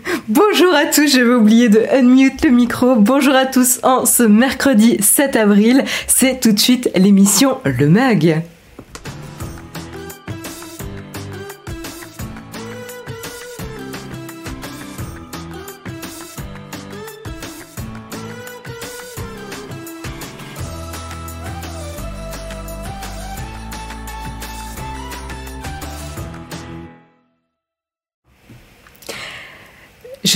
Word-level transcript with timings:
Bonjour 0.28 0.74
à 0.74 0.86
tous, 0.86 1.06
j'avais 1.06 1.34
oublié 1.34 1.68
de 1.68 1.80
unmute 1.92 2.44
le 2.44 2.50
micro. 2.50 2.96
Bonjour 2.96 3.34
à 3.34 3.46
tous 3.46 3.80
en 3.82 4.06
ce 4.06 4.22
mercredi 4.22 4.96
7 5.00 5.36
avril. 5.36 5.84
C'est 6.06 6.40
tout 6.40 6.52
de 6.52 6.58
suite 6.58 6.90
l'émission 6.96 7.58
Le 7.64 7.88
Mag. 7.88 8.42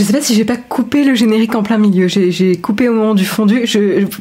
Je 0.01 0.05
sais 0.07 0.15
pas 0.15 0.23
si 0.23 0.35
j'ai 0.35 0.47
pas 0.47 0.57
coupé 0.57 1.05
le 1.05 1.15
générique 1.15 1.55
en 1.55 1.63
plein 1.63 1.77
milieu. 1.77 2.09
J'ai 2.09 2.57
coupé 2.57 2.89
au 2.89 2.95
moment 2.95 3.15
du 3.15 3.27
fondu. 3.27 3.67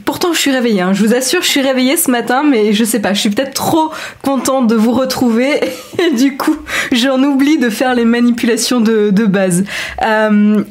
Pourtant, 0.03 0.33
je 0.33 0.38
suis 0.38 0.52
réveillée. 0.52 0.81
Hein. 0.81 0.91
Je 0.91 1.05
vous 1.05 1.13
assure, 1.13 1.41
je 1.41 1.47
suis 1.47 1.61
réveillée 1.61 1.95
ce 1.95 2.11
matin, 2.11 2.43
mais 2.43 2.73
je 2.73 2.83
sais 2.83 2.99
pas. 2.99 3.13
Je 3.13 3.21
suis 3.21 3.29
peut-être 3.29 3.53
trop 3.53 3.89
contente 4.21 4.67
de 4.67 4.75
vous 4.75 4.91
retrouver. 4.91 5.61
Et 5.97 6.13
du 6.13 6.35
coup, 6.35 6.57
j'en 6.91 7.23
oublie 7.23 7.59
de 7.59 7.69
faire 7.69 7.95
les 7.95 8.03
manipulations 8.03 8.81
de, 8.81 9.25
base. 9.25 9.63
Euh... 10.05 10.65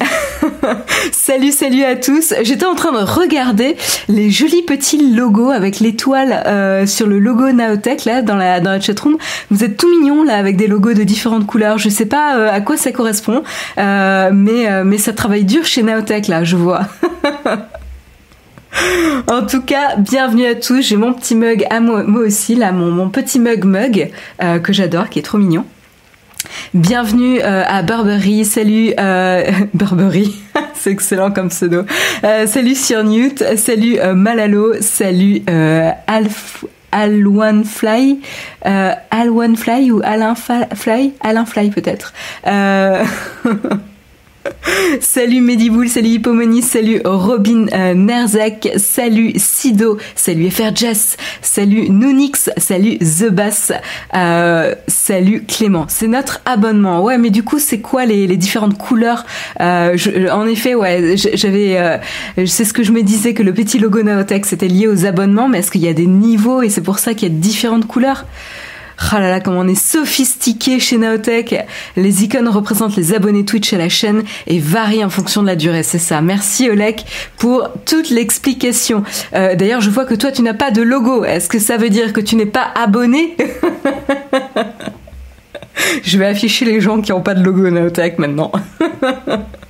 salut, 1.13 1.53
salut 1.53 1.85
à 1.85 1.97
tous. 1.97 2.35
J'étais 2.43 2.67
en 2.67 2.75
train 2.75 2.93
de 2.93 2.99
regarder 2.99 3.77
les 4.09 4.31
jolis 4.31 4.63
petits 4.63 5.15
logos 5.15 5.51
avec 5.51 5.81
l'étoile 5.81 6.43
euh, 6.47 6.87
sur 6.87 7.07
le 7.07 7.19
logo 7.19 7.51
Naotech 7.51 8.05
là 8.05 8.21
dans 8.21 8.37
la 8.37 8.61
dans 8.61 8.71
la 8.73 8.81
chatroom. 8.81 9.17
Vous 9.51 9.65
êtes 9.65 9.79
tout 9.79 9.89
mignons 9.89 10.23
là 10.23 10.37
avec 10.37 10.57
des 10.57 10.67
logos 10.67 10.93
de 10.93 11.03
différentes 11.03 11.47
couleurs. 11.47 11.79
Je 11.79 11.89
sais 11.89 12.07
pas 12.07 12.37
euh, 12.37 12.53
à 12.53 12.61
quoi 12.61 12.77
ça 12.77 12.93
correspond, 12.93 13.43
mais 13.77 14.69
euh, 14.69 14.85
ça 14.99 15.13
travaille 15.13 15.45
dur 15.45 15.65
chez 15.65 15.83
Naotech 15.83 16.29
là, 16.29 16.45
je 16.45 16.57
vois. 16.57 16.87
En 19.27 19.45
tout 19.45 19.63
cas, 19.63 19.97
bienvenue 19.97 20.47
à 20.47 20.55
tous. 20.55 20.83
J'ai 20.83 20.97
mon 20.97 21.13
petit 21.13 21.35
mug 21.35 21.67
à 21.71 21.81
moi, 21.81 22.03
aussi, 22.05 22.55
là, 22.55 22.73
mon, 22.73 23.09
petit 23.11 23.39
mug 23.39 23.65
mug 23.65 24.11
euh, 24.43 24.59
que 24.59 24.73
j'adore, 24.73 25.09
qui 25.09 25.19
est 25.19 25.23
trop 25.23 25.39
mignon. 25.39 25.65
Bienvenue 26.73 27.41
euh, 27.41 27.65
à 27.67 27.83
Burberry, 27.83 28.45
salut 28.45 28.93
euh, 28.99 29.51
Burberry, 29.75 30.35
c'est 30.75 30.91
excellent 30.91 31.31
comme 31.31 31.49
pseudo. 31.49 31.83
Salut 32.47 32.75
sur 32.75 33.03
Newt, 33.05 33.45
salut 33.57 33.99
Malalo, 34.15 34.75
salut 34.81 35.43
Alf, 36.07 36.65
Alwan 36.93 37.65
Fly, 37.65 38.21
ou 38.65 40.01
Alain 40.05 40.35
Fly, 40.35 41.13
Alain 41.21 41.45
Fly 41.45 41.71
peut-être. 41.71 42.13
Salut 45.01 45.41
Mediboul, 45.41 45.89
salut 45.89 46.09
Hippomonis, 46.09 46.63
salut 46.63 47.01
Robin 47.05 47.67
euh, 47.73 48.37
salut 48.77 49.33
Sido, 49.37 49.99
salut 50.15 50.51
FR 50.51 50.73
salut 51.43 51.91
Nunix, 51.91 52.51
salut 52.57 52.99
The 52.99 53.31
Bass, 53.31 53.73
euh, 54.15 54.75
salut 54.87 55.45
Clément. 55.45 55.87
C'est 55.89 56.07
notre 56.07 56.41
abonnement. 56.45 57.03
Ouais, 57.03 57.19
mais 57.19 57.31
du 57.31 57.43
coup, 57.43 57.59
c'est 57.59 57.81
quoi 57.81 58.07
les, 58.07 58.37
différentes 58.37 58.79
couleurs? 58.79 59.25
Euh, 59.61 59.97
je, 59.97 60.31
En 60.31 60.47
effet, 60.47 60.75
ouais, 60.75 61.17
j'avais, 61.17 61.79
euh, 61.79 61.99
c'est 62.47 62.65
ce 62.65 62.73
que 62.73 62.83
je 62.83 62.93
me 62.93 63.03
disais 63.03 63.35
que 63.35 63.43
le 63.43 63.53
petit 63.53 63.79
logo 63.79 64.03
Naotech 64.03 64.47
c'était 64.47 64.69
lié 64.69 64.87
aux 64.87 65.05
abonnements, 65.05 65.49
mais 65.49 65.59
est-ce 65.59 65.71
qu'il 65.71 65.83
y 65.83 65.89
a 65.89 65.95
des 65.95 66.07
niveaux 66.07 66.63
et 66.63 66.71
c'est 66.71 66.83
pour 66.83 66.99
ça 66.99 67.15
qu'il 67.15 67.29
y 67.29 67.31
a 67.31 67.35
différentes 67.35 67.87
couleurs? 67.87 68.25
Oh 69.01 69.17
là 69.17 69.31
là, 69.31 69.41
comme 69.41 69.57
on 69.57 69.69
est 69.69 69.75
sophistiqué 69.81 70.81
chez 70.81 70.99
Naotech. 70.99 71.55
Les 71.97 72.25
icônes 72.25 72.49
représentent 72.49 72.97
les 72.97 73.15
abonnés 73.15 73.45
Twitch 73.45 73.73
à 73.73 73.79
la 73.79 73.89
chaîne 73.89 74.23
et 74.47 74.59
varient 74.59 75.05
en 75.05 75.11
fonction 75.11 75.43
de 75.43 75.47
la 75.47 75.57
durée. 75.57 75.83
C'est 75.83 75.99
ça. 75.99 76.21
Merci 76.21 76.69
Olek 76.69 77.05
pour 77.39 77.71
toute 77.87 78.11
l'explication. 78.11 79.05
Euh, 79.35 79.55
D'ailleurs, 79.55 79.81
je 79.81 79.91
vois 79.91 80.05
que 80.05 80.15
toi, 80.15 80.33
tu 80.33 80.43
n'as 80.43 80.55
pas 80.55 80.71
de 80.71 80.83
logo. 80.83 81.25
Est-ce 81.25 81.49
que 81.49 81.59
ça 81.59 81.77
veut 81.77 81.91
dire 81.91 82.13
que 82.13 82.21
tu 82.21 82.37
n'es 82.37 82.47
pas 82.47 82.69
abonné? 82.75 83.37
Je 86.03 86.19
vais 86.19 86.27
afficher 86.27 86.65
les 86.65 86.81
gens 86.81 87.01
qui 87.01 87.13
n'ont 87.13 87.21
pas 87.21 87.35
de 87.35 87.43
logo 87.43 87.71
Naotech 87.71 88.19
maintenant. 88.19 88.51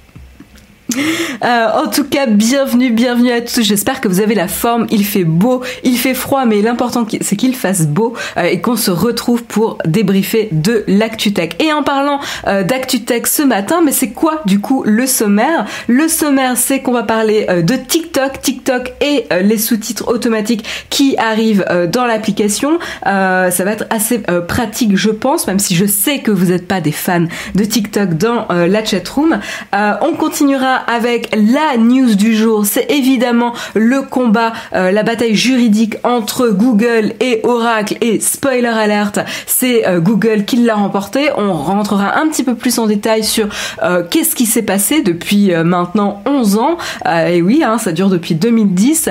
Euh, 0.96 1.66
en 1.74 1.88
tout 1.88 2.04
cas, 2.04 2.26
bienvenue, 2.26 2.90
bienvenue 2.90 3.30
à 3.30 3.40
tous. 3.40 3.62
J'espère 3.62 4.00
que 4.00 4.08
vous 4.08 4.20
avez 4.20 4.34
la 4.34 4.48
forme. 4.48 4.86
Il 4.90 5.04
fait 5.04 5.24
beau, 5.24 5.62
il 5.84 5.98
fait 5.98 6.14
froid, 6.14 6.46
mais 6.46 6.62
l'important 6.62 7.06
c'est 7.20 7.36
qu'il 7.36 7.54
fasse 7.54 7.86
beau 7.86 8.14
euh, 8.36 8.44
et 8.44 8.60
qu'on 8.60 8.76
se 8.76 8.90
retrouve 8.90 9.44
pour 9.44 9.78
débriefer 9.84 10.48
de 10.50 10.84
l'ActuTech. 10.88 11.62
Et 11.62 11.72
en 11.72 11.82
parlant 11.82 12.20
euh, 12.46 12.62
d'ActuTech 12.62 13.26
ce 13.26 13.42
matin, 13.42 13.80
mais 13.84 13.92
c'est 13.92 14.10
quoi 14.10 14.42
du 14.46 14.60
coup 14.60 14.82
le 14.84 15.06
sommaire? 15.06 15.66
Le 15.88 16.08
sommaire, 16.08 16.56
c'est 16.56 16.80
qu'on 16.80 16.92
va 16.92 17.02
parler 17.02 17.46
euh, 17.50 17.62
de 17.62 17.74
TikTok, 17.74 18.40
TikTok 18.40 18.92
et 19.00 19.26
euh, 19.32 19.40
les 19.40 19.58
sous-titres 19.58 20.08
automatiques 20.08 20.66
qui 20.90 21.16
arrivent 21.18 21.64
euh, 21.70 21.86
dans 21.86 22.06
l'application. 22.06 22.78
ça 23.04 23.50
va 23.50 23.72
être 23.72 23.86
assez 23.90 24.20
pratique, 24.46 24.96
je 24.96 25.10
pense, 25.10 25.46
même 25.46 25.58
si 25.58 25.74
je 25.74 25.86
sais 25.86 26.20
que 26.20 26.30
vous 26.30 26.46
n'êtes 26.46 26.66
pas 26.66 26.80
des 26.80 26.92
fans 26.92 27.26
de 27.54 27.64
TikTok 27.64 28.14
dans 28.14 28.46
la 28.48 28.84
chatroom. 28.84 29.40
on 29.72 30.12
continuera 30.14 30.78
avec 30.88 31.28
la 31.36 31.76
news 31.76 32.14
du 32.14 32.34
jour. 32.34 32.66
C'est 32.66 32.90
évidemment 32.90 33.52
le 33.74 34.02
combat, 34.02 34.52
euh, 34.74 34.90
la 34.90 35.02
bataille 35.02 35.36
juridique 35.36 35.96
entre 36.02 36.48
Google 36.48 37.12
et 37.20 37.40
Oracle. 37.44 37.96
Et 38.00 38.18
spoiler 38.20 38.66
alert, 38.66 39.20
c'est 39.46 39.86
euh, 39.86 40.00
Google 40.00 40.44
qui 40.44 40.56
l'a 40.56 40.74
remporté. 40.74 41.28
On 41.36 41.52
rentrera 41.52 42.18
un 42.18 42.28
petit 42.28 42.42
peu 42.42 42.54
plus 42.54 42.78
en 42.78 42.86
détail 42.86 43.22
sur 43.22 43.48
euh, 43.82 44.02
qu'est-ce 44.08 44.34
qui 44.34 44.46
s'est 44.46 44.62
passé 44.62 45.02
depuis 45.02 45.52
maintenant 45.64 46.22
11 46.26 46.58
ans. 46.58 46.78
et 47.06 47.42
oui, 47.42 47.62
hein, 47.64 47.78
ça 47.78 47.92
dure 47.92 48.08
depuis 48.08 48.34
2010. 48.34 49.10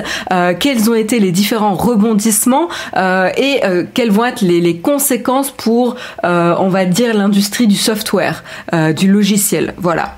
quels 0.58 0.90
ont 0.90 0.94
été 0.94 1.20
les 1.20 1.30
différents 1.30 1.74
rebondissements 1.74 2.68
et 2.96 3.60
quelles 3.94 4.10
vont 4.10 4.24
être 4.24 4.40
les, 4.40 4.60
les 4.60 4.78
conséquences 4.78 5.50
pour, 5.50 5.96
on 6.24 6.68
va 6.68 6.84
dire, 6.84 7.14
l'industrie 7.14 7.66
du 7.66 7.76
software, 7.76 8.42
du 8.96 9.08
logiciel. 9.10 9.74
Voilà, 9.78 10.16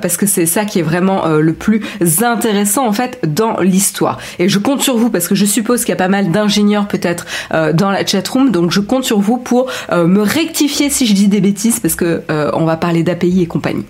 parce 0.00 0.16
que 0.16 0.26
c'est 0.26 0.46
ça 0.46 0.64
qui 0.64 0.78
est 0.78 0.82
vraiment 0.90 1.26
euh, 1.26 1.40
le 1.40 1.52
plus 1.52 1.82
intéressant 2.22 2.86
en 2.86 2.92
fait 2.92 3.20
dans 3.26 3.60
l'histoire. 3.60 4.18
Et 4.38 4.48
je 4.48 4.58
compte 4.58 4.82
sur 4.82 4.96
vous 4.96 5.10
parce 5.10 5.28
que 5.28 5.34
je 5.34 5.46
suppose 5.46 5.80
qu'il 5.84 5.90
y 5.90 5.92
a 5.92 5.96
pas 5.96 6.08
mal 6.08 6.30
d'ingénieurs 6.30 6.88
peut-être 6.88 7.26
euh, 7.54 7.72
dans 7.72 7.90
la 7.90 8.04
chatroom, 8.04 8.50
donc 8.50 8.70
je 8.70 8.80
compte 8.80 9.04
sur 9.04 9.20
vous 9.20 9.36
pour 9.36 9.70
euh, 9.92 10.06
me 10.06 10.22
rectifier 10.22 10.90
si 10.90 11.06
je 11.06 11.14
dis 11.14 11.28
des 11.28 11.40
bêtises 11.40 11.80
parce 11.80 11.94
que 11.94 12.22
on 12.28 12.64
va 12.64 12.76
parler 12.76 13.02
d'API 13.02 13.42
et 13.42 13.46
compagnie. 13.46 13.84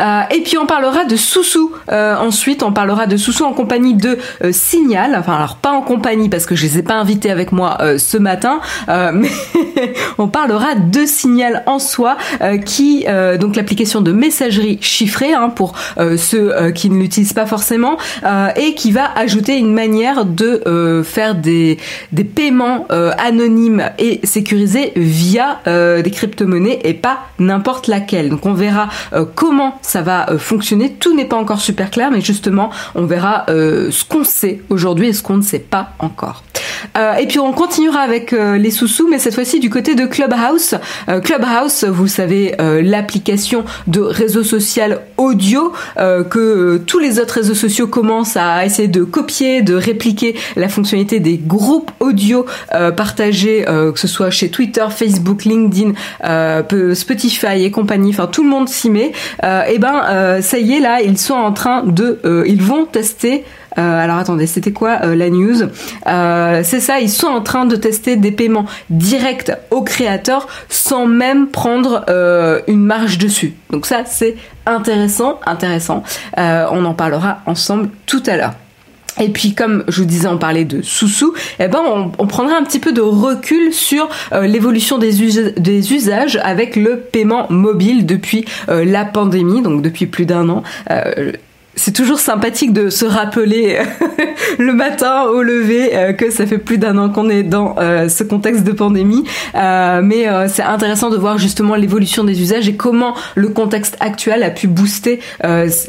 Euh, 0.00 0.22
et 0.30 0.40
puis 0.42 0.58
on 0.58 0.66
parlera 0.66 1.04
de 1.04 1.16
Soussou. 1.16 1.72
Euh, 1.90 2.16
ensuite, 2.16 2.62
on 2.62 2.72
parlera 2.72 3.06
de 3.06 3.16
Soussou 3.16 3.44
en 3.44 3.52
compagnie 3.52 3.94
de 3.94 4.18
euh, 4.42 4.52
Signal. 4.52 5.16
Enfin, 5.18 5.34
alors 5.34 5.56
pas 5.56 5.72
en 5.72 5.82
compagnie 5.82 6.28
parce 6.28 6.46
que 6.46 6.54
je 6.54 6.64
les 6.64 6.78
ai 6.78 6.82
pas 6.82 6.94
invités 6.94 7.30
avec 7.30 7.52
moi 7.52 7.78
ce 7.98 8.16
matin, 8.16 8.60
mais 8.88 9.30
on 10.18 10.28
parlera 10.28 10.74
de 10.74 11.04
Signal 11.06 11.62
en 11.66 11.78
soi, 11.78 12.16
qui 12.64 13.06
donc 13.40 13.56
l'application 13.56 14.00
de 14.00 14.12
messagerie 14.12 14.78
chiffrée 14.80 15.32
hein, 15.32 15.50
pour 15.50 15.74
ceux 16.16 16.72
qui 16.74 16.90
ne 16.90 16.98
l'utilisent 16.98 17.32
pas 17.32 17.46
forcément, 17.46 17.96
et 18.56 18.74
qui 18.74 18.92
va 18.92 19.10
ajouter 19.16 19.56
une 19.56 19.72
manière 19.72 20.24
de 20.24 21.02
faire 21.04 21.34
des 21.34 21.78
des 22.12 22.24
paiements 22.24 22.86
anonymes 23.18 23.90
et 23.98 24.20
sécurisés 24.24 24.92
via 24.96 25.60
des 25.66 26.10
crypto-monnaies 26.10 26.80
et 26.84 26.94
pas 26.94 27.18
n'importe 27.38 27.86
laquelle. 27.86 28.28
Donc 28.28 28.46
on 28.46 28.54
verra 28.54 28.88
comment 29.34 29.67
ça 29.82 30.02
va 30.02 30.30
euh, 30.30 30.38
fonctionner. 30.38 30.92
Tout 30.92 31.14
n'est 31.14 31.24
pas 31.24 31.36
encore 31.36 31.60
super 31.60 31.90
clair, 31.90 32.10
mais 32.10 32.20
justement, 32.20 32.70
on 32.94 33.04
verra 33.04 33.46
euh, 33.48 33.90
ce 33.90 34.04
qu'on 34.04 34.24
sait 34.24 34.60
aujourd'hui 34.68 35.08
et 35.08 35.12
ce 35.12 35.22
qu'on 35.22 35.36
ne 35.36 35.42
sait 35.42 35.58
pas 35.58 35.90
encore. 35.98 36.42
Euh, 36.96 37.14
et 37.14 37.26
puis 37.26 37.38
on 37.38 37.52
continuera 37.52 38.00
avec 38.00 38.32
les 38.32 38.70
sous-sous, 38.70 39.08
mais 39.08 39.18
cette 39.18 39.34
fois-ci 39.34 39.58
du 39.58 39.70
côté 39.70 39.94
de 39.94 40.06
Clubhouse. 40.06 40.74
Clubhouse, 41.24 41.84
vous 41.84 42.06
savez, 42.06 42.54
l'application 42.82 43.64
de 43.86 44.00
réseau 44.00 44.44
social 44.44 45.00
audio 45.16 45.72
que 45.96 46.78
tous 46.78 46.98
les 46.98 47.18
autres 47.18 47.34
réseaux 47.34 47.54
sociaux 47.54 47.86
commencent 47.86 48.36
à 48.36 48.64
essayer 48.64 48.88
de 48.88 49.02
copier, 49.02 49.62
de 49.62 49.74
répliquer 49.74 50.36
la 50.56 50.68
fonctionnalité 50.68 51.20
des 51.20 51.38
groupes 51.38 51.90
audio 52.00 52.46
partagés, 52.96 53.64
que 53.66 53.98
ce 53.98 54.08
soit 54.08 54.30
chez 54.30 54.50
Twitter, 54.50 54.86
Facebook, 54.90 55.44
LinkedIn, 55.44 55.92
Spotify 56.94 57.64
et 57.64 57.70
compagnie. 57.70 58.10
Enfin, 58.10 58.26
tout 58.26 58.42
le 58.42 58.50
monde 58.50 58.68
s'y 58.68 58.90
met. 58.90 59.12
Et 59.66 59.78
ben, 59.78 60.40
ça 60.40 60.58
y 60.58 60.74
est, 60.74 60.80
là, 60.80 61.00
ils 61.00 61.18
sont 61.18 61.34
en 61.34 61.52
train 61.52 61.82
de, 61.84 62.20
ils 62.46 62.62
vont 62.62 62.84
tester 62.86 63.44
euh, 63.78 64.04
alors 64.04 64.16
attendez, 64.16 64.46
c'était 64.46 64.72
quoi 64.72 65.00
euh, 65.04 65.14
la 65.14 65.30
news? 65.30 65.62
Euh, 66.06 66.60
C'est 66.64 66.80
ça, 66.80 67.00
ils 67.00 67.10
sont 67.10 67.28
en 67.28 67.40
train 67.40 67.64
de 67.64 67.76
tester 67.76 68.16
des 68.16 68.32
paiements 68.32 68.66
directs 68.90 69.52
aux 69.70 69.82
créateurs 69.82 70.48
sans 70.68 71.06
même 71.06 71.48
prendre 71.48 72.04
une 72.66 72.84
marge 72.84 73.18
dessus. 73.18 73.54
Donc 73.70 73.86
ça, 73.86 74.02
c'est 74.04 74.36
intéressant, 74.66 75.38
intéressant. 75.46 76.02
on 76.36 76.84
en 76.84 76.94
parlera 76.94 77.38
ensemble 77.46 77.90
tout 78.06 78.22
à 78.26 78.36
l'heure. 78.36 78.54
Et 79.20 79.30
puis, 79.30 79.54
comme 79.54 79.84
je 79.88 80.00
vous 80.00 80.06
disais, 80.06 80.28
on 80.28 80.38
parlait 80.38 80.64
de 80.64 80.82
sous-sous, 80.82 81.34
eh 81.58 81.68
ben, 81.68 81.80
on, 81.84 82.12
on, 82.18 82.26
prendra 82.26 82.56
un 82.56 82.62
petit 82.62 82.78
peu 82.78 82.92
de 82.92 83.00
recul 83.00 83.72
sur 83.72 84.08
euh, 84.32 84.46
l'évolution 84.46 84.98
des, 84.98 85.52
des, 85.56 85.92
usages 85.92 86.38
avec 86.42 86.76
le 86.76 87.00
paiement 87.00 87.46
mobile 87.50 88.06
depuis 88.06 88.44
euh, 88.68 88.84
la 88.84 89.04
pandémie, 89.04 89.62
donc 89.62 89.82
depuis 89.82 90.06
plus 90.06 90.26
d'un 90.26 90.48
an. 90.48 90.62
Euh, 90.90 91.32
c'est 91.78 91.92
toujours 91.92 92.18
sympathique 92.18 92.72
de 92.72 92.90
se 92.90 93.06
rappeler 93.06 93.78
le 94.58 94.72
matin 94.72 95.24
au 95.24 95.42
lever 95.42 95.94
euh, 95.94 96.12
que 96.12 96.30
ça 96.30 96.44
fait 96.46 96.58
plus 96.58 96.76
d'un 96.76 96.98
an 96.98 97.08
qu'on 97.08 97.30
est 97.30 97.44
dans 97.44 97.76
euh, 97.78 98.08
ce 98.08 98.24
contexte 98.24 98.64
de 98.64 98.72
pandémie. 98.72 99.24
Euh, 99.54 100.00
mais 100.02 100.26
c'est 100.48 100.62
intéressant 100.62 101.10
de 101.10 101.16
voir 101.16 101.38
justement 101.38 101.76
l'évolution 101.76 102.24
des 102.24 102.40
usages 102.42 102.68
et 102.68 102.74
comment 102.74 103.14
le 103.36 103.48
contexte 103.48 103.96
actuel 104.00 104.42
a 104.42 104.50
pu 104.50 104.66
booster 104.66 105.20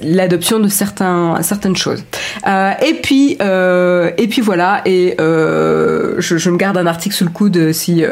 l'adoption 0.03 0.59
de 0.59 0.67
certains, 0.67 1.41
certaines 1.41 1.75
choses. 1.75 2.03
et 2.45 2.93
puis 3.01 3.37
et 3.39 4.27
puis 4.27 4.41
voilà. 4.41 4.81
Et 4.85 5.15
je, 5.17 6.37
je, 6.37 6.49
me 6.49 6.57
garde 6.57 6.77
un 6.77 6.85
article 6.85 7.15
sous 7.15 7.25
le 7.25 7.31
coude 7.31 7.73
si 7.73 8.03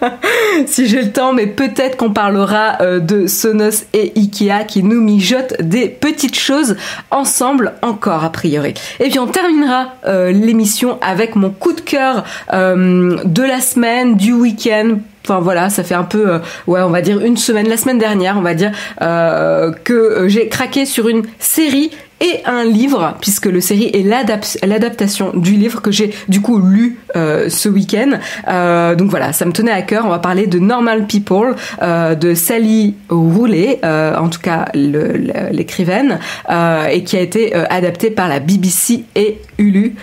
si 0.66 0.86
j'ai 0.86 1.02
le 1.02 1.12
temps, 1.12 1.32
mais 1.32 1.46
peut-être 1.46 1.96
qu'on 1.96 2.12
parlera 2.12 2.78
euh, 2.80 3.00
de 3.00 3.26
Sonos 3.26 3.84
et 3.92 4.12
Ikea 4.16 4.64
qui 4.66 4.82
nous 4.82 5.00
mijotent 5.00 5.54
des 5.60 5.88
petites 5.88 6.38
choses 6.38 6.76
ensemble 7.10 7.74
encore 7.82 8.24
a 8.24 8.30
priori. 8.30 8.74
Et 9.00 9.08
puis 9.08 9.18
on 9.18 9.26
terminera 9.26 9.94
euh, 10.06 10.30
l'émission 10.30 10.98
avec 11.00 11.36
mon 11.36 11.50
coup 11.50 11.72
de 11.72 11.80
cœur 11.80 12.24
euh, 12.52 13.18
de 13.24 13.42
la 13.42 13.60
semaine, 13.60 14.16
du 14.16 14.32
week-end 14.32 14.98
Enfin 15.24 15.40
voilà, 15.40 15.68
ça 15.68 15.84
fait 15.84 15.94
un 15.94 16.04
peu, 16.04 16.40
ouais, 16.66 16.80
on 16.80 16.88
va 16.88 17.02
dire 17.02 17.20
une 17.20 17.36
semaine, 17.36 17.68
la 17.68 17.76
semaine 17.76 17.98
dernière, 17.98 18.38
on 18.38 18.40
va 18.40 18.54
dire 18.54 18.72
que 18.98 20.24
j'ai 20.26 20.48
craqué 20.48 20.86
sur 20.86 21.06
une 21.06 21.22
série 21.38 21.90
et 22.20 22.40
un 22.44 22.64
livre, 22.64 23.16
puisque 23.20 23.46
le 23.46 23.60
série 23.60 23.90
est 23.94 24.02
l'adaptation 24.66 25.32
du 25.34 25.52
livre 25.52 25.80
que 25.80 25.90
j'ai 25.90 26.12
du 26.28 26.40
coup 26.40 26.58
lu 26.58 26.98
euh, 27.16 27.48
ce 27.48 27.68
week-end. 27.68 28.18
Euh, 28.48 28.94
donc 28.94 29.10
voilà, 29.10 29.32
ça 29.32 29.44
me 29.44 29.52
tenait 29.52 29.72
à 29.72 29.82
cœur. 29.82 30.04
On 30.04 30.10
va 30.10 30.18
parler 30.18 30.46
de 30.46 30.58
Normal 30.58 31.06
People 31.06 31.54
euh, 31.82 32.14
de 32.14 32.34
Sally 32.34 32.94
Rouley, 33.08 33.80
en 33.84 34.28
tout 34.28 34.40
cas 34.40 34.66
l'écrivaine, 34.74 36.18
et 36.90 37.04
qui 37.04 37.16
a 37.16 37.20
été 37.20 37.54
adapté 37.54 38.10
par 38.10 38.28
la 38.28 38.40
BBC 38.40 39.04
et 39.14 39.38
Hulu, 39.58 39.94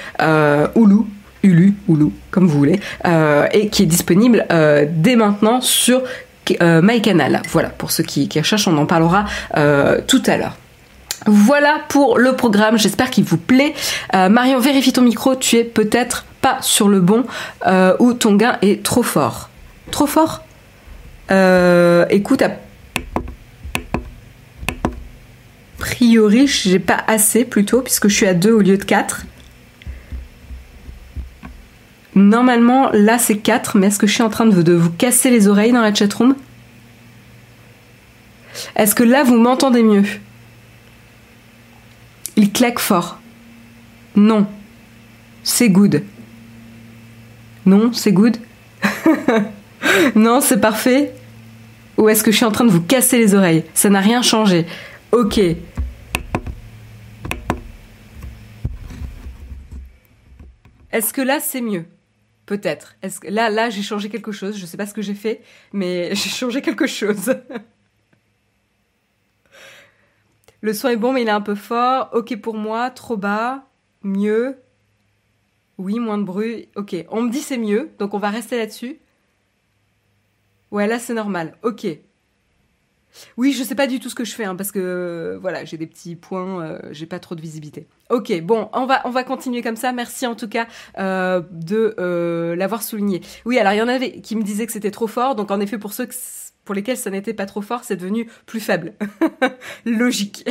Hulu, 0.76 0.98
Hulu, 1.44 1.74
Hulu, 1.90 2.06
comme 2.32 2.48
vous 2.48 2.58
voulez, 2.58 2.80
et 3.52 3.68
qui 3.70 3.84
est 3.84 3.88
disponible 3.88 4.46
dès 4.50 5.16
maintenant 5.16 5.62
sur 5.62 6.02
MyCanal. 6.62 7.42
Voilà, 7.52 7.70
pour 7.70 7.92
ceux 7.92 8.04
qui, 8.04 8.28
qui 8.28 8.40
recherchent, 8.40 8.68
on 8.68 8.78
en 8.78 8.86
parlera 8.86 9.26
tout 10.08 10.24
à 10.28 10.38
l'heure. 10.38 10.58
Voilà 11.26 11.80
pour 11.90 12.20
le 12.20 12.36
programme, 12.36 12.78
j'espère 12.78 13.10
qu'il 13.10 13.24
vous 13.24 13.38
plaît. 13.38 13.74
Euh, 14.14 14.30
Marion, 14.30 14.60
vérifie 14.60 14.94
ton 14.94 15.02
micro, 15.02 15.36
tu 15.36 15.58
es 15.58 15.64
peut-être 15.64 16.26
pas 16.42 16.60
sur 16.62 16.88
le 16.88 17.00
bon 17.00 17.26
euh, 17.66 17.96
ou 18.00 18.14
ton 18.14 18.36
gain 18.36 18.58
est 18.62 18.84
trop 18.84 19.02
fort. 19.02 19.50
Trop 19.90 20.06
fort 20.06 20.44
euh, 21.32 22.06
Écoute, 22.12 22.44
a 22.44 22.52
priori, 25.80 26.46
j'ai 26.46 26.78
pas 26.78 27.04
assez 27.08 27.44
plutôt, 27.44 27.82
puisque 27.82 28.08
je 28.08 28.16
suis 28.16 28.28
à 28.28 28.36
2 28.36 28.52
au 28.52 28.60
lieu 28.60 28.78
de 28.78 28.84
4. 28.84 29.26
Normalement, 32.14 32.92
là 32.94 33.18
c'est 33.18 33.38
4, 33.38 33.80
mais 33.80 33.88
est-ce 33.88 33.98
que 33.98 34.06
je 34.06 34.14
suis 34.14 34.24
en 34.24 34.30
train 34.30 34.46
de, 34.46 34.62
de 34.62 34.74
vous 34.74 34.92
casser 34.92 35.32
les 35.32 35.48
oreilles 35.48 35.72
dans 35.72 35.82
la 35.82 35.94
chatroom? 35.94 36.36
Est-ce 38.76 38.94
que 38.94 39.04
là 39.04 39.24
vous 39.24 39.38
m'entendez 39.38 39.82
mieux? 39.82 40.04
Il 42.36 42.52
claque 42.52 42.80
fort. 42.80 43.20
Non. 44.16 44.48
C'est 45.44 45.70
good. 45.70 46.04
Non, 47.66 47.94
c'est 47.94 48.12
good. 48.12 48.38
non, 50.16 50.42
c'est 50.42 50.60
parfait. 50.60 51.14
Ou 51.98 52.10
est-ce 52.10 52.24
que 52.24 52.32
je 52.32 52.38
suis 52.38 52.46
en 52.46 52.52
train 52.52 52.66
de 52.66 52.72
vous 52.72 52.82
casser 52.82 53.18
les 53.18 53.34
oreilles? 53.36 53.64
Ça 53.74 53.90
n'a 53.90 54.00
rien 54.00 54.22
changé. 54.22 54.66
Ok. 55.12 55.40
Est-ce 60.92 61.14
que 61.14 61.22
là 61.22 61.40
c'est 61.40 61.62
mieux? 61.62 61.86
Peut-être. 62.46 62.96
Est-ce 63.02 63.20
que 63.20 63.28
là, 63.28 63.50
là, 63.50 63.70
j'ai 63.70 63.82
changé 63.82 64.10
quelque 64.10 64.32
chose. 64.32 64.56
Je 64.56 64.62
ne 64.62 64.68
sais 64.68 64.78
pas 64.78 64.86
ce 64.86 64.94
que 64.94 65.02
j'ai 65.02 65.16
fait, 65.16 65.42
mais 65.74 66.10
j'ai 66.16 66.30
changé 66.30 66.62
quelque 66.62 66.88
chose. 66.88 67.36
Le 70.66 70.74
son 70.74 70.88
est 70.88 70.98
bon, 70.98 71.14
mais 71.14 71.22
il 71.22 71.28
est 71.28 71.32
un 71.32 71.42
peu 71.42 71.54
fort. 71.54 72.10
Ok 72.12 72.36
pour 72.42 72.56
moi, 72.56 72.90
trop 72.90 73.18
bas, 73.18 73.68
mieux. 74.02 74.58
Oui, 75.78 76.00
moins 76.00 76.18
de 76.18 76.24
bruit. 76.24 76.70
Ok, 76.76 76.96
on 77.12 77.22
me 77.22 77.30
dit 77.30 77.42
c'est 77.42 77.60
mieux, 77.60 77.92
donc 78.00 78.16
on 78.16 78.18
va 78.18 78.32
rester 78.32 78.58
là-dessus. 78.58 78.98
Ouais, 80.72 80.88
là 80.88 80.98
c'est 80.98 81.14
normal. 81.14 81.56
Ok. 81.62 81.86
Oui, 83.38 83.54
je 83.54 83.64
sais 83.64 83.76
pas 83.76 83.86
du 83.86 84.00
tout 84.00 84.10
ce 84.10 84.16
que 84.16 84.26
je 84.26 84.34
fais, 84.34 84.46
hein, 84.46 84.56
parce 84.56 84.72
que 84.72 85.38
voilà, 85.40 85.66
j'ai 85.66 85.78
des 85.78 85.86
petits 85.86 86.16
points, 86.16 86.64
euh, 86.64 86.80
j'ai 86.90 87.06
pas 87.06 87.20
trop 87.20 87.36
de 87.36 87.42
visibilité. 87.42 87.86
Ok, 88.10 88.34
bon, 88.42 88.68
on 88.74 88.88
va 88.88 89.04
on 89.06 89.12
va 89.12 89.24
continuer 89.24 89.62
comme 89.62 89.76
ça. 89.76 89.92
Merci 89.92 90.26
en 90.26 90.34
tout 90.34 90.50
cas 90.50 90.66
euh, 90.98 91.44
de 91.52 91.94
euh, 92.00 92.56
l'avoir 92.56 92.82
souligné. 92.82 93.22
Oui, 93.46 93.60
alors 93.60 93.74
il 93.74 93.78
y 93.78 93.82
en 93.84 93.88
avait 93.88 94.20
qui 94.20 94.36
me 94.36 94.42
disaient 94.42 94.66
que 94.66 94.74
c'était 94.74 94.90
trop 94.90 95.08
fort, 95.08 95.36
donc 95.36 95.52
en 95.52 95.60
effet 95.60 95.78
pour 95.78 95.94
ceux 95.94 96.08
que 96.08 96.16
pour 96.66 96.76
lesquels 96.76 96.98
ça 96.98 97.10
n'était 97.10 97.34
pas 97.34 97.46
trop 97.46 97.62
fort, 97.62 97.84
c'est 97.84 97.96
devenu 97.96 98.30
plus 98.46 98.60
faible. 98.60 98.94
Logique. 99.86 100.50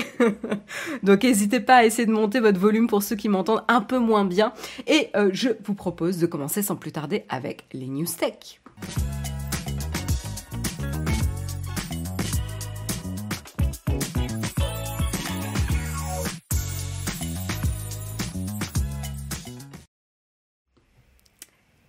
Donc 1.02 1.24
n'hésitez 1.24 1.60
pas 1.60 1.76
à 1.76 1.84
essayer 1.84 2.06
de 2.06 2.12
monter 2.12 2.40
votre 2.40 2.58
volume 2.58 2.86
pour 2.86 3.02
ceux 3.02 3.16
qui 3.16 3.28
m'entendent 3.28 3.64
un 3.68 3.80
peu 3.80 3.98
moins 3.98 4.24
bien. 4.24 4.52
Et 4.86 5.10
euh, 5.16 5.30
je 5.32 5.50
vous 5.64 5.74
propose 5.74 6.18
de 6.18 6.26
commencer 6.26 6.62
sans 6.62 6.76
plus 6.76 6.92
tarder 6.92 7.24
avec 7.28 7.64
les 7.72 7.88
news 7.88 8.06
tech. 8.06 8.60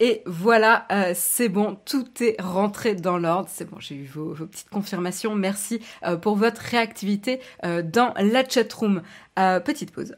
Et 0.08 0.22
voilà, 0.28 0.86
euh, 0.92 1.14
c'est 1.16 1.50
bon, 1.50 1.80
tout 1.84 2.06
est 2.22 2.40
rentré 2.40 2.94
dans 2.94 3.18
l'ordre. 3.18 3.50
C'est 3.52 3.66
bon, 3.66 3.80
j'ai 3.80 3.96
eu 3.96 4.06
vos, 4.06 4.36
petites 4.36 4.70
confirmations. 4.70 5.34
Merci 5.34 5.82
euh, 6.04 6.16
pour 6.16 6.36
votre 6.36 6.62
réactivité 6.62 7.42
euh, 7.64 7.82
dans 7.82 8.14
la 8.20 8.48
chatroom. 8.48 9.02
petite 9.36 9.90
pause. 9.90 10.16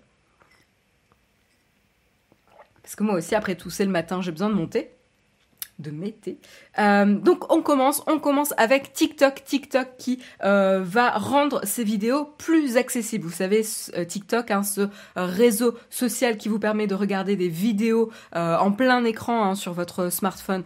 Parce 2.84 2.98
que 2.98 3.04
moi 3.06 3.16
aussi, 3.16 3.34
après 3.34 3.56
tout, 3.56 3.70
c'est 3.70 3.86
le 3.86 3.92
matin, 3.92 4.22
j'ai 4.22 4.32
besoin 4.32 4.50
de 4.50 4.56
monter 4.56 4.92
de 5.80 5.92
Mété. 5.92 6.40
Euh, 6.80 7.06
donc 7.06 7.52
on 7.54 7.62
commence, 7.62 8.04
on 8.08 8.20
commence 8.20 8.54
avec 8.58 8.94
TikTok, 8.94 9.44
TikTok 9.44 9.88
qui 9.98 10.20
euh, 10.44 10.82
va 10.84 11.12
rendre 11.12 11.62
ses 11.64 11.84
vidéos 11.84 12.26
plus 12.38 12.78
accessibles. 12.78 13.26
Vous 13.26 13.32
savez, 13.32 13.64
euh, 13.96 14.04
TikTok, 14.04 14.50
hein, 14.50 14.64
ce 14.64 14.90
réseau 15.16 15.76
social 15.90 16.38
qui 16.38 16.50
vous 16.50 16.60
permet 16.60 16.88
de 16.88 16.96
regarder 16.96 17.36
des 17.36 17.48
vidéos 17.48 18.12
en 18.34 18.72
plein 18.72 19.04
écran 19.04 19.44
hein, 19.44 19.56
sur 19.56 19.74
votre 19.74 20.12
smartphone 20.12 20.64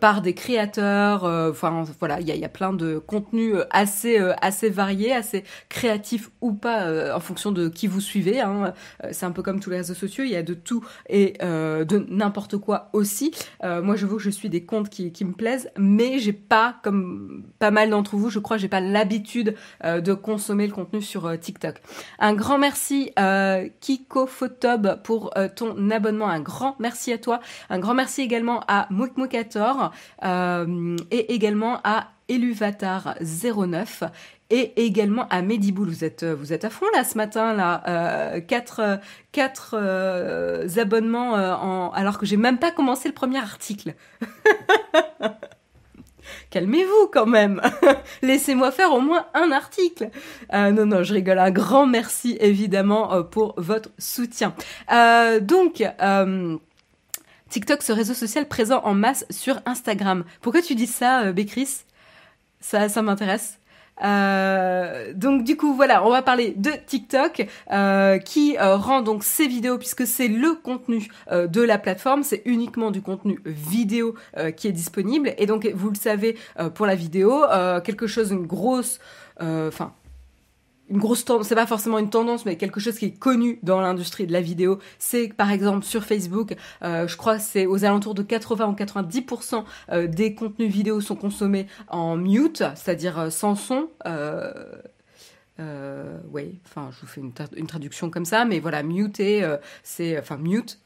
par 0.00 0.22
des 0.22 0.34
créateurs. 0.34 1.24
Enfin 1.24 1.84
voilà, 1.98 2.20
il 2.20 2.26
y 2.26 2.44
a, 2.44 2.48
plein 2.48 2.72
de 2.72 2.98
contenus 2.98 3.56
assez 3.70 4.18
assez 4.40 4.70
variés, 4.70 5.12
assez 5.12 5.44
créatifs 5.68 6.30
ou 6.40 6.52
pas 6.52 7.14
en 7.14 7.20
fonction 7.20 7.52
de 7.52 7.68
qui 7.68 7.86
vous 7.86 8.00
suivez. 8.00 8.40
Hein. 8.40 8.72
C'est 9.12 9.26
un 9.26 9.32
peu 9.32 9.42
comme 9.42 9.60
tous 9.60 9.70
les 9.70 9.78
réseaux 9.78 9.94
sociaux, 9.94 10.24
il 10.24 10.30
y 10.30 10.36
a 10.36 10.42
de 10.42 10.54
tout 10.54 10.84
et 11.08 11.34
de 11.40 12.06
n'importe 12.08 12.56
quoi 12.58 12.90
aussi. 12.92 13.32
moi, 13.62 13.96
je 13.96 14.06
vous, 14.06 14.18
je 14.18 14.30
suis 14.30 14.48
des 14.54 14.64
comptes 14.64 14.88
qui, 14.88 15.24
me 15.24 15.32
plaisent, 15.32 15.68
mais 15.76 16.20
j'ai 16.20 16.32
pas, 16.32 16.76
comme 16.84 17.42
pas 17.58 17.72
mal 17.72 17.90
d'entre 17.90 18.14
vous, 18.14 18.30
je 18.30 18.38
crois, 18.38 18.56
j'ai 18.56 18.68
pas 18.68 18.78
l'habitude 18.78 19.56
euh, 19.84 20.00
de 20.00 20.14
consommer 20.14 20.68
le 20.68 20.72
contenu 20.72 21.02
sur 21.02 21.26
euh, 21.26 21.36
TikTok. 21.36 21.82
Un 22.20 22.34
grand 22.34 22.56
merci 22.56 23.10
euh, 23.18 23.68
Kiko 23.80 24.28
Photob 24.28 25.00
pour 25.02 25.34
ton 25.56 25.90
abonnement, 25.90 26.28
un 26.28 26.38
grand 26.38 26.76
merci 26.78 27.12
à 27.12 27.18
toi, 27.18 27.40
un 27.68 27.80
grand 27.80 27.94
merci 27.94 28.22
également 28.22 28.60
à 28.68 28.86
Moukmoukator 28.90 29.90
et 30.22 31.34
également 31.34 31.80
à 31.82 32.10
Eluvatar09 32.28 34.08
et 34.50 34.84
également 34.84 35.26
à 35.28 35.42
Mediboul. 35.42 35.88
Vous 35.88 36.04
êtes, 36.04 36.24
vous 36.24 36.52
êtes 36.52 36.64
à 36.64 36.70
fond 36.70 36.86
là 36.94 37.04
ce 37.04 37.16
matin 37.16 37.54
là, 37.54 37.82
euh, 37.88 38.40
quatre, 38.40 39.00
quatre 39.32 39.74
euh, 39.78 40.66
abonnements 40.76 41.36
euh, 41.36 41.54
en, 41.54 41.90
alors 41.90 42.18
que 42.18 42.26
j'ai 42.26 42.36
même 42.36 42.58
pas 42.58 42.70
commencé 42.70 43.08
le 43.08 43.14
premier 43.14 43.38
article. 43.38 43.94
Calmez-vous 46.50 47.08
quand 47.12 47.26
même. 47.26 47.60
Laissez-moi 48.22 48.70
faire 48.70 48.92
au 48.92 49.00
moins 49.00 49.26
un 49.34 49.50
article. 49.50 50.10
non, 50.52 50.86
non, 50.86 51.02
je 51.02 51.14
rigole. 51.14 51.38
Un 51.38 51.50
grand 51.50 51.86
merci 51.86 52.36
évidemment 52.40 53.22
pour 53.24 53.54
votre 53.56 53.90
soutien. 53.98 54.54
donc. 55.40 55.82
TikTok, 57.50 57.82
ce 57.82 57.92
réseau 57.92 58.14
social 58.14 58.48
présent 58.48 58.80
en 58.82 58.94
masse 58.94 59.26
sur 59.30 59.60
Instagram. 59.64 60.24
Pourquoi 60.40 60.60
tu 60.60 60.74
dis 60.74 60.88
ça, 60.88 61.30
Bécris? 61.30 61.84
Ça, 62.58 62.88
ça 62.88 63.00
m'intéresse. 63.00 63.60
Euh, 64.02 65.12
donc 65.14 65.44
du 65.44 65.56
coup 65.56 65.74
voilà, 65.74 66.04
on 66.04 66.10
va 66.10 66.22
parler 66.22 66.52
de 66.56 66.70
TikTok 66.86 67.46
euh, 67.70 68.18
qui 68.18 68.56
euh, 68.58 68.76
rend 68.76 69.02
donc 69.02 69.22
ces 69.22 69.46
vidéos 69.46 69.78
puisque 69.78 70.06
c'est 70.06 70.28
le 70.28 70.54
contenu 70.54 71.08
euh, 71.30 71.46
de 71.46 71.60
la 71.60 71.78
plateforme, 71.78 72.22
c'est 72.22 72.42
uniquement 72.44 72.90
du 72.90 73.02
contenu 73.02 73.38
vidéo 73.44 74.14
qui 74.56 74.68
est 74.68 74.72
disponible. 74.72 75.34
Et 75.38 75.46
donc 75.46 75.70
vous 75.74 75.90
le 75.90 75.96
savez 75.96 76.36
pour 76.74 76.86
la 76.86 76.94
vidéo 76.94 77.42
quelque 77.84 78.06
chose 78.06 78.30
une 78.30 78.46
grosse 78.46 78.98
enfin 79.40 79.92
une 80.90 80.98
grosse 80.98 81.24
tendance, 81.24 81.48
c'est 81.48 81.54
pas 81.54 81.66
forcément 81.66 81.98
une 81.98 82.10
tendance, 82.10 82.44
mais 82.44 82.56
quelque 82.56 82.80
chose 82.80 82.98
qui 82.98 83.06
est 83.06 83.18
connu 83.18 83.58
dans 83.62 83.80
l'industrie 83.80 84.26
de 84.26 84.32
la 84.32 84.40
vidéo, 84.40 84.78
c'est 84.98 85.28
par 85.28 85.50
exemple 85.50 85.84
sur 85.84 86.04
Facebook, 86.04 86.54
euh, 86.82 87.08
je 87.08 87.16
crois 87.16 87.38
c'est 87.38 87.66
aux 87.66 87.84
alentours 87.84 88.14
de 88.14 88.22
80 88.22 88.68
ou 88.68 88.72
90% 88.72 89.64
euh, 89.90 90.06
des 90.06 90.34
contenus 90.34 90.70
vidéo 90.70 91.00
sont 91.00 91.16
consommés 91.16 91.66
en 91.88 92.16
mute, 92.16 92.64
c'est-à-dire 92.74 93.18
euh, 93.18 93.30
sans 93.30 93.54
son. 93.54 93.88
Oui, 96.32 96.58
enfin, 96.66 96.90
je 96.92 97.00
vous 97.00 97.06
fais 97.06 97.20
une, 97.20 97.66
traduction 97.66 98.10
comme 98.10 98.24
ça, 98.24 98.44
mais 98.44 98.58
voilà, 98.58 98.82
muter, 98.82 99.48
c'est, 99.84 100.18
enfin, 100.18 100.36
mute. 100.36 100.80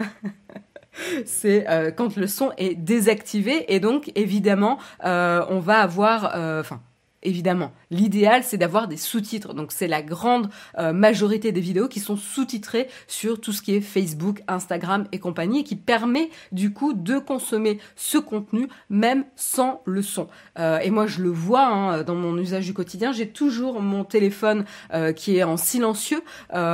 c'est 1.25 1.64
quand 1.97 2.17
le 2.17 2.26
son 2.26 2.52
est 2.59 2.75
désactivé 2.75 3.73
et 3.75 3.81
donc 3.81 4.12
évidemment 4.14 4.78
on 5.02 5.61
va 5.61 5.81
avoir, 5.81 6.35
enfin 6.61 6.81
évidemment. 7.22 7.72
L'idéal, 7.90 8.44
c'est 8.44 8.58
d'avoir 8.58 8.87
des 8.87 8.96
sous-titres. 8.96 9.54
Donc, 9.54 9.72
c'est 9.72 9.88
la 9.88 10.02
grande 10.02 10.48
euh, 10.78 10.92
majorité 10.92 11.52
des 11.52 11.60
vidéos 11.60 11.88
qui 11.88 12.00
sont 12.00 12.16
sous-titrées 12.16 12.88
sur 13.06 13.40
tout 13.40 13.52
ce 13.52 13.62
qui 13.62 13.75
est 13.75 13.80
Facebook, 13.80 14.42
Instagram 14.46 15.06
et 15.12 15.18
compagnie, 15.18 15.60
et 15.60 15.64
qui 15.64 15.76
permet 15.76 16.30
du 16.52 16.72
coup 16.72 16.92
de 16.92 17.18
consommer 17.18 17.78
ce 17.96 18.18
contenu 18.18 18.68
même 18.88 19.25
sans 19.37 19.82
le 19.84 20.02
son. 20.02 20.28
Euh, 20.58 20.78
et 20.78 20.90
moi, 20.90 21.06
je 21.06 21.22
le 21.22 21.30
vois 21.30 21.66
hein, 21.66 22.02
dans 22.02 22.14
mon 22.14 22.37
usage 22.38 22.66
du 22.66 22.75
quotidien. 22.75 23.12
J'ai 23.12 23.28
toujours 23.28 23.80
mon 23.80 24.04
téléphone 24.04 24.64
euh, 24.94 25.12
qui 25.12 25.37
est 25.37 25.42
en 25.42 25.56
silencieux, 25.56 26.22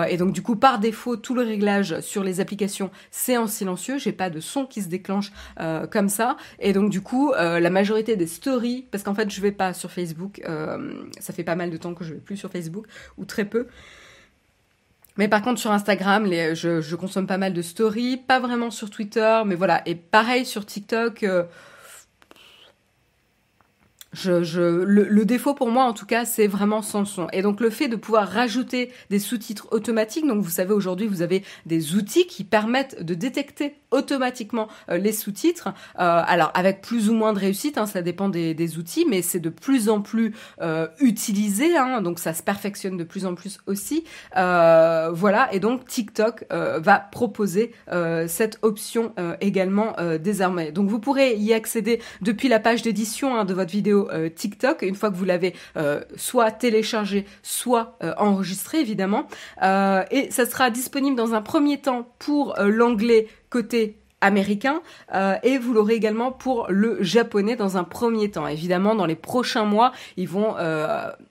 et 0.08 0.16
donc 0.16 0.32
du 0.32 0.42
coup, 0.42 0.56
par 0.56 0.78
défaut, 0.78 1.16
tout 1.16 1.34
le 1.34 1.42
réglage 1.42 2.00
sur 2.00 2.22
les 2.22 2.40
applications, 2.40 2.90
c'est 3.10 3.36
en 3.36 3.46
silencieux. 3.46 3.98
J'ai 3.98 4.12
pas 4.12 4.30
de 4.30 4.40
son 4.40 4.66
qui 4.66 4.82
se 4.82 4.88
déclenche 4.88 5.32
comme 5.90 6.08
ça, 6.08 6.36
et 6.58 6.72
donc 6.72 6.90
du 6.90 7.00
coup, 7.00 7.32
la 7.32 7.70
majorité 7.70 8.16
des 8.16 8.26
stories, 8.26 8.86
parce 8.90 9.04
qu'en 9.04 9.14
fait, 9.14 9.30
je 9.30 9.40
vais 9.40 9.52
pas 9.52 9.72
sur 9.72 9.90
Facebook 9.90 10.33
euh, 10.46 11.04
ça 11.20 11.32
fait 11.32 11.44
pas 11.44 11.56
mal 11.56 11.70
de 11.70 11.76
temps 11.76 11.94
que 11.94 12.04
je 12.04 12.14
vais 12.14 12.20
plus 12.20 12.36
sur 12.36 12.50
Facebook, 12.50 12.86
ou 13.18 13.24
très 13.24 13.44
peu. 13.44 13.66
Mais 15.16 15.28
par 15.28 15.42
contre 15.42 15.60
sur 15.60 15.70
Instagram, 15.70 16.26
je, 16.26 16.94
consomme 16.96 17.26
pas 17.26 17.38
mal 17.38 17.52
de 17.52 17.62
stories, 17.62 18.16
pas 18.16 18.40
vraiment 18.40 18.70
sur 18.70 18.90
Twitter, 18.90 19.42
mais 19.46 19.54
voilà. 19.54 19.82
Et 19.86 19.94
pareil 19.94 20.44
sur 20.44 20.66
TikTok, 20.66 21.22
euh, 21.22 21.44
je, 24.14 24.42
je, 24.42 24.62
le, 24.62 25.06
le, 25.08 25.24
défaut 25.24 25.54
pour 25.54 25.70
moi, 25.70 25.84
en 25.84 25.92
tout 25.92 26.06
cas, 26.06 26.24
c'est 26.24 26.46
vraiment 26.46 26.82
sans 26.82 27.04
son. 27.04 27.26
Et 27.32 27.42
donc 27.42 27.60
le 27.60 27.70
fait 27.70 27.88
de 27.88 27.96
pouvoir 27.96 28.28
rajouter 28.28 28.90
des 29.10 29.18
sous-titres 29.18 29.68
automatiques, 29.72 30.26
donc 30.26 30.42
vous 30.42 30.50
savez 30.50 30.72
aujourd'hui 30.72 31.06
vous 31.06 31.22
avez 31.22 31.42
des 31.66 31.94
outils 31.94 32.26
qui 32.26 32.44
permettent 32.44 33.02
de 33.02 33.14
détecter 33.14 33.74
automatiquement 33.90 34.68
euh, 34.88 34.96
les 34.96 35.12
sous-titres. 35.12 35.68
Euh, 35.68 36.22
alors 36.26 36.50
avec 36.54 36.80
plus 36.80 37.10
ou 37.10 37.14
moins 37.14 37.32
de 37.32 37.38
réussite, 37.38 37.78
hein, 37.78 37.86
ça 37.86 38.02
dépend 38.02 38.28
des, 38.28 38.54
des 38.54 38.78
outils, 38.78 39.06
mais 39.08 39.22
c'est 39.22 39.40
de 39.40 39.50
plus 39.50 39.88
en 39.88 40.00
plus 40.00 40.34
euh, 40.60 40.86
utilisé, 41.00 41.76
hein, 41.76 42.00
donc 42.00 42.18
ça 42.18 42.32
se 42.32 42.42
perfectionne 42.42 42.96
de 42.96 43.04
plus 43.04 43.26
en 43.26 43.34
plus 43.34 43.58
aussi. 43.66 44.04
Euh, 44.36 45.10
voilà, 45.12 45.52
et 45.52 45.60
donc 45.60 45.86
TikTok 45.86 46.44
euh, 46.52 46.78
va 46.80 46.98
proposer 46.98 47.72
cette 48.26 48.58
option 48.62 49.14
également 49.40 49.94
désormais. 50.20 50.72
Donc 50.72 50.88
vous 50.88 50.98
pourrez 50.98 51.34
y 51.36 51.52
accéder 51.52 52.00
depuis 52.20 52.48
la 52.48 52.60
page 52.60 52.82
d'édition 52.82 53.36
hein, 53.36 53.44
de 53.44 53.54
votre 53.54 53.70
vidéo 53.70 54.03
euh, 54.10 54.28
TikTok 54.28 54.82
une 54.82 54.94
fois 54.94 55.10
que 55.10 55.16
vous 55.16 55.24
l'avez 55.24 55.54
euh, 55.76 56.00
soit 56.16 56.50
téléchargé, 56.50 57.26
soit 57.42 57.96
euh, 58.02 58.12
enregistré 58.18 58.80
évidemment. 58.80 59.26
et 59.62 60.30
ça 60.30 60.46
sera 60.46 60.70
disponible 60.70 61.16
dans 61.16 61.34
un 61.34 61.42
premier 61.42 61.80
temps 61.80 62.08
pour 62.18 62.54
l'anglais 62.58 63.28
côté 63.50 63.98
américain 64.20 64.80
et 65.42 65.58
vous 65.58 65.72
l'aurez 65.74 65.94
également 65.94 66.32
pour 66.32 66.66
le 66.70 67.02
japonais 67.02 67.56
dans 67.56 67.76
un 67.76 67.84
premier 67.84 68.30
temps. 68.30 68.46
Évidemment, 68.46 68.94
dans 68.94 69.06
les 69.06 69.16
prochains 69.16 69.64
mois, 69.64 69.92
ils 70.16 70.28
vont 70.28 70.54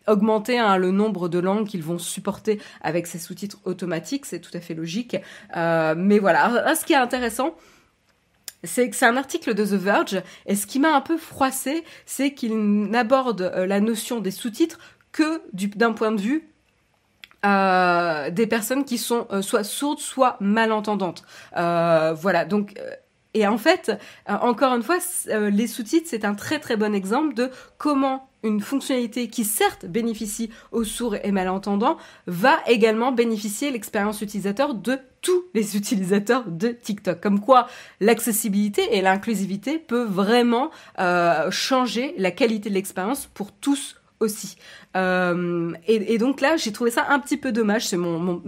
augmenter 0.07 0.59
hein, 0.59 0.77
le 0.77 0.91
nombre 0.91 1.27
de 1.29 1.39
langues 1.39 1.67
qu'ils 1.67 1.83
vont 1.83 1.97
supporter 1.97 2.61
avec 2.81 3.07
ces 3.07 3.19
sous-titres 3.19 3.57
automatiques, 3.65 4.25
c'est 4.25 4.39
tout 4.39 4.55
à 4.55 4.59
fait 4.59 4.73
logique. 4.73 5.17
Mais 5.55 6.19
voilà, 6.19 6.75
ce 6.75 6.85
qui 6.85 6.93
est 6.93 6.97
intéressant, 6.97 7.55
c'est 8.63 9.03
un 9.03 9.17
article 9.17 9.53
de 9.53 9.65
The 9.65 9.79
Verge, 9.79 10.21
et 10.45 10.55
ce 10.55 10.65
qui 10.65 10.79
m'a 10.79 10.95
un 10.95 11.01
peu 11.01 11.17
froissé, 11.17 11.83
c'est 12.05 12.33
qu'il 12.33 12.57
n'aborde 12.89 13.41
euh, 13.41 13.65
la 13.65 13.79
notion 13.79 14.19
des 14.19 14.31
sous-titres 14.31 14.79
que 15.11 15.41
d'un 15.53 15.93
point 15.93 16.11
de 16.11 16.21
vue 16.21 16.49
euh, 17.45 18.29
des 18.29 18.47
personnes 18.47 18.85
qui 18.85 18.97
sont 18.97 19.27
euh, 19.31 19.41
soit 19.41 19.63
sourdes, 19.63 19.99
soit 19.99 20.37
malentendantes. 20.39 21.23
Voilà, 21.53 22.45
donc 22.45 22.75
et 23.35 23.47
en 23.47 23.57
fait, 23.57 23.91
encore 24.27 24.75
une 24.75 24.83
fois, 24.83 24.99
les 25.27 25.65
sous-titres, 25.65 26.07
c'est 26.09 26.23
un 26.23 26.35
très 26.35 26.59
très 26.59 26.77
bon 26.77 26.93
exemple 26.93 27.33
de 27.33 27.49
comment 27.79 28.29
une 28.43 28.61
fonctionnalité 28.61 29.27
qui 29.27 29.43
certes 29.43 29.85
bénéficie 29.85 30.51
aux 30.71 30.83
sourds 30.83 31.15
et 31.15 31.31
malentendants 31.31 31.97
va 32.27 32.59
également 32.67 33.11
bénéficier 33.11 33.71
l'expérience 33.71 34.21
utilisateur 34.21 34.75
de 34.75 34.99
tous 35.23 35.45
les 35.55 35.75
utilisateurs 35.75 36.43
de 36.45 36.67
TikTok. 36.67 37.19
Comme 37.19 37.39
quoi 37.39 37.67
l'accessibilité 37.99 38.95
et 38.95 39.01
l'inclusivité 39.01 39.79
peuvent 39.79 40.11
vraiment 40.11 40.69
euh, 40.99 41.49
changer 41.49 42.13
la 42.17 42.29
qualité 42.29 42.69
de 42.69 42.75
l'expérience 42.75 43.27
pour 43.33 43.51
tous 43.51 43.95
aussi. 44.19 44.57
Euh, 44.95 45.71
et, 45.87 46.17
donc 46.17 46.41
là, 46.41 46.57
j'ai 46.57 46.71
trouvé 46.71 46.91
ça 46.91 47.05
un 47.09 47.19
petit 47.19 47.37
peu 47.37 47.51
dommage. 47.51 47.87
C'est 47.87 47.97
mon, 47.97 48.41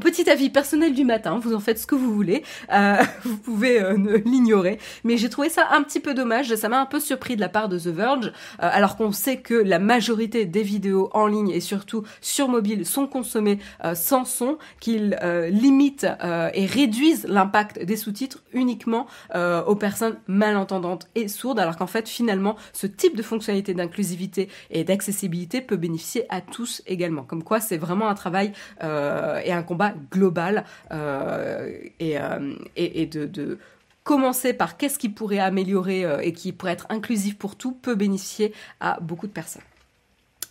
petit 0.00 0.28
avis 0.30 0.50
personnel 0.50 0.94
du 0.94 1.04
matin. 1.04 1.38
Vous 1.42 1.54
en 1.54 1.60
faites 1.60 1.78
ce 1.78 1.86
que 1.86 1.94
vous 1.94 2.12
voulez. 2.12 2.42
Euh, 2.72 2.96
vous 3.24 3.36
pouvez 3.36 3.80
euh, 3.80 4.20
l'ignorer. 4.24 4.78
Mais 5.04 5.16
j'ai 5.16 5.28
trouvé 5.28 5.48
ça 5.48 5.68
un 5.70 5.82
petit 5.82 6.00
peu 6.00 6.14
dommage. 6.14 6.54
Ça 6.54 6.68
m'a 6.68 6.80
un 6.80 6.86
peu 6.86 7.00
surpris 7.00 7.36
de 7.36 7.40
la 7.40 7.48
part 7.48 7.68
de 7.68 7.78
The 7.78 7.88
Verge. 7.88 8.32
Alors 8.58 8.96
qu'on 8.96 9.12
sait 9.12 9.38
que 9.38 9.54
la 9.54 9.78
majorité 9.78 10.44
des 10.44 10.62
vidéos 10.62 11.10
en 11.12 11.26
ligne 11.26 11.50
et 11.50 11.60
surtout 11.60 12.04
sur 12.20 12.48
mobile 12.48 12.86
sont 12.86 13.06
consommées 13.06 13.58
sans 13.94 14.24
son, 14.24 14.58
qu'ils 14.80 15.18
limitent 15.50 16.06
et 16.54 16.66
réduisent 16.66 17.26
l'impact 17.28 17.84
des 17.84 17.96
sous-titres 17.96 18.42
uniquement 18.52 19.06
aux 19.34 19.74
personnes 19.74 20.16
malentendantes 20.26 21.08
et 21.14 21.28
sourdes. 21.28 21.58
Alors 21.58 21.76
qu'en 21.76 21.86
fait, 21.86 22.08
finalement, 22.08 22.56
ce 22.72 22.86
type 22.86 23.16
de 23.16 23.22
fonctionnalité 23.22 23.74
d'inclusivité 23.74 24.48
et 24.70 24.84
d'accessibilité 24.84 25.60
peut 25.66 25.76
bénéficier 25.76 26.24
à 26.28 26.40
tous 26.40 26.82
également. 26.86 27.22
Comme 27.22 27.42
quoi, 27.42 27.60
c'est 27.60 27.76
vraiment 27.76 28.08
un 28.08 28.14
travail 28.14 28.52
euh, 28.82 29.40
et 29.44 29.52
un 29.52 29.62
combat 29.62 29.94
global 30.10 30.64
euh, 30.92 31.70
et, 32.00 32.18
euh, 32.18 32.54
de, 32.76 33.58
commencer 34.04 34.52
par 34.52 34.76
qu'est-ce 34.76 35.00
qui 35.00 35.08
pourrait 35.08 35.40
améliorer 35.40 36.04
et 36.22 36.32
qui 36.32 36.52
pourrait 36.52 36.72
être 36.72 36.86
inclusif 36.90 37.36
pour 37.36 37.56
tout 37.56 37.72
peut 37.72 37.96
bénéficier 37.96 38.52
à 38.78 39.00
beaucoup 39.00 39.26
de 39.26 39.32
personnes. 39.32 39.62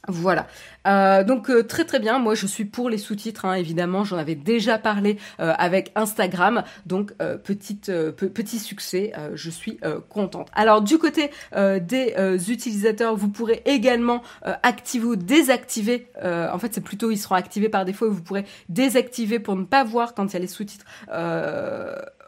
Voilà. 0.08 0.48
Euh, 0.88 1.24
donc 1.24 1.50
euh, 1.50 1.64
très 1.64 1.86
très 1.86 2.00
bien. 2.00 2.20
Moi 2.20 2.36
je 2.36 2.46
suis 2.46 2.66
pour 2.66 2.90
les 2.90 2.98
sous-titres. 2.98 3.46
Hein, 3.46 3.54
évidemment, 3.56 4.04
j'en 4.04 4.18
avais 4.18 4.36
déjà 4.36 4.78
parlé 4.78 5.18
euh, 5.40 5.54
avec 5.58 5.92
Instagram. 5.96 6.64
Donc 6.86 7.14
petite 7.44 7.92
petit 8.16 8.60
succès. 8.60 9.14
je 9.34 9.50
suis 9.50 9.80
contente. 10.10 10.50
Alors 10.54 10.82
du 10.82 10.98
côté 10.98 11.32
des 11.56 12.52
utilisateurs, 12.52 13.16
vous 13.16 13.30
pourrez 13.30 13.62
également 13.66 14.22
activer 14.64 15.06
ou 15.06 15.16
désactiver. 15.16 16.08
en 16.24 16.58
fait, 16.60 16.74
c'est 16.74 16.82
plutôt 16.82 17.12
ils 17.12 17.18
seront 17.18 17.36
activés 17.36 17.70
par 17.70 17.86
défaut. 17.86 18.08
Et 18.08 18.10
vous 18.10 18.22
pourrez 18.22 18.46
désactiver 18.70 19.40
pour 19.40 19.56
ne 19.56 19.66
pas 19.66 19.84
voir 19.84 20.14
quand 20.14 20.26
il 20.26 20.34
y 20.34 20.38
a 20.38 20.40
les 20.40 20.48
sous-titres 20.48 20.86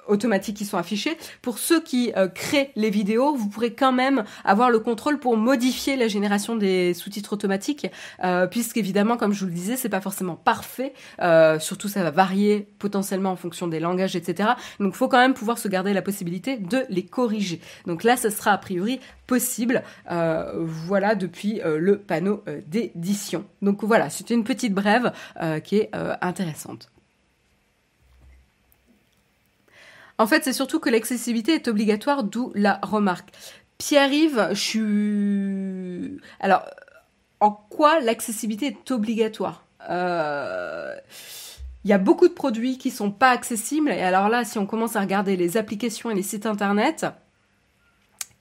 automatiques 0.09 0.57
qui 0.57 0.65
sont 0.65 0.77
affichés. 0.77 1.17
Pour 1.41 1.59
ceux 1.59 1.81
qui 1.81 2.11
euh, 2.15 2.27
créent 2.27 2.71
les 2.75 2.89
vidéos, 2.89 3.35
vous 3.35 3.49
pourrez 3.49 3.73
quand 3.73 3.91
même 3.91 4.23
avoir 4.43 4.69
le 4.69 4.79
contrôle 4.79 5.19
pour 5.19 5.37
modifier 5.37 5.95
la 5.95 6.07
génération 6.07 6.55
des 6.55 6.93
sous-titres 6.93 7.33
automatiques, 7.33 7.87
euh, 8.23 8.47
puisqu'évidemment, 8.47 9.17
comme 9.17 9.33
je 9.33 9.41
vous 9.41 9.47
le 9.47 9.51
disais, 9.51 9.75
c'est 9.75 9.89
pas 9.89 10.01
forcément 10.01 10.35
parfait. 10.35 10.93
Euh, 11.21 11.59
surtout, 11.59 11.87
ça 11.87 12.03
va 12.03 12.11
varier 12.11 12.67
potentiellement 12.79 13.31
en 13.31 13.35
fonction 13.35 13.67
des 13.67 13.79
langages, 13.79 14.15
etc. 14.15 14.49
Donc, 14.79 14.95
faut 14.95 15.07
quand 15.07 15.19
même 15.19 15.33
pouvoir 15.33 15.57
se 15.57 15.67
garder 15.67 15.93
la 15.93 16.01
possibilité 16.01 16.57
de 16.57 16.85
les 16.89 17.05
corriger. 17.05 17.61
Donc 17.85 18.03
là, 18.03 18.17
ce 18.17 18.29
sera 18.29 18.51
a 18.51 18.57
priori 18.57 18.99
possible, 19.25 19.83
euh, 20.11 20.53
voilà, 20.55 21.15
depuis 21.15 21.61
le 21.63 21.97
panneau 21.97 22.43
d'édition. 22.67 23.45
Donc 23.61 23.83
voilà, 23.83 24.09
c'était 24.09 24.33
une 24.33 24.43
petite 24.43 24.73
brève 24.73 25.11
qui 25.63 25.77
est 25.77 25.91
intéressante. 26.21 26.89
En 30.17 30.27
fait, 30.27 30.43
c'est 30.43 30.53
surtout 30.53 30.79
que 30.79 30.89
l'accessibilité 30.89 31.53
est 31.53 31.67
obligatoire, 31.67 32.23
d'où 32.23 32.51
la 32.55 32.79
remarque. 32.81 33.29
Pierre-Yves, 33.77 34.49
je 34.51 34.59
suis... 34.59 36.21
Alors, 36.39 36.63
en 37.39 37.51
quoi 37.51 37.99
l'accessibilité 37.99 38.67
est 38.67 38.91
obligatoire? 38.91 39.65
Euh... 39.89 40.95
Il 41.83 41.89
y 41.89 41.93
a 41.93 41.99
beaucoup 41.99 42.27
de 42.27 42.33
produits 42.33 42.77
qui 42.77 42.91
sont 42.91 43.11
pas 43.11 43.29
accessibles. 43.29 43.91
Et 43.91 44.01
alors 44.01 44.27
là, 44.27 44.43
si 44.43 44.57
on 44.57 44.65
commence 44.65 44.97
à 44.97 44.99
regarder 44.99 45.37
les 45.37 45.55
applications 45.55 46.09
et 46.11 46.15
les 46.15 46.23
sites 46.23 46.45
internet, 46.45 47.05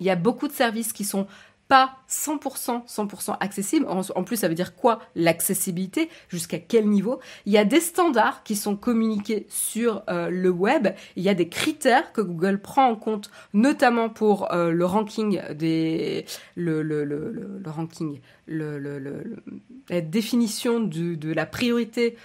il 0.01 0.07
y 0.07 0.11
a 0.11 0.17
beaucoup 0.17 0.49
de 0.49 0.53
services 0.53 0.93
qui 0.93 1.05
sont 1.05 1.29
pas 1.69 1.97
100%, 2.09 2.87
100% 2.87 3.37
accessible. 3.41 3.87
En, 3.89 4.25
plus, 4.25 4.37
ça 4.37 4.49
veut 4.49 4.55
dire 4.55 4.77
quoi 4.77 5.01
l'accessibilité 5.15 6.09
Jusqu'à 6.29 6.59
quel 6.59 6.89
niveau? 6.89 7.21
Il 7.45 7.53
y 7.53 7.59
a 7.59 7.65
des 7.65 7.81
standards 7.81 8.43
qui 8.45 8.57
sont 8.57 8.77
communiqués 8.77 9.47
sur 9.49 10.03
euh, 10.09 10.31
le 10.31 10.51
web. 10.51 10.89
Il 11.17 11.23
y 11.23 11.29
a 11.29 11.35
des 11.35 11.49
critères 11.49 12.13
que 12.13 12.21
Google 12.21 12.61
prend 12.61 12.87
en 12.89 12.97
compte, 12.97 13.31
notamment 13.53 14.09
pour 14.09 14.53
euh, 14.53 14.71
le 14.71 14.85
ranking 14.85 15.41
des, 15.55 16.25
le, 16.55 16.83
le, 16.83 17.05
le, 17.05 17.33
le 17.33 17.71
ranking, 17.71 18.21
la 18.47 20.01
définition 20.01 20.81
de 20.81 21.33
la 21.33 21.47
priorité 21.47 22.17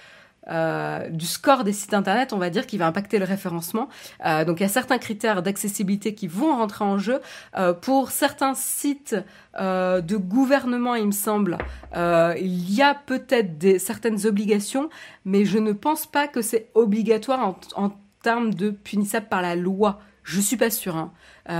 euh, 0.48 1.08
du 1.08 1.26
score 1.26 1.62
des 1.62 1.72
sites 1.72 1.94
internet, 1.94 2.32
on 2.32 2.38
va 2.38 2.50
dire, 2.50 2.66
qui 2.66 2.76
va 2.76 2.86
impacter 2.86 3.18
le 3.18 3.24
référencement. 3.24 3.88
Euh, 4.26 4.44
donc 4.44 4.58
il 4.60 4.64
y 4.64 4.66
a 4.66 4.68
certains 4.68 4.98
critères 4.98 5.42
d'accessibilité 5.42 6.14
qui 6.14 6.26
vont 6.26 6.56
rentrer 6.56 6.84
en 6.84 6.98
jeu. 6.98 7.20
Euh, 7.56 7.72
pour 7.72 8.10
certains 8.10 8.54
sites 8.54 9.16
de 9.54 10.16
gouvernement, 10.16 10.94
il 10.94 11.06
me 11.06 11.12
semble, 11.12 11.58
il 11.94 12.74
y 12.74 12.80
a 12.80 12.94
peut-être 12.94 13.58
des 13.58 13.78
certaines 13.78 14.26
obligations, 14.26 14.88
mais 15.26 15.44
je 15.44 15.58
ne 15.58 15.72
pense 15.72 16.06
pas 16.06 16.26
que 16.26 16.40
c'est 16.40 16.70
obligatoire 16.74 17.56
en, 17.76 17.92
termes 18.22 18.54
de 18.54 18.70
punissable 18.70 19.26
par 19.28 19.42
la 19.42 19.54
loi. 19.54 20.00
Je 20.22 20.40
suis 20.40 20.56
pas 20.56 20.70
sûre, 20.70 20.96
hein. 20.96 21.12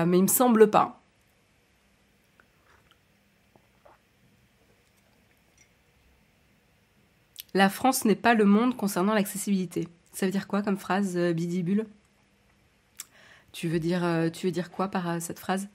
mais 0.06 0.16
il 0.16 0.22
me 0.22 0.28
semble 0.28 0.70
pas. 0.70 1.01
La 7.54 7.68
France 7.68 8.04
n'est 8.04 8.14
pas 8.14 8.34
le 8.34 8.44
monde 8.44 8.76
concernant 8.76 9.14
l'accessibilité. 9.14 9.88
Ça 10.12 10.26
veut 10.26 10.32
dire 10.32 10.46
quoi 10.46 10.62
comme 10.62 10.78
phrase, 10.78 11.16
euh, 11.16 11.32
Bidibule 11.32 11.86
tu 13.52 13.68
veux, 13.68 13.80
dire, 13.80 14.02
euh, 14.02 14.30
tu 14.30 14.46
veux 14.46 14.52
dire 14.52 14.70
quoi 14.70 14.88
par 14.88 15.10
euh, 15.10 15.18
cette 15.20 15.38
phrase? 15.38 15.68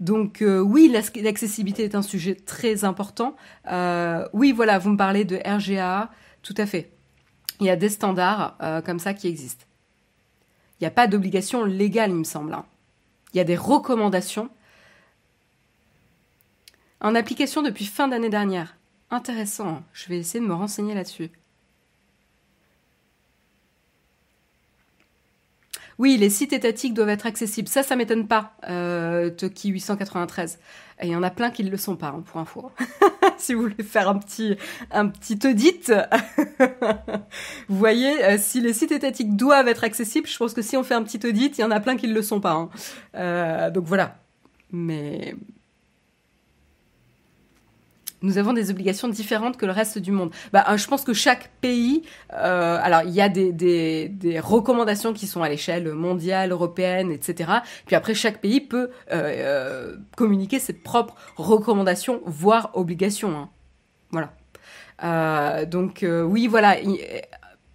Donc 0.00 0.42
oui, 0.44 0.88
l'accessibilité 0.88 1.84
est 1.84 1.94
un 1.94 2.02
sujet 2.02 2.34
très 2.34 2.82
important. 2.84 3.36
oui, 4.32 4.50
voilà, 4.50 4.78
vous 4.78 4.90
me 4.90 4.96
parlez 4.96 5.24
de 5.24 5.36
RGA, 5.36 6.10
tout 6.42 6.54
à 6.58 6.66
fait. 6.66 6.90
Il 7.60 7.66
y 7.66 7.70
a 7.70 7.76
des 7.76 7.88
standards 7.88 8.58
comme 8.84 8.98
ça 8.98 9.14
qui 9.14 9.28
existent. 9.28 9.64
Il 10.78 10.82
n'y 10.82 10.88
a 10.88 10.90
pas 10.90 11.06
d'obligation 11.06 11.64
légale, 11.64 12.10
il 12.10 12.16
me 12.16 12.24
semble. 12.24 12.54
Hein. 12.54 12.66
Il 13.32 13.38
y 13.38 13.40
a 13.40 13.44
des 13.44 13.56
recommandations 13.56 14.50
en 17.00 17.14
application 17.14 17.62
depuis 17.62 17.84
fin 17.84 18.08
d'année 18.08 18.30
dernière. 18.30 18.76
Intéressant, 19.10 19.82
je 19.92 20.08
vais 20.08 20.18
essayer 20.18 20.40
de 20.40 20.48
me 20.48 20.54
renseigner 20.54 20.94
là-dessus. 20.94 21.30
Oui, 25.98 26.16
les 26.16 26.30
sites 26.30 26.52
étatiques 26.52 26.94
doivent 26.94 27.10
être 27.10 27.26
accessibles. 27.26 27.68
Ça, 27.68 27.82
ça 27.82 27.94
m'étonne 27.94 28.26
pas, 28.26 28.54
euh, 28.68 29.30
Toki 29.30 29.68
893. 29.68 30.58
Et 31.00 31.06
il 31.06 31.12
y 31.12 31.16
en 31.16 31.22
a 31.22 31.30
plein 31.30 31.50
qui 31.50 31.62
ne 31.62 31.70
le 31.70 31.76
sont 31.76 31.96
pas, 31.96 32.08
hein, 32.08 32.24
pour 32.24 32.40
info. 32.40 32.72
si 33.38 33.54
vous 33.54 33.62
voulez 33.62 33.82
faire 33.82 34.08
un 34.08 34.18
petit, 34.18 34.56
un 34.90 35.08
petit 35.08 35.38
audit, 35.46 35.92
vous 37.68 37.78
voyez, 37.78 38.24
euh, 38.24 38.38
si 38.38 38.60
les 38.60 38.72
sites 38.72 38.92
étatiques 38.92 39.36
doivent 39.36 39.68
être 39.68 39.84
accessibles, 39.84 40.26
je 40.26 40.36
pense 40.36 40.52
que 40.52 40.62
si 40.62 40.76
on 40.76 40.82
fait 40.82 40.94
un 40.94 41.02
petit 41.02 41.24
audit, 41.26 41.56
il 41.58 41.60
y 41.60 41.64
en 41.64 41.70
a 41.70 41.80
plein 41.80 41.96
qui 41.96 42.08
ne 42.08 42.14
le 42.14 42.22
sont 42.22 42.40
pas. 42.40 42.52
Hein. 42.52 42.70
Euh, 43.14 43.70
donc 43.70 43.84
voilà. 43.84 44.18
Mais 44.72 45.36
nous 48.24 48.38
avons 48.38 48.52
des 48.52 48.70
obligations 48.70 49.08
différentes 49.08 49.56
que 49.56 49.66
le 49.66 49.72
reste 49.72 49.98
du 49.98 50.10
monde. 50.10 50.30
Bah, 50.52 50.64
euh, 50.68 50.76
je 50.76 50.88
pense 50.88 51.04
que 51.04 51.12
chaque 51.12 51.50
pays, 51.60 52.02
euh, 52.32 52.78
alors 52.82 53.02
il 53.02 53.10
y 53.10 53.20
a 53.20 53.28
des, 53.28 54.40
recommandations 54.42 55.12
qui 55.12 55.26
sont 55.26 55.42
à 55.42 55.48
l'échelle 55.48 55.92
mondiale, 55.92 56.50
européenne, 56.50 57.12
etc. 57.12 57.50
Puis 57.86 57.94
après, 57.94 58.14
chaque 58.14 58.40
pays 58.40 58.60
peut 58.60 58.90
euh, 59.12 59.96
communiquer 60.16 60.58
ses 60.58 60.72
propres 60.72 61.14
recommandations, 61.36 62.22
voire 62.24 62.70
obligations. 62.74 63.36
Hein. 63.36 63.50
Voilà. 64.10 65.66
Donc 65.66 66.04
oui, 66.04 66.46
voilà. 66.46 66.76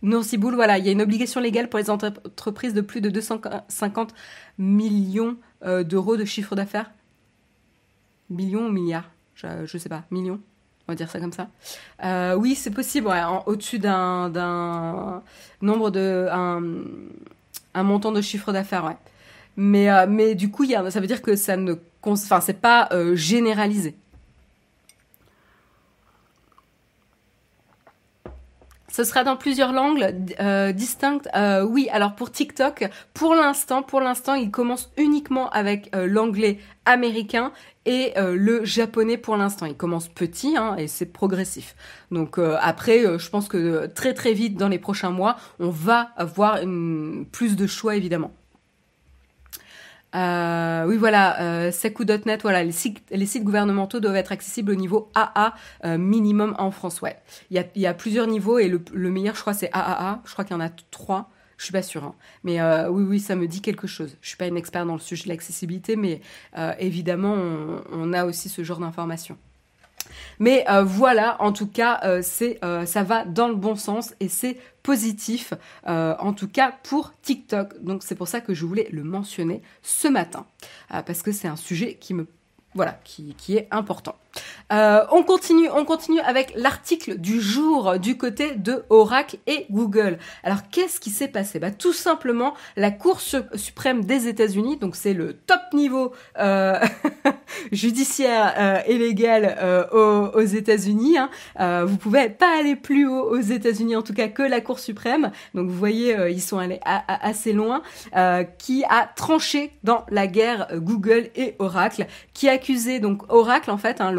Boule, 0.02 0.56
voilà, 0.56 0.78
il 0.78 0.86
y 0.86 0.90
a 0.90 0.92
une 0.92 1.02
obligation 1.02 1.42
légale 1.42 1.70
pour 1.70 1.78
les 1.78 1.90
entreprises 1.90 2.74
de 2.74 2.82
plus 2.82 3.02
de 3.02 3.10
250 3.10 4.14
millions 4.58 5.38
d'euros 5.62 6.18
de 6.18 6.26
chiffre 6.26 6.56
d'affaires. 6.56 6.92
Millions 8.30 8.68
ou 8.68 8.72
milliards 8.72 9.10
je, 9.42 9.78
sais 9.78 9.90
pas, 9.90 10.04
millions, 10.12 10.40
on 10.88 10.92
va 10.92 10.96
dire 10.96 11.10
ça 11.10 11.20
comme 11.20 11.32
ça. 11.32 11.48
Euh, 12.04 12.36
oui, 12.36 12.56
c'est 12.56 12.72
possible, 12.72 13.10
au-dessus 13.46 13.80
d'un 13.80 15.22
nombre 15.62 15.90
de. 15.92 16.28
Un, 16.32 17.84
montant 17.84 18.12
de 18.12 18.22
chiffre 18.22 18.52
d'affaires, 18.52 18.84
ouais. 18.86 18.98
Mais, 19.56 19.90
euh, 19.90 20.06
mais 20.08 20.36
du 20.36 20.52
coup, 20.52 20.66
ça 20.66 21.00
veut 21.00 21.08
dire 21.08 21.22
que 21.22 21.36
ça 21.36 21.56
ne. 21.56 21.76
Enfin, 22.04 22.42
c'est 22.42 22.60
pas 22.60 22.90
euh, 22.92 23.16
généralisé. 23.16 23.96
Ce 28.92 29.04
sera 29.04 29.24
dans 29.24 29.38
plusieurs 29.38 29.72
langues 29.72 30.16
euh, 30.40 30.72
distinctes. 30.72 31.30
Euh, 31.36 31.64
oui, 31.64 31.88
alors 31.92 32.16
pour 32.16 32.32
TikTok, 32.32 32.90
pour 33.14 33.36
l'instant, 33.36 33.84
pour 33.84 34.02
l'instant, 34.02 34.34
il 34.34 34.50
commence 34.50 34.92
uniquement 34.98 35.50
avec 35.52 35.96
euh, 35.96 36.08
l'anglais 36.08 36.58
américain 36.86 37.52
et 37.86 38.14
le 38.18 38.66
japonais 38.66 39.18
pour 39.18 39.36
l'instant. 39.36 39.66
Il 39.66 39.76
commence 39.76 40.08
petit 40.08 40.58
hein, 40.58 40.76
et 40.78 40.88
c'est 40.88 41.08
progressif. 41.08 41.76
Donc 42.12 42.38
après, 42.38 43.18
je 43.18 43.30
pense 43.30 43.48
que 43.48 43.88
très 43.88 44.14
très 44.14 44.34
vite 44.34 44.58
dans 44.58 44.68
les 44.68 44.78
prochains 44.78 45.10
mois, 45.10 45.38
on 45.60 45.70
va 45.70 46.10
avoir 46.16 46.60
plus 47.32 47.56
de 47.56 47.68
choix 47.68 47.96
évidemment. 47.96 48.32
Euh, 50.16 50.86
oui, 50.88 50.98
voilà, 50.98 51.42
euh, 51.42 51.72
voilà, 52.42 52.64
les 52.64 52.72
sites, 52.72 53.04
les 53.12 53.26
sites 53.26 53.44
gouvernementaux 53.44 54.00
doivent 54.00 54.16
être 54.16 54.32
accessibles 54.32 54.72
au 54.72 54.76
niveau 54.76 55.10
AA 55.14 55.54
euh, 55.86 55.98
minimum 55.98 56.56
en 56.58 56.72
France. 56.72 57.02
Ouais, 57.02 57.18
il 57.52 57.58
y 57.58 57.60
a, 57.60 57.66
y 57.76 57.86
a 57.86 57.94
plusieurs 57.94 58.28
niveaux 58.28 58.58
et 58.60 58.68
le, 58.68 58.82
le 58.94 59.12
meilleur, 59.12 59.36
je 59.36 59.42
crois, 59.42 59.54
c'est 59.54 59.70
AAA. 59.72 60.22
Je 60.26 60.34
crois 60.34 60.46
qu'il 60.46 60.56
y 60.56 60.58
en 60.58 60.62
a 60.62 60.70
trois. 60.92 61.30
Je 61.58 61.66
suis 61.66 61.74
pas 61.74 61.82
sûre, 61.82 62.06
hein. 62.06 62.16
mais 62.46 62.62
euh, 62.62 62.90
oui, 62.90 63.04
oui, 63.04 63.20
ça 63.20 63.36
me 63.36 63.46
dit 63.46 63.62
quelque 63.62 63.86
chose. 63.86 64.16
Je 64.22 64.30
suis 64.30 64.38
pas 64.38 64.48
une 64.48 64.56
experte 64.56 64.88
dans 64.88 64.94
le 64.94 65.00
sujet 65.00 65.26
de 65.26 65.30
l'accessibilité, 65.30 65.98
mais 65.98 66.22
euh, 66.58 66.74
évidemment, 66.80 67.34
on, 67.34 67.82
on 67.92 68.14
a 68.14 68.24
aussi 68.24 68.48
ce 68.48 68.64
genre 68.64 68.80
d'informations. 68.80 69.38
Mais 70.40 70.66
euh, 70.70 70.84
voilà, 70.84 71.42
en 71.42 71.52
tout 71.52 71.68
cas, 71.68 72.00
euh, 72.04 72.22
euh, 72.64 72.86
ça 72.86 73.04
va 73.04 73.26
dans 73.26 73.48
le 73.48 73.56
bon 73.56 73.76
sens 73.76 74.16
et 74.20 74.30
c'est 74.30 74.58
positif, 74.82 75.54
en 75.86 76.34
tout 76.34 76.48
cas 76.48 76.74
pour 76.84 77.14
TikTok. 77.22 77.84
Donc 77.84 78.02
c'est 78.02 78.16
pour 78.16 78.28
ça 78.28 78.42
que 78.42 78.54
je 78.54 78.66
voulais 78.66 78.88
le 78.92 79.04
mentionner 79.04 79.62
ce 79.84 80.08
matin, 80.08 80.46
parce 80.90 81.22
que 81.22 81.32
c'est 81.32 81.48
un 81.48 81.58
sujet 81.58 81.96
qui 82.00 82.14
me 82.14 82.26
voilà, 82.74 83.00
qui 83.04 83.36
est 83.50 83.68
important. 83.72 84.16
Euh, 84.72 85.04
on 85.12 85.24
continue, 85.24 85.68
on 85.74 85.84
continue 85.84 86.20
avec 86.20 86.54
l'article 86.56 87.18
du 87.18 87.42
jour 87.42 87.98
du 87.98 88.18
côté 88.18 88.54
de 88.56 88.84
Oracle 88.90 89.38
et 89.48 89.66
Google. 89.72 90.20
Alors 90.44 90.70
qu'est-ce 90.70 91.00
qui 91.00 91.10
s'est 91.10 91.28
passé? 91.28 91.60
Bah, 91.60 91.72
Tout 91.72 91.94
simplement, 91.94 92.54
la 92.76 92.92
Cour 92.92 93.20
suprême 93.20 94.04
des 94.06 94.28
États-Unis, 94.28 94.78
donc 94.78 94.96
c'est 94.96 95.14
le 95.14 95.34
top 95.34 95.62
niveau 95.74 96.12
euh, 96.38 96.80
judiciaire 97.72 98.54
euh, 98.58 98.82
et 98.86 98.98
légal 98.98 99.58
aux, 99.92 100.42
États-Unis. 100.42 101.18
Hein. 101.18 101.86
Vous 101.86 101.98
pouvez 101.98 102.30
pas 102.30 102.60
aller 102.60 102.76
plus 102.76 103.08
haut 103.08 103.30
aux 103.30 103.40
États-Unis 103.40 103.96
en 103.96 104.02
tout 104.02 104.14
cas 104.14 104.28
que 104.28 104.44
la 104.44 104.62
Cour 104.62 104.80
suprême. 104.80 105.32
Donc 105.54 105.68
vous 105.68 105.78
voyez, 105.78 106.16
ils 106.30 106.42
sont 106.42 106.58
allés 106.58 106.80
assez 106.86 107.54
loin. 107.54 107.82
qui 108.58 108.84
a 108.86 109.10
tranché 109.16 109.72
dans 109.84 110.06
la 110.10 110.28
guerre 110.28 110.68
Google 110.76 111.30
et 111.36 111.56
Oracle, 111.60 112.08
qui 112.34 112.50
a 112.50 112.54
accusé 112.54 113.00
donc 113.00 113.22
Oracle 113.30 113.72
en 113.72 113.78
fait, 113.78 114.02
hein, 114.02 114.12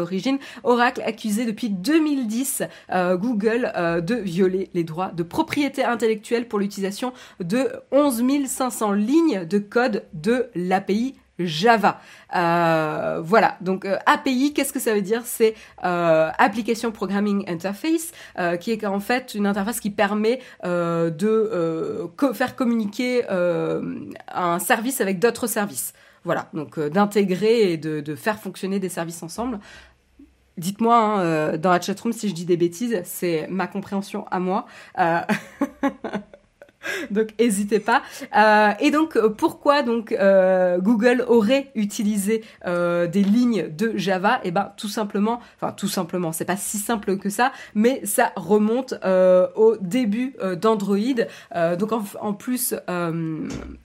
Oracle 0.63 1.01
accusé 1.05 1.45
depuis 1.45 1.69
2010 1.69 2.63
euh, 2.91 3.17
Google 3.17 3.71
euh, 3.75 4.01
de 4.01 4.15
violer 4.15 4.69
les 4.73 4.83
droits 4.83 5.11
de 5.15 5.23
propriété 5.23 5.83
intellectuelle 5.83 6.47
pour 6.47 6.59
l'utilisation 6.59 7.13
de 7.39 7.69
11 7.91 8.23
500 8.47 8.91
lignes 8.93 9.45
de 9.45 9.57
code 9.57 10.03
de 10.13 10.49
l'API 10.55 11.15
Java. 11.39 11.99
Euh, 12.35 13.19
voilà, 13.23 13.57
donc 13.61 13.87
API, 14.05 14.53
qu'est-ce 14.53 14.71
que 14.71 14.79
ça 14.79 14.93
veut 14.93 15.01
dire? 15.01 15.23
C'est 15.25 15.55
Application 15.81 16.91
Programming 16.91 17.49
Interface, 17.49 18.11
qui 18.59 18.71
est 18.71 18.85
en 18.85 18.99
fait 18.99 19.33
une 19.33 19.47
interface 19.47 19.79
qui 19.79 19.89
permet 19.89 20.39
de 20.63 22.11
faire 22.33 22.55
communiquer 22.55 23.23
un 23.27 24.59
service 24.59 25.01
avec 25.01 25.17
d'autres 25.17 25.47
services. 25.47 25.93
Voilà, 26.23 26.49
donc 26.53 26.79
d'intégrer 26.79 27.73
et 27.73 27.77
de, 27.77 28.15
faire 28.15 28.37
fonctionner 28.37 28.79
des 28.79 28.89
services 28.89 29.23
ensemble. 29.23 29.59
Dites-moi 30.57 30.95
hein, 30.95 31.21
euh, 31.21 31.57
dans 31.57 31.71
la 31.71 31.79
chatroom 31.79 32.13
si 32.13 32.29
je 32.29 32.33
dis 32.33 32.45
des 32.45 32.57
bêtises, 32.57 33.01
c'est 33.05 33.47
ma 33.49 33.67
compréhension 33.67 34.25
à 34.29 34.39
moi. 34.39 34.65
Euh, 36.81 36.91
donc 37.11 37.29
n'hésitez 37.39 37.79
pas. 37.79 38.01
Euh, 38.35 38.71
et 38.79 38.91
donc 38.91 39.17
pourquoi 39.37 39.83
donc 39.83 40.11
euh, 40.11 40.79
Google 40.79 41.25
aurait 41.27 41.71
utilisé 41.75 42.43
euh, 42.65 43.07
des 43.07 43.23
lignes 43.23 43.69
de 43.69 43.93
Java? 43.95 44.39
Eh 44.43 44.51
ben 44.51 44.71
tout 44.77 44.87
simplement, 44.87 45.39
enfin 45.57 45.73
tout 45.73 45.87
simplement, 45.87 46.31
c'est 46.31 46.45
pas 46.45 46.57
si 46.57 46.77
simple 46.77 47.17
que 47.17 47.29
ça, 47.29 47.51
mais 47.75 48.01
ça 48.05 48.31
remonte 48.35 48.93
au 49.55 49.77
début 49.79 50.35
d'Android. 50.59 50.97
donc 51.77 51.91
en, 51.91 52.03
en 52.19 52.33
plus 52.33 52.75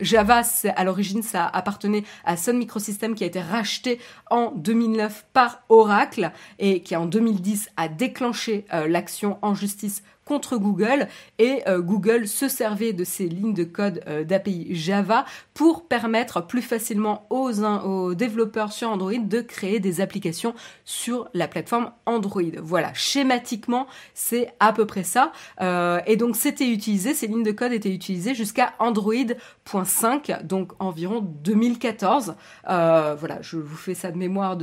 Java, 0.01 0.43
à 0.77 0.85
l'origine, 0.85 1.23
ça 1.23 1.47
appartenait 1.47 2.05
à 2.25 2.37
Sun 2.37 2.57
Microsystems 2.59 3.15
qui 3.15 3.25
a 3.25 3.27
été 3.27 3.41
racheté 3.41 3.99
en 4.31 4.53
2009 4.53 5.27
par 5.33 5.63
Oracle 5.69 6.31
et 6.59 6.83
qui 6.83 6.97
en 6.97 7.07
2010 7.07 7.71
a 7.77 7.89
déclenché 7.89 8.65
l'action 8.73 9.39
en 9.43 9.55
justice 9.55 10.03
contre 10.27 10.59
Google 10.59 11.07
et 11.39 11.63
euh, 11.69 11.81
Google 11.81 12.27
se 12.27 12.49
servait 12.49 12.93
de 12.93 13.05
ces 13.05 13.29
lignes 13.29 13.55
de 13.55 13.65
code 13.65 14.03
euh, 14.09 14.25
d'API 14.25 14.75
Java 14.75 15.25
pour 15.55 15.87
permettre 15.87 16.45
plus 16.45 16.63
facilement 16.63 17.27
aux, 17.31 18.15
développeurs 18.15 18.73
sur 18.73 18.91
Android 18.91 19.17
de 19.19 19.41
créer 19.41 19.79
des 19.79 20.01
applications 20.01 20.55
sur 20.85 21.29
la 21.33 21.47
plateforme 21.47 21.93
Android. 22.07 22.43
Voilà, 22.61 22.93
schématiquement, 22.93 23.87
c'est 24.15 24.53
à 24.59 24.73
peu 24.73 24.85
près 24.85 25.05
ça. 25.05 25.33
Euh, 25.61 26.01
et 26.07 26.17
donc 26.17 26.37
c'était 26.37 26.69
utilisé, 26.69 27.15
ces 27.15 27.29
lignes 27.29 27.45
de 27.45 27.53
code 27.53 27.73
étaient 27.73 27.95
utilisées 27.95 28.35
jusqu'à 28.35 28.75
Android.5, 28.81 30.45
donc 30.45 30.73
environ 30.81 31.21
2014. 31.21 32.35
voilà, 32.65 33.39
je 33.43 33.59
vous 33.59 33.77
fais 33.77 33.95
ça 33.95 34.11
de 34.11 34.19
mémoire 34.19 34.59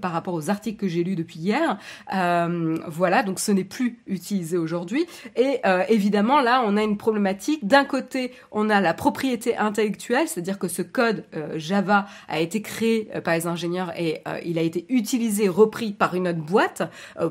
par 0.00 0.12
rapport 0.12 0.34
aux 0.34 0.48
articles 0.48 0.78
que 0.78 0.88
j'ai 0.88 1.04
lus 1.04 1.16
depuis 1.16 1.38
hier. 1.38 1.78
voilà, 2.08 3.22
donc 3.22 3.38
ce 3.40 3.52
n'est 3.52 3.64
plus 3.64 4.00
utilisé 4.06 4.56
aujourd'hui 4.56 4.85
et 5.36 5.60
euh, 5.64 5.84
évidemment, 5.88 6.40
là, 6.40 6.62
on 6.64 6.76
a 6.76 6.82
une 6.82 6.96
problématique. 6.96 7.66
D'un 7.66 7.84
côté, 7.84 8.32
on 8.52 8.70
a 8.70 8.80
la 8.80 8.94
propriété 8.94 9.56
intellectuelle, 9.56 10.28
c'est-à-dire 10.28 10.58
que 10.58 10.68
ce 10.68 10.82
code 10.82 11.24
euh, 11.34 11.54
Java 11.56 12.06
a 12.28 12.40
été 12.40 12.62
créé 12.62 13.08
euh, 13.14 13.20
par 13.20 13.34
les 13.34 13.46
ingénieurs 13.46 13.92
et 13.98 14.22
il 14.44 14.58
a 14.58 14.62
été 14.62 14.86
utilisé, 14.88 15.48
repris 15.48 15.92
par 15.92 16.14
une 16.14 16.28
autre 16.28 16.38
boîte 16.38 16.82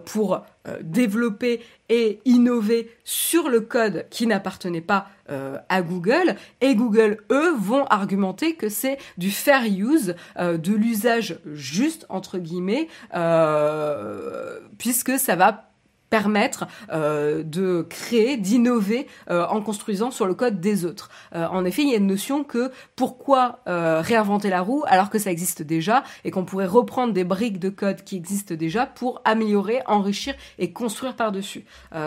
pour 0.06 0.42
développer 0.82 1.62
et 1.90 2.20
innover 2.26 2.90
sur 3.04 3.50
le 3.50 3.62
code 3.62 4.06
qui 4.10 4.28
n'appartenait 4.28 4.82
pas 4.82 5.08
à 5.28 5.82
Google. 5.82 6.36
Et 6.62 6.76
Google, 6.76 7.18
eux, 7.32 7.54
vont 7.56 7.86
argumenter 7.86 8.56
que 8.56 8.70
c'est 8.70 8.98
du 9.18 9.32
fair 9.32 9.64
use, 9.66 10.16
de 10.40 10.74
l'usage 10.74 11.40
juste, 11.54 12.06
entre 12.10 12.38
guillemets, 12.38 12.88
puisque 14.78 15.20
ça 15.20 15.36
va 15.36 15.70
permettre 16.10 16.68
euh, 16.92 17.44
de 17.44 17.86
créer, 17.90 18.38
d'innover 18.38 19.08
euh, 19.30 19.46
en 19.48 19.62
construisant 19.62 20.12
sur 20.12 20.28
le 20.28 20.34
code 20.34 20.60
des 20.60 20.86
autres. 20.86 21.10
Euh, 21.36 21.48
en 21.48 21.66
effet, 21.66 21.82
il 21.82 21.90
y 21.90 21.94
a 21.94 21.98
une 21.98 22.08
notion 22.08 22.44
que 22.44 22.72
pourquoi 22.96 23.60
réinventer 23.66 24.50
la 24.50 24.62
roue 24.62 24.84
alors 24.88 25.10
que 25.10 25.20
ça 25.20 25.32
existe 25.32 25.62
déjà 25.62 26.04
et 26.24 26.32
qu'on 26.32 26.46
pourrait 26.46 26.66
reprendre 26.66 27.14
des 27.14 27.24
briques 27.24 27.60
de 27.60 27.70
code 27.70 28.04
qui 28.04 28.16
existent 28.16 28.56
déjà 28.56 28.86
pour 28.86 29.22
améliorer, 29.26 29.82
enrichir 29.86 30.36
et 30.60 30.72
construire 30.72 31.16
par-dessus. 31.16 31.66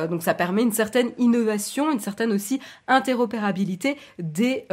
donc 0.08 0.22
ça 0.22 0.34
permet 0.34 0.62
une 0.62 0.72
certaine 0.72 1.10
innovation, 1.18 1.90
une 1.90 2.00
certaine 2.00 2.32
aussi 2.32 2.60
interopérabilité 2.86 3.96
des, 4.18 4.66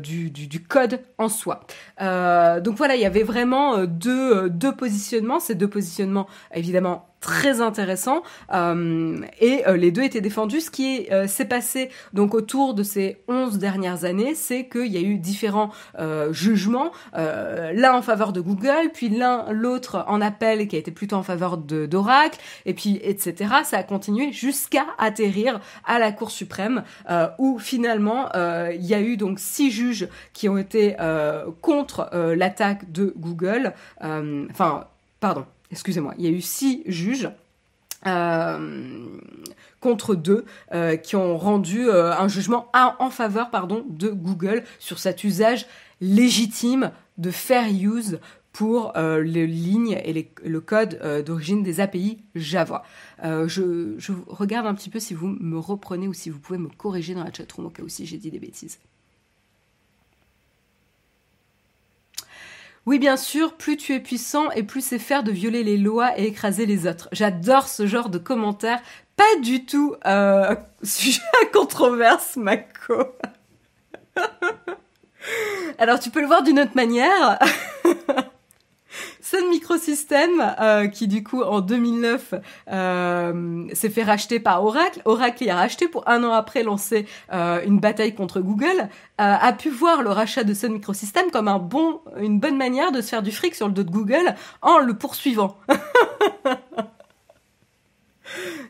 du, 0.00 0.30
du, 0.30 0.46
du, 0.46 0.62
code 0.62 1.00
en 1.18 1.28
soi. 1.28 1.60
donc 1.98 2.76
voilà, 2.76 2.96
il 2.96 3.00
y 3.00 3.06
avait 3.06 3.22
vraiment 3.22 3.84
deux, 3.84 4.50
deux 4.50 4.74
positionnements, 4.74 5.40
ces 5.40 5.54
deux 5.54 5.68
positionnements 5.68 6.26
évidemment 6.54 7.13
très 7.24 7.62
intéressant 7.62 8.22
euh, 8.52 9.18
et 9.40 9.66
euh, 9.66 9.78
les 9.78 9.90
deux 9.90 10.02
étaient 10.02 10.20
défendus. 10.20 10.60
Ce 10.60 10.70
qui 10.70 11.06
euh, 11.10 11.26
s'est 11.26 11.46
passé 11.46 11.88
donc 12.12 12.34
autour 12.34 12.74
de 12.74 12.82
ces 12.82 13.16
11 13.28 13.56
dernières 13.56 14.04
années, 14.04 14.34
c'est 14.34 14.68
qu'il 14.68 14.88
y 14.88 14.98
a 14.98 15.00
eu 15.00 15.16
différents 15.16 15.70
jugements, 16.30 16.90
l'un 17.14 17.94
en 17.94 18.02
faveur 18.02 18.32
de 18.32 18.40
Google, 18.40 18.90
puis 18.92 19.08
l'un 19.08 19.50
l'autre 19.50 20.04
en 20.08 20.20
appel 20.20 20.68
qui 20.68 20.76
a 20.76 20.78
été 20.78 20.90
plutôt 20.90 21.16
en 21.16 21.22
faveur 21.22 21.56
d'Oracle, 21.56 22.38
et 22.66 22.74
puis 22.74 23.00
etc. 23.02 23.54
Ça 23.64 23.78
a 23.78 23.82
continué 23.82 24.32
jusqu'à 24.32 24.86
atterrir 24.98 25.60
à 25.86 25.98
la 25.98 26.12
Cour 26.12 26.30
suprême 26.30 26.82
où 27.38 27.58
finalement 27.58 28.28
il 28.34 28.84
y 28.84 28.94
a 28.94 29.00
eu 29.00 29.16
donc 29.16 29.38
six 29.38 29.70
juges 29.70 30.08
qui 30.32 30.48
ont 30.48 30.58
été 30.58 30.96
contre 31.60 32.10
l'attaque 32.36 32.92
de 32.92 33.14
Google. 33.16 33.72
Enfin, 34.00 34.86
pardon 35.20 35.46
excusez-moi, 35.74 36.14
il 36.18 36.24
y 36.24 36.28
a 36.28 36.30
eu 36.30 36.40
six 36.40 36.82
juges. 36.86 37.30
Euh, 38.06 39.18
contre 39.80 40.14
deux 40.14 40.44
euh, 40.72 40.96
qui 40.96 41.16
ont 41.16 41.38
rendu 41.38 41.88
euh, 41.88 42.12
un 42.12 42.28
jugement 42.28 42.70
en 42.74 43.08
faveur 43.08 43.48
de 43.88 44.10
Google 44.10 44.62
sur 44.78 44.98
cet 44.98 45.24
usage 45.24 45.66
légitime 46.02 46.90
de 47.16 47.30
fair 47.30 47.64
use 47.68 48.18
pour 48.52 48.92
les 48.96 49.46
lignes 49.46 49.98
et 50.04 50.30
le 50.44 50.60
code 50.60 51.00
d'origine 51.26 51.62
des 51.62 51.80
API 51.80 52.18
Java. 52.34 52.84
Je, 53.22 53.94
je, 53.98 54.12
regarde 54.28 54.66
un 54.66 54.74
petit 54.74 54.90
peu 54.90 55.00
si 55.00 55.12
vous 55.12 55.26
me 55.26 55.58
reprenez 55.58 56.06
ou 56.06 56.12
si 56.14 56.30
vous 56.30 56.38
pouvez 56.38 56.58
me 56.58 56.68
corriger 56.68 57.14
dans 57.14 57.24
la 57.24 57.32
chatroom 57.32 57.66
au 57.66 57.70
cas 57.70 57.82
où 57.82 57.88
si 57.88 58.06
j'ai 58.06 58.18
dit 58.18 58.30
des 58.30 58.38
bêtises. 58.38 58.78
Oui, 62.86 62.98
bien 62.98 63.16
sûr, 63.16 63.54
plus 63.54 63.78
tu 63.78 63.94
es 63.94 64.00
puissant 64.00 64.50
et 64.50 64.62
plus 64.62 64.84
c'est 64.84 64.98
faire 64.98 65.22
de 65.22 65.32
violer 65.32 65.64
les 65.64 65.78
lois 65.78 66.18
et 66.18 66.26
écraser 66.26 66.66
les 66.66 66.86
autres. 66.86 67.08
J'adore 67.12 67.68
ce 67.68 67.86
genre 67.86 68.10
de 68.10 68.18
commentaires. 68.18 68.82
Pas 69.16 69.40
du 69.42 69.64
tout 69.64 69.94
euh, 70.06 70.54
sujet 70.82 71.22
à 71.42 71.46
controverse, 71.46 72.36
Mako. 72.36 73.04
Alors 75.78 75.98
tu 75.98 76.10
peux 76.10 76.20
le 76.20 76.26
voir 76.26 76.42
d'une 76.42 76.60
autre 76.60 76.74
manière. 76.74 77.38
Sun 79.24 79.48
Microsystems, 79.48 80.54
euh, 80.60 80.86
qui 80.86 81.08
du 81.08 81.24
coup 81.24 81.40
en 81.40 81.62
2009 81.62 82.34
euh, 82.70 83.64
s'est 83.72 83.88
fait 83.88 84.02
racheter 84.02 84.38
par 84.38 84.62
Oracle. 84.62 85.00
Oracle 85.06 85.44
y 85.44 85.50
a 85.50 85.56
racheté 85.56 85.88
pour 85.88 86.06
un 86.06 86.22
an 86.24 86.32
après 86.32 86.62
lancer 86.62 87.06
euh, 87.32 87.62
une 87.64 87.80
bataille 87.80 88.14
contre 88.14 88.42
Google. 88.42 88.90
a 89.16 89.52
pu 89.54 89.70
voir 89.70 90.02
le 90.02 90.10
rachat 90.10 90.44
de 90.44 90.52
Sun 90.52 90.74
Microsystems 90.74 91.30
comme 91.30 91.48
un 91.48 91.58
bon, 91.58 92.02
une 92.18 92.38
bonne 92.38 92.58
manière 92.58 92.92
de 92.92 93.00
se 93.00 93.08
faire 93.08 93.22
du 93.22 93.32
fric 93.32 93.54
sur 93.54 93.66
le 93.66 93.72
dos 93.72 93.82
de 93.82 93.90
Google 93.90 94.34
en 94.60 94.78
le 94.78 94.92
poursuivant. 94.94 95.56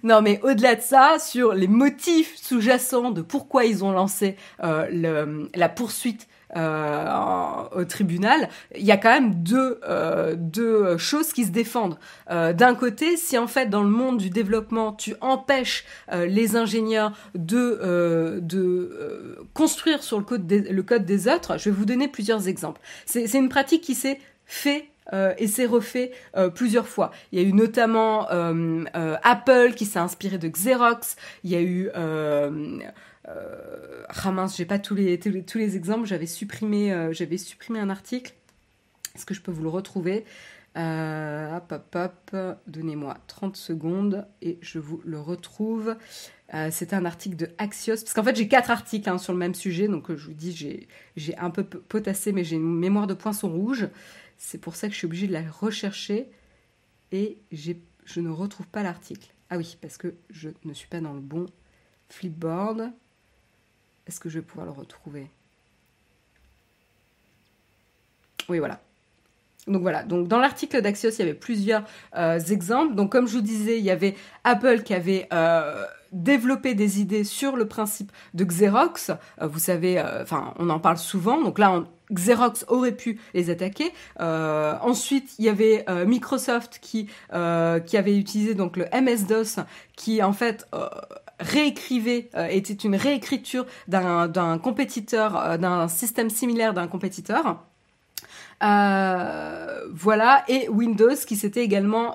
Non, 0.03 0.21
mais 0.21 0.39
au-delà 0.43 0.75
de 0.75 0.83
ça, 0.83 1.17
sur 1.19 1.55
les 1.55 1.69
motifs 1.69 2.37
sous-jacents 2.37 3.11
de 3.11 3.23
pourquoi 3.23 3.65
ils 3.65 3.83
ont 3.83 3.93
lancé 3.93 4.37
le, 4.61 5.49
la 5.55 5.69
poursuite 5.71 6.29
euh, 6.57 7.65
au 7.75 7.85
tribunal, 7.85 8.49
il 8.77 8.85
y 8.85 8.93
a 8.93 8.97
quand 8.97 9.11
même 9.11 9.35
deux, 9.43 9.81
euh, 9.89 10.35
deux 10.37 10.97
choses 10.99 11.33
qui 11.33 11.45
se 11.45 11.51
défendent. 11.51 11.99
Euh, 12.31 12.53
d'un 12.53 12.75
côté, 12.75 13.17
si 13.17 13.37
en 13.39 13.47
fait 13.47 13.67
dans 13.67 13.83
le 13.83 13.89
monde 13.89 14.19
du 14.19 14.31
développement, 14.31 14.93
tu 14.93 15.15
empêches 15.21 15.85
les 16.13 16.57
ingénieurs 16.57 17.13
de, 17.35 18.41
de 18.41 19.39
construire 19.55 20.03
sur 20.03 20.19
le 20.19 20.25
code, 20.25 20.47
des, 20.47 20.61
le 20.61 20.83
code 20.83 21.05
des 21.05 21.29
autres, 21.29 21.59
je 21.59 21.71
vais 21.71 21.77
vous 21.77 21.85
donner 21.85 22.09
plusieurs 22.09 22.49
exemples. 22.49 22.81
C'est 23.07 23.33
une 23.35 23.49
pratique 23.49 23.83
qui 23.83 23.95
s'est 23.95 24.21
fait 24.47 24.89
et 25.39 25.47
s'est 25.47 25.67
refait 25.67 26.13
plusieurs 26.55 26.89
fois. 26.89 27.11
Il 27.33 27.41
y 27.41 27.45
a 27.45 27.49
eu 27.49 27.53
notamment 27.53 28.29
Apple 29.23 29.73
qui 29.75 29.87
s'est 29.87 29.99
inspiré 29.99 30.39
de 30.39 30.49
Xerox. 30.49 31.17
Il 31.43 31.51
y 31.51 31.57
a 31.57 31.63
eu 31.63 31.91
euh, 33.29 34.05
ah 34.09 34.31
mince, 34.31 34.57
j'ai 34.57 34.65
pas 34.65 34.79
tous 34.79 34.95
les, 34.95 35.77
exemples. 35.77 36.07
J'avais 36.07 36.27
supprimé, 36.27 36.93
euh, 36.93 37.13
j'avais 37.13 37.39
supprimé 37.39 37.79
un 37.79 37.91
article. 37.91 38.35
Est-ce 39.15 39.27
que 39.27 39.35
je 39.35 39.41
peux 39.41 39.53
vous 39.53 39.63
le 39.63 39.69
retrouver? 39.69 40.25
Euh, 40.77 41.57
Hop, 41.57 41.73
hop, 41.73 41.97
hop. 42.33 42.59
Donnez-moi 42.67 43.17
30 43.27 43.57
secondes 43.57 44.27
et 44.43 44.59
je 44.61 44.79
vous 44.79 45.01
le 45.05 45.21
retrouve. 45.21 45.97
Euh, 46.53 46.69
C'était 46.71 46.97
un 46.97 47.05
article 47.05 47.37
de 47.37 47.51
Axios. 47.59 47.97
Parce 47.97 48.13
qu'en 48.13 48.25
fait, 48.25 48.37
j'ai 48.37 48.49
quatre 48.49 48.71
articles 48.71 49.09
hein, 49.09 49.19
sur 49.19 49.33
le 49.33 49.39
même 49.39 49.55
sujet. 49.55 49.89
Donc, 49.89 50.15
je 50.15 50.27
vous 50.27 50.35
dis, 50.35 50.87
j'ai 51.17 51.39
un 51.39 51.51
peu 51.51 51.65
potassé, 51.65 52.33
mais 52.33 52.45
j'ai 52.45 52.57
une 52.57 52.79
mémoire 52.79 53.07
de 53.07 53.15
poinçon 53.15 53.51
rouge. 53.51 53.89
C'est 54.37 54.59
pour 54.59 54.77
ça 54.77 54.89
que 54.89 54.93
je 54.93 54.99
suis 54.99 55.07
obligée 55.07 55.29
de 55.29 55.33
la 55.33 55.49
rechercher. 55.49 56.29
Et 57.13 57.39
je 57.53 58.21
ne 58.21 58.31
retrouve 58.31 58.67
pas 58.67 58.83
l'article. 58.83 59.33
Ah 59.51 59.57
oui, 59.57 59.79
parce 59.81 59.97
que 59.97 60.15
je 60.31 60.51
ne 60.65 60.73
suis 60.73 60.89
pas 60.89 61.01
dans 61.01 61.13
le 61.13 61.21
bon 61.21 61.47
flipboard. 62.09 62.93
Est-ce 64.07 64.21
que 64.21 64.29
je 64.29 64.39
vais 64.39 64.45
pouvoir 64.45 64.67
le 64.67 64.73
retrouver? 64.73 65.29
Oui, 68.49 68.59
voilà. 68.59 68.81
Donc 69.67 69.81
voilà, 69.81 70.03
donc 70.03 70.29
dans 70.29 70.39
l'article 70.39 70.83
d'Axios, 70.83 71.11
il 71.11 71.19
y 71.21 71.23
avait 71.23 71.35
plusieurs 71.35 71.85
euh, 72.17 72.39
exemples. 72.39 72.95
Donc 72.95 73.11
comme 73.11 73.27
je 73.27 73.37
vous 73.37 73.43
disais, 73.43 73.79
il 73.79 73.85
y 73.85 73.91
avait 73.91 74.15
Apple 74.45 74.83
qui 74.83 74.93
avait 74.93 75.27
euh, 75.33 75.87
développé 76.13 76.75
des 76.75 77.01
idées 77.01 77.25
sur 77.25 77.57
le 77.57 77.67
principe 77.67 78.13
de 78.35 78.45
Xerox. 78.45 79.11
Euh, 79.41 79.47
vous 79.47 79.59
savez, 79.59 80.03
on 80.59 80.69
en 80.69 80.81
parle 80.81 80.99
souvent. 80.99 81.41
Donc 81.41 81.59
là, 81.59 81.83
Xerox 82.13 82.67
aurait 82.69 82.93
pu 82.93 83.19
les 83.33 83.49
attaquer. 83.49 83.91
ensuite, 84.21 85.31
il 85.39 85.47
y 85.47 85.49
avait 85.49 85.87
Microsoft 86.07 86.79
qui 86.83 87.07
qui 87.31 87.97
avait 87.97 88.19
utilisé 88.19 88.55
donc 88.55 88.77
le 88.77 88.85
MS 88.93 89.27
DOS, 89.27 89.65
qui 89.97 90.23
en 90.23 90.35
fait 90.35 90.67
réécrivait, 91.41 92.31
était 92.51 92.73
une 92.73 92.97
réécriture 92.97 93.67
d'un 93.89 94.59
compétiteur, 94.63 95.59
d'un 95.59 95.89
système 95.89 96.31
similaire 96.31 96.75
d'un 96.75 96.87
compétiteur. 96.87 97.65
voilà, 98.61 100.45
et 100.49 100.69
Windows 100.69 101.17
qui 101.27 101.37
s'était 101.37 101.63
également 101.65 102.15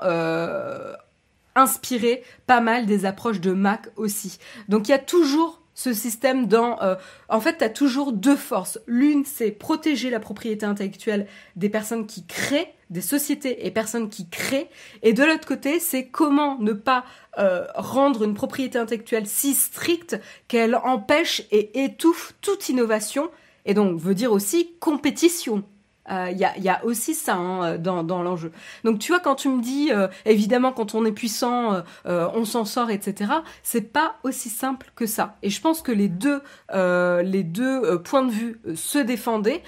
inspiré 1.55 2.23
pas 2.47 2.61
mal 2.61 2.85
des 2.85 3.05
approches 3.05 3.41
de 3.41 3.51
Mac 3.51 3.89
aussi. 3.95 4.39
Donc 4.67 4.87
il 4.87 4.91
y 4.91 4.95
a 4.95 4.99
toujours 4.99 5.61
ce 5.79 5.93
système 5.93 6.47
dans... 6.47 6.81
Euh, 6.81 6.95
en 7.29 7.39
fait, 7.39 7.59
tu 7.59 7.63
as 7.63 7.69
toujours 7.69 8.11
deux 8.11 8.35
forces. 8.35 8.79
L'une, 8.85 9.23
c'est 9.23 9.51
protéger 9.51 10.09
la 10.09 10.19
propriété 10.19 10.65
intellectuelle 10.65 11.25
des 11.55 11.69
personnes 11.69 12.05
qui 12.05 12.25
créent, 12.25 12.73
des 12.89 12.99
sociétés 12.99 13.65
et 13.65 13.71
personnes 13.71 14.09
qui 14.09 14.27
créent. 14.27 14.69
Et 15.03 15.13
de 15.13 15.23
l'autre 15.23 15.47
côté, 15.47 15.79
c'est 15.79 16.07
comment 16.07 16.59
ne 16.59 16.73
pas 16.73 17.05
euh, 17.39 17.65
rendre 17.75 18.23
une 18.23 18.33
propriété 18.33 18.77
intellectuelle 18.77 19.25
si 19.25 19.53
stricte 19.53 20.19
qu'elle 20.47 20.75
empêche 20.75 21.43
et 21.51 21.83
étouffe 21.83 22.33
toute 22.41 22.69
innovation. 22.69 23.31
Et 23.65 23.73
donc, 23.73 23.99
veut 23.99 24.15
dire 24.15 24.31
aussi 24.31 24.73
compétition 24.79 25.63
il 26.09 26.15
euh, 26.15 26.31
y, 26.31 26.69
a, 26.69 26.83
aussi 26.85 27.13
ça 27.13 27.35
hein, 27.35 27.73
euh, 27.73 27.77
dans, 27.77 28.23
l'enjeu. 28.23 28.51
Donc 28.83 28.99
tu 28.99 29.11
vois, 29.11 29.19
quand 29.19 29.35
tu 29.35 29.49
me 29.49 29.61
dis, 29.61 29.91
euh, 29.91 30.07
évidemment, 30.25 30.71
quand 30.71 30.95
on 30.95 31.05
est 31.05 31.11
puissant, 31.11 31.83
on 32.05 32.45
s'en 32.45 32.65
sort, 32.65 32.89
etc., 32.89 33.31
c'est 33.63 33.93
pas 33.93 34.15
aussi 34.23 34.49
simple 34.49 34.91
que 34.95 35.05
ça. 35.05 35.37
Et 35.43 35.49
je 35.49 35.61
pense 35.61 35.81
que 35.81 35.91
les 35.91 36.07
deux, 36.07 36.41
les 36.73 37.43
deux 37.43 37.99
points 37.99 38.23
de 38.23 38.31
vue 38.31 38.59
se 38.75 38.99
défendaient. 38.99 39.63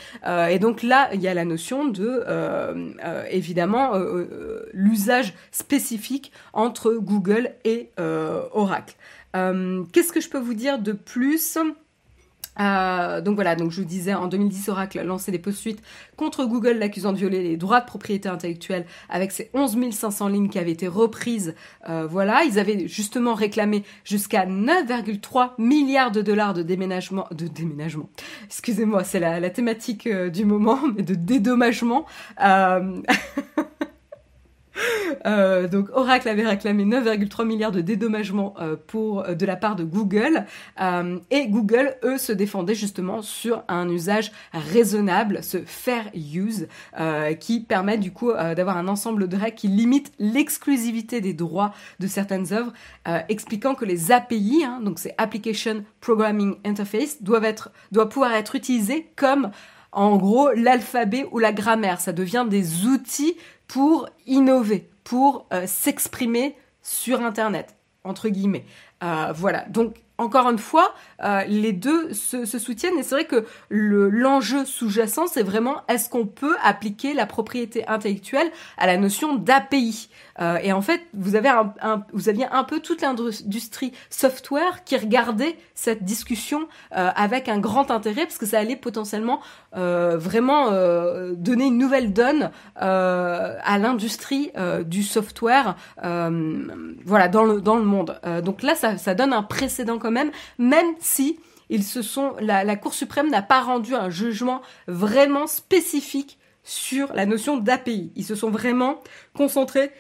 et 0.50 0.60
donc 0.60 0.84
là, 0.84 1.10
il 1.14 1.22
y 1.22 1.28
a 1.28 1.34
la 1.34 1.46
notion 1.46 1.86
de, 1.86 2.24
évidemment, 3.30 3.94
l'usage 4.74 5.34
spécifique 5.52 6.32
entre 6.54 6.94
Google 6.94 7.52
et 7.64 7.92
Oracle. 8.54 8.96
Qu'est-ce 9.34 10.12
que 10.12 10.22
je 10.22 10.30
peux 10.30 10.40
vous 10.40 10.54
dire 10.56 10.80
de 10.80 10.94
plus? 10.94 11.58
Euh, 12.60 13.22
donc 13.22 13.36
voilà, 13.36 13.56
donc 13.56 13.72
je 13.72 13.80
vous 13.82 13.88
disais, 13.88 14.14
en 14.14 14.28
2010, 14.28 14.70
Oracle 14.70 15.00
a 15.00 15.04
lancé 15.04 15.32
des 15.32 15.40
poursuites 15.40 15.82
contre 16.18 16.46
Google 16.46 16.78
l'accusant 16.78 17.14
de 17.14 17.18
violer 17.18 17.42
les 17.42 17.58
droits 17.58 17.80
de 17.80 17.86
propriété 17.86 18.28
intellectuelle 18.30 18.86
avec 19.10 19.32
ses 19.32 19.50
11 19.54 19.92
500 19.92 20.28
lignes 20.28 20.50
qui 20.50 20.60
avaient 20.60 20.72
été 20.72 20.88
reprises. 20.88 21.56
Euh, 21.90 22.06
voilà, 22.10 22.44
ils 22.44 22.60
avaient 22.60 22.88
justement 22.88 23.34
réclamé 23.34 23.84
jusqu'à 24.04 24.46
9,3 24.46 25.52
milliards 25.58 26.12
de 26.12 26.22
dollars 26.22 26.54
de 26.54 26.64
déménagement, 26.64 27.28
de 27.32 27.48
déménagement. 27.48 28.10
Excusez-moi, 28.46 29.04
c'est 29.04 29.20
la, 29.20 29.50
thématique 29.50 30.08
euh, 30.08 30.30
du 30.30 30.46
moment, 30.46 30.80
mais 30.96 31.04
de 31.04 31.16
dédommagement. 31.16 32.06
Euh, 35.26 35.68
donc 35.68 35.90
Oracle 35.94 36.30
avait 36.30 36.48
réclamé 36.48 36.86
9,3 36.86 37.46
milliards 37.46 37.72
de 37.72 37.82
dédommagements 37.82 38.56
euh, 38.60 38.78
euh, 38.96 39.36
de 39.36 39.46
la 39.46 39.56
part 39.56 39.76
de 39.76 39.84
Google 39.84 40.46
et 41.30 41.48
Google 41.48 41.96
eux 42.04 42.18
se 42.18 42.32
défendaient 42.32 42.76
justement 42.76 43.22
sur 43.22 43.64
un 43.68 43.90
usage 43.90 44.32
raisonnable, 44.54 45.44
ce 45.44 45.60
fair 45.66 46.06
use 46.16 46.68
qui 47.40 47.60
permet 47.60 47.98
du 47.98 48.12
coup 48.12 48.32
d'avoir 48.32 48.78
un 48.78 48.88
ensemble 48.88 49.28
de 49.28 49.38
règles 49.38 49.56
qui 49.56 49.68
limitent 49.68 50.12
l'exclusivité 50.18 51.22
des 51.22 51.34
droits 51.34 51.74
de 52.00 52.08
certaines 52.08 52.52
œuvres, 52.54 52.74
expliquant 53.30 53.76
que 53.76 53.86
les 53.86 54.12
API, 54.12 54.64
hein, 54.66 54.80
donc 54.82 55.00
c'est 55.00 55.14
Application 55.18 55.84
Programming 56.00 56.56
Interface, 56.66 57.22
doivent 57.22 57.46
être 57.46 57.72
doivent 57.92 58.10
pouvoir 58.10 58.34
être 58.34 58.56
utilisés 58.56 59.12
comme 59.16 59.52
en 59.92 60.18
gros 60.18 60.50
l'alphabet 60.54 61.28
ou 61.32 61.40
la 61.40 61.52
grammaire. 61.52 62.00
Ça 62.00 62.14
devient 62.14 62.46
des 62.50 62.86
outils 62.86 63.36
pour 63.72 64.10
innover, 64.28 64.90
pour 65.06 65.48
euh, 65.54 65.66
s'exprimer 65.66 66.58
sur 66.82 67.22
Internet, 67.22 67.78
entre 68.04 68.28
guillemets. 68.28 68.66
Euh, 69.02 69.32
voilà, 69.34 69.64
donc 69.70 69.96
encore 70.22 70.50
une 70.50 70.60
fois, 70.60 70.94
euh, 71.24 71.44
les 71.48 71.74
deux 71.74 72.14
se, 72.14 72.46
soutiennent 72.46 72.98
et 72.98 73.04
c'est 73.04 73.16
vrai 73.16 73.26
que 73.26 73.46
l'enjeu 73.70 74.66
sous-jacent, 74.66 75.28
c'est 75.28 75.44
vraiment 75.44 75.82
est-ce 75.88 76.10
qu'on 76.10 76.28
peut 76.28 76.56
appliquer 76.64 77.14
la 77.14 77.26
propriété 77.26 77.88
intellectuelle 77.88 78.52
à 78.78 78.86
la 78.86 78.98
notion 78.98 79.36
d'API? 79.36 80.10
Euh, 80.40 80.58
Et 80.64 80.74
en 80.74 80.82
fait, 80.82 81.02
vous, 81.14 81.36
avez 81.36 81.50
un, 81.50 81.74
aviez 82.28 82.46
un 82.52 82.64
peu 82.64 82.80
toute 82.80 83.02
l'industrie 83.02 83.92
software 84.10 84.84
qui 84.84 84.96
regardait 84.96 85.58
cette 85.74 86.04
discussion 86.04 86.68
euh, 86.96 87.10
avec 87.16 87.50
un 87.50 87.60
grand 87.60 87.90
intérêt 87.92 88.26
parce 88.26 88.38
que 88.38 88.46
ça 88.46 88.60
allait 88.60 88.76
potentiellement 88.76 89.42
vraiment 89.74 90.72
donner 91.32 91.68
une 91.68 91.78
nouvelle 91.78 92.12
donne 92.12 92.52
à 92.76 93.78
l'industrie 93.78 94.52
du 94.86 95.02
software 95.04 95.76
dans, 96.04 96.30
le, 97.46 97.84
monde. 97.84 98.20
donc 98.44 98.64
là, 98.64 98.76
ça, 98.76 99.14
donne 99.16 99.32
un 99.34 99.44
précédent 99.44 99.98
même, 100.12 100.32
si 101.00 101.40
la, 102.40 102.76
Cour 102.76 102.94
suprême 102.94 103.30
n'a 103.30 103.42
pas 103.42 103.62
rendu 103.62 103.96
un 103.96 104.10
jugement 104.10 104.62
vraiment 104.88 105.48
spécifique 105.48 106.38
sur 106.64 107.14
la 107.14 107.26
notion 107.26 107.58
d'API. 107.58 108.12
Ils 108.16 108.26
se 108.26 108.36
sont 108.36 108.52
vraiment 108.52 109.02
concentrés 109.34 109.92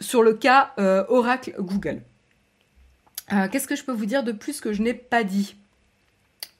sur 0.00 0.22
le 0.22 0.34
cas 0.34 0.72
euh, 0.78 1.04
Oracle 1.08 1.54
Google. 1.58 2.02
Euh, 3.32 3.48
qu'est-ce 3.48 3.66
que 3.66 3.76
je 3.76 3.84
peux 3.84 3.92
vous 3.92 4.06
dire 4.06 4.22
de 4.22 4.32
plus 4.32 4.60
que 4.60 4.72
je 4.72 4.82
n'ai 4.82 4.94
pas 4.94 5.24
dit? 5.24 5.56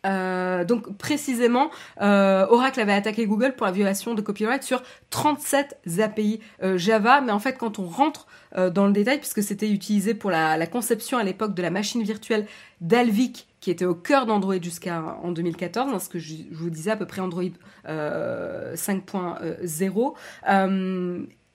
Euh, 0.04 0.64
donc 0.64 0.96
précisément, 0.96 1.70
Oracle 2.00 2.80
avait 2.80 2.92
attaqué 2.92 3.26
Google 3.26 3.54
pour 3.56 3.66
la 3.66 3.72
violation 3.72 4.14
de 4.14 4.20
copyright 4.20 4.62
sur 4.62 4.82
37 5.10 5.78
API 5.98 6.40
Java, 6.76 7.20
mais 7.20 7.32
en 7.32 7.38
fait 7.38 7.58
quand 7.58 7.78
on 7.78 7.86
rentre 7.86 8.26
euh, 8.56 8.70
dans 8.70 8.86
le 8.86 8.92
détail 8.92 9.18
puisque 9.18 9.42
c'était 9.42 9.68
utilisé 9.68 10.14
pour 10.14 10.30
la, 10.30 10.64
conception 10.68 11.18
à 11.18 11.24
l'époque 11.24 11.54
de 11.54 11.62
la 11.62 11.70
machine 11.70 12.04
virtuelle 12.04 12.46
d'Alvic 12.80 13.48
qui 13.60 13.72
était 13.72 13.84
au 13.84 13.96
cœur 13.96 14.26
d'Android 14.26 14.60
jusqu'à 14.60 15.18
en 15.22 15.32
2014, 15.32 15.92
hein, 15.92 15.98
ce 15.98 16.08
que 16.08 16.20
je, 16.20 16.34
vous 16.52 16.70
disais 16.70 16.92
à 16.92 16.96
peu 16.96 17.06
près 17.06 17.20
Android 17.20 17.42
5.0. 17.86 20.14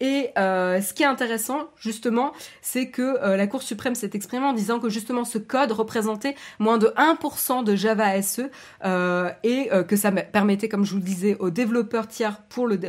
Euh, 0.01 0.09
et 0.09 0.31
euh, 0.37 0.81
ce 0.81 0.93
qui 0.93 1.03
est 1.03 1.07
intéressant, 1.07 1.69
justement, 1.77 2.31
c'est 2.61 2.89
que 2.89 3.01
euh, 3.01 3.37
la 3.37 3.47
Cour 3.47 3.61
suprême 3.61 3.95
s'est 3.95 4.11
exprimée 4.13 4.45
en 4.45 4.53
disant 4.53 4.79
que 4.79 4.89
justement 4.89 5.23
ce 5.23 5.37
code 5.37 5.71
représentait 5.71 6.35
moins 6.57 6.77
de 6.77 6.87
1% 6.97 7.63
de 7.63 7.75
Java 7.75 8.21
SE 8.21 8.49
euh, 8.85 9.29
et 9.43 9.69
que 9.87 9.95
ça 9.95 10.11
permettait, 10.11 10.69
comme 10.69 10.85
je 10.85 10.91
vous 10.91 10.97
le 10.97 11.03
disais, 11.03 11.37
aux 11.39 11.49
développeurs 11.49 12.07
tiers 12.07 12.41
pour 12.49 12.67
le 12.67 12.79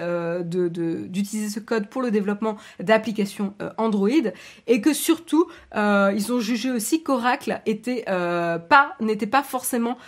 d'utiliser 1.09 1.49
ce 1.51 1.61
code 1.61 1.89
pour 1.89 2.03
le 2.03 2.11
développement 2.11 2.57
d'applications 2.79 3.55
Android 3.77 4.09
et 4.67 4.81
que 4.81 4.93
surtout 4.93 5.47
ils 5.75 6.33
ont 6.33 6.41
jugé 6.41 6.71
aussi 6.71 7.03
qu'Oracle 7.03 7.61
était 7.67 8.05
pas 8.05 8.97
n'était 9.01 9.27
pas 9.27 9.43
forcément 9.43 9.99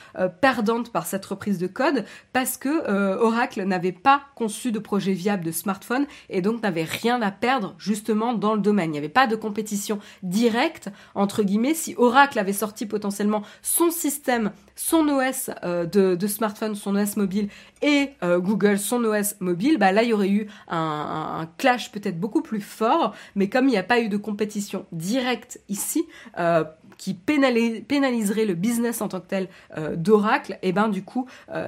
perdante 0.41 0.93
par 0.93 1.07
cette 1.07 1.25
reprise 1.27 1.59
de 1.59 1.67
code 1.67 2.05
parce 2.33 2.57
que 2.57 3.19
Oracle 3.19 3.65
n'avait 3.65 3.93
pas 3.93 4.23
conçu 4.35 4.73
de 4.73 4.79
projet 4.79 5.13
viable 5.13 5.45
de 5.45 5.53
smartphone 5.53 6.07
et 6.31 6.41
donc 6.41 6.63
n'avait 6.63 6.85
rien 6.93 7.23
à 7.23 7.31
perdre 7.31 7.75
justement 7.79 8.35
dans 8.35 8.55
le 8.55 8.61
domaine. 8.61 8.91
Il 8.91 8.93
n'y 8.93 8.99
avait 8.99 9.09
pas 9.09 9.27
de 9.27 9.37
compétition 9.37 9.99
directe, 10.23 10.91
entre 11.15 11.43
guillemets. 11.43 11.75
Si 11.75 11.95
Oracle 11.97 12.39
avait 12.39 12.53
sorti 12.53 12.87
potentiellement 12.87 13.43
son 13.63 13.91
système, 13.91 14.53
son 14.77 15.09
OS 15.09 15.51
euh, 15.65 15.87
de, 15.87 16.27
smartphone, 16.27 16.75
son 16.75 16.97
OS 16.97 17.17
mobile 17.17 17.49
et 17.83 18.11
euh, 18.23 18.39
Google, 18.39 18.79
son 18.79 19.05
OS 19.05 19.37
mobile, 19.41 19.79
bah 19.79 19.93
là 19.93 20.03
il 20.03 20.11
y 20.11 20.13
aurait 20.13 20.31
eu 20.31 20.49
un, 20.69 21.49
clash 21.59 21.93
peut-être 21.93 22.19
beaucoup 22.19 22.43
plus 22.43 22.61
fort. 22.61 23.15
Mais 23.35 23.49
comme 23.49 23.69
il 23.69 23.73
n'y 23.73 23.79
a 23.79 23.83
pas 23.83 24.01
eu 24.01 24.09
de 24.09 24.17
compétition 24.17 24.87
directe 24.93 25.61
ici, 25.69 26.05
euh, 26.39 26.65
qui 26.99 27.15
pénaliserait 27.15 28.45
le 28.45 28.55
business 28.55 29.01
en 29.01 29.09
tant 29.09 29.21
que 29.21 29.27
tel 29.27 29.49
d'Oracle, 29.97 30.55
et 30.63 30.69
eh 30.69 30.73
ben 30.73 30.89
du 30.89 31.03
coup, 31.03 31.27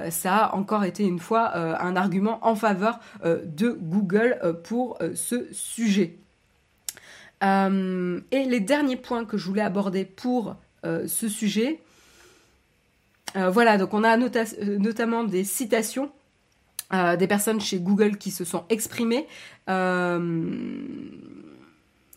ça 0.09 0.35
a 0.35 0.55
encore 0.55 0.83
été 0.83 1.03
une 1.03 1.19
fois 1.19 1.55
un 1.55 1.95
argument 1.95 2.39
en 2.41 2.55
faveur 2.55 2.99
de 3.23 3.77
Google 3.81 4.39
pour 4.63 4.97
ce 5.13 5.47
sujet. 5.51 6.17
Euh, 7.43 8.21
et 8.31 8.45
les 8.45 8.59
derniers 8.59 8.95
points 8.95 9.25
que 9.25 9.37
je 9.37 9.45
voulais 9.45 9.61
aborder 9.61 10.05
pour 10.05 10.55
euh, 10.85 11.07
ce 11.07 11.27
sujet, 11.27 11.81
euh, 13.35 13.49
voilà, 13.49 13.77
donc 13.77 13.93
on 13.93 14.03
a 14.03 14.17
notamment 14.17 15.23
des 15.23 15.43
citations 15.43 16.11
des 17.19 17.27
personnes 17.27 17.59
chez 17.59 17.79
Google 17.79 18.15
qui 18.15 18.31
se 18.31 18.45
sont 18.45 18.63
exprimées. 18.69 19.27
je 19.67 20.17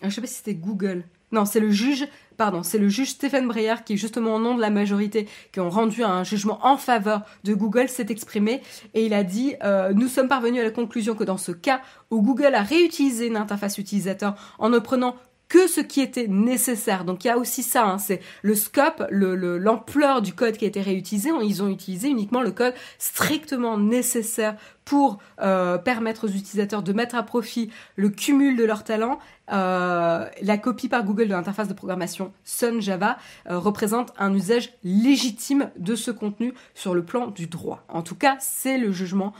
ne 0.05 0.11
sais 0.11 0.21
pas 0.21 0.27
si 0.27 0.35
c'était 0.35 0.55
Google. 0.55 1.05
Non, 1.33 1.45
c'est 1.45 1.61
le 1.61 1.71
juge 1.71 2.09
pardon, 2.38 2.62
c'est 2.62 2.79
le 2.79 2.88
juge 2.88 3.11
Stéphane 3.11 3.47
Breyer 3.47 3.75
qui, 3.85 3.99
justement 3.99 4.37
au 4.37 4.38
nom 4.38 4.55
de 4.55 4.61
la 4.61 4.71
majorité, 4.71 5.29
qui 5.53 5.61
ont 5.61 5.69
rendu 5.69 6.03
un 6.05 6.25
jugement 6.25 6.59
en 6.62 6.79
faveur 6.79 7.23
de 7.45 7.53
Google, 7.53 7.88
s'est 7.88 8.07
exprimé 8.09 8.62
et 8.95 9.05
il 9.05 9.12
a 9.12 9.25
dit 9.25 9.57
euh, 9.62 9.93
Nous 9.93 10.09
sommes 10.09 10.29
parvenus 10.29 10.61
à 10.61 10.64
la 10.64 10.71
conclusion 10.71 11.14
que 11.14 11.25
dans 11.25 11.37
ce 11.37 11.53
cas 11.53 11.83
où 12.11 12.23
Google 12.23 12.55
a 12.55 12.62
réutilisé 12.62 13.27
une 13.27 13.37
interface 13.37 13.77
utilisateur 13.77 14.35
en 14.59 14.71
ne 14.71 14.79
prenant 14.79 15.17
que 15.49 15.67
ce 15.67 15.81
qui 15.81 16.01
était 16.01 16.27
nécessaire. 16.29 17.05
Donc 17.05 17.25
il 17.25 17.29
y 17.29 17.31
a 17.31 17.39
aussi 17.39 17.63
ça, 17.63 17.87
hein, 17.87 17.99
c'est 17.99 18.21
le 18.43 18.55
scope, 18.55 19.05
l'ampleur 19.11 20.23
du 20.23 20.35
code 20.35 20.57
qui 20.57 20.65
a 20.65 20.69
été 20.69 20.81
réutilisé. 20.81 21.31
Ils 21.43 21.63
ont 21.63 21.69
utilisé 21.69 22.09
uniquement 22.09 22.43
le 22.43 22.51
code 22.51 22.75
strictement 22.99 23.79
nécessaire 23.79 24.57
pour 24.85 25.19
euh, 25.41 25.77
permettre 25.77 26.27
aux 26.27 26.31
utilisateurs 26.31 26.83
de 26.83 26.93
mettre 26.93 27.15
à 27.15 27.23
profit 27.23 27.71
le 27.97 28.09
cumul 28.09 28.57
de 28.57 28.65
leurs 28.65 28.85
talents. 28.85 29.19
Euh, 29.53 30.27
la 30.43 30.59
copie 30.59 30.89
par 30.89 31.05
Google 31.05 31.27
de 31.29 31.33
l'interface 31.33 31.69
de 31.69 31.75
programmation 31.75 32.33
Sun 32.45 32.81
Java 32.81 33.19
euh, 33.51 33.59
représente 33.59 34.13
un 34.19 34.35
usage 34.35 34.73
légitime 34.85 35.71
de 35.79 35.95
ce 35.95 36.11
contenu 36.11 36.55
sur 36.75 36.95
le 36.95 37.05
plan 37.05 37.27
du 37.29 37.47
droit. 37.47 37.85
En 37.89 38.03
tout 38.03 38.15
cas, 38.15 38.37
c'est 38.41 38.79
le 38.79 38.93
jugement 38.93 39.33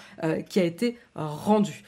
qui 0.49 0.61
a 0.61 0.65
été 0.65 0.99
rendu. 1.15 1.83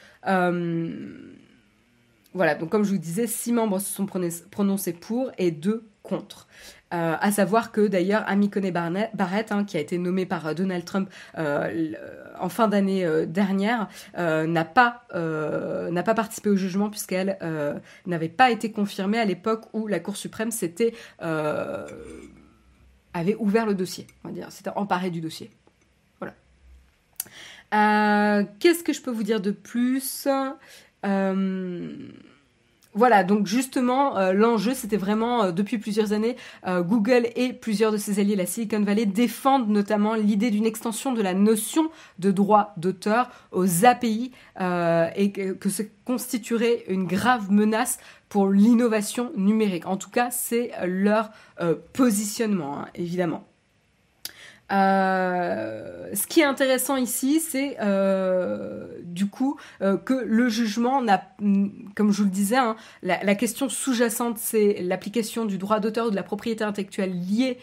Voilà, 2.33 2.55
donc 2.55 2.71
comme 2.71 2.85
je 2.85 2.90
vous 2.90 2.99
disais, 2.99 3.27
six 3.27 3.53
membres 3.53 3.81
se 3.81 3.93
sont 3.93 4.07
prononcés 4.07 4.93
pour 4.93 5.31
et 5.37 5.51
deux 5.51 5.90
contre. 6.03 6.47
Euh, 6.93 7.16
à 7.21 7.31
savoir 7.31 7.71
que 7.71 7.87
d'ailleurs 7.87 8.25
Amy 8.27 8.51
Coney 8.51 8.73
Barrett, 8.73 9.53
hein, 9.53 9.64
qui 9.64 9.77
a 9.77 9.81
été 9.81 9.97
nommée 9.97 10.27
par 10.27 10.45
euh, 10.45 10.55
Donald 10.55 10.85
Trump 10.85 11.09
euh, 11.38 11.93
en 12.40 12.49
fin 12.49 12.66
d'année 12.66 13.07
dernière, 13.27 13.88
n'a 14.16 14.64
pas 14.64 15.05
participé 16.16 16.51
au 16.51 16.57
jugement 16.57 16.90
puisqu'elle 16.90 17.38
n'avait 18.07 18.29
pas 18.29 18.51
été 18.51 18.73
confirmée 18.73 19.19
à 19.19 19.25
l'époque 19.25 19.66
où 19.73 19.87
la 19.87 20.01
Cour 20.01 20.16
suprême 20.16 20.51
s'était 20.51 20.95
avait 23.12 23.35
ouvert 23.37 23.66
le 23.66 23.75
dossier, 23.75 24.07
on 24.25 24.29
va 24.29 24.35
dire, 24.35 24.51
s'était 24.53 24.71
emparé 24.71 25.11
du 25.11 25.21
dossier. 25.21 25.51
Voilà. 26.21 26.33
Qu'est-ce 28.59 28.83
que 28.83 28.93
je 28.93 29.03
peux 29.03 29.11
vous 29.11 29.25
dire 29.25 29.40
de 29.40 29.51
plus? 29.51 30.27
euh, 30.27 30.51
voilà, 32.93 33.23
donc 33.23 33.47
justement, 33.47 34.19
euh, 34.19 34.33
l'enjeu, 34.33 34.75
c'était 34.75 34.97
vraiment, 34.97 35.45
euh, 35.45 35.53
depuis 35.53 35.79
plusieurs 35.79 36.13
années, 36.13 36.37
Google 36.67 37.29
et 37.37 37.53
plusieurs 37.53 37.93
de 37.93 37.97
ses 37.97 38.19
alliés, 38.19 38.35
la 38.35 38.47
Silicon 38.47 38.83
Valley, 38.83 39.07
défendent 39.07 39.69
notamment 39.69 40.15
l'idée 40.15 40.51
d'une 40.51 40.67
extension 40.67 41.13
de 41.13 41.23
la 41.23 41.35
notion 41.35 41.89
de 42.19 42.33
droit 42.33 42.75
d'auteur 42.77 43.31
aux 43.53 43.85
API 43.85 44.33
et 44.59 45.33
que, 45.33 45.53
que 45.53 45.69
ce 45.69 45.83
constituerait 46.05 46.85
une 46.89 47.07
grave 47.07 47.51
menace 47.51 47.99
pour 48.29 48.49
l'innovation 48.49 49.31
numérique. 49.37 49.87
En 49.87 49.97
tout 49.97 50.11
cas, 50.11 50.31
c'est 50.31 50.73
leur 50.85 51.31
positionnement, 51.93 52.81
hein, 52.81 52.87
évidemment. 52.95 53.50
Euh, 54.73 56.09
ce 56.15 56.27
qui 56.27 56.41
est 56.41 56.45
intéressant 56.45 56.97
ici, 56.97 57.41
c'est 57.41 57.77
euh, 57.81 58.87
du 59.03 59.29
coup 59.29 59.59
euh, 59.83 59.97
que 59.97 60.15
le 60.15 60.49
jugement 60.49 61.03
n'a, 61.03 61.23
comme 61.95 62.13
je 62.13 62.19
vous 62.19 62.25
le 62.25 62.31
disais, 62.31 62.57
hein, 62.57 62.77
la, 63.03 63.35
question 63.35 63.69
sous-jacente, 63.69 64.39
c'est 64.39 64.79
l'application 64.83 65.45
du 65.45 65.59
droit 65.59 65.81
d'auteur 65.81 66.07
ou 66.07 66.11
de 66.11 66.17
la 66.17 66.23
propriété 66.23 66.65
intellectuelle 66.65 67.13
liée 67.13 67.59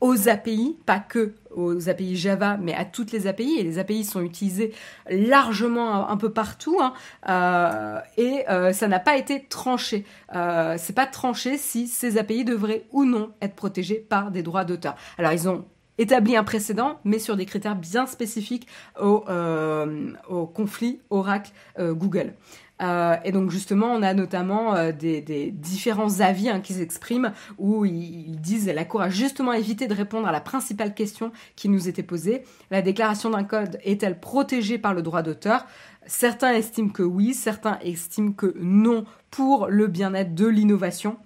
aux 0.00 0.28
API, 0.28 0.76
pas 0.84 0.98
que 0.98 1.34
aux 1.54 1.88
API 1.88 2.16
Java, 2.16 2.58
mais 2.58 2.74
à 2.74 2.84
toutes 2.84 3.12
les 3.12 3.26
API. 3.26 3.56
Et 3.58 3.62
les 3.62 3.78
API 3.78 4.04
sont 4.04 4.22
utilisées 4.22 4.72
largement 5.08 6.10
un, 6.10 6.16
peu 6.16 6.30
partout. 6.30 6.78
Hein, 6.80 8.02
et 8.18 8.44
ça 8.72 8.88
n'a 8.88 8.98
pas 8.98 9.16
été 9.16 9.44
tranché. 9.44 10.04
c'est 10.32 10.94
pas 10.94 11.06
tranché 11.06 11.56
si 11.56 11.86
ces 11.86 12.18
API 12.18 12.44
devraient 12.44 12.86
ou 12.92 13.04
non 13.04 13.32
être 13.40 13.54
protégées 13.54 14.04
par 14.08 14.30
des 14.30 14.42
droits 14.42 14.64
d'auteur. 14.64 14.94
Alors 15.16 15.32
ils 15.32 15.48
ont 15.48 15.64
établi 15.98 16.36
un 16.36 16.44
précédent, 16.44 16.98
mais 17.04 17.18
sur 17.18 17.36
des 17.36 17.46
critères 17.46 17.76
bien 17.76 18.06
spécifiques 18.06 18.66
au, 19.00 19.24
euh, 19.28 20.12
conflit 20.54 21.00
Oracle-Google. 21.10 22.34
Euh, 22.82 23.16
et 23.24 23.30
donc 23.30 23.50
justement, 23.50 23.86
on 23.86 24.02
a 24.02 24.14
notamment 24.14 24.74
euh, 24.74 24.90
des, 24.92 25.50
différents 25.52 26.20
avis 26.20 26.48
hein, 26.48 26.60
qui 26.60 26.74
s'expriment 26.74 27.32
où 27.56 27.84
ils, 27.84 28.40
disent 28.40 28.66
la 28.66 28.84
Cour 28.84 29.02
a 29.02 29.10
justement 29.10 29.52
évité 29.52 29.86
de 29.86 29.94
répondre 29.94 30.26
à 30.26 30.32
la 30.32 30.40
principale 30.40 30.94
question 30.94 31.30
qui 31.56 31.68
nous 31.68 31.88
était 31.88 32.02
posée. 32.02 32.42
La 32.70 32.82
déclaration 32.82 33.30
d'un 33.30 33.44
code 33.44 33.78
est-elle 33.84 34.18
protégée 34.18 34.78
par 34.78 34.92
le 34.92 35.02
droit 35.02 35.22
d'auteur? 35.22 35.66
Certains 36.06 36.52
estiment 36.52 36.90
que 36.90 37.02
oui, 37.02 37.32
certains 37.32 37.78
estiment 37.80 38.32
que 38.32 38.54
non 38.58 39.04
pour 39.30 39.68
le 39.68 39.86
bien-être 39.86 40.34
de 40.34 40.46
l'innovation. 40.46 41.16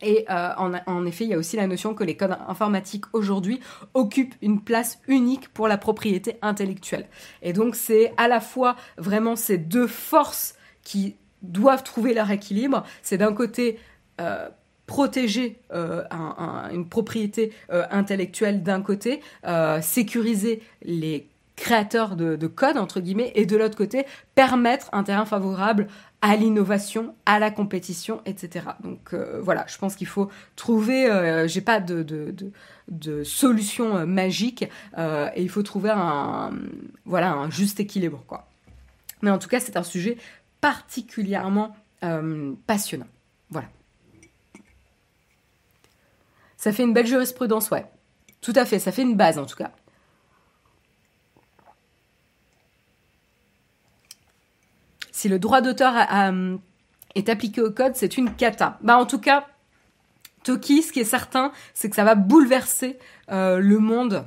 Et 0.00 0.24
euh, 0.30 0.50
en, 0.56 1.06
effet, 1.06 1.24
il 1.24 1.30
y 1.30 1.34
a 1.34 1.38
aussi 1.38 1.56
la 1.56 1.66
notion 1.66 1.94
que 1.94 2.04
les 2.04 2.16
codes 2.16 2.36
informatiques 2.46 3.04
aujourd'hui 3.12 3.60
occupent 3.94 4.34
une 4.42 4.60
place 4.60 5.00
unique 5.08 5.48
pour 5.48 5.68
la 5.68 5.76
propriété 5.76 6.36
intellectuelle. 6.42 7.06
Et 7.42 7.52
donc 7.52 7.74
c'est 7.74 8.12
à 8.16 8.28
la 8.28 8.40
fois 8.40 8.76
vraiment 8.96 9.34
ces 9.34 9.58
deux 9.58 9.86
forces 9.86 10.54
qui 10.82 11.16
doivent 11.42 11.82
trouver 11.82 12.14
leur 12.14 12.30
équilibre. 12.30 12.84
C'est 13.02 13.18
d'un 13.18 13.32
côté 13.32 13.78
euh, 14.20 14.48
protéger 14.86 15.60
euh, 15.72 16.04
une 16.72 16.88
propriété 16.88 17.52
intellectuelle 17.68 18.62
d'un 18.62 18.80
côté, 18.80 19.20
sécuriser 19.82 20.62
les 20.82 21.28
créateurs 21.58 22.16
de, 22.16 22.36
de, 22.36 22.46
code, 22.46 22.78
entre 22.78 23.00
guillemets, 23.00 23.32
et 23.34 23.44
de 23.44 23.56
l'autre 23.56 23.76
côté, 23.76 24.06
permettre 24.34 24.88
un 24.92 25.02
terrain 25.02 25.26
favorable 25.26 25.88
à 26.22 26.36
l'innovation, 26.36 27.14
à 27.26 27.38
la 27.38 27.50
compétition, 27.50 28.22
etc. 28.26 28.66
Donc 28.82 29.12
euh, 29.12 29.40
voilà, 29.42 29.66
je 29.68 29.76
pense 29.76 29.94
qu'il 29.94 30.06
faut 30.06 30.30
trouver, 30.56 31.10
euh, 31.10 31.46
j'ai 31.46 31.60
pas 31.60 31.80
de, 31.80 32.52
solution 33.24 33.96
euh, 33.96 34.06
magique, 34.06 34.62
et 34.96 35.42
il 35.42 35.50
faut 35.50 35.62
trouver 35.62 35.90
un, 35.90 36.52
voilà, 37.04 37.32
un 37.32 37.50
juste 37.50 37.80
équilibre, 37.80 38.22
quoi. 38.26 38.48
Mais 39.20 39.30
en 39.30 39.38
tout 39.38 39.48
cas, 39.48 39.60
c'est 39.60 39.76
un 39.76 39.82
sujet 39.82 40.16
particulièrement 40.60 41.76
passionnant. 42.66 43.08
Voilà. 43.50 43.66
Ça 46.56 46.72
fait 46.72 46.84
une 46.84 46.92
belle 46.92 47.06
jurisprudence, 47.06 47.70
ouais. 47.70 47.84
Tout 48.40 48.52
à 48.54 48.64
fait, 48.64 48.78
ça 48.78 48.92
fait 48.92 49.02
une 49.02 49.16
base 49.16 49.38
en 49.38 49.46
tout 49.46 49.56
cas. 49.56 49.72
Si 55.18 55.28
le 55.28 55.40
droit 55.40 55.60
d'auteur 55.62 55.94
est 57.16 57.28
appliqué 57.28 57.60
au 57.60 57.72
code, 57.72 57.96
c'est 57.96 58.18
une 58.18 58.32
cata. 58.36 58.78
Bah 58.82 58.96
en 58.98 59.04
tout 59.04 59.18
cas, 59.18 59.46
Toki, 60.44 60.82
ce 60.82 60.92
qui 60.92 61.00
est 61.00 61.04
certain, 61.04 61.50
c'est 61.74 61.90
que 61.90 61.96
ça 61.96 62.04
va 62.04 62.14
bouleverser 62.14 63.00
euh, 63.32 63.58
le 63.58 63.80
monde 63.80 64.24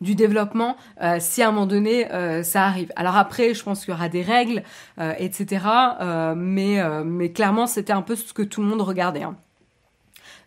du 0.00 0.14
développement 0.14 0.78
euh, 1.02 1.18
si 1.20 1.42
à 1.42 1.48
un 1.48 1.52
moment 1.52 1.66
donné 1.66 2.10
euh, 2.10 2.42
ça 2.42 2.64
arrive. 2.64 2.90
Alors 2.96 3.18
après, 3.18 3.52
je 3.52 3.62
pense 3.62 3.84
qu'il 3.84 3.92
y 3.92 3.96
aura 3.96 4.08
des 4.08 4.22
règles, 4.22 4.62
etc. 5.18 5.66
mais, 6.34 7.32
clairement, 7.34 7.66
c'était 7.66 7.92
un 7.92 8.02
peu 8.02 8.16
ce 8.16 8.32
que 8.32 8.42
tout 8.42 8.62
le 8.62 8.66
monde 8.66 8.80
regardait. 8.80 9.24
Hein. 9.24 9.36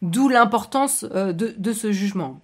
D'où 0.01 0.27
l'importance 0.27 1.03
de 1.03 1.73
ce 1.73 1.91
jugement. 1.91 2.41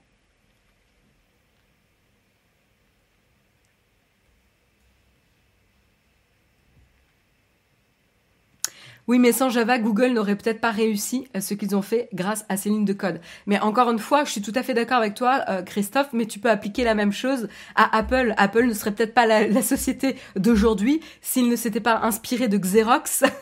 Oui, 9.07 9.19
mais 9.19 9.31
sans 9.31 9.49
Java, 9.49 9.79
Google 9.79 10.07
n'aurait 10.07 10.35
peut-être 10.35 10.59
pas 10.59 10.71
réussi 10.71 11.29
ce 11.39 11.53
qu'ils 11.53 11.75
ont 11.77 11.81
fait 11.81 12.09
grâce 12.13 12.45
à 12.49 12.57
ces 12.57 12.69
lignes 12.69 12.85
de 12.85 12.91
code. 12.93 13.21
Mais 13.45 13.57
encore 13.59 13.89
une 13.89 13.99
fois, 13.99 14.25
je 14.25 14.31
suis 14.31 14.41
tout 14.41 14.51
à 14.53 14.63
fait 14.63 14.73
d'accord 14.73 14.97
avec 14.97 15.13
toi, 15.13 15.45
euh, 15.47 15.61
Christophe, 15.61 16.09
mais 16.11 16.25
tu 16.25 16.39
peux 16.39 16.49
appliquer 16.49 16.83
la 16.83 16.93
même 16.93 17.13
chose 17.13 17.47
à 17.75 17.97
Apple. 17.97 18.33
Apple 18.35 18.65
ne 18.65 18.73
serait 18.73 18.91
peut-être 18.91 19.13
pas 19.13 19.25
la, 19.25 19.61
société 19.61 20.17
d'aujourd'hui 20.35 20.99
s'il 21.21 21.47
ne 21.49 21.55
s'était 21.55 21.79
pas 21.79 21.99
inspiré 22.03 22.47
de 22.47 22.57
Xerox. 22.57 23.23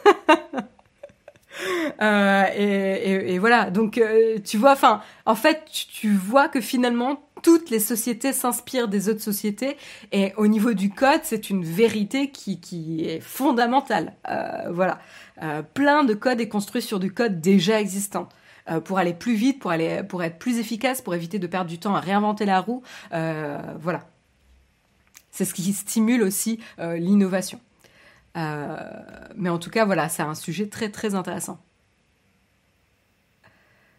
Euh, 2.01 2.43
et, 2.53 3.39
voilà, 3.39 3.71
donc 3.71 3.97
euh, 3.97 4.39
tu 4.43 4.57
vois, 4.57 4.73
enfin, 4.73 5.01
en 5.25 5.35
fait, 5.35 5.63
tu 5.71 6.13
vois 6.13 6.49
que 6.49 6.59
finalement 6.59 7.24
toutes 7.45 7.69
les 7.69 7.79
sociétés 7.79 8.33
s'inspirent 8.33 8.87
des 8.87 9.07
autres 9.07 9.21
sociétés 9.21 9.77
et 10.11 10.33
au 10.35 10.47
niveau 10.47 10.73
du 10.73 10.89
code, 10.89 11.19
c'est 11.21 11.51
une 11.51 11.63
vérité 11.63 12.31
qui, 12.31 13.05
est 13.05 13.19
fondamentale. 13.19 14.13
Euh, 14.27 14.71
voilà, 14.71 14.97
euh, 15.43 15.61
plein 15.61 16.03
de 16.03 16.15
code 16.15 16.41
est 16.41 16.47
construit 16.47 16.81
sur 16.81 16.99
du 16.99 17.13
code 17.13 17.41
déjà 17.41 17.79
existant. 17.79 18.29
Euh, 18.67 18.79
pour 18.79 18.97
aller 18.97 19.13
plus 19.13 19.35
vite, 19.35 19.59
pour 19.59 19.71
pour 20.09 20.23
être 20.23 20.39
plus 20.39 20.57
efficace, 20.57 21.03
pour 21.03 21.13
éviter 21.13 21.37
de 21.37 21.45
perdre 21.45 21.69
du 21.69 21.77
temps 21.77 21.93
à 21.93 21.99
réinventer 21.99 22.45
la 22.45 22.61
roue. 22.61 22.81
voilà, 23.11 24.07
c'est 25.29 25.45
ce 25.45 25.53
qui 25.53 25.71
stimule 25.71 26.23
aussi 26.23 26.59
l'innovation. 26.79 27.59
mais 28.35 29.49
en 29.49 29.59
tout 29.59 29.69
cas, 29.69 29.85
voilà, 29.85 30.09
c'est 30.09 30.23
un 30.23 30.33
sujet 30.33 30.67
très 30.67 30.89
très 30.89 31.13
intéressant. 31.13 31.59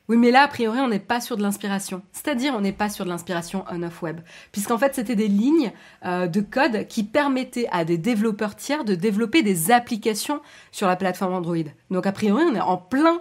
Oui, 0.09 0.17
mais 0.17 0.31
là, 0.31 0.43
a 0.43 0.49
priori, 0.49 0.79
on 0.79 0.89
n'est 0.89 1.01
pas 1.01 1.21
sur 1.21 1.37
de 1.37 1.43
l'inspiration. 1.43 2.03
C'est-à-dire, 2.13 2.55
on 2.57 2.61
n'est 2.61 2.73
pas 2.73 2.89
sur 2.89 3.05
de 3.05 3.11
l'inspiration 3.11 3.65
on-off 3.71 4.03
web. 4.03 4.21
Puisqu'en 4.53 4.79
fait, 4.79 4.95
c'était 4.95 5.17
des 5.17 5.27
lignes 5.27 5.73
euh, 6.05 6.29
de 6.29 6.41
code 6.41 6.87
qui 6.87 7.03
permettaient 7.03 7.69
à 7.73 7.85
des 7.85 7.99
développeurs 7.99 8.55
tiers 8.55 8.85
de 8.85 8.95
développer 8.95 9.43
des 9.43 9.73
applications 9.73 10.41
sur 10.71 10.87
la 10.87 10.97
plateforme 10.97 11.35
Android. 11.35 11.57
Donc, 11.91 12.07
a 12.07 12.13
priori, 12.13 12.45
on 12.45 12.55
est 12.55 12.61
en 12.61 12.77
plein 12.77 13.21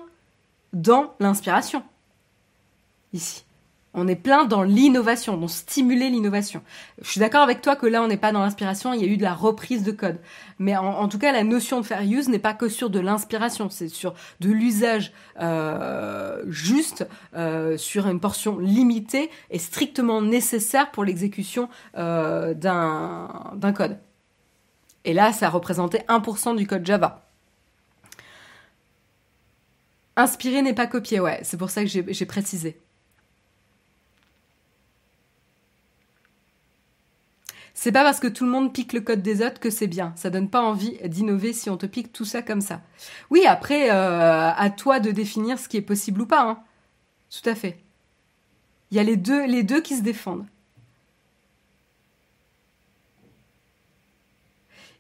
dans 0.74 1.14
l'inspiration. 1.20 1.82
Ici. 3.14 3.46
On 3.98 4.10
est 4.10 4.16
plein 4.16 4.44
dans 4.44 4.62
l'innovation, 4.62 5.38
dans 5.38 5.48
stimuler 5.48 6.10
l'innovation. 6.10 6.62
Je 7.02 7.10
suis 7.10 7.20
d'accord 7.22 7.42
avec 7.42 7.62
toi 7.62 7.78
que 7.78 7.86
là, 7.86 8.04
on 8.04 8.08
n'est 8.10 8.18
pas 8.18 8.34
dans 8.34 8.42
l'inspiration, 8.42 8.94
il 8.94 9.02
y 9.02 9.06
a 9.06 9.08
eu 9.08 9.16
de 9.16 9.24
la 9.24 9.34
reprise 9.34 9.84
de 9.84 9.92
code. 9.92 10.20
Mais 10.60 10.76
en, 10.76 11.08
tout 11.08 11.18
cas, 11.18 11.32
la 11.32 11.46
notion 11.46 11.80
de 11.80 11.86
fair 11.86 12.02
use 12.02 12.28
n'est 12.28 12.38
pas 12.40 12.54
que 12.54 12.68
sur 12.68 12.90
de 12.90 13.00
l'inspiration, 13.00 13.70
c'est 13.70 13.88
sur 13.88 14.14
de 14.42 14.52
l'usage 14.52 15.14
euh, 15.40 16.44
juste, 16.48 17.08
euh, 17.36 17.78
sur 17.78 18.08
une 18.08 18.20
portion 18.20 18.60
limitée 18.60 19.32
et 19.50 19.60
strictement 19.60 20.22
nécessaire 20.22 20.92
pour 20.92 21.06
l'exécution 21.06 21.70
euh, 21.98 22.54
d'un 22.54 23.74
code. 23.74 23.98
Et 25.06 25.14
là, 25.14 25.32
ça 25.32 25.50
représentait 25.50 26.04
1% 26.10 26.58
du 26.58 26.68
code 26.68 26.86
Java. 26.86 27.26
Inspirer 30.18 30.62
n'est 30.62 30.74
pas 30.74 30.88
copier, 30.88 31.22
ouais, 31.22 31.40
c'est 31.44 31.58
pour 31.58 31.70
ça 31.70 31.84
que 31.84 31.90
j'ai 31.90 32.26
précisé. 32.26 32.78
C'est 37.78 37.92
pas 37.92 38.04
parce 38.04 38.22
que 38.22 38.28
tout 38.28 38.46
le 38.46 38.52
monde 38.52 38.74
pique 38.74 38.94
le 38.94 39.02
code 39.02 39.22
des 39.22 39.46
autres 39.46 39.60
que 39.60 39.70
c'est 39.70 39.88
bien. 39.88 40.14
Ça 40.16 40.30
donne 40.30 40.50
pas 40.50 40.62
envie 40.62 40.98
d'innover 41.10 41.52
si 41.52 41.70
on 41.70 41.76
te 41.76 41.86
pique 41.86 42.14
tout 42.14 42.24
ça 42.24 42.42
comme 42.42 42.62
ça. 42.62 42.82
Oui, 43.30 43.46
après, 43.46 43.92
euh, 43.92 44.52
à 44.52 44.70
toi 44.70 45.02
de 45.02 45.12
définir 45.12 45.60
ce 45.60 45.68
qui 45.68 45.76
est 45.76 45.82
possible 45.82 46.22
ou 46.22 46.26
pas. 46.26 46.42
Hein. 46.42 46.60
Tout 47.30 47.48
à 47.50 47.54
fait. 47.54 47.78
Il 48.90 48.98
y 48.98 49.00
a 49.02 49.04
les 49.04 49.18
deux, 49.18 49.46
les 49.46 49.64
deux 49.64 49.82
qui 49.82 49.98
se 49.98 50.02
défendent. 50.02 50.46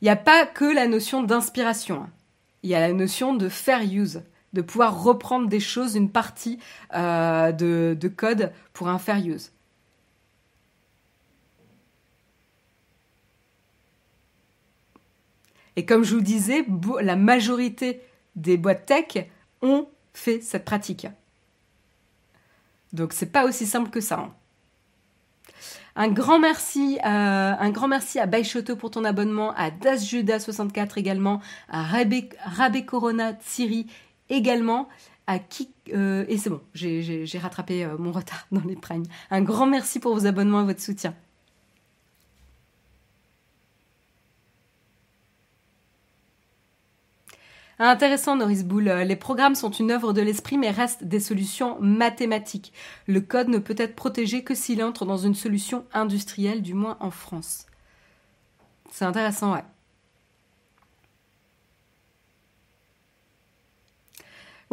Il 0.01 0.05
n'y 0.05 0.09
a 0.09 0.17
pas 0.17 0.45
que 0.45 0.65
la 0.65 0.87
notion 0.87 1.23
d'inspiration. 1.23 2.03
Hein. 2.03 2.09
Il 2.61 2.69
y 2.69 2.75
a 2.75 2.81
la 2.81 2.91
notion 2.91 3.33
de 3.33 3.47
fair 3.47 3.83
use, 3.83 4.21
de 4.51 4.61
pouvoir 4.61 5.01
reprendre 5.01 5.47
des 5.47 5.61
choses, 5.61 5.95
une 5.95 6.11
partie 6.11 6.59
euh, 6.93 7.53
de, 7.53 7.95
de 7.97 8.07
code 8.09 8.51
pour 8.73 8.89
un 8.89 8.99
fair 8.99 9.25
use. 9.25 9.53
Et 15.75 15.85
comme 15.85 16.03
je 16.03 16.15
vous 16.15 16.21
disais, 16.21 16.65
la 17.01 17.15
majorité 17.15 18.01
des 18.35 18.57
boîtes 18.57 18.85
tech 18.85 19.27
ont 19.61 19.87
fait 20.13 20.41
cette 20.41 20.65
pratique. 20.65 21.07
Donc 22.93 23.13
c'est 23.13 23.31
pas 23.31 23.45
aussi 23.45 23.65
simple 23.65 23.89
que 23.89 24.01
ça. 24.01 24.19
Hein. 24.19 24.33
Un 25.97 26.09
grand 26.09 26.39
merci, 26.39 26.99
euh, 27.05 27.53
un 27.57 27.69
grand 27.69 27.87
merci 27.87 28.19
à 28.19 28.25
Baishoto 28.25 28.75
pour 28.75 28.91
ton 28.91 29.05
abonnement, 29.05 29.53
à 29.55 29.69
DasJuda64 29.69 30.97
également, 30.97 31.41
à 31.69 31.83
Rabé, 31.83 32.85
Corona 32.85 33.33
également, 34.29 34.89
à 35.27 35.39
qui 35.39 35.69
euh, 35.93 36.25
et 36.27 36.37
c'est 36.37 36.49
bon, 36.49 36.61
j'ai 36.73 37.39
rattrapé 37.41 37.85
euh, 37.85 37.97
mon 37.97 38.11
retard 38.11 38.47
dans 38.51 38.61
les 38.61 38.75
primes. 38.75 39.05
Un 39.31 39.41
grand 39.41 39.67
merci 39.67 39.99
pour 39.99 40.13
vos 40.15 40.25
abonnements 40.25 40.61
et 40.61 40.65
votre 40.65 40.81
soutien. 40.81 41.13
Intéressant, 47.77 48.37
Norris 48.37 48.63
Bull. 48.63 48.85
Les 48.85 49.15
programmes 49.17 49.55
sont 49.55 49.71
une 49.71 49.91
œuvre 49.91 50.13
de 50.13 50.21
l'esprit, 50.21 50.57
mais 50.57 50.71
restent 50.71 51.03
des 51.03 51.19
solutions 51.19 51.77
mathématiques. 51.81 52.71
Le 53.05 53.19
code 53.19 53.49
ne 53.49 53.57
peut 53.57 53.75
être 53.77 53.95
protégé 53.95 54.43
que 54.43 54.55
s'il 54.55 54.81
entre 54.81 55.05
dans 55.05 55.17
une 55.17 55.35
solution 55.35 55.85
industrielle, 55.93 56.61
du 56.61 56.73
moins 56.73 56.97
en 57.01 57.11
France. 57.11 57.65
C'est 58.91 59.05
intéressant, 59.05 59.53
ouais. 59.53 59.63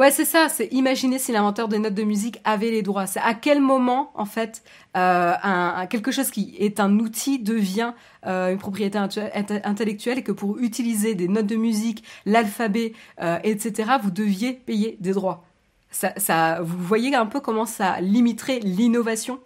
Ouais, 0.02 0.10
c'est 0.10 0.24
ça. 0.24 0.48
C'est 0.48 0.66
imaginer 0.72 1.20
si 1.20 1.30
l'inventeur 1.30 1.68
des 1.68 1.78
notes 1.78 1.94
de 1.94 2.02
musique 2.02 2.40
avait 2.42 2.72
les 2.72 2.82
droits. 2.82 3.06
C'est 3.06 3.20
à 3.20 3.34
quel 3.34 3.60
moment, 3.60 4.10
en 4.16 4.24
fait, 4.24 4.64
euh, 4.96 5.32
un, 5.40 5.86
quelque 5.86 6.10
chose 6.10 6.32
qui 6.32 6.56
est 6.58 6.80
un 6.80 6.98
outil 6.98 7.38
devient 7.38 7.92
euh, 8.26 8.50
une 8.50 8.58
propriété 8.58 8.98
intellectuelle 8.98 10.18
et 10.18 10.24
que 10.24 10.32
pour 10.32 10.58
utiliser 10.58 11.14
des 11.14 11.28
notes 11.28 11.46
de 11.46 11.54
musique, 11.54 12.02
l'alphabet, 12.26 12.94
euh, 13.20 13.38
etc., 13.44 13.92
vous 14.02 14.10
deviez 14.10 14.54
payer 14.54 14.96
des 14.98 15.12
droits. 15.12 15.44
Ça, 15.92 16.12
ça, 16.16 16.60
vous 16.62 16.78
voyez 16.78 17.14
un 17.14 17.26
peu 17.26 17.38
comment 17.38 17.64
ça 17.64 18.00
limiterait 18.00 18.58
l'innovation? 18.58 19.38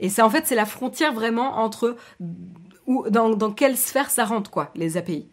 Et 0.00 0.08
c'est 0.08 0.22
en 0.22 0.30
fait 0.30 0.48
c'est 0.48 0.56
la 0.56 0.66
frontière 0.66 1.12
vraiment 1.12 1.58
entre 1.58 1.96
dans, 2.88 3.30
dans 3.30 3.52
quelle 3.52 3.76
sphère 3.76 4.10
ça 4.10 4.24
rentre 4.24 4.50
quoi, 4.50 4.72
les 4.74 4.96
API. 4.96 5.28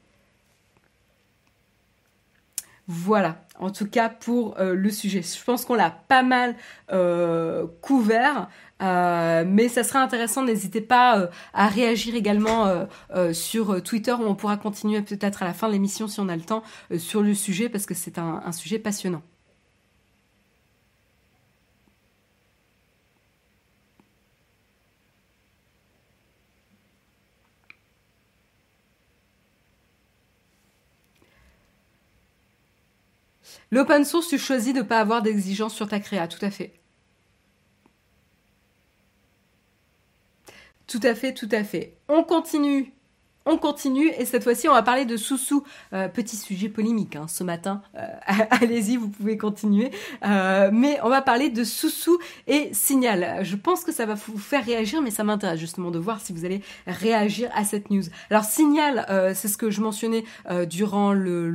Voilà, 2.87 3.43
en 3.59 3.71
tout 3.71 3.87
cas 3.87 4.09
pour 4.09 4.59
euh, 4.59 4.75
le 4.75 4.89
sujet. 4.91 5.21
Je 5.21 5.43
pense 5.43 5.65
qu'on 5.65 5.75
l'a 5.75 5.91
pas 5.91 6.23
mal 6.23 6.55
euh, 6.91 7.67
couvert, 7.81 8.49
euh, 8.81 9.43
mais 9.47 9.67
ça 9.67 9.83
sera 9.83 10.01
intéressant. 10.01 10.43
N'hésitez 10.43 10.81
pas 10.81 11.29
à 11.53 11.67
réagir 11.67 12.15
également 12.15 12.87
sur 13.33 13.81
Twitter 13.81 14.13
où 14.13 14.23
on 14.23 14.35
pourra 14.35 14.57
continuer 14.57 15.01
peut-être 15.01 15.43
à 15.43 15.45
la 15.45 15.53
fin 15.53 15.67
de 15.67 15.73
l'émission 15.73 16.07
si 16.07 16.19
on 16.19 16.29
a 16.29 16.35
le 16.35 16.43
temps 16.43 16.63
sur 16.97 17.21
le 17.21 17.33
sujet 17.33 17.69
parce 17.69 17.85
que 17.85 17.93
c'est 17.93 18.17
un 18.17 18.51
sujet 18.51 18.79
passionnant. 18.79 19.21
L'open 33.71 34.05
source, 34.05 34.27
tu 34.27 34.37
choisis 34.37 34.73
de 34.73 34.79
ne 34.79 34.83
pas 34.83 34.99
avoir 34.99 35.21
d'exigence 35.21 35.73
sur 35.73 35.87
ta 35.87 35.99
créa, 35.99 36.27
tout 36.27 36.43
à 36.43 36.49
fait. 36.49 36.73
Tout 40.87 41.01
à 41.03 41.15
fait, 41.15 41.33
tout 41.33 41.49
à 41.51 41.63
fait. 41.63 41.97
On 42.07 42.23
continue. 42.23 42.93
On 43.49 43.57
continue 43.57 44.09
et 44.17 44.25
cette 44.25 44.43
fois-ci 44.43 44.67
on 44.67 44.73
va 44.73 44.83
parler 44.83 45.05
de 45.05 45.15
Soussou. 45.15 45.63
Euh, 45.93 46.09
petit 46.09 46.35
sujet 46.35 46.67
polémique 46.67 47.15
hein, 47.15 47.27
ce 47.29 47.45
matin. 47.45 47.81
Euh, 47.95 48.05
allez-y, 48.49 48.97
vous 48.97 49.07
pouvez 49.07 49.37
continuer. 49.37 49.91
Euh, 50.25 50.69
mais 50.73 50.99
on 51.03 51.09
va 51.09 51.21
parler 51.21 51.49
de 51.49 51.63
Soussou 51.63 52.19
et 52.47 52.69
Signal. 52.73 53.45
Je 53.45 53.55
pense 53.55 53.85
que 53.85 53.93
ça 53.93 54.05
va 54.05 54.15
vous 54.15 54.37
faire 54.37 54.65
réagir, 54.65 55.01
mais 55.01 55.11
ça 55.11 55.23
m'intéresse 55.23 55.59
justement 55.59 55.91
de 55.91 55.99
voir 55.99 56.19
si 56.19 56.33
vous 56.33 56.43
allez 56.43 56.61
réagir 56.87 57.49
à 57.53 57.63
cette 57.63 57.89
news. 57.89 58.03
Alors 58.29 58.43
Signal, 58.43 59.05
c'est 59.33 59.47
ce 59.47 59.57
que 59.57 59.71
je 59.71 59.79
mentionnais 59.79 60.25
durant 60.67 61.13
le 61.13 61.49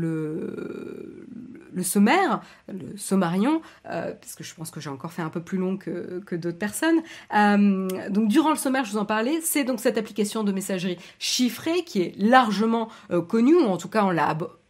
le 1.73 1.83
sommaire, 1.83 2.41
le 2.69 2.97
sommarion, 2.97 3.63
euh, 3.91 4.13
parce 4.13 4.35
que 4.35 4.45
je 4.45 4.55
pense 4.55 4.71
que 4.71 4.81
j'ai 4.81 4.91
encore 4.91 5.13
fait 5.13 5.23
un 5.23 5.29
peu 5.29 5.41
plus 5.41 5.59
long 5.59 5.77
que, 5.77 6.23
que 6.27 6.37
d'autres 6.37 6.59
personnes. 6.59 7.03
Euh, 7.35 7.89
donc 8.11 8.29
durant 8.29 8.51
le 8.51 8.57
sommaire, 8.57 8.85
je 8.85 8.93
vous 8.93 8.99
en 8.99 9.05
parlais, 9.05 9.41
c'est 9.43 9.65
donc 9.65 9.81
cette 9.81 9.99
application 9.99 10.45
de 10.45 10.53
messagerie 10.53 10.99
chiffrée 11.19 11.85
qui 11.85 12.03
est 12.03 12.15
largement 12.19 12.89
euh, 13.11 13.23
connue, 13.23 13.57
ou 13.57 13.67
en 13.67 13.77
tout 13.77 13.89
cas 13.89 14.05
on 14.05 14.13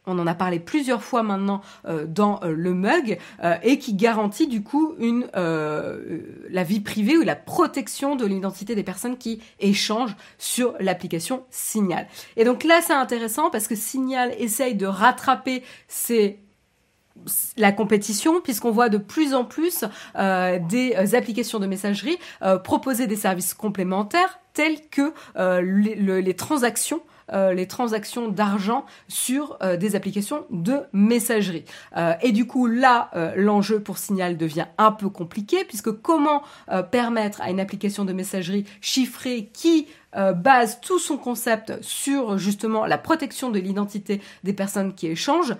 on 0.04 0.18
en 0.18 0.26
a 0.26 0.34
parlé 0.34 0.58
plusieurs 0.58 1.04
fois 1.04 1.22
maintenant 1.22 1.60
dans 2.08 2.40
le 2.42 2.74
mug 2.74 3.18
et 3.62 3.78
qui 3.78 3.94
garantit 3.94 4.48
du 4.48 4.64
coup 4.64 4.96
une 4.98 5.28
la 5.32 6.64
vie 6.64 6.80
privée 6.80 7.16
ou 7.16 7.22
la 7.22 7.36
protection 7.36 8.16
de 8.16 8.26
l'identité 8.26 8.74
des 8.74 8.82
personnes 8.82 9.16
qui 9.16 9.40
échangent 9.60 10.16
sur 10.38 10.74
l'application 10.80 11.44
Signal. 11.50 12.08
Et 12.36 12.42
donc 12.42 12.64
là 12.64 12.80
c'est 12.82 12.92
intéressant 12.92 13.48
parce 13.50 13.68
que 13.68 13.76
Signal 13.76 14.34
essaye 14.38 14.74
de 14.74 14.86
rattraper 14.86 15.62
ces 15.86 16.40
la 17.56 17.72
compétition, 17.72 18.40
puisqu'on 18.40 18.70
voit 18.70 18.88
de 18.88 18.98
plus 18.98 19.34
en 19.34 19.44
plus 19.44 19.84
euh, 20.16 20.58
des 20.58 20.94
euh, 20.96 21.16
applications 21.16 21.58
de 21.58 21.66
messagerie 21.66 22.18
euh, 22.42 22.58
proposer 22.58 23.06
des 23.06 23.16
services 23.16 23.54
complémentaires 23.54 24.38
tels 24.54 24.86
que 24.90 25.14
les, 25.62 26.34
transactions 26.34 27.00
les 27.32 27.66
transactions 27.66 28.28
d'argent 28.28 28.84
sur 29.08 29.56
des 29.80 29.96
applications 29.96 30.44
de 30.50 30.82
messagerie. 30.92 31.64
et 32.20 32.32
du 32.32 32.46
coup, 32.46 32.66
là, 32.66 33.10
l'enjeu 33.34 33.80
pour 33.80 33.96
Signal 33.96 34.36
devient 34.36 34.66
un 34.76 34.92
peu 34.92 35.08
compliqué, 35.08 35.64
puisque 35.64 35.90
comment 35.90 36.42
permettre 36.90 37.40
à 37.40 37.48
une 37.48 37.60
application 37.60 38.04
de 38.04 38.12
messagerie 38.12 38.66
chiffrée 38.82 39.48
qui 39.54 39.86
base 40.14 40.80
tout 40.82 40.98
son 40.98 41.16
concept 41.16 41.72
sur 41.80 42.36
justement 42.36 42.84
la 42.84 42.98
protection 42.98 43.48
de 43.48 43.58
l'identité 43.58 44.20
des 44.44 44.52
personnes 44.52 44.92
qui 44.92 45.06
échangent, 45.06 45.56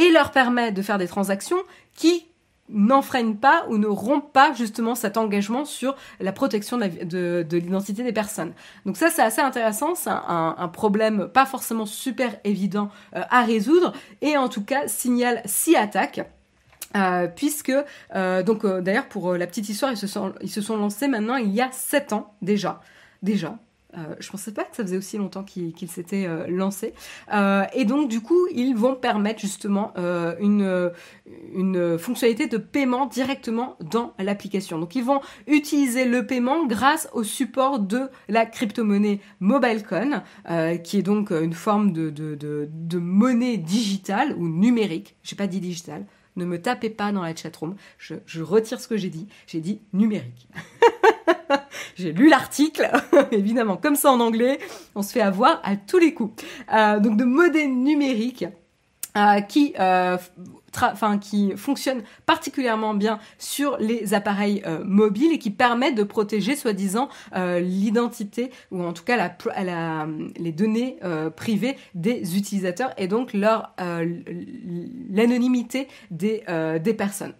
et 0.00 0.10
leur 0.10 0.32
permet 0.32 0.72
de 0.72 0.82
faire 0.82 0.98
des 0.98 1.06
transactions 1.06 1.62
qui 1.94 2.26
n'enfreignent 2.72 3.36
pas 3.36 3.66
ou 3.68 3.78
ne 3.78 3.86
rompent 3.86 4.32
pas 4.32 4.52
justement 4.54 4.94
cet 4.94 5.16
engagement 5.16 5.64
sur 5.64 5.94
la 6.20 6.32
protection 6.32 6.78
de, 6.78 7.46
l'identité 7.50 8.02
des 8.02 8.12
personnes. 8.12 8.52
Donc 8.86 8.96
ça 8.96 9.10
c'est 9.10 9.22
assez 9.22 9.40
intéressant, 9.40 9.94
c'est 9.94 10.10
un, 10.10 10.70
problème 10.72 11.28
pas 11.28 11.46
forcément 11.46 11.86
super 11.86 12.36
évident 12.44 12.90
euh, 13.14 13.22
à 13.28 13.42
résoudre 13.42 13.92
et 14.22 14.36
en 14.36 14.48
tout 14.48 14.64
cas 14.64 14.88
Signal 14.88 15.42
s'y 15.44 15.76
attaque. 15.76 16.20
Euh, 16.96 17.28
puisque 17.28 17.72
euh, 18.16 18.42
d'ailleurs 18.80 19.06
pour 19.06 19.34
la 19.34 19.46
petite 19.46 19.68
histoire 19.68 19.92
ils 19.92 19.96
se 19.96 20.60
sont 20.60 20.76
lancés 20.76 21.06
maintenant 21.06 21.36
il 21.36 21.50
y 21.50 21.60
a 21.60 21.70
7 21.70 22.12
ans 22.12 22.34
déjà 22.42 22.80
Euh, 23.96 24.14
je 24.20 24.30
pensais 24.30 24.52
pas 24.52 24.64
que 24.64 24.76
ça 24.76 24.84
faisait 24.84 24.96
aussi 24.96 25.18
longtemps 25.18 25.42
qu'il 25.42 25.90
s'était 25.90 26.26
euh, 26.26 26.46
lancé. 26.48 26.94
Euh, 27.32 27.64
et 27.74 27.84
donc 27.84 28.08
du 28.08 28.20
coup, 28.20 28.46
ils 28.54 28.74
vont 28.74 28.94
permettre 28.94 29.40
justement 29.40 29.92
une, 30.40 30.90
fonctionnalité 31.98 32.46
de 32.46 32.56
paiement 32.56 33.06
directement 33.06 33.76
dans 33.80 34.12
l'application. 34.18 34.78
Donc 34.78 34.94
ils 34.94 35.04
vont 35.04 35.20
utiliser 35.46 36.04
le 36.04 36.26
paiement 36.26 36.66
grâce 36.66 37.08
au 37.12 37.24
support 37.24 37.78
de 37.78 38.08
la 38.28 38.46
crypto-monnaie 38.46 39.20
MobileCoin, 39.40 40.22
qui 40.82 40.98
est 40.98 41.02
donc 41.02 41.30
une 41.30 41.52
forme 41.52 41.92
de 41.92 42.98
monnaie 42.98 43.56
digitale 43.56 44.34
ou 44.36 44.48
numérique. 44.48 45.16
J'ai 45.22 45.36
pas 45.36 45.46
dit 45.46 45.60
digitale. 45.60 46.04
Ne 46.40 46.46
me 46.46 46.60
tapez 46.60 46.88
pas 46.88 47.12
dans 47.12 47.22
la 47.22 47.36
chatroom. 47.36 47.76
Je, 47.98 48.14
je 48.24 48.42
retire 48.42 48.80
ce 48.80 48.88
que 48.88 48.96
j'ai 48.96 49.10
dit. 49.10 49.28
J'ai 49.46 49.60
dit 49.60 49.82
numérique. 49.92 50.48
J'ai 51.96 52.12
lu 52.12 52.30
l'article, 52.30 52.90
évidemment, 53.30 53.76
comme 53.76 53.94
ça 53.94 54.10
en 54.10 54.20
anglais, 54.20 54.58
on 54.94 55.02
se 55.02 55.12
fait 55.12 55.20
avoir 55.20 55.60
à 55.64 55.76
tous 55.76 55.98
les 55.98 56.14
coups. 56.14 56.42
Euh, 56.72 56.98
donc 56.98 57.18
de 57.18 57.24
modèles 57.24 57.74
numériques 57.74 58.46
euh, 59.18 59.40
qui, 59.42 59.74
euh, 59.78 60.16
qui 61.20 61.52
fonctionnent 61.56 62.02
particulièrement 62.26 62.94
bien 62.94 63.18
sur 63.38 63.76
les 63.78 64.14
appareils 64.14 64.62
euh, 64.66 64.82
mobiles 64.84 65.32
et 65.32 65.38
qui 65.38 65.50
permettent 65.50 65.94
de 65.94 66.02
protéger, 66.02 66.56
soi-disant, 66.56 67.08
euh, 67.36 67.60
l'identité 67.60 68.50
ou 68.70 68.82
en 68.82 68.92
tout 68.92 69.04
cas 69.04 69.32
les 70.38 70.52
données 70.52 70.96
euh, 71.04 71.30
privées 71.30 71.76
des 71.94 72.36
utilisateurs 72.36 72.92
et 72.96 73.08
donc 73.08 73.32
leur 73.32 73.74
l'anonymité 75.10 75.88
des, 76.10 76.42
des 76.82 76.94
personnes. 76.94 77.34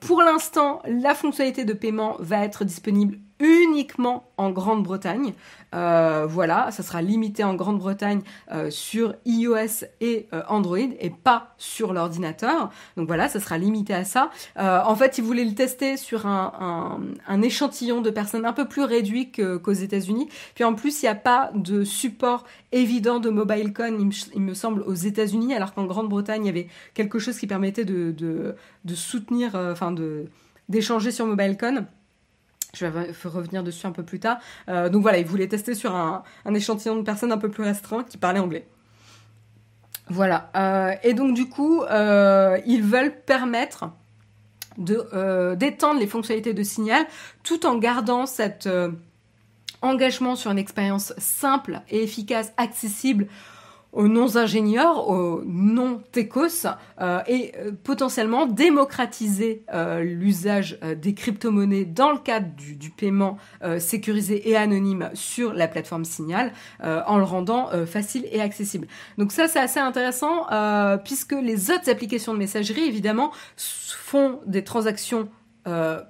pour 0.00 0.22
l'instant, 0.22 0.82
la 0.86 1.14
fonctionnalité 1.14 1.64
de 1.64 1.72
paiement 1.72 2.16
va 2.18 2.44
être 2.44 2.64
disponible 2.64 3.18
uniquement 3.42 4.24
en 4.36 4.50
Grande-Bretagne. 4.50 5.34
Euh, 5.74 6.26
voilà, 6.28 6.70
ça 6.70 6.82
sera 6.82 7.02
limité 7.02 7.44
en 7.44 7.54
Grande-Bretagne 7.54 8.20
euh, 8.52 8.70
sur 8.70 9.14
iOS 9.24 9.84
et 10.00 10.28
euh, 10.32 10.42
Android 10.48 10.78
et 10.78 11.10
pas 11.10 11.54
sur 11.58 11.92
l'ordinateur. 11.92 12.70
Donc 12.96 13.08
voilà, 13.08 13.28
ça 13.28 13.40
sera 13.40 13.58
limité 13.58 13.94
à 13.94 14.04
ça. 14.04 14.30
en 14.56 14.94
fait, 14.94 15.18
ils 15.18 15.24
voulaient 15.24 15.44
le 15.44 15.54
tester 15.54 15.96
sur 15.96 16.26
un, 16.26 17.00
échantillon 17.42 18.00
de 18.00 18.10
personnes 18.10 18.46
un 18.46 18.52
peu 18.52 18.66
plus 18.66 18.84
réduit 18.84 19.32
qu'aux 19.32 19.72
États-Unis. 19.72 20.28
Puis 20.54 20.64
en 20.64 20.74
plus, 20.74 21.02
il 21.02 21.06
n'y 21.06 21.10
a 21.10 21.14
pas 21.16 21.50
de 21.54 21.82
support 21.82 22.44
évident 22.70 23.18
de 23.18 23.30
MobileCon, 23.30 23.98
il, 24.34 24.40
me 24.40 24.54
semble, 24.54 24.82
aux 24.82 24.94
États-Unis, 24.94 25.54
alors 25.54 25.74
qu'en 25.74 25.84
Grande-Bretagne, 25.84 26.44
il 26.44 26.46
y 26.46 26.50
avait 26.50 26.68
quelque 26.94 27.18
chose 27.18 27.38
qui 27.38 27.46
permettait 27.46 27.84
de, 27.84 28.54
soutenir, 28.94 29.54
enfin 29.54 29.94
d'échanger 30.68 31.10
sur 31.10 31.26
MobileCon. 31.26 31.86
Je 32.74 32.86
vais 32.86 33.12
revenir 33.24 33.62
dessus 33.62 33.86
un 33.86 33.92
peu 33.92 34.02
plus 34.02 34.18
tard. 34.18 34.38
Euh, 34.70 34.88
donc 34.88 35.02
voilà, 35.02 35.18
ils 35.18 35.26
voulaient 35.26 35.46
tester 35.46 35.74
sur 35.74 35.94
un, 35.94 36.24
échantillon 36.54 36.96
de 36.96 37.02
personnes 37.02 37.30
un 37.30 37.36
peu 37.36 37.50
plus 37.50 37.62
restreint 37.62 38.02
qui 38.02 38.16
parlaient 38.16 38.40
anglais. 38.40 38.66
Voilà. 40.08 40.50
Euh, 40.56 40.94
et 41.02 41.12
donc 41.12 41.34
du 41.34 41.50
coup, 41.50 41.82
euh, 41.82 42.58
ils 42.64 42.82
veulent 42.82 43.14
permettre 43.26 43.90
de 44.78 45.54
d'étendre 45.54 46.00
les 46.00 46.06
fonctionnalités 46.06 46.54
de 46.54 46.62
signal 46.62 47.04
tout 47.42 47.66
en 47.66 47.76
gardant 47.76 48.24
cet 48.24 48.66
engagement 49.82 50.34
sur 50.34 50.50
une 50.50 50.58
expérience 50.58 51.12
simple 51.18 51.82
et 51.90 52.02
efficace, 52.02 52.54
accessible 52.56 53.26
aux 53.92 54.08
non-ingénieurs, 54.08 55.08
aux 55.08 55.42
non-techos, 55.44 56.66
euh, 57.00 57.20
et 57.26 57.52
euh, 57.58 57.72
potentiellement 57.84 58.46
démocratiser 58.46 59.64
euh, 59.72 60.00
l'usage 60.00 60.78
des 60.96 61.14
crypto-monnaies 61.14 61.84
dans 61.84 62.12
le 62.12 62.18
cadre 62.18 62.48
du, 62.56 62.76
du 62.76 62.90
paiement 62.90 63.36
sécurisé 63.78 64.48
et 64.48 64.56
anonyme 64.56 65.10
sur 65.14 65.52
la 65.52 65.68
plateforme 65.68 66.04
Signal, 66.04 66.52
en 66.82 67.18
le 67.18 67.24
rendant 67.24 67.70
facile 67.86 68.26
et 68.30 68.40
accessible. 68.40 68.86
Donc 69.18 69.32
ça, 69.32 69.48
c'est 69.48 69.58
assez 69.58 69.80
intéressant, 69.80 70.46
puisque 71.04 71.32
les 71.32 71.70
autres 71.70 71.90
applications 71.90 72.34
de 72.34 72.38
messagerie, 72.38 72.84
évidemment, 72.84 73.32
font 73.56 74.40
des 74.46 74.64
transactions 74.64 75.28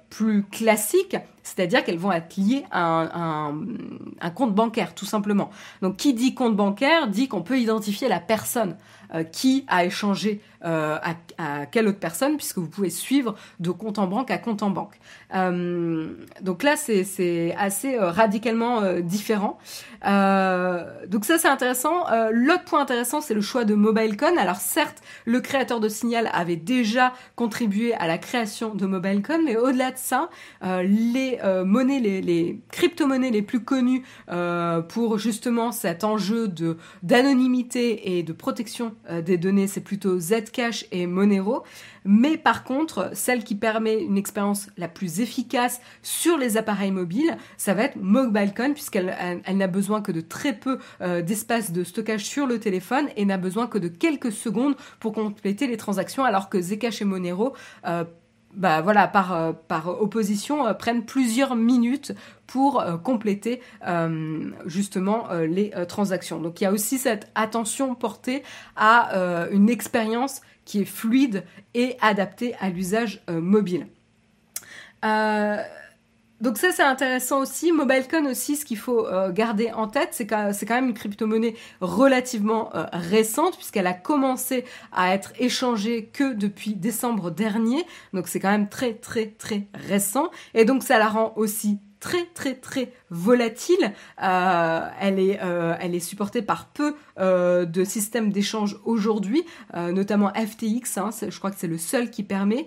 plus 0.09 0.43
classiques, 0.43 1.17
c'est-à-dire 1.43 1.83
qu'elles 1.83 1.97
vont 1.97 2.11
être 2.11 2.37
liées 2.37 2.63
à 2.71 3.51
un, 4.21 4.29
compte 4.31 4.55
bancaire, 4.55 4.95
tout 4.95 5.05
simplement. 5.05 5.49
Donc, 5.81 5.97
qui 5.97 6.13
dit 6.13 6.33
compte 6.33 6.55
bancaire 6.55 7.07
dit 7.07 7.27
qu'on 7.27 7.41
peut 7.41 7.59
identifier 7.59 8.07
la 8.07 8.19
personne 8.19 8.77
euh, 9.13 9.23
qui 9.23 9.63
a 9.67 9.85
échangé 9.85 10.41
euh, 10.65 10.97
à, 11.03 11.13
à, 11.37 11.65
quelle 11.67 11.87
autre 11.87 11.99
personne, 11.99 12.35
puisque 12.35 12.57
vous 12.57 12.67
pouvez 12.67 12.89
suivre 12.89 13.35
de 13.59 13.69
compte 13.69 13.99
en 13.99 14.07
banque 14.07 14.31
à 14.31 14.39
compte 14.39 14.63
en 14.63 14.71
banque. 14.71 14.97
Euh, 15.35 16.07
donc 16.41 16.63
là, 16.63 16.75
c'est 16.77 17.53
assez 17.55 17.97
radicalement 17.99 18.81
différent. 19.01 19.59
donc 20.01 21.25
ça, 21.25 21.37
c'est 21.37 21.47
intéressant. 21.47 22.05
L'autre 22.31 22.63
point 22.63 22.81
intéressant, 22.81 23.21
c'est 23.21 23.33
le 23.33 23.41
choix 23.41 23.65
de 23.65 23.75
MobileCon. 23.75 24.37
Alors 24.37 24.55
certes, 24.55 25.01
le 25.25 25.41
créateur 25.41 25.79
de 25.79 25.89
Signal 25.89 26.29
avait 26.33 26.55
déjà 26.55 27.13
contribué 27.35 27.93
à 27.95 28.07
la 28.07 28.17
création 28.17 28.73
de 28.73 28.85
MobileCon, 28.85 29.43
mais 29.43 29.57
au-delà 29.57 29.91
de 29.91 29.97
ça, 29.97 30.29
les 30.61 31.39
monnaies, 31.65 31.99
les, 31.99 32.21
les 32.21 32.59
crypto-monnaies 32.71 33.31
les 33.31 33.41
plus 33.41 33.63
connues 33.63 34.03
pour 34.89 35.17
justement 35.17 35.71
cet 35.71 36.03
enjeu 36.03 36.47
de 36.47 36.77
d'anonymité 37.03 38.17
et 38.17 38.23
de 38.23 38.33
protection 38.33 38.93
euh, 39.02 39.02
des 39.09 39.37
données, 39.37 39.67
c'est 39.67 39.81
plutôt 39.81 40.19
Zcash 40.19 40.85
et 40.91 41.07
Monero. 41.07 41.63
Mais 42.05 42.37
par 42.37 42.63
contre, 42.63 43.11
celle 43.13 43.43
qui 43.43 43.55
permet 43.55 44.01
une 44.01 44.17
expérience 44.17 44.67
la 44.77 44.87
plus 44.87 45.19
efficace 45.19 45.81
sur 46.01 46.37
les 46.37 46.57
appareils 46.57 46.91
mobiles, 46.91 47.37
ça 47.57 47.73
va 47.73 47.83
être 47.83 47.95
MobileCon, 47.95 48.73
puisqu'elle 48.73 49.15
elle, 49.45 49.57
n'a 49.57 49.67
besoin 49.67 50.01
que 50.01 50.11
de 50.11 50.21
très 50.21 50.53
peu 50.53 50.79
euh, 51.01 51.21
d'espace 51.21 51.71
de 51.71 51.83
stockage 51.83 52.25
sur 52.25 52.45
le 52.45 52.59
téléphone 52.59 53.07
et 53.15 53.25
n'a 53.25 53.37
besoin 53.37 53.67
que 53.67 53.77
de 53.77 53.87
quelques 53.87 54.31
secondes 54.31 54.75
pour 54.99 55.13
compléter 55.13 55.67
les 55.67 55.77
transactions, 55.77 56.23
alors 56.23 56.49
que 56.49 56.61
Zcash 56.61 57.01
et 57.01 57.05
Monero 57.05 57.53
euh, 57.85 58.03
bah 58.55 58.81
voilà, 58.81 59.07
par, 59.07 59.33
euh, 59.33 59.51
par 59.67 59.87
opposition, 59.87 60.67
euh, 60.67 60.73
prennent 60.73 61.05
plusieurs 61.05 61.55
minutes 61.55 62.13
pour 62.45 62.81
euh, 62.81 62.97
compléter 62.97 63.61
justement 64.65 65.29
les 65.33 65.71
transactions. 65.87 66.39
Donc 66.39 66.61
il 66.61 66.65
y 66.65 66.67
a 66.67 66.71
aussi 66.71 66.97
cette 66.97 67.31
attention 67.35 67.95
portée 67.95 68.43
à 68.75 69.47
une 69.51 69.69
expérience 69.69 70.41
qui 70.65 70.81
est 70.81 70.85
fluide 70.85 71.43
et 71.73 71.97
adaptée 72.01 72.55
à 72.59 72.69
l'usage 72.69 73.23
mobile. 73.29 73.87
Donc 76.43 76.57
ça 76.57 76.73
c'est 76.73 76.83
intéressant 76.83 77.39
aussi. 77.39 77.71
MobileCon 77.71 78.25
aussi, 78.25 78.57
ce 78.57 78.65
qu'il 78.65 78.77
faut 78.77 79.07
euh, 79.07 79.31
garder 79.31 79.71
en 79.71 79.87
tête, 79.87 80.09
c'est 80.11 80.27
que 80.27 80.51
c'est 80.51 80.65
quand 80.65 80.75
même 80.75 80.89
une 80.89 80.93
crypto-monnaie 80.93 81.55
relativement 81.79 82.69
euh, 82.75 82.83
récente 82.91 83.55
puisqu'elle 83.55 83.87
a 83.87 83.93
commencé 83.93 84.65
à 84.91 85.13
être 85.13 85.31
échangée 85.39 86.09
que 86.11 86.33
depuis 86.33 86.75
décembre 86.75 87.31
dernier. 87.31 87.85
Donc 88.11 88.27
c'est 88.27 88.41
quand 88.41 88.51
même 88.51 88.67
très 88.67 88.93
très 88.93 89.27
très 89.27 89.67
récent 89.73 90.31
et 90.53 90.65
donc 90.65 90.83
ça 90.83 90.99
la 90.99 91.07
rend 91.07 91.31
aussi 91.37 91.79
très 92.03 92.25
très 92.25 92.55
très 92.55 92.91
volatile. 93.09 93.93
Euh, 94.21 94.89
elle 94.99 95.19
est 95.19 95.39
euh, 95.41 95.73
elle 95.79 95.95
est 95.95 96.01
supportée 96.01 96.41
par 96.41 96.65
peu 96.65 96.95
euh, 97.17 97.63
de 97.63 97.85
systèmes 97.85 98.29
d'échange 98.29 98.77
aujourd'hui, 98.83 99.45
notamment 99.73 100.29
FTX. 100.33 100.97
Hein, 100.97 101.11
je 101.21 101.37
crois 101.37 101.49
que 101.49 101.57
c'est 101.57 101.67
le 101.67 101.77
seul 101.77 102.11
qui 102.11 102.23
permet 102.23 102.65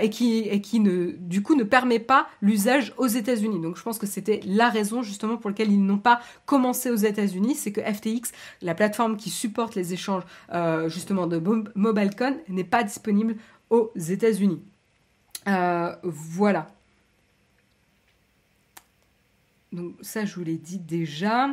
et 0.00 0.08
qui 0.08 0.40
et 0.40 0.62
qui 0.62 0.80
ne 0.80 1.10
du 1.18 1.42
coup 1.42 1.54
ne 1.54 1.62
permet 1.62 1.98
pas 1.98 2.26
l'usage 2.40 2.94
aux 2.96 3.06
États-Unis. 3.06 3.60
Donc 3.60 3.76
je 3.76 3.82
pense 3.82 3.98
que 3.98 4.06
c'était 4.06 4.40
la 4.46 4.70
raison 4.70 5.02
justement 5.02 5.36
pour 5.36 5.50
laquelle 5.50 5.70
ils 5.70 5.84
n'ont 5.84 5.98
pas 5.98 6.20
commencé 6.46 6.90
aux 6.90 6.96
États-Unis, 7.12 7.56
c'est 7.56 7.72
que 7.72 7.82
FTX, 7.82 8.32
la 8.62 8.74
plateforme 8.74 9.18
qui 9.18 9.28
supporte 9.28 9.74
les 9.74 9.92
échanges 9.92 10.24
justement 10.86 11.26
de 11.26 11.38
MobileCon, 11.74 12.38
n'est 12.48 12.64
pas 12.64 12.82
disponible 12.82 13.36
aux 13.68 13.92
États-Unis. 13.94 14.62
voilà. 16.02 16.66
Donc 19.72 19.94
ça, 20.00 20.24
je 20.24 20.34
vous 20.34 20.44
l'ai 20.44 20.58
dit 20.58 20.78
déjà. 20.78 21.48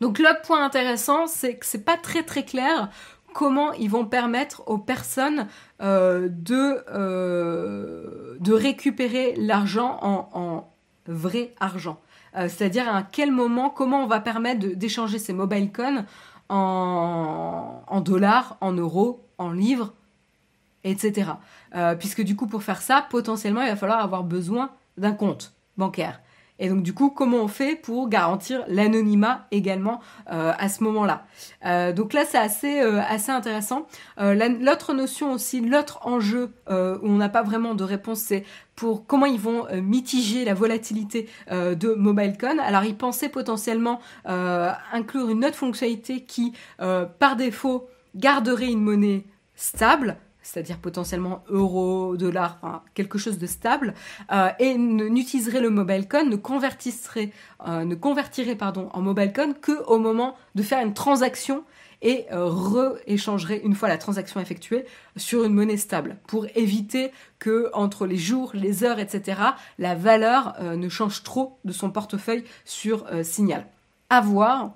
Donc 0.00 0.18
l'autre 0.18 0.42
point 0.42 0.64
intéressant, 0.64 1.26
c'est 1.26 1.56
que 1.56 1.66
c'est 1.66 1.84
pas 1.84 1.96
très 1.96 2.22
très 2.22 2.44
clair 2.44 2.90
comment 3.34 3.72
ils 3.72 3.90
vont 3.90 4.06
permettre 4.06 4.62
aux 4.66 4.78
personnes 4.78 5.48
euh, 5.82 6.28
de, 6.30 6.82
euh, 6.88 8.36
de 8.40 8.52
récupérer 8.54 9.34
l'argent 9.36 9.98
en, 10.02 10.70
vrai 11.06 11.54
argent. 11.60 12.00
Euh, 12.34 12.48
c'est-à-dire 12.48 12.88
à 12.88 13.02
quel 13.02 13.30
moment, 13.30 13.68
comment 13.68 14.02
on 14.02 14.06
va 14.06 14.20
permettre 14.20 14.66
d'échanger 14.74 15.18
ces 15.18 15.34
mobile 15.34 15.70
coins 15.70 16.06
en, 16.48 17.82
en, 17.86 18.00
dollars, 18.00 18.56
en 18.62 18.72
euros, 18.72 19.22
en 19.36 19.50
livres, 19.50 19.92
etc. 20.84 21.32
puisque 21.98 22.22
du 22.22 22.36
coup, 22.36 22.46
pour 22.46 22.62
faire 22.62 22.80
ça, 22.80 23.06
potentiellement, 23.10 23.62
il 23.62 23.68
va 23.68 23.76
falloir 23.76 24.00
avoir 24.00 24.22
besoin 24.22 24.70
d'un 24.96 25.12
compte 25.12 25.54
bancaire. 25.76 26.20
Et 26.58 26.68
donc 26.68 26.82
du 26.82 26.94
coup, 26.94 27.10
comment 27.10 27.38
on 27.38 27.48
fait 27.48 27.74
pour 27.74 28.08
garantir 28.08 28.64
l'anonymat 28.68 29.46
également 29.50 30.00
euh, 30.30 30.52
à 30.56 30.68
ce 30.68 30.84
moment-là? 30.84 31.26
Euh, 31.66 31.92
Donc 31.92 32.12
là, 32.12 32.24
c'est 32.24 32.38
assez 32.38 32.80
euh, 32.80 33.00
assez 33.08 33.32
intéressant. 33.32 33.86
l'autre 34.18 34.94
notion 34.94 35.32
aussi, 35.32 35.60
l'autre 35.60 35.98
enjeu 36.02 36.52
où 36.68 37.08
on 37.08 37.16
n'a 37.16 37.28
pas 37.28 37.42
vraiment 37.42 37.74
de 37.74 37.84
réponse, 37.84 38.20
c'est 38.20 38.44
pour 38.76 39.06
comment 39.06 39.26
ils 39.26 39.40
vont 39.40 39.66
mitiger 39.82 40.44
la 40.44 40.54
volatilité 40.54 41.28
de 41.50 41.94
MobileCon. 41.94 42.58
Alors 42.58 42.84
ils 42.84 42.96
pensaient 42.96 43.28
potentiellement 43.28 44.00
inclure 44.24 45.30
une 45.30 45.44
autre 45.44 45.56
fonctionnalité 45.56 46.24
qui, 46.24 46.52
par 47.18 47.36
défaut, 47.36 47.88
garderait 48.14 48.70
une 48.70 48.80
monnaie 48.80 49.24
stable 49.56 50.16
c'est-à-dire 50.44 50.78
potentiellement 50.78 51.42
euro, 51.48 52.16
dollar, 52.16 52.82
quelque 52.94 53.18
chose 53.18 53.38
de 53.38 53.46
stable, 53.46 53.94
euh, 54.30 54.50
et 54.58 54.76
n'utiliserait 54.76 55.60
le 55.60 55.70
mobile 55.70 56.06
coin, 56.06 56.24
ne 56.24 56.36
convertirait, 56.36 57.30
euh, 57.66 57.84
ne 57.84 57.94
convertirait 57.94 58.54
pardon, 58.54 58.88
en 58.92 59.00
mobile 59.00 59.32
coin 59.32 59.52
que 59.54 59.84
au 59.86 59.98
moment 59.98 60.36
de 60.54 60.62
faire 60.62 60.84
une 60.84 60.94
transaction 60.94 61.64
et 62.02 62.26
euh, 62.32 62.44
re-échangerait 62.46 63.62
une 63.64 63.74
fois 63.74 63.88
la 63.88 63.96
transaction 63.96 64.38
effectuée 64.38 64.84
sur 65.16 65.44
une 65.44 65.54
monnaie 65.54 65.78
stable 65.78 66.18
pour 66.26 66.46
éviter 66.54 67.10
que 67.38 67.70
entre 67.72 68.06
les 68.06 68.18
jours, 68.18 68.50
les 68.54 68.84
heures, 68.84 68.98
etc., 68.98 69.40
la 69.78 69.94
valeur 69.94 70.54
ne 70.62 70.88
change 70.90 71.22
trop 71.22 71.58
de 71.64 71.72
son 71.72 71.90
portefeuille 71.90 72.44
sur 72.64 73.06
Signal. 73.22 73.66
À 74.10 74.20
voir 74.20 74.74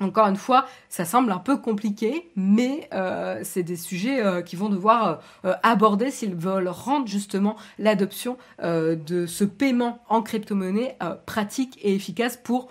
encore 0.00 0.26
une 0.26 0.36
fois, 0.36 0.66
ça 0.88 1.04
semble 1.04 1.30
un 1.30 1.38
peu 1.38 1.58
compliqué, 1.58 2.30
mais 2.34 2.88
euh, 2.92 3.40
c'est 3.42 3.62
des 3.62 3.76
sujets 3.76 4.24
euh, 4.24 4.40
qui 4.40 4.56
vont 4.56 4.70
devoir 4.70 5.20
euh, 5.44 5.54
aborder 5.62 6.10
s'ils 6.10 6.34
veulent 6.34 6.68
rendre 6.68 7.06
justement 7.06 7.56
l'adoption 7.78 8.36
de 8.60 9.26
ce 9.26 9.44
paiement 9.44 10.02
en 10.08 10.22
crypto-monnaie 10.22 10.96
pratique 11.26 11.78
et 11.82 11.94
efficace 11.94 12.36
pour 12.36 12.68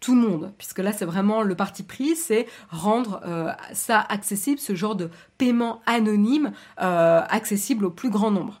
tout 0.00 0.14
le 0.14 0.20
monde, 0.20 0.52
puisque 0.58 0.78
là 0.78 0.92
c'est 0.92 1.04
vraiment 1.04 1.42
le 1.42 1.54
parti 1.54 1.82
pris, 1.82 2.16
c'est 2.16 2.46
rendre 2.70 3.20
ça 3.72 4.00
accessible, 4.00 4.58
ce 4.58 4.74
genre 4.74 4.94
de 4.94 5.10
paiement 5.38 5.80
anonyme 5.86 6.52
accessible 6.76 7.84
au 7.86 7.90
plus 7.90 8.10
grand 8.10 8.30
nombre. 8.30 8.60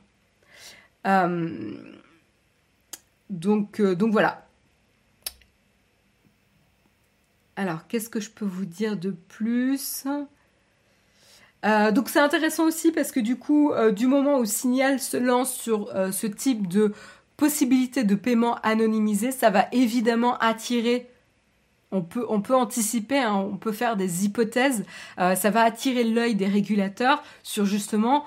donc 3.30 3.80
voilà, 3.80 4.45
Alors, 7.56 7.86
qu'est-ce 7.88 8.10
que 8.10 8.20
je 8.20 8.30
peux 8.30 8.44
vous 8.44 8.66
dire 8.66 8.96
de 8.96 9.10
plus? 9.10 10.06
Euh, 11.64 11.90
donc 11.90 12.10
c'est 12.10 12.20
intéressant 12.20 12.64
aussi 12.64 12.92
parce 12.92 13.10
que 13.10 13.20
du 13.20 13.36
coup, 13.36 13.72
euh, 13.72 13.90
du 13.90 14.06
moment 14.06 14.38
où 14.38 14.44
Signal 14.44 15.00
se 15.00 15.16
lance 15.16 15.52
sur 15.54 15.88
euh, 15.94 16.12
ce 16.12 16.26
type 16.26 16.68
de 16.68 16.92
possibilité 17.36 18.04
de 18.04 18.14
paiement 18.14 18.56
anonymisé, 18.62 19.32
ça 19.32 19.50
va 19.50 19.66
évidemment 19.72 20.36
attirer 20.38 21.10
on 21.92 22.02
peut, 22.02 22.54
anticiper, 22.54 23.20
hein, 23.20 23.34
on 23.34 23.56
peut 23.56 23.72
faire 23.72 23.96
des 23.96 24.26
hypothèses, 24.26 24.84
ça 25.16 25.50
va 25.50 25.62
attirer 25.62 26.04
l'œil 26.04 26.34
des 26.34 26.46
régulateurs 26.46 27.22
sur 27.42 27.64
justement 27.64 28.26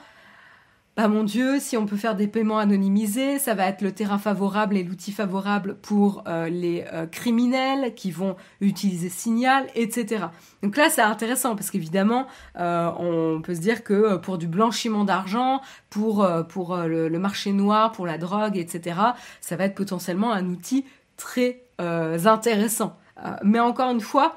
bah 0.99 1.07
mon 1.07 1.23
Dieu, 1.23 1.61
si 1.61 1.77
on 1.77 1.85
peut 1.85 1.95
faire 1.95 2.13
des 2.13 2.27
paiements 2.27 2.57
anonymisés, 2.57 3.39
ça 3.39 3.53
va 3.53 3.67
être 3.67 3.81
le 3.81 3.93
terrain 3.93 4.17
favorable 4.17 4.75
et 4.75 4.83
l'outil 4.83 5.13
favorable 5.13 5.77
pour 5.81 6.25
euh, 6.27 6.49
les 6.49 6.83
euh, 6.91 7.05
criminels 7.05 7.95
qui 7.95 8.11
vont 8.11 8.35
utiliser 8.59 9.07
Signal, 9.07 9.67
etc. 9.75 10.25
Donc 10.61 10.75
là, 10.75 10.89
c'est 10.89 11.01
intéressant 11.01 11.55
parce 11.55 11.71
qu'évidemment, 11.71 12.27
euh, 12.57 12.91
on 12.99 13.41
peut 13.41 13.55
se 13.55 13.61
dire 13.61 13.85
que 13.85 14.17
pour 14.17 14.37
du 14.37 14.47
blanchiment 14.47 15.05
d'argent, 15.05 15.61
pour, 15.89 16.27
le, 16.27 17.07
marché 17.17 17.53
noir, 17.53 17.93
pour 17.93 18.05
la 18.05 18.17
drogue, 18.17 18.57
etc., 18.57 18.99
ça 19.39 19.55
va 19.55 19.63
être 19.63 19.75
potentiellement 19.75 20.33
un 20.33 20.47
outil 20.47 20.83
très 21.15 21.63
intéressant. 21.79 22.97
mais 23.41 23.61
encore 23.61 23.89
une 23.91 24.01
fois, 24.01 24.35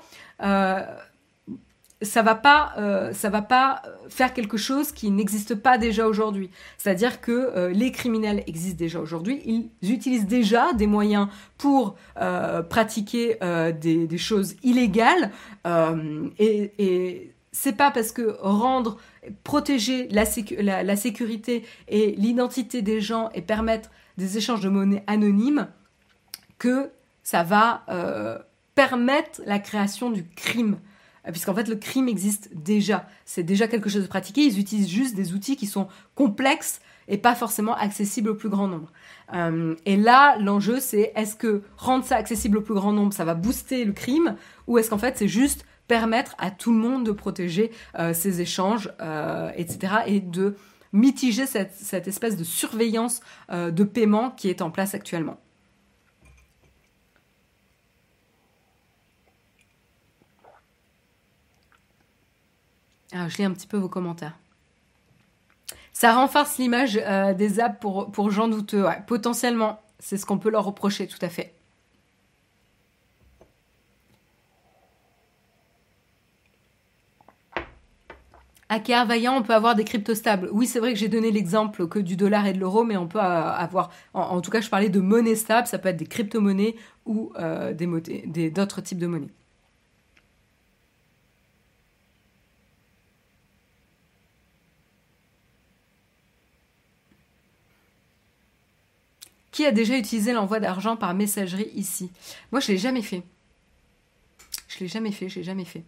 ça 2.03 2.23
va 2.23 2.35
pas 2.35 2.73
euh, 2.79 3.13
ça 3.13 3.31
va 3.31 3.43
pas 3.43 3.83
faire 4.09 4.35
quelque 4.35 4.57
chose 4.57 4.93
qui 4.93 5.11
n'existe 5.11 5.55
pas 5.55 5.79
déjà 5.79 6.07
aujourd'hui. 6.07 6.51
C'est-à-dire 6.79 7.21
que 7.21 7.33
euh, 7.33 7.71
les 7.71 7.93
criminels 7.93 8.43
existent 8.47 8.79
déjà 8.79 9.01
aujourd'hui, 9.01 9.43
ils 9.45 9.93
utilisent 9.93 10.27
déjà 10.27 10.73
des 10.73 10.87
moyens 10.87 11.29
pour 11.59 11.97
euh, 12.21 12.63
pratiquer 12.63 13.39
des, 13.81 14.19
choses 14.19 14.57
illégales 14.63 15.31
et, 16.39 16.73
et 16.79 17.35
c'est 17.53 17.77
pas 17.77 17.91
parce 17.91 18.13
que 18.13 18.37
rendre 18.41 18.99
protéger 19.45 20.09
la, 20.09 20.25
la, 20.61 20.83
la 20.83 20.97
sécurité 20.97 21.65
et 21.89 22.15
l'identité 22.17 22.83
des 22.83 23.01
gens 23.01 23.31
et 23.35 23.43
permettre 23.43 23.91
des 24.19 24.37
échanges 24.39 24.61
de 24.61 24.69
monnaie 24.69 25.03
anonymes 25.07 25.69
que 26.59 26.91
ça 27.23 27.43
va 27.43 27.85
permettre 28.75 29.43
la 29.47 29.59
création 29.59 30.11
du 30.11 30.25
crime. 30.25 30.79
Euh, 31.27 31.31
puisqu'en 31.31 31.55
fait 31.55 31.69
le 31.69 31.77
crime 31.77 32.09
existe 32.09 32.51
déjà. 32.55 33.07
C'est 33.25 33.43
déjà 33.43 33.69
quelque 33.69 33.89
chose 33.89 34.03
de 34.03 34.09
pratiqué. 34.09 34.43
Ils 34.43 34.59
utilisent 34.59 34.89
juste 34.89 35.15
des 35.15 35.33
outils 35.33 35.57
qui 35.57 35.67
sont 35.67 35.89
complexes 36.15 36.81
et 37.09 37.19
pas 37.19 37.35
forcément 37.35 37.75
accessibles 37.75 38.31
au 38.31 38.35
plus 38.35 38.49
grand 38.49 38.69
nombre. 38.69 38.93
Euh, 39.35 39.75
et 39.87 39.97
là, 39.97 40.37
l'enjeu, 40.39 40.79
c'est 40.81 41.13
est-ce 41.17 41.37
que 41.37 41.63
rendre 41.77 42.05
ça 42.05 42.17
accessible 42.17 42.59
au 42.59 42.61
plus 42.61 42.75
grand 42.75 42.93
nombre, 42.93 43.13
ça 43.13 43.25
va 43.25 43.35
booster 43.35 43.85
le 43.85 43.93
crime, 43.93 44.37
ou 44.67 44.79
est-ce 44.79 44.89
qu'en 44.89 44.99
fait 44.99 45.19
c'est 45.19 45.29
juste 45.29 45.65
permettre 45.89 46.35
à 46.39 46.51
tout 46.51 46.73
le 46.73 46.79
monde 46.79 47.05
de 47.05 47.13
protéger 47.13 47.73
euh, 47.99 48.15
ses 48.15 48.41
échanges, 48.41 48.91
etc., 49.57 49.95
et 50.07 50.21
de 50.21 50.55
mitiger 50.93 51.47
cette, 51.47 51.75
cette 51.75 52.07
espèce 52.07 52.37
de 52.37 52.45
surveillance 52.45 53.21
de 53.51 53.85
paiement 53.85 54.31
qui 54.31 54.49
est 54.49 54.63
en 54.63 54.71
place 54.71 54.95
actuellement. 54.95 55.39
Alors, 63.13 63.29
je 63.29 63.37
lis 63.37 63.45
un 63.45 63.53
petit 63.53 63.67
peu 63.67 63.77
vos 63.77 63.89
commentaires. 63.89 64.39
Ça 65.93 66.15
renforce 66.15 66.57
l'image 66.59 66.99
euh, 67.03 67.35
des 67.35 67.61
apps 67.61 67.79
pour, 67.81 68.31
gens 68.31 68.49
douteux. 68.49 68.87
potentiellement, 69.07 69.81
c'est 69.99 70.17
ce 70.17 70.27
qu'on 70.27 70.39
peut 70.39 70.51
leur 70.51 70.65
reprocher, 70.65 71.07
tout 71.07 71.19
à 71.21 71.29
fait. 71.29 71.55
Hacker 78.71 79.05
vaillant, 79.05 79.37
on 79.37 79.43
peut 79.43 79.53
avoir 79.53 79.75
des 79.75 79.85
cryptos 79.85 80.15
stables. 80.15 80.49
Oui, 80.51 80.67
c'est 80.67 80.81
vrai 80.81 80.95
que 80.95 80.99
j'ai 80.99 81.09
donné 81.09 81.31
l'exemple 81.31 81.87
que 81.89 81.99
du 81.99 82.17
dollar 82.17 82.47
et 82.47 82.55
de 82.55 82.59
l'euro, 82.59 82.85
mais 82.85 82.97
on 82.97 83.07
peut 83.07 83.19
euh, 83.19 83.23
avoir, 83.23 83.91
en, 84.15 84.41
tout 84.41 84.51
cas, 84.51 84.63
je 84.63 84.71
parlais 84.71 84.89
de 84.89 84.99
monnaie 84.99 85.37
stable, 85.37 85.67
ça 85.67 85.79
peut 85.79 85.91
être 85.91 85.99
des 85.99 86.07
crypto-monnaies 86.07 86.77
ou 87.05 87.35
euh, 87.39 87.75
d'autres 87.75 88.81
types 88.81 88.99
de 88.99 89.07
monnaies. 89.07 89.29
Qui 99.53 99.67
a 99.67 99.71
déjà 99.73 99.97
utilisé 99.99 100.33
l'envoi 100.33 100.59
d'argent 100.61 100.97
par 100.97 101.15
messagerie 101.15 101.71
ici? 101.75 102.11
Moi, 102.51 102.61
je 102.61 102.73
l'ai 102.73 102.79
jamais 102.79 103.03
fait. 103.03 103.23
Je 104.69 104.81
l'ai 104.81 104.89
jamais 104.89 105.13
fait, 105.13 105.29
je 105.29 105.37
l'ai 105.37 105.45
jamais 105.45 105.65
fait. 105.65 105.85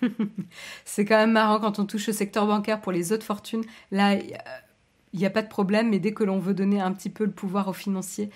c'est 0.84 1.04
quand 1.04 1.16
même 1.16 1.32
marrant 1.32 1.60
quand 1.60 1.78
on 1.78 1.86
touche 1.86 2.08
au 2.08 2.12
secteur 2.12 2.46
bancaire 2.46 2.80
pour 2.80 2.92
les 2.92 3.12
autres 3.12 3.24
fortunes. 3.24 3.64
Là, 3.90 4.14
il 4.14 5.18
n'y 5.18 5.26
a 5.26 5.30
pas 5.30 5.42
de 5.42 5.48
problème, 5.48 5.90
mais 5.90 5.98
dès 5.98 6.12
que 6.14 6.24
l'on 6.24 6.38
veut 6.38 6.54
donner 6.54 6.80
un 6.80 6.92
petit 6.92 7.10
peu 7.10 7.24
le 7.24 7.32
pouvoir 7.32 7.68
aux 7.68 7.72
financiers, 7.72 8.30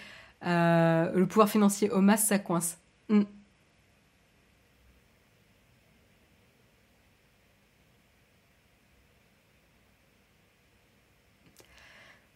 euh, 0.46 1.12
le 1.14 1.26
pouvoir 1.26 1.48
financier 1.48 1.90
au 1.90 2.00
masse, 2.00 2.26
ça 2.26 2.38
coince. 2.38 2.78
Hmm. 3.08 3.22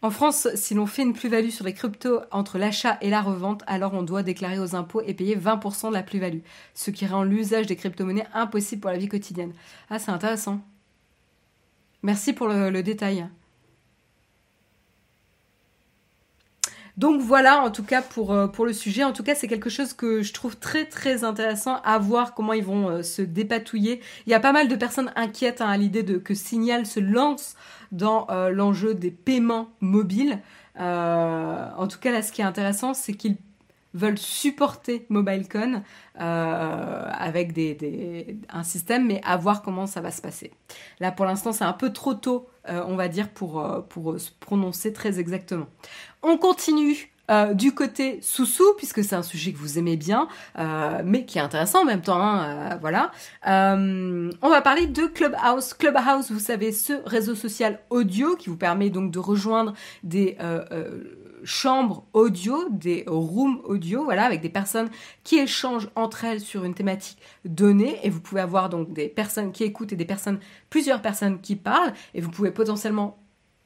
En 0.01 0.11
France, 0.11 0.47
si 0.55 0.75
l'on 0.75 0.87
fait 0.87 1.03
une 1.03 1.13
plus-value 1.13 1.49
sur 1.49 1.65
les 1.65 1.75
cryptos 1.75 2.21
entre 2.31 2.57
l'achat 2.57 2.99
et 3.01 3.11
la 3.11 3.21
revente, 3.21 3.65
alors 3.67 3.95
on 3.95 4.03
doit 4.03 4.23
déclarer 4.23 4.61
aux 4.61 4.77
impôts 4.77 5.01
et 5.01 5.13
payer 5.13 5.37
20% 5.37 5.89
de 5.89 5.95
la 5.95 6.05
plus-value, 6.05 6.39
ce 6.75 6.93
qui 6.93 7.05
rend 7.05 7.25
l'usage 7.25 7.67
des 7.67 7.75
crypto-monnaies 7.75 8.27
impossible 8.33 8.81
pour 8.81 8.91
la 8.91 8.99
vie 8.99 9.09
quotidienne. 9.09 9.53
Ah, 9.91 9.99
c'est 9.99 10.13
intéressant. 10.13 10.61
Merci 12.05 12.33
pour 12.33 12.47
le, 12.47 12.81
détail. 12.83 13.27
Donc 16.99 17.21
voilà, 17.21 17.63
en 17.63 17.71
tout 17.71 17.85
cas 17.85 18.03
pour, 18.03 18.33
euh, 18.33 18.49
pour 18.49 18.67
le 18.67 18.73
sujet. 18.73 19.05
En 19.05 19.13
tout 19.13 19.23
cas, 19.23 19.37
c'est 19.37 19.47
quelque 19.47 19.71
chose 19.71 19.93
que 19.93 20.23
je 20.23 20.33
trouve 20.33 20.57
très 20.57 20.85
très 20.85 21.23
intéressant 21.23 21.81
à 21.85 21.97
voir 21.97 22.35
comment 22.35 22.53
ils 22.53 22.65
vont 22.65 22.89
euh, 22.89 23.03
se 23.05 23.23
dépatouiller. 23.23 24.01
Il 24.27 24.31
y 24.31 24.35
a 24.35 24.41
pas 24.41 24.51
mal 24.51 24.67
de 24.67 24.75
personnes 24.75 25.13
inquiètes 25.15 25.61
hein, 25.61 25.69
à 25.69 25.77
l'idée 25.77 26.03
de 26.03 26.19
que 26.19 26.35
Signal 26.35 26.87
se 26.87 26.99
lance 26.99 27.55
dans 27.93 28.27
euh, 28.31 28.51
l'enjeu 28.51 28.95
des 28.95 29.13
paiements 29.13 29.69
mobiles. 29.81 30.41
En 30.77 31.87
tout 31.89 31.99
cas, 31.99 32.13
là, 32.13 32.23
ce 32.23 32.31
qui 32.31 32.41
est 32.41 32.45
intéressant, 32.45 32.95
c'est 32.95 33.13
qu'ils 33.13 33.37
veulent 33.95 34.19
supporter 34.19 35.07
MobileCon 35.09 35.83
avec 36.15 37.53
des, 37.53 38.39
un 38.49 38.63
système, 38.63 39.07
mais 39.07 39.21
à 39.25 39.37
voir 39.37 39.63
comment 39.63 39.89
ça 39.89 40.01
va 40.01 40.13
se 40.13 40.23
passer. 40.23 40.53
Là, 41.01 41.11
pour 41.11 41.27
l'instant, 41.27 41.53
c'est 41.53 41.65
un 41.65 41.73
peu 41.73 41.93
trop 41.93 42.15
tôt, 42.15 42.49
euh, 42.69 42.83
on 42.87 42.97
va 42.97 43.09
dire, 43.09 43.29
pour, 43.29 43.61
euh, 43.61 43.81
pour 43.81 44.19
se 44.19 44.31
prononcer 44.41 44.93
très 44.93 45.19
exactement. 45.19 45.67
On 46.23 46.37
continue 46.37 47.11
du 47.53 47.75
côté 47.75 48.21
sous-sous, 48.23 48.73
puisque 48.79 49.05
c'est 49.05 49.15
un 49.15 49.23
sujet 49.23 49.53
que 49.53 49.59
vous 49.59 49.79
aimez 49.79 49.99
bien, 49.99 50.29
mais 51.05 51.27
qui 51.27 51.37
est 51.37 51.43
intéressant 51.43 51.83
en 51.83 51.85
même 51.85 52.01
temps. 52.01 52.23
Hein, 52.23 52.79
voilà. 52.81 53.11
on 53.45 54.49
va 54.49 54.63
parler 54.63 54.87
de 54.87 55.03
Clubhouse. 55.05 55.75
Clubhouse, 55.75 56.31
vous 56.31 56.39
savez, 56.39 56.73
ce 56.73 56.95
réseau 57.05 57.35
social 57.35 57.81
audio 57.91 58.35
qui 58.35 58.49
vous 58.49 58.57
permet 58.57 58.89
donc 58.89 59.11
de 59.11 59.19
rejoindre 59.19 59.75
des 60.03 60.39
chambres 61.45 62.05
audio, 62.13 62.69
des 62.71 63.05
rooms 63.07 63.61
audio, 63.65 64.05
voilà, 64.05 64.25
avec 64.25 64.41
des 64.41 64.49
personnes 64.49 64.89
qui 65.25 65.39
échangent 65.39 65.89
entre 65.95 66.25
elles 66.25 66.41
sur 66.41 66.65
une 66.65 66.75
thématique 66.75 67.19
donnée. 67.45 67.99
Et 68.03 68.11
vous 68.11 68.21
pouvez 68.21 68.41
avoir 68.41 68.69
donc 68.69 68.93
des 68.93 69.09
personnes 69.09 69.53
qui 69.53 69.65
écoutent 69.65 69.93
et 69.93 69.97
des 69.97 70.05
personnes, 70.05 70.41
plusieurs 70.71 71.03
personnes 71.03 71.41
qui 71.41 71.57
parlent. 71.57 71.93
Et 72.15 72.21
vous 72.21 72.31
pouvez 72.31 72.51
potentiellement 72.51 73.19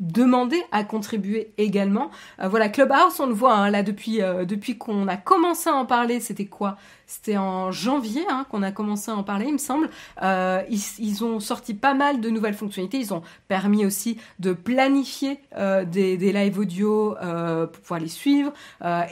demander 0.03 0.61
à 0.73 0.85
contribuer 0.85 1.53
également. 1.59 2.11
Euh, 2.41 2.49
voilà, 2.49 2.69
Clubhouse, 2.69 3.21
on 3.21 3.27
le 3.27 3.35
voit 3.35 3.55
hein, 3.55 3.71
là 3.71 3.83
depuis 3.83 4.21
euh, 4.21 4.45
depuis 4.45 4.77
qu'on 4.77 5.07
a 5.07 5.17
commencé 5.17 5.71
à 5.71 5.75
en 5.75 5.87
parler. 5.87 6.19
C'était 6.21 6.47
quoi? 6.47 6.77
C'était 7.07 7.37
en 7.37 7.71
janvier 7.71 8.25
hein, 8.29 8.47
qu'on 8.51 8.63
a 8.63 8.73
commencé 8.73 9.11
à 9.11 9.15
en 9.15 9.23
parler, 9.23 9.47
il 9.47 9.53
me 9.53 9.59
semble. 9.59 9.91
Euh, 10.23 10.63
ils, 10.71 11.25
ont 11.25 11.41
sorti 11.41 11.75
pas 11.75 11.95
mal 11.95 12.21
de 12.21 12.31
nouvelles 12.31 12.55
fonctionnalités. 12.55 12.99
Ils 12.99 13.15
ont 13.15 13.23
permis 13.49 13.85
aussi 13.87 14.19
de 14.39 14.53
planifier 14.53 15.39
des, 15.87 16.17
des 16.17 16.33
live 16.33 16.59
audio 16.59 17.15
pour 17.21 17.81
pouvoir 17.81 18.01
les 18.01 18.09
suivre. 18.09 18.53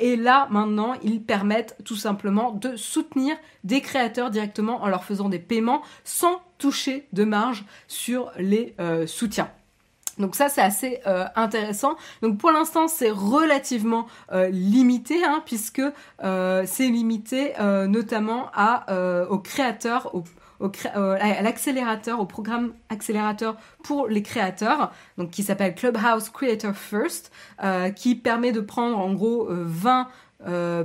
et 0.00 0.16
là, 0.16 0.48
maintenant, 0.50 0.94
ils 1.02 1.22
permettent 1.22 1.76
tout 1.84 1.96
simplement 1.96 2.52
de 2.52 2.74
soutenir 2.74 3.36
des 3.64 3.82
créateurs 3.82 4.30
directement 4.30 4.82
en 4.82 4.88
leur 4.88 5.04
faisant 5.04 5.28
des 5.28 5.38
paiements 5.38 5.82
sans 6.04 6.40
toucher 6.56 7.06
de 7.12 7.24
marge 7.24 7.64
sur 7.86 8.32
les 8.38 8.74
soutiens. 9.06 9.50
Donc 10.20 10.34
ça 10.34 10.48
c'est 10.48 10.60
assez 10.60 11.00
euh, 11.06 11.24
intéressant. 11.34 11.96
Donc 12.22 12.38
pour 12.38 12.52
l'instant 12.52 12.86
c'est 12.88 13.10
relativement 13.10 14.06
euh, 14.32 14.48
limité 14.48 15.24
hein, 15.24 15.42
puisque 15.44 15.82
euh, 16.22 16.62
c'est 16.66 16.88
limité 16.88 17.54
notamment 17.88 18.50
à 18.54 18.86
aux 19.30 19.38
créateurs, 19.38 20.12
à 20.60 21.42
l'accélérateur, 21.42 22.20
au 22.20 22.26
programme 22.26 22.72
accélérateur 22.88 23.56
pour 23.82 24.08
les 24.08 24.22
créateurs, 24.22 24.92
donc 25.16 25.30
qui 25.30 25.42
s'appelle 25.42 25.74
Clubhouse 25.74 26.28
Creator 26.30 26.74
First, 26.74 27.32
qui 27.96 28.14
permet 28.14 28.52
de 28.52 28.60
prendre 28.60 28.98
en 28.98 29.12
gros 29.12 29.46
20 29.50 30.08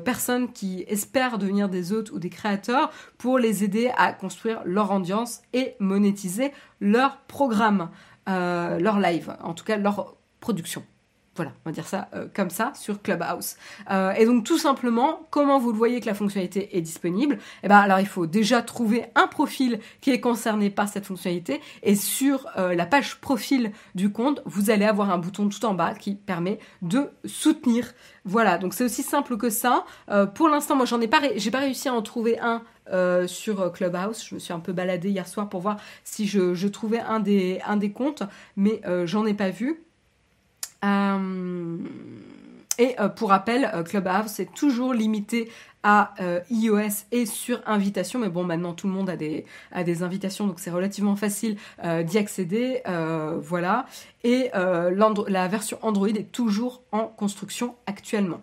personnes 0.04 0.52
qui 0.52 0.86
espèrent 0.88 1.38
devenir 1.38 1.70
des 1.70 1.92
hôtes 1.94 2.12
ou 2.12 2.20
des 2.20 2.30
créateurs 2.30 2.92
pour 3.18 3.40
les 3.40 3.64
aider 3.64 3.92
à 3.98 4.14
construire 4.14 4.62
leur 4.66 4.92
audience 4.92 5.42
et 5.54 5.76
monétiser 5.80 6.52
leur 6.80 7.18
programme. 7.28 7.90
Euh, 8.28 8.80
leur 8.80 9.00
live, 9.00 9.36
en 9.42 9.54
tout 9.54 9.64
cas 9.64 9.78
leur 9.78 10.16
production. 10.40 10.84
Voilà, 11.36 11.52
on 11.66 11.70
va 11.70 11.74
dire 11.74 11.88
ça 11.88 12.08
euh, 12.14 12.28
comme 12.34 12.50
ça 12.50 12.72
sur 12.76 13.02
Clubhouse. 13.02 13.56
Euh, 13.92 14.12
et 14.14 14.26
donc 14.26 14.46
tout 14.46 14.58
simplement, 14.58 15.28
comment 15.32 15.60
vous 15.60 15.72
le 15.72 15.78
voyez 15.78 16.00
que 16.00 16.06
la 16.06 16.14
fonctionnalité 16.14 16.78
est 16.78 16.82
disponible? 16.82 17.40
Eh 17.64 17.68
ben 17.68 17.78
alors 17.78 18.00
il 18.00 18.08
faut 18.08 18.26
déjà 18.26 18.62
trouver 18.62 19.06
un 19.16 19.28
profil 19.28 19.80
qui 20.00 20.12
est 20.12 20.22
concerné 20.22 20.70
par 20.70 20.88
cette 20.88 21.06
fonctionnalité 21.06 21.60
et 21.84 21.96
sur 21.96 22.48
la 22.56 22.86
page 22.86 23.20
profil 23.20 23.72
du 23.96 24.12
compte, 24.12 24.42
vous 24.46 24.70
allez 24.70 24.86
avoir 24.86 25.12
un 25.12 25.18
bouton 25.18 25.50
tout 25.50 25.64
en 25.66 25.74
bas 25.74 25.94
qui 25.94 26.16
permet 26.16 26.60
de 26.82 27.10
soutenir. 27.26 27.94
Voilà, 28.24 28.58
donc 28.58 28.74
c'est 28.74 28.84
aussi 28.84 29.04
simple 29.04 29.38
que 29.38 29.50
ça. 29.50 29.86
pour 30.36 30.50
l'instant, 30.50 30.76
moi 30.76 30.86
j'en 30.86 31.02
ai 31.02 31.08
pas, 31.08 31.22
j'ai 31.36 31.52
pas 31.52 31.60
réussi 31.60 31.90
à 31.90 31.94
en 31.94 32.02
trouver 32.02 32.40
un 32.40 32.62
euh, 32.92 33.26
sur 33.26 33.72
Clubhouse. 33.72 34.24
Je 34.24 34.36
me 34.36 34.40
suis 34.40 34.54
un 34.54 34.60
peu 34.60 34.72
baladée 34.72 35.10
hier 35.10 35.28
soir 35.28 35.50
pour 35.50 35.60
voir 35.60 35.78
si 36.04 36.28
je, 36.28 36.68
trouvais 36.68 37.00
un 37.00 37.20
des, 37.20 37.60
un 37.66 37.78
des 37.78 37.92
comptes, 37.92 38.22
mais 38.56 38.82
euh, 38.86 39.08
j'en 39.08 39.26
ai 39.26 39.34
pas 39.34 39.50
vu. 39.50 39.85
Euh, 40.86 41.78
et 42.78 42.96
pour 43.16 43.30
rappel, 43.30 43.72
Clubhouse 43.86 44.40
est 44.42 44.54
toujours 44.54 44.94
limité 44.94 45.50
à 45.82 46.14
iOS 46.50 47.06
et 47.14 47.26
sur 47.26 47.62
invitation, 47.66 48.20
mais 48.20 48.28
bon, 48.28 48.44
maintenant 48.44 48.74
tout 48.74 48.88
le 48.88 48.94
monde 48.94 49.10
a 49.10 49.16
des, 49.16 50.04
invitations, 50.04 50.46
donc 50.46 50.60
c'est 50.60 50.72
relativement 50.72 51.16
facile 51.16 51.56
d'y 52.04 52.18
accéder. 52.18 52.82
voilà. 53.40 53.86
Et 54.26 54.52
la 54.54 55.48
version 55.48 55.80
Android 55.84 56.10
est 56.10 56.34
toujours 56.34 56.82
en 56.92 57.06
construction 57.06 57.76
actuellement. 57.86 58.42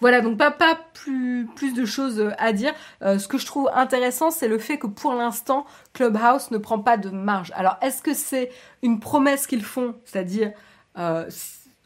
Voilà, 0.00 0.20
donc 0.20 0.36
pas, 0.36 0.52
plus, 0.92 1.74
de 1.74 1.84
choses 1.84 2.20
euh, 2.20 2.30
à 2.38 2.52
dire. 2.52 2.74
Euh, 3.02 3.18
ce 3.18 3.28
que 3.28 3.38
je 3.38 3.46
trouve 3.46 3.70
intéressant, 3.74 4.30
c'est 4.30 4.48
le 4.48 4.58
fait 4.58 4.78
que 4.78 4.86
pour 4.86 5.14
l'instant, 5.14 5.64
Clubhouse 5.94 6.50
ne 6.50 6.58
prend 6.58 6.78
pas 6.78 6.96
de 6.96 7.10
marge. 7.10 7.52
Alors, 7.54 7.76
est-ce 7.80 8.02
que 8.02 8.14
c'est 8.14 8.50
une 8.82 9.00
promesse 9.00 9.46
qu'ils 9.46 9.64
font 9.64 9.94
C'est-à-dire, 10.04 10.52
euh, 10.98 11.28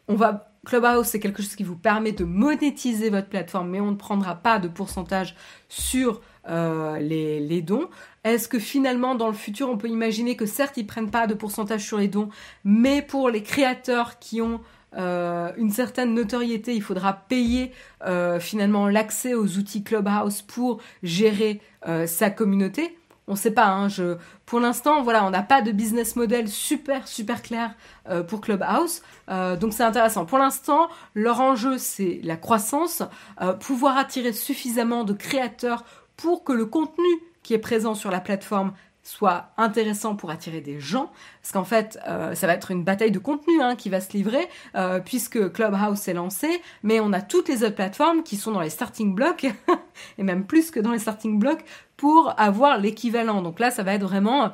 on 0.09 0.15
va... 0.15 0.47
Clubhouse, 0.67 1.07
c'est 1.07 1.21
quelque 1.21 1.43
chose 1.43 1.57
qui 1.57 1.63
vous 1.63 1.77
permet 1.77 2.13
de 2.13 2.25
monétiser 2.25 3.09
votre 3.09 3.29
plateforme, 3.29 3.71
mais 3.71 3.81
on 3.81 3.93
ne 3.93 3.97
prendra 3.97 4.35
pas 4.35 4.59
de 4.59 4.69
pourcentage 4.69 5.35
sur 5.71 6.21
les, 6.47 7.41
les, 7.41 7.63
dons. 7.63 7.89
Est-ce 8.25 8.47
que 8.47 8.59
finalement, 8.59 9.15
dans 9.15 9.29
le 9.29 9.33
futur, 9.33 9.71
on 9.71 9.79
peut 9.79 9.89
imaginer 9.89 10.37
que 10.37 10.45
certes, 10.45 10.77
ils 10.77 10.87
prennent 10.87 11.11
pas 11.11 11.27
de 11.27 11.33
pourcentage 11.33 11.87
sur 11.87 11.97
les 11.97 12.09
dons, 12.09 12.29
mais 12.65 13.01
pour 13.01 13.31
les 13.31 13.43
créateurs 13.43 14.19
qui 14.19 14.43
ont 14.43 14.61
euh, 14.97 15.53
une 15.57 15.71
certaine 15.71 16.15
notoriété, 16.15 16.75
il 16.75 16.83
faudra 16.83 17.13
payer 17.13 17.73
euh, 18.05 18.41
finalement 18.41 18.89
l'accès 18.89 19.35
aux 19.35 19.59
outils 19.59 19.85
Clubhouse 19.85 20.43
pour 20.43 20.81
gérer 21.03 21.61
euh, 21.87 22.07
sa 22.07 22.31
communauté? 22.31 22.97
On 23.31 23.35
ne 23.35 23.39
sait 23.39 23.53
pas. 23.53 23.69
Hein, 23.69 23.89
pour 24.45 24.61
l'instant, 24.61 25.03
voilà, 25.03 25.25
on 25.25 25.31
n'a 25.31 25.43
pas 25.43 25.63
de 25.63 25.73
business 25.73 26.17
model 26.17 26.49
super 26.49 27.09
super 27.09 27.43
clair 27.43 27.75
pour 28.29 28.41
Clubhouse, 28.41 29.03
donc 29.29 29.73
c'est 29.73 29.85
intéressant. 29.85 30.27
Pour 30.27 30.39
l'instant, 30.39 30.89
leur 31.15 31.41
enjeu 31.41 31.79
c'est 31.79 32.21
la 32.25 32.37
croissance, 32.37 33.03
pouvoir 33.61 33.97
attirer 33.97 34.33
suffisamment 34.33 35.05
de 35.05 35.13
créateurs 35.13 35.85
pour 36.17 36.45
que 36.45 36.53
le 36.53 36.67
contenu 36.67 37.07
qui 37.43 37.55
est 37.55 37.59
présent 37.59 37.95
sur 37.95 38.11
la 38.11 38.21
plateforme 38.21 38.73
soit 39.03 39.51
intéressant 39.57 40.15
pour 40.15 40.31
attirer 40.31 40.61
des 40.61 40.79
gens, 40.79 41.11
parce 41.41 41.53
qu'en 41.53 41.65
fait, 41.65 41.99
euh, 42.07 42.35
ça 42.35 42.47
va 42.47 42.55
être 42.55 42.71
une 42.71 42.85
bataille 42.85 43.11
de 43.11 43.19
contenu 43.19 43.61
hein, 43.63 43.75
qui 43.75 43.89
va 43.89 44.01
se 44.01 44.13
livrer, 44.13 44.49
euh, 44.75 45.01
puisque 45.01 45.53
Clubhouse 45.53 46.07
est 46.07 46.15
lancé, 46.15 46.61
mais 46.83 47.01
on 47.01 47.13
a 47.13 47.23
toutes 47.23 47.49
les 47.49 47.65
autres 47.65 47.75
plateformes 47.75 48.23
qui 48.23 48.37
sont 48.37 48.53
dans 48.53 48.61
les 48.61 48.71
starting 48.71 49.15
blocks, 49.15 49.47
et 50.19 50.23
même 50.23 50.45
plus 50.47 50.71
que 50.71 50.81
dans 50.81 50.93
les 50.93 50.99
starting 50.99 51.39
blocks, 51.39 51.65
pour 52.01 52.33
avoir 52.39 52.79
l'équivalent. 52.79 53.43
Donc 53.43 53.61
là, 53.61 53.71
ça 53.71 53.83
va 53.83 53.93
être 53.93 54.05
vraiment 54.05 54.53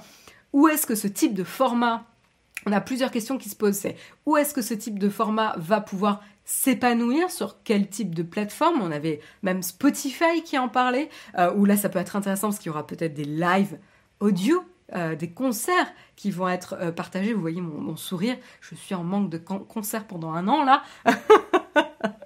où 0.52 0.66
est-ce 0.66 0.84
que 0.84 0.96
ce 0.96 1.06
type 1.06 1.32
de 1.32 1.44
format, 1.44 2.02
on 2.66 2.72
a 2.72 2.80
plusieurs 2.80 3.12
questions 3.12 3.38
qui 3.38 3.48
se 3.48 3.54
posent, 3.54 3.76
c'est 3.76 3.94
où 4.26 4.36
est-ce 4.36 4.52
que 4.52 4.62
ce 4.62 4.74
type 4.74 4.98
de 4.98 5.08
format 5.08 5.54
va 5.56 5.80
pouvoir 5.80 6.24
s'épanouir 6.44 7.30
sur 7.30 7.62
quel 7.62 7.88
type 7.88 8.16
de 8.16 8.24
plateforme? 8.24 8.82
On 8.82 8.90
avait 8.90 9.20
même 9.44 9.62
Spotify 9.62 10.42
qui 10.44 10.58
en 10.58 10.68
parlait, 10.68 11.08
euh, 11.38 11.54
où 11.54 11.66
là 11.66 11.76
ça 11.76 11.88
peut 11.88 12.00
être 12.00 12.16
intéressant 12.16 12.48
parce 12.48 12.58
qu'il 12.58 12.70
y 12.70 12.70
aura 12.70 12.84
peut-être 12.84 13.14
des 13.14 13.24
lives 13.24 13.78
audio, 14.18 14.64
euh, 14.96 15.14
des 15.14 15.30
concerts 15.30 15.92
qui 16.16 16.32
vont 16.32 16.48
être 16.48 16.74
euh, 16.80 16.90
partagés. 16.90 17.32
Vous 17.32 17.40
voyez 17.40 17.60
mon, 17.60 17.94
sourire, 17.94 18.36
je 18.60 18.74
suis 18.74 18.96
en 18.96 19.04
manque 19.04 19.30
de 19.30 19.38
concerts 19.38 20.08
pendant 20.08 20.32
un 20.32 20.48
an 20.48 20.64
là. 20.64 20.82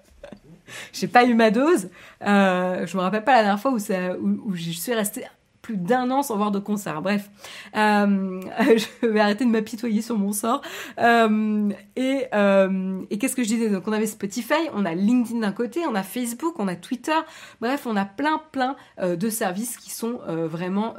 J'ai 0.93 1.09
pas 1.09 1.25
eu 1.25 1.35
ma 1.35 1.51
dose. 1.51 1.89
Euh, 2.27 2.87
je 2.87 2.97
me 2.97 3.03
rappelle 3.03 3.25
pas 3.25 3.37
la 3.37 3.43
dernière 3.43 3.61
fois 3.61 3.73
où, 3.73 3.79
ça, 3.79 4.17
où, 4.19 4.51
où 4.51 4.55
je 4.55 4.71
suis 4.71 4.95
restée 4.95 5.25
plus 5.63 5.77
d'un 5.77 6.11
an 6.11 6.23
sans 6.23 6.37
voir 6.37 6.51
de 6.51 6.59
concert. 6.59 7.03
Bref, 7.03 7.31
euh, 7.77 8.41
je 9.03 9.07
vais 9.07 9.21
arrêter 9.21 9.45
de 9.45 9.51
m'apitoyer 9.51 10.03
sur 10.03 10.19
mon 10.19 10.33
sort. 10.33 10.63
Euh, 10.99 11.71
et, 11.97 12.27
euh, 12.35 13.01
et 13.11 13.19
qu'est-ce 13.19 13.37
que 13.37 13.43
je 13.43 13.49
disais? 13.49 13.69
Donc 13.69 13.87
on 13.87 13.93
avait 13.93 14.07
Spotify, 14.07 14.69
on 14.75 14.85
a 14.85 14.95
LinkedIn 14.95 15.41
d'un 15.41 15.53
côté, 15.53 15.81
on 15.87 15.95
a 15.95 16.03
Facebook, 16.03 16.55
on 16.59 16.69
a 16.69 16.77
Twitter. 16.77 17.19
Bref, 17.61 17.87
on 17.87 17.97
a 17.97 18.05
plein 18.05 18.41
plein 18.53 18.77
de 19.01 19.29
services 19.29 19.77
qui 19.77 19.91
sont 19.91 20.21
vraiment 20.27 20.95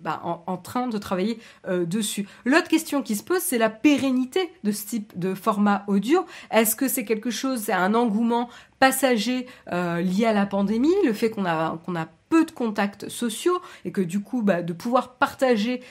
bah, 0.00 0.20
en, 0.24 0.42
en, 0.46 0.56
train 0.56 0.88
de 0.88 0.98
travailler 0.98 1.38
dessus. 1.68 2.28
L'autre 2.44 2.68
question 2.68 3.02
qui 3.02 3.16
se 3.16 3.22
pose, 3.22 3.40
c'est 3.40 3.58
la 3.58 3.70
pérennité 3.70 4.52
de 4.64 4.72
ce 4.72 4.86
type 4.86 5.18
de 5.18 5.34
format 5.34 5.84
audio. 5.86 6.24
Est-ce 6.50 6.76
que 6.76 6.88
c'est 6.88 7.04
quelque 7.04 7.30
chose, 7.30 7.60
c'est 7.60 7.72
un 7.72 7.94
engouement 7.94 8.48
passager 8.80 9.46
lié 9.70 10.24
à 10.26 10.32
la 10.32 10.46
pandémie, 10.46 10.94
le 11.04 11.12
fait 11.12 11.30
qu'on 11.30 11.44
a 11.44 11.78
qu'on 11.84 11.94
a 11.94 12.08
peu 12.30 12.44
de 12.46 12.50
contacts 12.50 13.08
sociaux 13.08 13.60
et 13.84 13.92
que 13.92 14.00
du 14.00 14.20
coup, 14.20 14.42
bah, 14.42 14.62
de 14.62 14.72
pouvoir 14.72 15.14
partager 15.16 15.82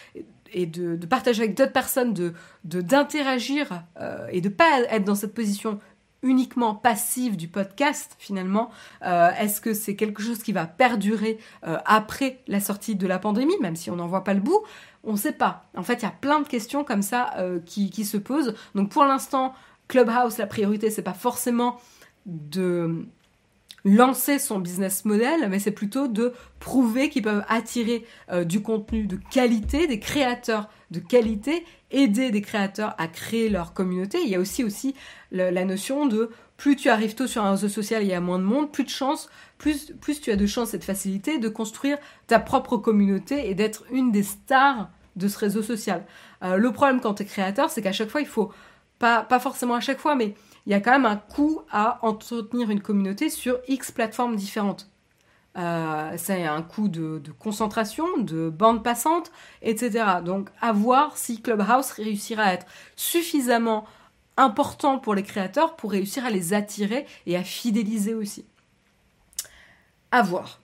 et 0.51 0.65
de, 0.65 0.95
partager 1.05 1.43
avec 1.43 1.55
d'autres 1.55 1.73
personnes, 1.73 2.15
d'interagir 2.63 3.83
euh, 3.99 4.27
et 4.31 4.41
de 4.41 4.49
pas 4.49 4.81
être 4.89 5.03
dans 5.03 5.15
cette 5.15 5.35
position 5.35 5.79
uniquement 6.21 6.75
passive 6.75 7.37
du 7.37 7.47
podcast 7.47 8.15
finalement 8.19 8.71
euh, 9.05 9.29
Est-ce 9.39 9.61
que 9.61 9.73
c'est 9.73 9.95
quelque 9.95 10.21
chose 10.21 10.43
qui 10.43 10.51
va 10.51 10.65
perdurer 10.65 11.37
euh, 11.65 11.77
après 11.85 12.39
la 12.47 12.59
sortie 12.59 12.95
de 12.95 13.07
la 13.07 13.19
pandémie, 13.19 13.57
même 13.61 13.75
si 13.75 13.89
on 13.89 13.95
n'en 13.95 14.07
voit 14.07 14.23
pas 14.23 14.33
le 14.33 14.41
bout? 14.41 14.61
On 15.05 15.13
ne 15.13 15.17
sait 15.17 15.31
pas. 15.31 15.69
En 15.77 15.83
fait, 15.83 15.95
il 15.95 16.03
y 16.03 16.05
a 16.05 16.13
plein 16.19 16.41
de 16.41 16.47
questions 16.47 16.83
comme 16.83 17.03
ça 17.03 17.33
qui, 17.65 17.89
qui 17.89 18.03
se 18.03 18.17
posent. 18.17 18.53
Donc 18.75 18.89
pour 18.89 19.05
l'instant, 19.05 19.53
Clubhouse, 19.87 20.37
la 20.37 20.45
priorité, 20.45 20.91
c'est 20.91 21.01
pas 21.01 21.13
forcément 21.13 21.79
de 22.25 23.05
lancer 23.85 24.39
son 24.39 24.59
business 24.59 25.05
model, 25.05 25.47
mais 25.49 25.59
c'est 25.59 25.71
plutôt 25.71 26.07
de 26.07 26.33
prouver 26.59 27.09
qu'ils 27.09 27.21
peuvent 27.21 27.45
attirer 27.47 28.05
euh, 28.29 28.43
du 28.43 28.61
contenu 28.61 29.05
de 29.05 29.17
qualité, 29.31 29.87
des 29.87 29.99
créateurs 29.99 30.69
de 30.91 30.99
qualité, 30.99 31.65
aider 31.91 32.31
des 32.31 32.41
créateurs 32.41 32.95
à 32.97 33.07
créer 33.07 33.49
leur 33.49 33.73
communauté. 33.73 34.19
Il 34.23 34.29
y 34.29 34.35
a 34.35 34.39
aussi 34.39 34.63
aussi 34.63 34.95
la 35.31 35.63
notion 35.63 36.07
de 36.07 36.31
plus 36.59 36.75
tu 36.75 36.89
arrives 36.89 37.15
tôt 37.15 37.25
sur 37.25 37.43
un 37.43 37.51
réseau 37.51 37.69
social, 37.69 38.03
il 38.03 38.09
y 38.09 38.13
a 38.13 38.19
moins 38.19 38.37
de 38.37 38.43
monde, 38.43 38.69
plus 38.71 38.83
de 38.83 38.89
chances, 38.89 39.29
plus, 39.57 39.93
plus 40.01 40.19
tu 40.19 40.29
as 40.29 40.35
de 40.35 40.45
chances 40.45 40.73
et 40.73 40.77
de 40.77 40.83
facilité 40.83 41.39
de 41.39 41.47
construire 41.47 41.97
ta 42.27 42.37
propre 42.37 42.75
communauté 42.75 43.49
et 43.49 43.55
d'être 43.55 43.85
une 43.91 44.11
des 44.11 44.23
stars 44.23 44.89
de 45.15 45.27
ce 45.29 45.37
réseau 45.37 45.63
social. 45.63 46.05
Euh, 46.43 46.57
le 46.57 46.71
problème 46.73 46.99
quand 46.99 47.15
tu 47.15 47.23
es 47.23 47.25
créateur, 47.25 47.69
c'est 47.69 47.81
qu'à 47.81 47.93
chaque 47.93 48.09
fois, 48.09 48.19
il 48.19 48.27
faut, 48.27 48.51
pas, 48.99 49.23
pas 49.23 49.39
forcément 49.39 49.75
à 49.75 49.79
chaque 49.79 49.99
fois, 49.99 50.15
mais 50.15 50.35
il 50.69 50.73
y 50.73 50.75
a 50.75 50.81
quand 50.81 50.91
même 50.91 51.07
un 51.07 51.15
coût 51.15 51.63
à 51.71 51.97
entretenir 52.05 52.69
une 52.69 52.79
communauté 52.79 53.31
sur 53.31 53.59
X 53.67 53.91
plateformes 53.91 54.35
différentes. 54.35 54.87
Euh, 55.57 56.13
c'est 56.15 56.45
un 56.45 56.61
coût 56.61 56.87
de, 56.89 57.23
concentration, 57.39 58.05
de 58.19 58.51
bande 58.51 58.83
passante, 58.83 59.31
etc. 59.63 60.05
Donc 60.23 60.51
à 60.61 60.71
voir 60.71 61.17
si 61.17 61.41
Clubhouse 61.41 61.89
réussira 61.93 62.43
à 62.43 62.53
être 62.53 62.67
suffisamment 62.95 63.87
important 64.37 64.99
pour 64.99 65.15
les 65.15 65.23
créateurs 65.23 65.75
pour 65.75 65.89
réussir 65.89 66.23
à 66.23 66.29
les 66.29 66.53
attirer 66.53 67.07
et 67.25 67.35
à 67.35 67.43
fidéliser 67.43 68.13
aussi. 68.13 68.45
À 70.11 70.21
voir. 70.21 70.61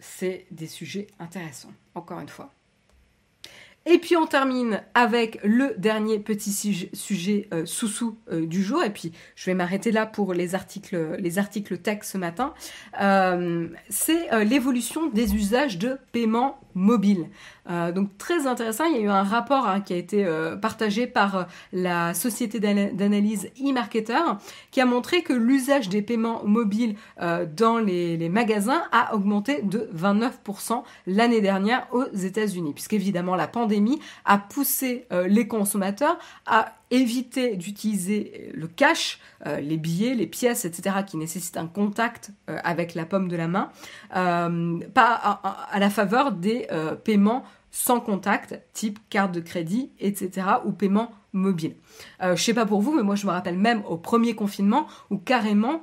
C'est 0.00 0.46
des 0.50 0.66
sujets 0.66 1.08
intéressants, 1.18 1.72
encore 1.94 2.20
une 2.20 2.28
fois. 2.30 2.50
Et 3.86 3.98
puis 3.98 4.16
on 4.16 4.26
termine 4.26 4.82
avec 4.94 5.38
le 5.44 5.74
dernier 5.76 6.18
petit 6.18 6.52
sujet, 6.92 7.48
euh, 7.52 7.66
sous-sous 7.66 8.16
euh, 8.32 8.46
du 8.46 8.62
jour. 8.62 8.82
Et 8.82 8.90
puis 8.90 9.12
je 9.36 9.46
vais 9.46 9.54
m'arrêter 9.54 9.92
là 9.92 10.06
pour 10.06 10.32
les 10.32 10.54
articles, 10.54 11.16
les 11.18 11.38
articles 11.38 11.78
tech 11.78 11.98
ce 12.02 12.16
matin. 12.16 12.54
Euh, 13.00 13.68
c'est 13.90 14.44
l'évolution 14.44 15.08
des 15.08 15.34
usages 15.34 15.78
de 15.78 15.98
paiement 16.12 16.58
mobile. 16.74 17.26
Euh, 17.70 17.92
donc 17.92 18.16
très 18.18 18.46
intéressant, 18.46 18.84
il 18.84 18.96
y 18.96 18.98
a 18.98 19.02
eu 19.02 19.08
un 19.08 19.22
rapport 19.22 19.66
hein, 19.66 19.80
qui 19.80 19.94
a 19.94 19.96
été 19.96 20.24
euh, 20.24 20.56
partagé 20.56 21.06
par 21.06 21.36
euh, 21.36 21.42
la 21.72 22.12
société 22.12 22.60
d'analyse 22.60 23.50
e-marketer 23.58 24.20
qui 24.70 24.80
a 24.80 24.86
montré 24.86 25.22
que 25.22 25.32
l'usage 25.32 25.88
des 25.88 26.02
paiements 26.02 26.42
mobiles 26.44 26.96
dans 27.56 27.78
les, 27.78 28.16
les, 28.16 28.28
magasins 28.28 28.82
a 28.92 29.14
augmenté 29.14 29.62
de 29.62 29.88
29% 29.96 30.82
l'année 31.06 31.40
dernière 31.40 31.86
aux 31.92 32.04
États-Unis, 32.12 32.72
puisqu'évidemment 32.72 33.36
la 33.36 33.46
pandémie 33.46 34.00
a 34.24 34.38
poussé 34.38 35.06
les 35.26 35.46
consommateurs 35.46 36.18
à 36.46 36.72
éviter 36.90 37.56
d'utiliser 37.56 38.50
le 38.54 38.68
cash, 38.68 39.18
les 39.44 39.76
billets, 39.76 40.14
les 40.14 40.26
pièces, 40.26 40.64
etc., 40.64 40.96
qui 41.06 41.16
nécessitent 41.16 41.56
un 41.56 41.66
contact 41.66 42.30
avec 42.46 42.94
la 42.94 43.04
pomme 43.04 43.28
de 43.28 43.36
la 43.36 43.48
main, 43.48 43.70
pas 44.10 45.40
à, 45.70 45.78
la 45.78 45.90
faveur 45.90 46.32
des 46.32 46.68
paiements 47.02 47.44
sans 47.74 47.98
contact, 47.98 48.60
type 48.72 49.00
carte 49.10 49.32
de 49.32 49.40
crédit, 49.40 49.90
etc., 49.98 50.46
ou 50.64 50.70
paiement 50.70 51.10
mobile. 51.32 51.74
Euh, 52.22 52.36
je 52.36 52.42
sais 52.42 52.54
pas 52.54 52.66
pour 52.66 52.80
vous, 52.80 52.94
mais 52.94 53.02
moi 53.02 53.16
je 53.16 53.26
me 53.26 53.32
rappelle 53.32 53.58
même 53.58 53.82
au 53.86 53.98
premier 53.98 54.34
confinement 54.34 54.86
où 55.10 55.18
carrément 55.18 55.82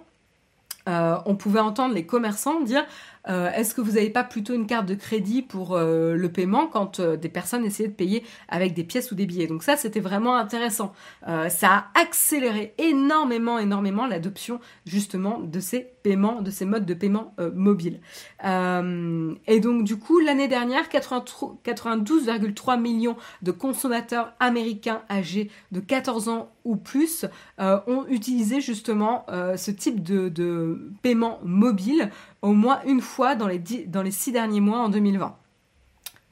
euh, 0.87 1.17
on 1.25 1.35
pouvait 1.35 1.59
entendre 1.59 1.93
les 1.93 2.05
commerçants 2.05 2.61
dire 2.61 2.85
euh, 3.29 3.51
est-ce 3.51 3.75
que 3.75 3.81
vous 3.81 3.93
n'avez 3.93 4.09
pas 4.09 4.23
plutôt 4.23 4.53
une 4.53 4.65
carte 4.65 4.87
de 4.87 4.95
crédit 4.95 5.41
pour 5.41 5.75
euh, 5.75 6.15
le 6.15 6.31
paiement 6.31 6.67
quand 6.67 6.99
euh, 6.99 7.17
des 7.17 7.29
personnes 7.29 7.63
essayaient 7.65 7.89
de 7.89 7.93
payer 7.93 8.23
avec 8.47 8.73
des 8.73 8.83
pièces 8.83 9.11
ou 9.11 9.15
des 9.15 9.25
billets? 9.25 9.47
Donc 9.47 9.63
ça, 9.63 9.77
c'était 9.77 9.99
vraiment 9.99 10.35
intéressant. 10.35 10.93
ça 11.25 11.69
a 11.69 11.99
accéléré 11.99 12.73
énormément, 12.77 13.59
énormément 13.59 14.07
l'adoption 14.07 14.59
justement 14.85 15.39
de 15.39 15.59
ces 15.59 15.87
paiements, 16.03 16.41
de 16.41 16.49
ces 16.49 16.65
modes 16.65 16.85
de 16.85 16.93
paiement 16.93 17.33
mobiles. 17.53 17.99
et 18.43 19.59
donc 19.59 19.83
du 19.83 19.97
coup, 19.97 20.19
l'année 20.19 20.47
dernière, 20.47 20.89
92,3 20.89 22.79
millions 22.79 23.17
de 23.41 23.51
consommateurs 23.51 24.33
américains 24.39 25.01
âgés 25.09 25.51
de 25.71 25.79
14 25.79 26.29
ans 26.29 26.51
ou 26.63 26.75
plus 26.75 27.25
ont 27.59 28.05
utilisé 28.09 28.61
justement 28.61 29.25
ce 29.29 29.71
type 29.71 30.01
de, 30.03 30.29
de 30.29 30.91
paiement 31.01 31.39
mobile 31.43 32.09
au 32.41 32.53
moins 32.53 32.81
une 32.85 33.01
fois 33.01 33.35
dans 33.35 33.47
les, 33.47 33.61
six 34.11 34.31
derniers 34.31 34.61
mois 34.61 34.79
en 34.79 34.89
2020. 34.89 35.37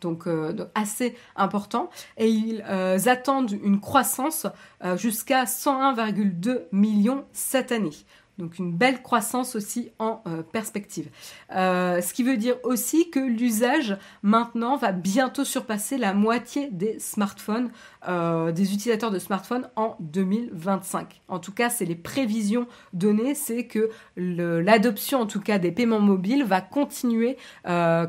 Donc, 0.01 0.28
euh, 0.28 0.55
assez 0.76 1.16
important. 1.36 1.89
Et 2.18 2.30
ils 2.30 2.64
euh, 2.70 2.97
attendent 3.05 3.51
une 3.51 3.82
croissance 3.82 4.47
euh, 4.84 4.95
jusqu'à 4.95 5.43
101,2 5.43 6.62
millions 6.72 7.26
cette 7.34 7.72
année. 7.72 7.91
Donc 8.39 8.57
une 8.57 8.71
belle 8.71 9.01
croissance 9.01 9.55
aussi 9.57 9.91
en 9.99 10.21
euh, 10.25 10.43
perspective. 10.43 11.09
Euh, 11.53 11.99
ce 11.99 12.13
qui 12.13 12.23
veut 12.23 12.37
dire 12.37 12.55
aussi 12.63 13.09
que 13.09 13.19
l'usage 13.19 13.97
maintenant 14.23 14.77
va 14.77 14.93
bientôt 14.93 15.43
surpasser 15.43 15.97
la 15.97 16.13
moitié 16.13 16.69
des 16.71 16.99
smartphones, 16.99 17.69
euh, 18.07 18.53
des 18.53 18.73
utilisateurs 18.73 19.11
de 19.11 19.19
smartphones 19.19 19.69
en 19.75 19.97
2025. 19.99 21.21
En 21.27 21.39
tout 21.39 21.51
cas, 21.51 21.69
c'est 21.69 21.83
les 21.83 21.95
prévisions 21.95 22.65
données, 22.93 23.35
c'est 23.35 23.65
que 23.65 23.89
l'adoption 24.15 25.19
en 25.19 25.25
tout 25.25 25.41
cas 25.41 25.59
des 25.59 25.73
paiements 25.73 25.99
mobiles 25.99 26.45
va 26.45 26.61
continuer, 26.61 27.37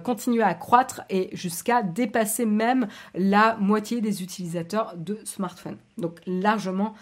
continuer 0.04 0.42
à 0.42 0.54
croître 0.54 1.02
et 1.10 1.30
jusqu'à 1.32 1.82
dépasser 1.82 2.46
même 2.46 2.86
la 3.14 3.56
moitié 3.56 4.00
des 4.00 4.22
utilisateurs 4.22 4.94
de 4.96 5.18
smartphones. 5.24 5.78
Donc 5.98 6.20
largement 6.26 6.94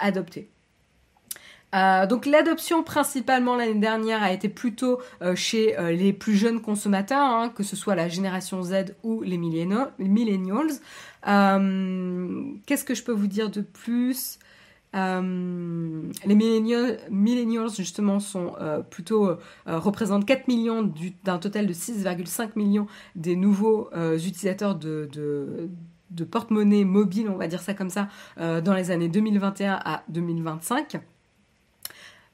adopté. 0.00 0.50
Euh, 1.74 2.06
donc 2.06 2.26
l'adoption 2.26 2.82
principalement 2.82 3.56
l'année 3.56 3.78
dernière 3.78 4.22
a 4.22 4.32
été 4.32 4.48
plutôt 4.48 5.00
euh, 5.22 5.36
chez 5.36 5.78
euh, 5.78 5.92
les 5.92 6.12
plus 6.12 6.34
jeunes 6.34 6.60
consommateurs, 6.60 7.30
hein, 7.30 7.48
que 7.48 7.62
ce 7.62 7.76
soit 7.76 7.94
la 7.94 8.08
génération 8.08 8.62
Z 8.62 8.96
ou 9.02 9.22
les 9.22 9.38
millennials. 9.38 9.92
Qu'est-ce 12.66 12.84
que 12.84 12.94
je 12.94 13.02
peux 13.04 13.12
vous 13.12 13.28
dire 13.28 13.50
de 13.50 13.60
plus? 13.60 14.38
Les 14.92 16.34
millennials, 16.34 17.70
justement 17.70 18.18
sont 18.18 18.54
plutôt 18.90 19.36
représentent 19.66 20.26
4 20.26 20.48
millions 20.48 20.92
d'un 21.22 21.38
total 21.38 21.68
de 21.68 21.72
6,5 21.72 22.50
millions 22.56 22.88
des 23.14 23.36
nouveaux 23.36 23.88
utilisateurs 23.94 24.74
de, 24.74 25.08
porte-monnaie 26.28 26.82
mobile, 26.82 27.28
on 27.28 27.36
va 27.36 27.46
dire 27.46 27.60
ça 27.60 27.72
comme 27.72 27.90
ça, 27.90 28.08
dans 28.36 28.74
les 28.74 28.90
années 28.90 29.08
2021 29.08 29.78
à 29.84 30.02
2025. 30.08 31.00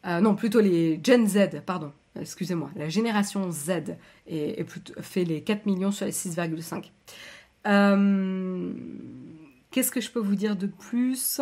Euh, 0.07 0.21
non, 0.21 0.35
plutôt 0.35 0.61
les 0.61 1.01
Gen 1.03 1.27
Z, 1.27 1.63
pardon, 1.65 1.93
excusez-moi, 2.21 2.71
la 2.77 2.89
génération 2.89 3.51
Z 3.51 3.97
fait 4.27 5.25
les 5.25 5.43
4 5.43 5.67
millions 5.67 5.91
sur 5.91 6.07
les 6.07 6.13
6,5. 6.13 6.93
Euh, 7.67 8.73
qu'est-ce 9.71 9.91
que 9.91 10.01
je 10.01 10.11
peux 10.11 10.21
vous 10.21 10.37
dire 10.37 10.55
de 10.55 10.69
plus? 10.69 11.41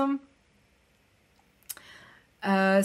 Euh, 2.47 2.83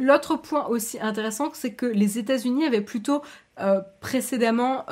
L'autre 0.00 0.36
point 0.36 0.66
aussi 0.66 1.00
intéressant, 1.00 1.50
c'est 1.54 1.72
que 1.72 1.86
les 1.86 2.18
États-Unis 2.18 2.66
avaient 2.66 2.82
plutôt 2.82 3.22
précédemment 4.00 4.84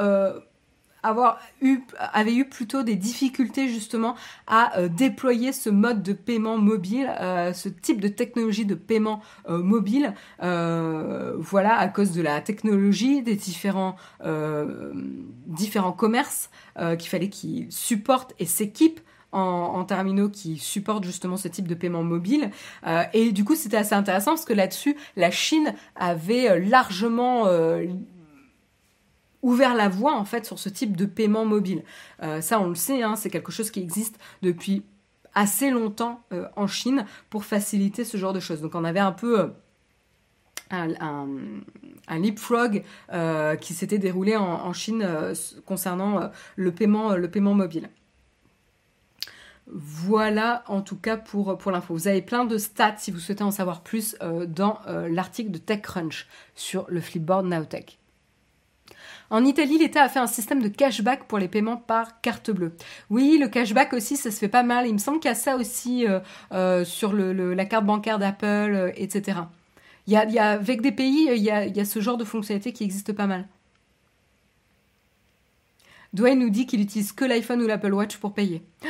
avoir 1.07 1.38
eu, 1.61 1.80
avait 1.98 2.34
eu 2.34 2.48
plutôt 2.48 2.82
des 2.82 2.96
difficultés 2.96 3.68
justement 3.68 4.16
à 4.46 4.78
euh, 4.78 4.88
déployer 4.88 5.52
ce 5.52 5.70
mode 5.70 6.02
de 6.02 6.12
paiement 6.12 6.59
mobile, 6.59 7.11
euh, 7.20 7.52
ce 7.52 7.68
type 7.68 8.00
de 8.00 8.09
technologie 8.09 8.66
de 8.66 8.74
paiement 8.74 9.20
euh, 9.48 9.62
mobile, 9.62 10.14
voilà, 10.38 11.76
à 11.78 11.88
cause 11.88 12.12
de 12.12 12.22
la 12.22 12.40
technologie, 12.40 13.22
des 13.22 13.36
différents, 13.36 13.96
différents 15.46 15.92
commerces 15.92 16.50
qu'il 16.98 17.09
fallait 17.09 17.28
qu'ils 17.28 17.70
supportent 17.70 18.34
et 18.38 18.46
s'équipent 18.46 19.00
en, 19.32 19.40
en, 19.40 19.84
terminaux 19.84 20.28
qui 20.28 20.59
supportent 20.59 21.04
justement 21.04 21.36
ce 21.36 21.48
type 21.48 21.68
de 21.68 21.74
paiement 21.74 22.02
mobile. 22.02 22.50
et 23.12 23.32
du 23.32 23.44
coup, 23.44 23.54
c'était 23.54 23.76
assez 23.76 23.94
intéressant 23.94 24.32
parce 24.32 24.44
que 24.44 24.54
là-dessus, 24.54 24.96
la 25.16 25.30
Chine 25.30 25.74
avait 25.96 26.59
largement 26.61 27.46
ouvert 29.47 29.76
la 29.76 29.88
voie 29.88 30.16
en 30.16 30.24
fait 30.24 30.44
sur 30.44 30.59
ce 30.59 30.68
type 30.68 30.97
de 30.97 31.07
paiement 31.07 31.44
mobile. 31.44 31.84
Euh, 32.22 32.40
ça, 32.40 32.61
on 32.61 32.68
le 32.68 32.74
sait, 32.74 33.03
hein, 33.03 33.14
c'est 33.14 33.30
quelque 33.30 33.53
chose 33.53 33.70
qui 33.70 33.80
existe 33.80 34.18
depuis 34.42 34.82
assez 35.34 35.70
longtemps 35.70 36.24
euh, 36.32 36.49
en 36.57 36.66
Chine 36.66 37.07
pour 37.30 37.44
faciliter 37.44 38.05
ce 38.05 38.16
genre 38.16 38.32
de 38.32 38.40
choses. 38.40 38.61
Donc 38.61 38.74
on 38.74 38.82
avait 38.82 38.99
un 38.99 39.12
peu 39.12 39.53
euh, 40.72 40.94
un, 40.99 41.28
leapfrog 42.18 42.82
qui 43.61 43.74
s'était 43.74 43.99
déroulé 43.99 44.36
en, 44.36 44.72
Chine 44.72 45.07
concernant 45.64 46.30
le, 46.57 46.72
paiement, 46.72 47.14
le 47.14 47.30
paiement 47.30 47.55
mobile. 47.55 47.88
Voilà 49.68 50.64
en 50.66 50.80
tout 50.80 50.97
cas 50.97 51.16
pour, 51.16 51.57
pour 51.57 51.70
l'info. 51.70 51.94
Vous 51.94 52.09
avez 52.09 52.22
plein 52.22 52.44
de 52.44 52.59
stats 52.59 52.97
si 52.99 53.12
vous 53.12 53.20
souhaitez 53.20 53.44
en 53.44 53.53
savoir 53.53 53.82
plus 53.82 54.16
dans 54.49 54.80
l'article 55.09 55.53
de 55.53 55.59
TechCrunch 55.59 56.26
sur 56.57 56.86
le 56.88 57.01
Flipboard 57.01 57.47
Nowtech. 57.47 58.01
En 59.31 59.45
Italie, 59.45 59.79
l'État 59.79 60.03
a 60.03 60.09
fait 60.09 60.18
un 60.18 60.27
système 60.27 60.62
de 60.62 60.68
cashback 60.68 61.24
pour 61.24 61.39
les 61.39 61.49
paiements 61.49 61.77
par 61.77 62.20
carte 62.20 62.51
bleue. 62.51 62.72
Oui, 63.11 63.39
le 63.41 63.49
cashback 63.49 63.93
aussi, 63.93 64.16
ça 64.16 64.31
se 64.31 64.39
fait 64.39 64.49
pas 64.49 64.62
mal. 64.62 64.87
Il 64.87 64.93
me 64.93 64.99
semble 64.99 65.18
qu'il 65.18 65.29
y 65.29 65.33
a 65.33 65.35
ça 65.35 65.57
aussi 65.57 66.07
euh, 66.07 66.20
euh, 66.53 66.85
sur 66.85 67.12
la 67.12 67.64
carte 67.64 67.85
bancaire 67.85 68.18
d'Apple, 68.18 68.45
euh, 68.47 68.93
etc. 68.97 69.41
Il 70.07 70.12
y 70.12 70.39
a, 70.39 70.51
avec 70.51 70.83
des 70.83 70.93
pays, 70.93 71.29
il 71.35 71.43
y 71.43 71.51
a, 71.51 71.66
y 71.66 71.81
a 71.81 71.85
ce 71.85 72.01
genre 72.01 72.16
de 72.16 72.24
fonctionnalité 72.24 72.72
qui 72.72 72.85
existe 72.85 73.12
pas 73.12 73.27
mal. 73.27 73.47
Dwayne 76.12 76.39
nous 76.39 76.51
dit 76.51 76.66
qu'il 76.66 76.81
utilise 76.81 77.12
que 77.12 77.24
l'iPhone 77.24 77.61
ou 77.61 77.66
l'Apple 77.66 77.93
Watch 77.93 78.16
pour 78.18 78.33
payer. 78.33 78.62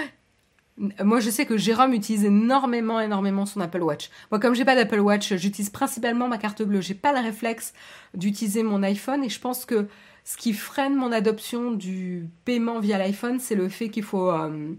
Moi, 1.02 1.20
je 1.20 1.30
sais 1.30 1.46
que 1.46 1.56
Jérôme 1.56 1.94
utilise 1.94 2.26
énormément, 2.26 3.00
énormément 3.00 3.46
son 3.46 3.60
Apple 3.60 3.80
Watch. 3.80 4.10
Moi, 4.30 4.38
comme 4.38 4.54
j'ai 4.54 4.66
pas 4.66 4.74
d'Apple 4.74 5.00
Watch, 5.00 5.34
j'utilise 5.34 5.70
principalement 5.70 6.28
ma 6.28 6.36
carte 6.36 6.62
bleue. 6.62 6.82
J'ai 6.82 6.94
pas 6.94 7.14
le 7.14 7.20
réflexe 7.20 7.72
d'utiliser 8.12 8.62
mon 8.62 8.82
iPhone 8.82 9.24
et 9.24 9.30
je 9.30 9.40
pense 9.40 9.64
que 9.64 9.88
ce 10.26 10.36
qui 10.36 10.52
freine 10.52 10.96
mon 10.96 11.12
adoption 11.12 11.70
du 11.70 12.28
paiement 12.44 12.80
via 12.80 12.98
l'iPhone, 12.98 13.38
c'est 13.38 13.54
le 13.54 13.68
fait 13.68 13.90
qu'il 13.90 14.02
faut 14.02 14.32
euh, 14.32 14.74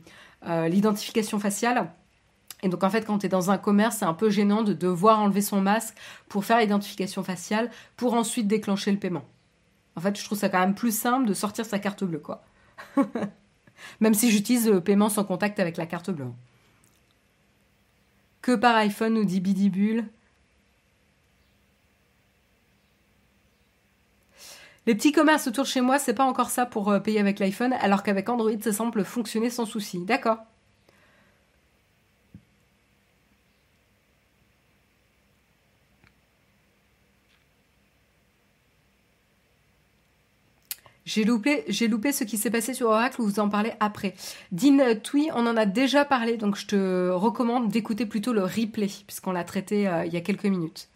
euh, 0.46 0.68
l'identification 0.68 1.40
faciale. 1.40 1.90
Et 2.64 2.70
donc 2.70 2.84
en 2.84 2.90
fait, 2.90 3.06
quand 3.06 3.20
tu 3.20 3.28
es 3.28 3.30
dans 3.30 3.50
un 3.50 3.58
commerce, 3.58 3.96
c'est 4.00 4.06
un 4.06 4.14
peu 4.14 4.30
gênant 4.30 4.62
de 4.62 4.74
devoir 4.74 5.22
enlever 5.22 5.42
son 5.42 5.62
masque 5.62 5.96
pour 6.28 6.44
faire 6.44 6.60
l'identification 6.60 7.24
faciale, 7.24 7.72
pour 7.96 8.14
ensuite 8.14 8.50
déclencher 8.50 8.92
le 8.92 9.00
paiement. 9.00 9.24
En 9.96 10.02
fait, 10.02 10.20
je 10.20 10.26
trouve 10.26 10.38
ça 10.38 10.50
quand 10.50 10.60
même 10.60 10.76
plus 10.76 10.94
simple 10.94 11.26
de 11.26 11.34
sortir 11.34 11.64
sa 11.66 11.80
carte 11.80 12.04
bleue, 12.04 12.20
quoi. 12.20 12.44
Même 14.02 14.14
si 14.14 14.30
j'utilise 14.32 14.68
le 14.68 14.82
paiement 14.82 15.08
sans 15.08 15.24
contact 15.24 15.62
avec 15.62 15.78
la 15.78 15.86
carte 15.86 16.12
bleue. 16.12 16.26
Que 18.42 18.54
par 18.54 18.76
iPhone, 18.76 19.14
nous 19.14 19.24
dit 19.24 19.40
Bidibule. 19.40 20.10
Les 24.88 24.96
petits 24.96 25.12
commerces 25.12 25.48
autour 25.48 25.66
de 25.66 25.70
chez 25.70 25.82
moi, 25.82 26.00
c'est 26.00 26.14
pas 26.14 26.24
encore 26.24 26.50
ça 26.50 26.66
pour 26.66 26.90
euh, 26.90 27.00
payer 27.00 27.20
avec 27.20 27.40
l'iPhone, 27.40 27.74
alors 27.74 28.04
qu'avec 28.04 28.30
Android, 28.30 28.52
ça 28.62 28.72
semble 28.72 29.04
fonctionner 29.04 29.50
sans 29.50 29.66
souci. 29.66 30.00
D'accord. 30.00 30.38
J'ai 41.04 41.26
loupé, 41.26 41.66
j'ai 41.68 41.90
loupé 41.90 42.14
ce 42.14 42.24
qui 42.24 42.38
s'est 42.38 42.50
passé 42.50 42.74
sur 42.74 42.88
Oracle, 42.88 43.22
vous 43.22 43.40
en 43.40 43.50
parlez 43.50 43.74
après. 43.82 44.14
Dean 44.54 44.78
Tui, 45.04 45.30
on 45.34 45.48
en 45.48 45.58
a 45.58 45.66
déjà 45.66 46.06
parlé, 46.06 46.38
donc 46.38 46.56
je 46.56 46.66
te 46.66 47.10
recommande 47.10 47.70
d'écouter 47.70 48.06
plutôt 48.06 48.32
le 48.32 48.44
replay, 48.44 48.88
puisqu'on 49.06 49.32
l'a 49.34 49.44
traité 49.44 49.88
euh, 49.88 50.06
il 50.06 50.14
y 50.14 50.18
a 50.18 50.22
quelques 50.22 50.46
minutes. 50.46 50.88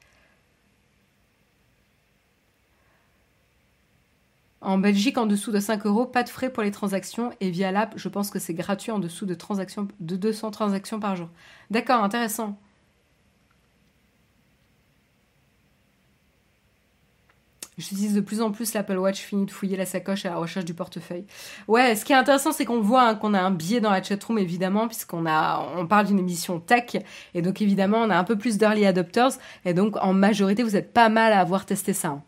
En 4.61 4.77
Belgique, 4.77 5.17
en 5.17 5.25
dessous 5.25 5.51
de 5.51 5.59
5 5.59 5.85
euros, 5.87 6.05
pas 6.05 6.23
de 6.23 6.29
frais 6.29 6.51
pour 6.51 6.61
les 6.63 6.71
transactions. 6.71 7.31
Et 7.39 7.49
via 7.49 7.71
l'app, 7.71 7.93
je 7.97 8.09
pense 8.09 8.29
que 8.29 8.39
c'est 8.39 8.53
gratuit 8.53 8.91
en 8.91 8.99
dessous 8.99 9.25
de, 9.25 9.33
transactions, 9.33 9.87
de 9.99 10.15
200 10.15 10.51
transactions 10.51 10.99
par 10.99 11.15
jour. 11.15 11.29
D'accord, 11.71 12.03
intéressant. 12.03 12.57
J'utilise 17.77 18.13
de 18.13 18.21
plus 18.21 18.41
en 18.41 18.51
plus 18.51 18.73
l'Apple 18.73 18.97
Watch, 18.97 19.19
fini 19.19 19.45
de 19.45 19.51
fouiller 19.51 19.75
la 19.75 19.87
sacoche 19.87 20.25
à 20.25 20.29
la 20.29 20.35
recherche 20.35 20.65
du 20.65 20.75
portefeuille. 20.75 21.25
Ouais, 21.67 21.95
ce 21.95 22.05
qui 22.05 22.13
est 22.13 22.15
intéressant, 22.15 22.51
c'est 22.51 22.65
qu'on 22.65 22.81
voit 22.81 23.07
hein, 23.07 23.15
qu'on 23.15 23.33
a 23.33 23.41
un 23.41 23.49
biais 23.49 23.79
dans 23.79 23.89
la 23.89 24.03
chatroom, 24.03 24.37
évidemment, 24.37 24.87
puisqu'on 24.87 25.25
a, 25.25 25.67
on 25.77 25.87
parle 25.87 26.05
d'une 26.05 26.19
émission 26.19 26.59
tech, 26.59 26.97
et 27.33 27.41
donc 27.41 27.61
évidemment, 27.61 27.97
on 27.97 28.09
a 28.11 28.17
un 28.17 28.23
peu 28.23 28.37
plus 28.37 28.57
d'early 28.59 28.85
adopters, 28.85 29.31
et 29.65 29.73
donc 29.73 29.95
en 30.01 30.13
majorité, 30.13 30.61
vous 30.61 30.75
êtes 30.75 30.93
pas 30.93 31.09
mal 31.09 31.33
à 31.33 31.39
avoir 31.39 31.65
testé 31.65 31.93
ça. 31.93 32.09
Hein. 32.09 32.23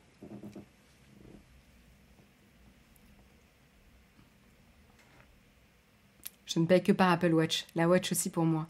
Je 6.53 6.59
ne 6.59 6.65
paye 6.65 6.83
que 6.83 6.91
par 6.91 7.09
Apple 7.11 7.33
Watch. 7.33 7.65
La 7.75 7.87
Watch 7.87 8.11
aussi 8.11 8.29
pour 8.29 8.45
moi. 8.45 8.67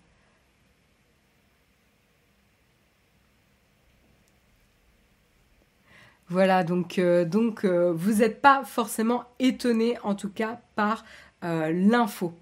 Voilà, 6.29 6.63
donc, 6.63 6.97
euh, 6.97 7.25
donc 7.25 7.65
euh, 7.65 7.91
vous 7.93 8.13
n'êtes 8.13 8.41
pas 8.41 8.63
forcément 8.63 9.25
étonné 9.39 9.97
en 10.03 10.15
tout 10.15 10.29
cas 10.29 10.61
par 10.75 11.03
euh, 11.43 11.71
l'info. 11.73 12.33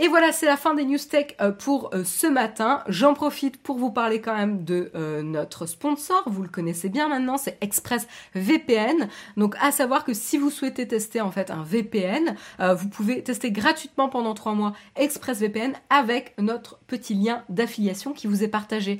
Et 0.00 0.06
voilà, 0.06 0.30
c'est 0.30 0.46
la 0.46 0.56
fin 0.56 0.74
des 0.74 0.84
news 0.84 0.96
tech 0.96 1.34
euh, 1.40 1.50
pour 1.50 1.90
euh, 1.92 2.04
ce 2.04 2.28
matin. 2.28 2.84
J'en 2.86 3.14
profite 3.14 3.60
pour 3.60 3.78
vous 3.78 3.90
parler 3.90 4.20
quand 4.20 4.36
même 4.36 4.62
de 4.62 4.92
euh, 4.94 5.22
notre 5.24 5.66
sponsor. 5.66 6.22
Vous 6.26 6.44
le 6.44 6.48
connaissez 6.48 6.88
bien 6.88 7.08
maintenant, 7.08 7.36
c'est 7.36 7.58
ExpressVPN. 7.60 9.08
Donc 9.36 9.56
à 9.60 9.72
savoir 9.72 10.04
que 10.04 10.14
si 10.14 10.38
vous 10.38 10.50
souhaitez 10.50 10.86
tester 10.86 11.20
en 11.20 11.32
fait 11.32 11.50
un 11.50 11.64
VPN, 11.64 12.36
vous 12.60 12.88
pouvez 12.88 13.22
tester 13.22 13.50
gratuitement 13.50 14.08
pendant 14.08 14.34
trois 14.34 14.54
mois 14.54 14.72
ExpressVPN 14.96 15.72
avec 15.90 16.34
notre 16.38 16.78
petit 16.86 17.14
lien 17.14 17.42
d'affiliation 17.48 18.12
qui 18.12 18.26
vous 18.26 18.44
est 18.44 18.48
partagé 18.48 18.98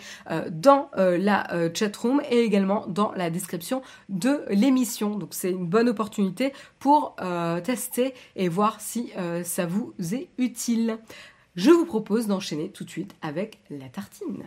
dans 0.51 0.91
la 0.97 1.47
chatroom 1.75 2.21
et 2.31 2.41
également 2.41 2.87
dans 2.89 3.13
la 3.13 3.31
description 3.31 3.83
de 4.09 4.43
l'émission. 4.51 5.17
Donc 5.17 5.31
c'est 5.33 5.51
une 5.51 5.67
bonne 5.67 5.89
opportunité 5.89 6.53
pour 6.79 7.17
tester 7.65 8.15
et 8.37 8.49
voir 8.49 8.81
si 8.81 9.13
ça 9.45 9.67
vous 9.67 9.93
est 10.13 10.29
utile. 10.39 10.88
Je 11.57 11.71
vous 11.71 11.87
propose 11.87 12.27
d'enchaîner 12.27 12.71
tout 12.71 12.85
de 12.85 12.91
suite 12.91 13.15
avec 13.21 13.61
la 13.71 13.89
tartine. 13.89 14.45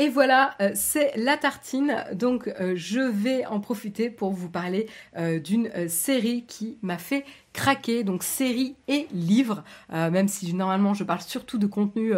Et 0.00 0.08
voilà, 0.08 0.54
euh, 0.62 0.70
c'est 0.72 1.12
la 1.14 1.36
tartine. 1.36 2.06
Donc 2.14 2.48
euh, 2.48 2.72
je 2.74 3.00
vais 3.00 3.44
en 3.44 3.60
profiter 3.60 4.08
pour 4.08 4.32
vous 4.32 4.48
parler 4.48 4.88
euh, 5.18 5.38
d'une 5.38 5.90
série 5.90 6.46
qui 6.46 6.78
m'a 6.80 6.96
fait 6.96 7.26
craquer, 7.52 8.02
donc 8.02 8.22
série 8.22 8.74
et 8.88 9.06
livre, 9.12 9.62
même 9.90 10.28
si 10.28 10.52
normalement 10.54 10.94
je 10.94 11.04
parle 11.04 11.20
surtout 11.20 11.58
de 11.58 11.66
contenu 11.66 12.12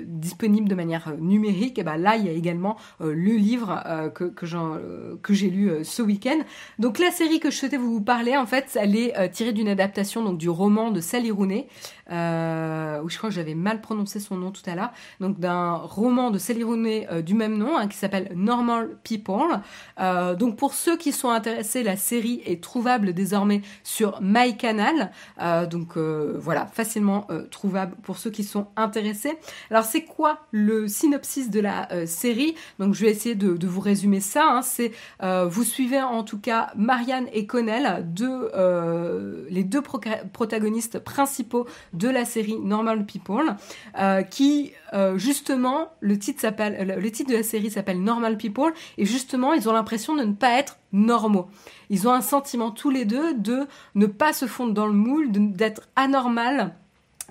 disponible 0.00 0.68
de 0.68 0.74
manière 0.74 1.14
numérique, 1.18 1.78
et 1.78 1.84
ben 1.84 1.96
là 1.96 2.16
il 2.16 2.26
y 2.26 2.28
a 2.28 2.32
également 2.32 2.76
le 3.00 3.34
livre 3.34 3.82
que, 4.14 4.24
que 4.24 5.34
j'ai 5.34 5.50
lu 5.50 5.84
ce 5.84 6.02
week-end. 6.02 6.38
Donc 6.78 6.98
la 6.98 7.10
série 7.10 7.40
que 7.40 7.50
je 7.50 7.56
souhaitais 7.56 7.76
vous 7.76 8.00
parler, 8.00 8.36
en 8.36 8.46
fait, 8.46 8.76
elle 8.80 8.96
est 8.96 9.30
tirée 9.30 9.52
d'une 9.52 9.68
adaptation 9.68 10.22
donc 10.22 10.38
du 10.38 10.48
roman 10.48 10.90
de 10.90 11.00
Sally 11.00 11.30
Rooney, 11.30 11.66
où 12.08 13.08
je 13.08 13.18
crois 13.18 13.30
que 13.30 13.34
j'avais 13.34 13.54
mal 13.54 13.80
prononcé 13.80 14.20
son 14.20 14.36
nom 14.36 14.50
tout 14.50 14.62
à 14.66 14.74
l'heure, 14.74 14.92
donc 15.20 15.38
d'un 15.38 15.74
roman 15.74 16.30
de 16.30 16.38
Sally 16.38 16.64
euh, 16.64 17.22
du 17.22 17.34
même 17.34 17.56
nom, 17.56 17.76
hein, 17.76 17.88
qui 17.88 17.96
s'appelle 17.96 18.32
Normal 18.34 18.96
People. 19.02 19.60
Euh, 20.00 20.34
donc 20.34 20.56
pour 20.56 20.74
ceux 20.74 20.96
qui 20.96 21.12
sont 21.12 21.28
intéressés, 21.28 21.82
la 21.82 21.96
série 21.96 22.42
est 22.46 22.62
trouvable 22.62 23.12
désormais 23.12 23.62
sur 23.82 24.03
MyCanal. 24.20 25.10
Euh, 25.40 25.66
donc 25.66 25.96
voilà, 25.96 26.66
facilement 26.66 27.26
trouvable 27.50 27.96
pour 28.02 28.18
ceux 28.18 28.30
qui 28.30 28.44
sont 28.44 28.68
intéressés. 28.76 29.38
Alors 29.70 29.84
c'est 29.84 30.02
quoi 30.02 30.46
le 30.50 30.88
synopsis 30.88 31.50
de 31.50 31.60
la 31.60 32.06
série? 32.06 32.54
Donc 32.78 32.94
je 32.94 33.04
vais 33.04 33.10
essayer 33.10 33.34
de, 33.34 33.66
vous 33.66 33.80
résumer 33.80 34.20
ça. 34.20 34.44
Hein. 34.48 34.62
C'est 34.62 34.92
vous 35.20 35.64
suivez 35.64 36.00
en 36.02 36.22
tout 36.22 36.38
cas 36.38 36.70
Marianne 36.76 37.26
et 37.32 37.46
Connell, 37.46 38.04
deux, 38.04 38.50
les 39.50 39.64
deux 39.64 39.82
protagonistes 39.82 40.98
principaux 40.98 41.66
de 41.92 42.08
la 42.08 42.24
série 42.24 42.58
Normal 42.58 43.06
People, 43.06 43.56
qui 44.30 44.72
justement 45.16 45.92
le 46.00 46.18
titre 46.18 46.40
s'appelle, 46.40 46.96
le 46.98 47.10
titre 47.10 47.30
de 47.30 47.36
la 47.36 47.42
série 47.42 47.70
s'appelle 47.70 48.02
Normal 48.02 48.36
People, 48.36 48.72
et 48.98 49.04
justement, 49.04 49.52
ils 49.52 49.68
ont 49.68 49.72
l'impression 49.72 50.14
de 50.14 50.22
ne 50.22 50.32
pas 50.32 50.58
être 50.58 50.76
normaux. 50.94 51.48
Ils 51.90 52.08
ont 52.08 52.12
un 52.12 52.22
sentiment 52.22 52.70
tous 52.70 52.88
les 52.88 53.04
deux 53.04 53.34
de 53.34 53.66
ne 53.94 54.06
pas 54.06 54.32
se 54.32 54.46
fondre 54.46 54.72
dans 54.72 54.86
le 54.86 54.94
moule, 54.94 55.30
d'être 55.30 55.82
anormal 55.96 56.74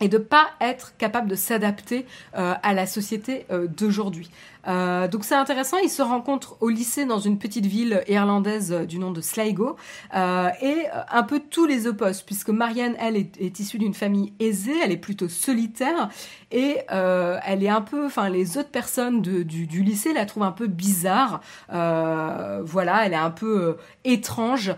et 0.01 0.07
de 0.07 0.17
pas 0.17 0.47
être 0.59 0.95
capable 0.97 1.29
de 1.29 1.35
s'adapter 1.35 2.05
euh, 2.35 2.53
à 2.61 2.73
la 2.73 2.87
société 2.87 3.45
euh, 3.51 3.67
d'aujourd'hui. 3.67 4.29
Euh, 4.67 5.09
donc 5.09 5.25
c'est 5.25 5.35
intéressant, 5.35 5.77
ils 5.77 5.89
se 5.89 6.01
rencontrent 6.01 6.55
au 6.61 6.69
lycée 6.69 7.05
dans 7.05 7.19
une 7.19 7.37
petite 7.37 7.65
ville 7.65 8.01
irlandaise 8.07 8.71
du 8.87 8.97
nom 8.97 9.11
de 9.11 9.19
Sligo 9.19 9.75
et 10.13 10.85
un 11.11 11.23
peu 11.23 11.41
tous 11.41 11.65
les 11.65 11.85
opposent 11.85 12.21
puisque 12.21 12.49
Marianne 12.49 12.95
elle 12.97 13.17
est, 13.17 13.59
issue 13.59 13.77
d'une 13.77 13.93
famille 13.93 14.31
aisée, 14.39 14.75
elle 14.81 14.93
est 14.93 14.97
plutôt 14.97 15.27
solitaire 15.27 16.07
et 16.49 16.77
elle 16.87 17.61
est 17.61 17.69
un 17.69 17.81
peu, 17.81 18.05
enfin 18.05 18.29
les 18.29 18.57
autres 18.57 18.69
personnes 18.69 19.21
du, 19.21 19.43
du, 19.43 19.83
lycée 19.83 20.13
la 20.13 20.25
trouvent 20.25 20.43
un 20.43 20.53
peu 20.53 20.67
bizarre, 20.67 21.41
voilà, 21.67 23.05
elle 23.05 23.11
est 23.11 23.17
un 23.17 23.31
peu 23.31 23.75
étrange 24.05 24.73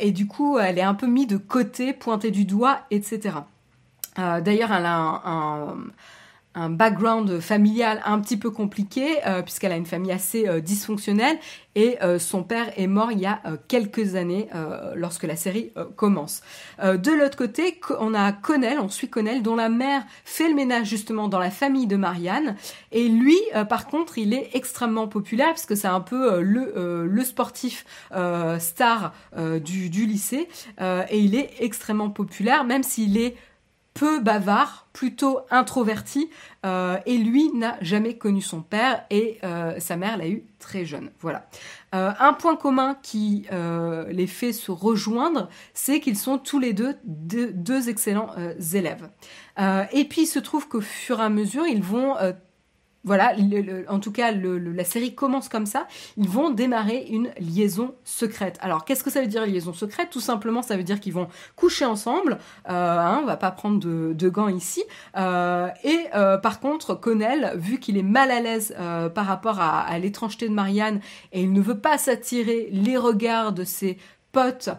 et 0.00 0.12
du 0.12 0.26
coup 0.26 0.58
elle 0.58 0.76
est 0.76 0.82
un 0.82 0.94
peu 0.94 1.06
mise 1.06 1.28
de 1.28 1.38
côté, 1.38 1.94
pointée 1.94 2.30
du 2.30 2.44
doigt, 2.44 2.80
etc. 2.90 3.38
Euh, 4.18 4.40
d'ailleurs, 4.40 4.72
elle 4.72 4.86
a 4.86 5.22
un, 5.24 5.76
un 6.54 6.68
background 6.68 7.40
familial 7.40 8.00
un 8.04 8.18
petit 8.20 8.36
peu 8.36 8.50
compliqué, 8.50 9.18
puisqu'elle 9.44 9.72
a 9.72 9.76
une 9.76 9.86
famille 9.86 10.10
assez 10.10 10.60
dysfonctionnelle, 10.60 11.38
et 11.76 11.96
son 12.18 12.42
père 12.42 12.72
est 12.76 12.88
mort 12.88 13.12
il 13.12 13.20
y 13.20 13.26
a 13.26 13.40
quelques 13.68 14.16
années 14.16 14.48
lorsque 14.96 15.22
la 15.22 15.36
série 15.36 15.72
commence. 15.94 16.42
de 16.82 17.12
l'autre 17.12 17.36
côté, 17.36 17.80
on 18.00 18.14
a 18.14 18.32
Connell, 18.32 18.80
on 18.80 18.88
suit 18.88 19.08
Connell, 19.08 19.42
dont 19.42 19.54
la 19.54 19.68
mère 19.68 20.02
fait 20.24 20.48
le 20.48 20.56
ménage 20.56 20.88
justement 20.88 21.28
dans 21.28 21.38
la 21.38 21.52
famille 21.52 21.86
de 21.86 21.94
Marianne, 21.94 22.56
et 22.90 23.08
lui, 23.08 23.38
par 23.68 23.86
contre, 23.86 24.18
il 24.18 24.34
est 24.34 24.50
extrêmement 24.54 25.06
populaire, 25.06 25.52
puisque 25.52 25.76
c'est 25.76 25.86
un 25.86 26.00
peu 26.00 26.40
le, 26.40 27.22
sportif 27.22 27.86
star 28.58 29.12
du 29.62 30.04
lycée, 30.04 30.48
et 30.80 31.18
il 31.20 31.36
est 31.36 31.50
extrêmement 31.60 32.10
populaire, 32.10 32.64
même 32.64 32.82
s'il 32.82 33.16
est 33.16 33.36
peu 33.94 34.20
bavard, 34.20 34.88
plutôt 34.92 35.40
introverti, 35.50 36.30
euh, 36.64 36.98
et 37.06 37.18
lui 37.18 37.50
n'a 37.52 37.76
jamais 37.80 38.16
connu 38.16 38.40
son 38.40 38.62
père 38.62 39.04
et 39.10 39.38
euh, 39.44 39.78
sa 39.78 39.96
mère 39.96 40.16
l'a 40.16 40.28
eu 40.28 40.44
très 40.58 40.84
jeune. 40.84 41.10
Voilà. 41.20 41.48
Euh, 41.94 42.12
un 42.18 42.32
point 42.32 42.56
commun 42.56 42.96
qui 43.02 43.46
les 44.10 44.26
fait 44.26 44.52
se 44.52 44.70
rejoindre, 44.70 45.48
c'est 45.74 46.00
qu'ils 46.00 46.18
sont 46.18 46.38
tous 46.38 46.58
les 46.58 46.72
deux 46.72 46.96
deux 47.04 47.88
excellents 47.88 48.30
élèves. 48.74 49.08
et 49.92 50.04
puis 50.04 50.22
il 50.22 50.26
se 50.26 50.38
trouve 50.38 50.68
qu'au 50.68 50.80
fur 50.80 51.20
et 51.20 51.24
à 51.24 51.28
mesure, 51.28 51.66
ils 51.66 51.82
vont 51.82 52.16
voilà, 53.02 53.32
en 53.88 53.98
tout 53.98 54.12
cas, 54.12 54.30
la 54.30 54.84
série 54.84 55.14
commence 55.14 55.48
comme 55.48 55.64
ça. 55.64 55.86
Ils 56.18 56.28
vont 56.28 56.50
démarrer 56.50 57.06
une 57.08 57.30
liaison 57.40 57.94
secrète. 58.04 58.58
Alors, 58.60 58.84
qu'est-ce 58.84 59.02
que 59.02 59.10
ça 59.10 59.22
veut 59.22 59.26
dire 59.26 59.46
liaison 59.46 59.72
secrète? 59.72 60.10
Tout 60.10 60.20
simplement, 60.20 60.60
ça 60.60 60.76
veut 60.76 60.82
dire 60.82 61.00
qu'ils 61.00 61.14
vont 61.14 61.28
coucher 61.56 61.86
ensemble. 61.86 62.38
Euh, 62.68 62.98
hein, 62.98 63.20
on 63.22 63.26
va 63.26 63.38
pas 63.38 63.50
prendre 63.50 63.78
de, 63.78 64.28
gants 64.28 64.48
ici. 64.48 64.84
Euh, 65.16 65.68
et 65.82 65.98
euh, 66.14 66.36
par 66.36 66.60
contre, 66.60 66.94
Connell, 66.94 67.52
vu 67.56 67.78
qu'il 67.78 67.96
est 67.96 68.02
mal 68.02 68.30
à 68.30 68.40
l'aise 68.40 68.74
euh, 68.78 69.08
par 69.08 69.26
rapport 69.26 69.60
à, 69.60 69.98
l'étrangeté 69.98 70.48
de 70.48 70.54
Marianne 70.54 71.00
et 71.32 71.42
il 71.42 71.52
ne 71.52 71.60
veut 71.60 71.78
pas 71.78 71.96
s'attirer 71.96 72.68
les 72.70 72.96
regards 72.96 73.52
de 73.52 73.64
ses 73.64 73.98
potes, 74.32 74.70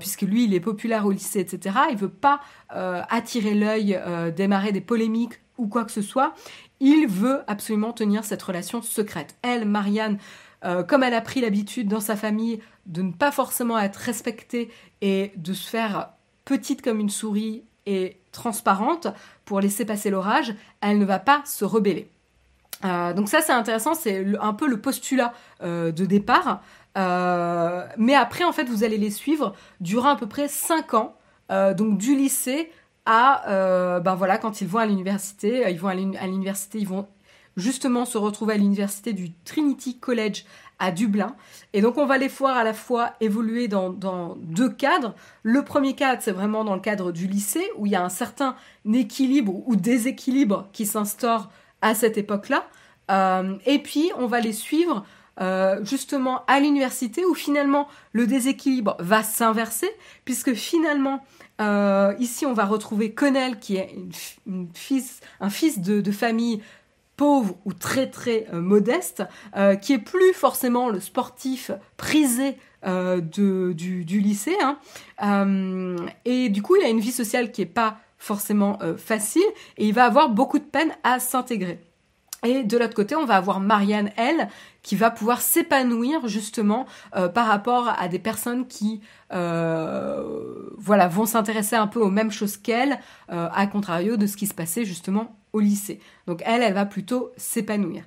puisque 0.00 0.22
lui 0.22 0.44
il 0.44 0.54
est 0.54 0.60
populaire 0.60 1.04
au 1.04 1.10
lycée, 1.10 1.40
etc. 1.40 1.76
Il 1.90 1.98
veut 1.98 2.08
pas 2.08 2.40
attirer 2.70 3.54
l'œil, 3.54 4.00
démarrer 4.34 4.72
des 4.72 4.80
polémiques 4.80 5.34
ou 5.58 5.68
quoi 5.68 5.84
que 5.84 5.92
ce 5.92 6.02
soit. 6.02 6.34
Il 6.80 7.06
veut 7.06 7.42
absolument 7.46 7.92
tenir 7.92 8.24
cette 8.24 8.42
relation 8.42 8.82
secrète. 8.82 9.36
Elle, 9.42 9.64
Marianne, 9.66 10.18
euh, 10.64 10.82
comme 10.82 11.02
elle 11.02 11.14
a 11.14 11.20
pris 11.20 11.40
l'habitude 11.40 11.88
dans 11.88 12.00
sa 12.00 12.16
famille 12.16 12.60
de 12.86 13.02
ne 13.02 13.12
pas 13.12 13.30
forcément 13.30 13.78
être 13.78 13.96
respectée 13.96 14.70
et 15.00 15.32
de 15.36 15.52
se 15.52 15.68
faire 15.68 16.10
petite 16.44 16.82
comme 16.82 17.00
une 17.00 17.10
souris 17.10 17.62
et 17.86 18.18
transparente 18.32 19.06
pour 19.44 19.60
laisser 19.60 19.84
passer 19.84 20.10
l'orage, 20.10 20.54
elle 20.80 20.98
ne 20.98 21.04
va 21.04 21.18
pas 21.18 21.42
se 21.44 21.64
rebeller. 21.64 22.10
Euh, 22.84 23.12
donc 23.12 23.28
ça 23.28 23.40
c'est 23.40 23.52
intéressant, 23.52 23.94
c'est 23.94 24.26
un 24.40 24.52
peu 24.52 24.66
le 24.66 24.80
postulat 24.80 25.32
euh, 25.62 25.92
de 25.92 26.04
départ. 26.04 26.62
mais 26.96 28.14
après 28.14 28.44
en 28.44 28.52
fait 28.52 28.64
vous 28.64 28.84
allez 28.84 28.98
les 28.98 29.10
suivre 29.10 29.54
durant 29.80 30.10
à 30.10 30.16
peu 30.16 30.26
près 30.26 30.48
5 30.48 30.94
ans, 30.94 31.16
donc 31.50 31.98
du 31.98 32.16
lycée 32.16 32.70
euh, 33.08 34.00
ben 34.00 34.14
voilà, 34.14 34.36
quand 34.38 34.60
ils 34.60 34.66
vont 34.66 34.80
à 34.80 34.86
l'université, 34.86 35.64
euh, 35.64 35.70
ils 35.70 35.78
vont 35.78 35.88
à 35.88 35.94
l'université, 35.94 36.78
ils 36.78 36.88
vont 36.88 37.06
justement 37.56 38.04
se 38.04 38.18
retrouver 38.18 38.54
à 38.54 38.56
l'université 38.56 39.12
du 39.12 39.32
Trinity 39.44 39.98
College 39.98 40.44
à 40.78 40.90
Dublin. 40.90 41.34
Et 41.72 41.80
donc 41.80 41.96
on 41.96 42.04
va 42.04 42.18
les 42.18 42.28
voir 42.28 42.56
à 42.56 42.64
la 42.64 42.74
fois 42.74 43.12
évoluer 43.20 43.68
dans, 43.68 44.36
deux 44.36 44.68
cadres. 44.68 45.14
Le 45.42 45.64
premier 45.64 45.94
cadre, 45.94 46.20
c'est 46.20 46.32
vraiment 46.32 46.64
dans 46.64 46.74
le 46.74 46.80
cadre 46.80 47.12
du 47.12 47.26
lycée, 47.26 47.64
où 47.76 47.86
il 47.86 47.92
y 47.92 47.96
a 47.96 48.04
un 48.04 48.10
certain 48.10 48.56
équilibre 48.92 49.54
ou 49.66 49.76
déséquilibre 49.76 50.68
qui 50.72 50.84
s'instaure 50.84 51.48
à 51.80 51.94
cette 51.94 52.18
époque-là. 52.18 52.66
Euh, 53.10 53.56
et 53.64 53.78
puis 53.78 54.10
on 54.18 54.26
va 54.26 54.40
les 54.40 54.52
suivre 54.52 55.04
justement 55.82 56.46
à 56.46 56.60
l'université, 56.60 57.26
où 57.26 57.34
finalement 57.34 57.88
le 58.12 58.26
déséquilibre 58.26 58.96
va 59.00 59.22
s'inverser, 59.22 59.90
puisque 60.24 60.54
finalement 60.54 61.22
euh, 61.60 62.14
ici, 62.18 62.46
on 62.46 62.52
va 62.52 62.64
retrouver 62.64 63.12
Connell, 63.12 63.58
qui 63.58 63.76
est 63.76 63.94
un 65.40 65.50
fils 65.50 65.78
de, 65.80 66.12
famille 66.12 66.62
pauvre 67.16 67.56
ou 67.64 67.72
très 67.72 68.10
très 68.10 68.46
euh, 68.52 68.60
modeste, 68.60 69.24
euh, 69.56 69.74
qui 69.74 69.94
est 69.94 69.98
plus 69.98 70.34
forcément 70.34 70.90
le 70.90 71.00
sportif 71.00 71.70
prisé 71.96 72.56
du, 72.84 74.04
lycée. 74.20 74.56
Hein. 74.62 75.96
et 76.24 76.48
du 76.50 76.62
coup, 76.62 76.76
il 76.76 76.84
a 76.84 76.88
une 76.88 77.00
vie 77.00 77.10
sociale 77.10 77.50
qui 77.50 77.62
n'est 77.62 77.66
pas 77.66 77.98
forcément 78.16 78.78
facile 78.96 79.42
et 79.76 79.86
il 79.86 79.92
va 79.92 80.04
avoir 80.04 80.28
beaucoup 80.28 80.60
de 80.60 80.64
peine 80.64 80.92
à 81.02 81.18
s'intégrer. 81.18 81.80
Et 82.44 82.62
de 82.62 82.78
l'autre 82.78 82.94
côté, 82.94 83.16
on 83.16 83.24
va 83.24 83.36
avoir 83.36 83.58
Marianne, 83.58 84.12
elle, 84.16 84.48
qui 84.86 84.94
va 84.94 85.10
pouvoir 85.10 85.42
s'épanouir 85.42 86.28
justement 86.28 86.86
euh, 87.16 87.28
par 87.28 87.48
rapport 87.48 87.88
à 87.98 88.06
des 88.06 88.20
personnes 88.20 88.68
qui 88.68 89.00
euh, 89.32 90.22
vont 90.78 91.26
s'intéresser 91.26 91.74
un 91.74 91.88
peu 91.88 91.98
aux 91.98 92.08
mêmes 92.08 92.30
choses 92.30 92.56
qu'elle, 92.56 93.00
euh, 93.32 93.48
à 93.52 93.66
contrario 93.66 94.16
de 94.16 94.28
ce 94.28 94.36
qui 94.36 94.46
se 94.46 94.54
passait 94.54 94.84
justement 94.84 95.36
au 95.52 95.58
lycée. 95.58 95.98
Donc 96.28 96.40
elle, 96.46 96.62
elle 96.62 96.74
va 96.74 96.86
plutôt 96.86 97.32
s'épanouir. 97.36 98.04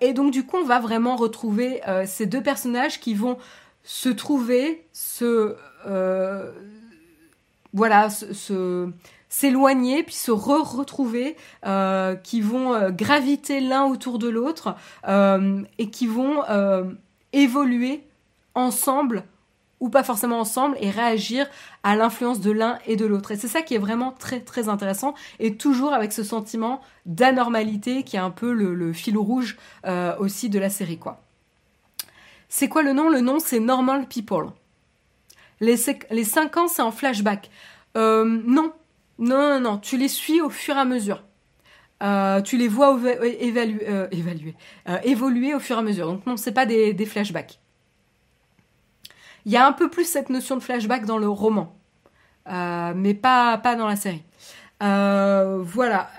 et 0.00 0.12
donc 0.12 0.32
du 0.32 0.46
coup, 0.46 0.58
on 0.58 0.64
va 0.64 0.78
vraiment 0.78 1.16
retrouver 1.16 1.80
ces 2.06 2.26
deux 2.26 2.42
personnages 2.44 3.00
qui 3.00 3.14
vont 3.14 3.36
se 3.82 4.08
trouver, 4.08 4.86
se... 4.92 5.56
voilà, 7.72 8.08
se 8.10 8.92
s'éloigner 9.28 10.02
puis 10.02 10.14
se 10.14 10.30
re-retrouver, 10.30 11.36
euh, 11.66 12.14
qui 12.16 12.40
vont 12.40 12.74
euh, 12.74 12.90
graviter 12.90 13.60
l'un 13.60 13.84
autour 13.84 14.18
de 14.18 14.28
l'autre 14.28 14.74
euh, 15.06 15.62
et 15.78 15.90
qui 15.90 16.06
vont 16.06 16.42
évoluer 17.32 18.02
ensemble 18.54 19.24
ou 19.80 19.90
pas 19.90 20.02
forcément 20.02 20.40
ensemble 20.40 20.76
et 20.80 20.90
réagir 20.90 21.46
à 21.84 21.94
l'influence 21.94 22.40
de 22.40 22.50
l'un 22.50 22.78
et 22.86 22.96
de 22.96 23.06
l'autre. 23.06 23.30
Et 23.30 23.36
c'est 23.36 23.48
ça 23.48 23.62
qui 23.62 23.74
est 23.74 23.78
vraiment 23.78 24.10
très 24.10 24.40
très 24.40 24.68
intéressant 24.68 25.14
et 25.38 25.54
toujours 25.54 25.92
avec 25.92 26.12
ce 26.12 26.24
sentiment 26.24 26.80
d'anormalité 27.06 28.02
qui 28.02 28.16
est 28.16 28.20
un 28.20 28.30
peu 28.30 28.52
le, 28.52 28.92
fil 28.92 29.16
rouge 29.16 29.56
aussi 30.18 30.48
de 30.48 30.58
la 30.58 30.70
série 30.70 30.98
quoi. 30.98 31.22
C'est 32.48 32.68
quoi 32.68 32.82
le 32.82 32.92
nom? 32.92 33.08
Le 33.08 33.20
nom 33.20 33.38
c'est 33.38 33.60
Normal 33.60 34.06
People. 34.08 34.46
Les, 35.60 35.76
les 36.10 36.24
5 36.24 36.56
ans 36.56 36.68
c'est 36.68 36.82
en 36.82 36.90
flashback. 36.90 37.50
non, 37.94 38.72
non, 39.18 39.36
non, 39.36 39.60
non, 39.60 39.78
tu 39.78 39.96
les 39.96 40.08
suis 40.08 40.40
au 40.40 40.50
fur 40.50 40.76
et 40.76 40.80
à 40.80 40.84
mesure. 40.84 41.22
Euh, 42.02 42.40
tu 42.42 42.56
les 42.56 42.68
vois 42.68 42.96
euh, 42.96 43.34
évaluer 43.40 43.88
euh, 43.88 44.98
évoluer 45.02 45.54
au 45.54 45.58
fur 45.58 45.76
et 45.76 45.80
à 45.80 45.82
mesure. 45.82 46.06
Donc 46.06 46.26
non, 46.26 46.36
c'est 46.36 46.52
pas 46.52 46.66
des, 46.66 46.94
flashbacks. 47.06 47.58
Il 49.44 49.52
y 49.52 49.56
a 49.56 49.66
un 49.66 49.72
peu 49.72 49.90
plus 49.90 50.04
cette 50.04 50.30
notion 50.30 50.56
de 50.56 50.62
flashback 50.62 51.04
dans 51.06 51.18
le 51.18 51.28
roman, 51.28 51.74
mais 52.46 53.14
pas, 53.14 53.58
pas 53.58 53.74
dans 53.76 53.86
la 53.86 53.96
série. 53.96 54.22
voilà. 54.80 56.10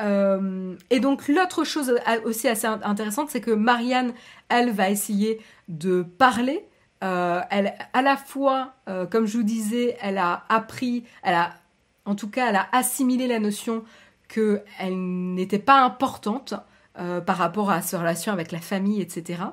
et 0.90 1.00
donc 1.00 1.28
l'autre 1.28 1.64
chose 1.64 1.96
aussi 2.26 2.48
assez 2.48 2.66
intéressante, 2.66 3.30
c'est 3.30 3.42
que 3.42 3.52
Marianne, 3.52 4.14
elle 4.48 4.72
va 4.72 4.90
essayer 4.90 5.40
de 5.68 6.02
parler. 6.02 6.66
elle, 7.02 7.76
à 7.94 8.02
la 8.02 8.18
fois, 8.18 8.74
comme 9.12 9.28
je 9.28 9.38
vous 9.38 9.44
disais, 9.44 9.96
elle 10.02 10.18
a 10.18 10.46
appris, 10.50 11.04
elle 11.22 11.36
a 11.36 11.54
en 12.10 12.16
tout 12.16 12.30
cas, 12.30 12.50
elle 12.50 12.56
a 12.56 12.68
assimilé 12.72 13.28
la 13.28 13.40
notion 13.40 13.84
qu'elle 14.28 14.96
n'était 15.36 15.60
pas 15.60 15.84
importante 15.84 16.56
euh, 17.00 17.22
par 17.22 17.38
rapport 17.38 17.70
à 17.70 17.82
sa 17.82 18.00
relation 18.00 18.34
avec 18.34 18.52
la 18.52 18.60
famille, 18.60 19.00
etc. 19.00 19.44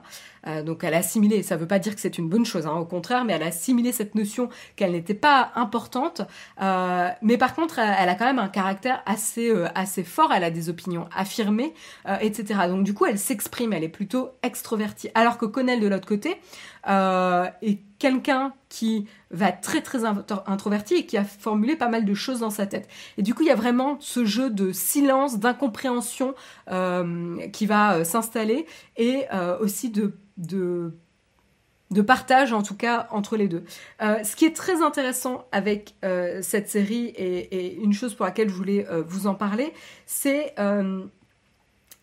Euh, 0.46 0.62
donc 0.62 0.84
elle 0.84 0.94
a 0.94 0.98
assimilé, 0.98 1.42
ça 1.42 1.56
ne 1.56 1.60
veut 1.60 1.66
pas 1.66 1.78
dire 1.78 1.94
que 1.94 2.00
c'est 2.00 2.18
une 2.18 2.28
bonne 2.28 2.44
chose, 2.44 2.66
hein, 2.66 2.74
au 2.74 2.84
contraire, 2.84 3.24
mais 3.24 3.32
elle 3.32 3.42
a 3.42 3.46
assimilé 3.46 3.92
cette 3.92 4.14
notion 4.14 4.48
qu'elle 4.76 4.92
n'était 4.92 5.14
pas 5.14 5.52
importante. 5.54 6.22
Euh, 6.62 7.08
mais 7.22 7.38
par 7.38 7.54
contre, 7.54 7.78
elle, 7.78 8.08
a 8.08 8.14
quand 8.14 8.26
même 8.26 8.38
un 8.38 8.48
caractère 8.48 9.02
assez, 9.06 9.52
assez 9.74 10.04
fort, 10.04 10.32
elle 10.32 10.44
a 10.44 10.50
des 10.50 10.68
opinions 10.68 11.08
affirmées, 11.14 11.74
etc. 12.20 12.60
Donc 12.68 12.84
du 12.84 12.94
coup, 12.94 13.06
elle 13.06 13.18
s'exprime, 13.18 13.72
elle 13.72 13.84
est 13.84 13.88
plutôt 13.88 14.30
extrovertie. 14.42 15.08
Alors 15.14 15.38
que 15.38 15.46
Connell, 15.46 15.80
de 15.80 15.88
l'autre 15.88 16.06
côté, 16.06 16.36
est 16.86 17.78
quelqu'un 17.98 18.52
qui 18.68 19.06
va 19.30 19.52
très 19.52 19.80
très 19.80 20.04
introverti 20.04 20.94
et 20.94 21.06
qui 21.06 21.16
a 21.16 21.24
formulé 21.24 21.76
pas 21.76 21.88
mal 21.88 22.04
de 22.04 22.14
choses 22.14 22.40
dans 22.40 22.50
sa 22.50 22.66
tête. 22.66 22.88
Et 23.18 23.22
du 23.22 23.34
coup, 23.34 23.42
il 23.42 23.48
y 23.48 23.52
a 23.52 23.56
vraiment 23.56 23.96
ce 24.00 24.24
jeu 24.24 24.50
de 24.50 24.72
silence, 24.72 25.38
d'incompréhension 25.38 26.34
euh, 26.70 27.36
qui 27.48 27.66
va 27.66 27.96
euh, 27.96 28.04
s'installer 28.04 28.66
et 28.96 29.24
euh, 29.32 29.58
aussi 29.58 29.90
de, 29.90 30.14
de, 30.36 30.92
partage 32.06 32.52
en 32.52 32.62
tout 32.62 32.76
cas 32.76 33.08
entre 33.10 33.36
les 33.36 33.48
deux. 33.48 33.64
ce 34.00 34.36
qui 34.36 34.44
est 34.44 34.54
très 34.54 34.82
intéressant 34.82 35.46
avec 35.52 35.94
cette 36.42 36.68
série 36.68 37.06
et, 37.16 37.76
une 37.76 37.92
chose 37.92 38.14
pour 38.14 38.26
laquelle 38.26 38.48
je 38.48 38.54
voulais 38.54 38.86
vous 39.06 39.26
en 39.26 39.34
parler, 39.34 39.72
c'est 40.06 40.54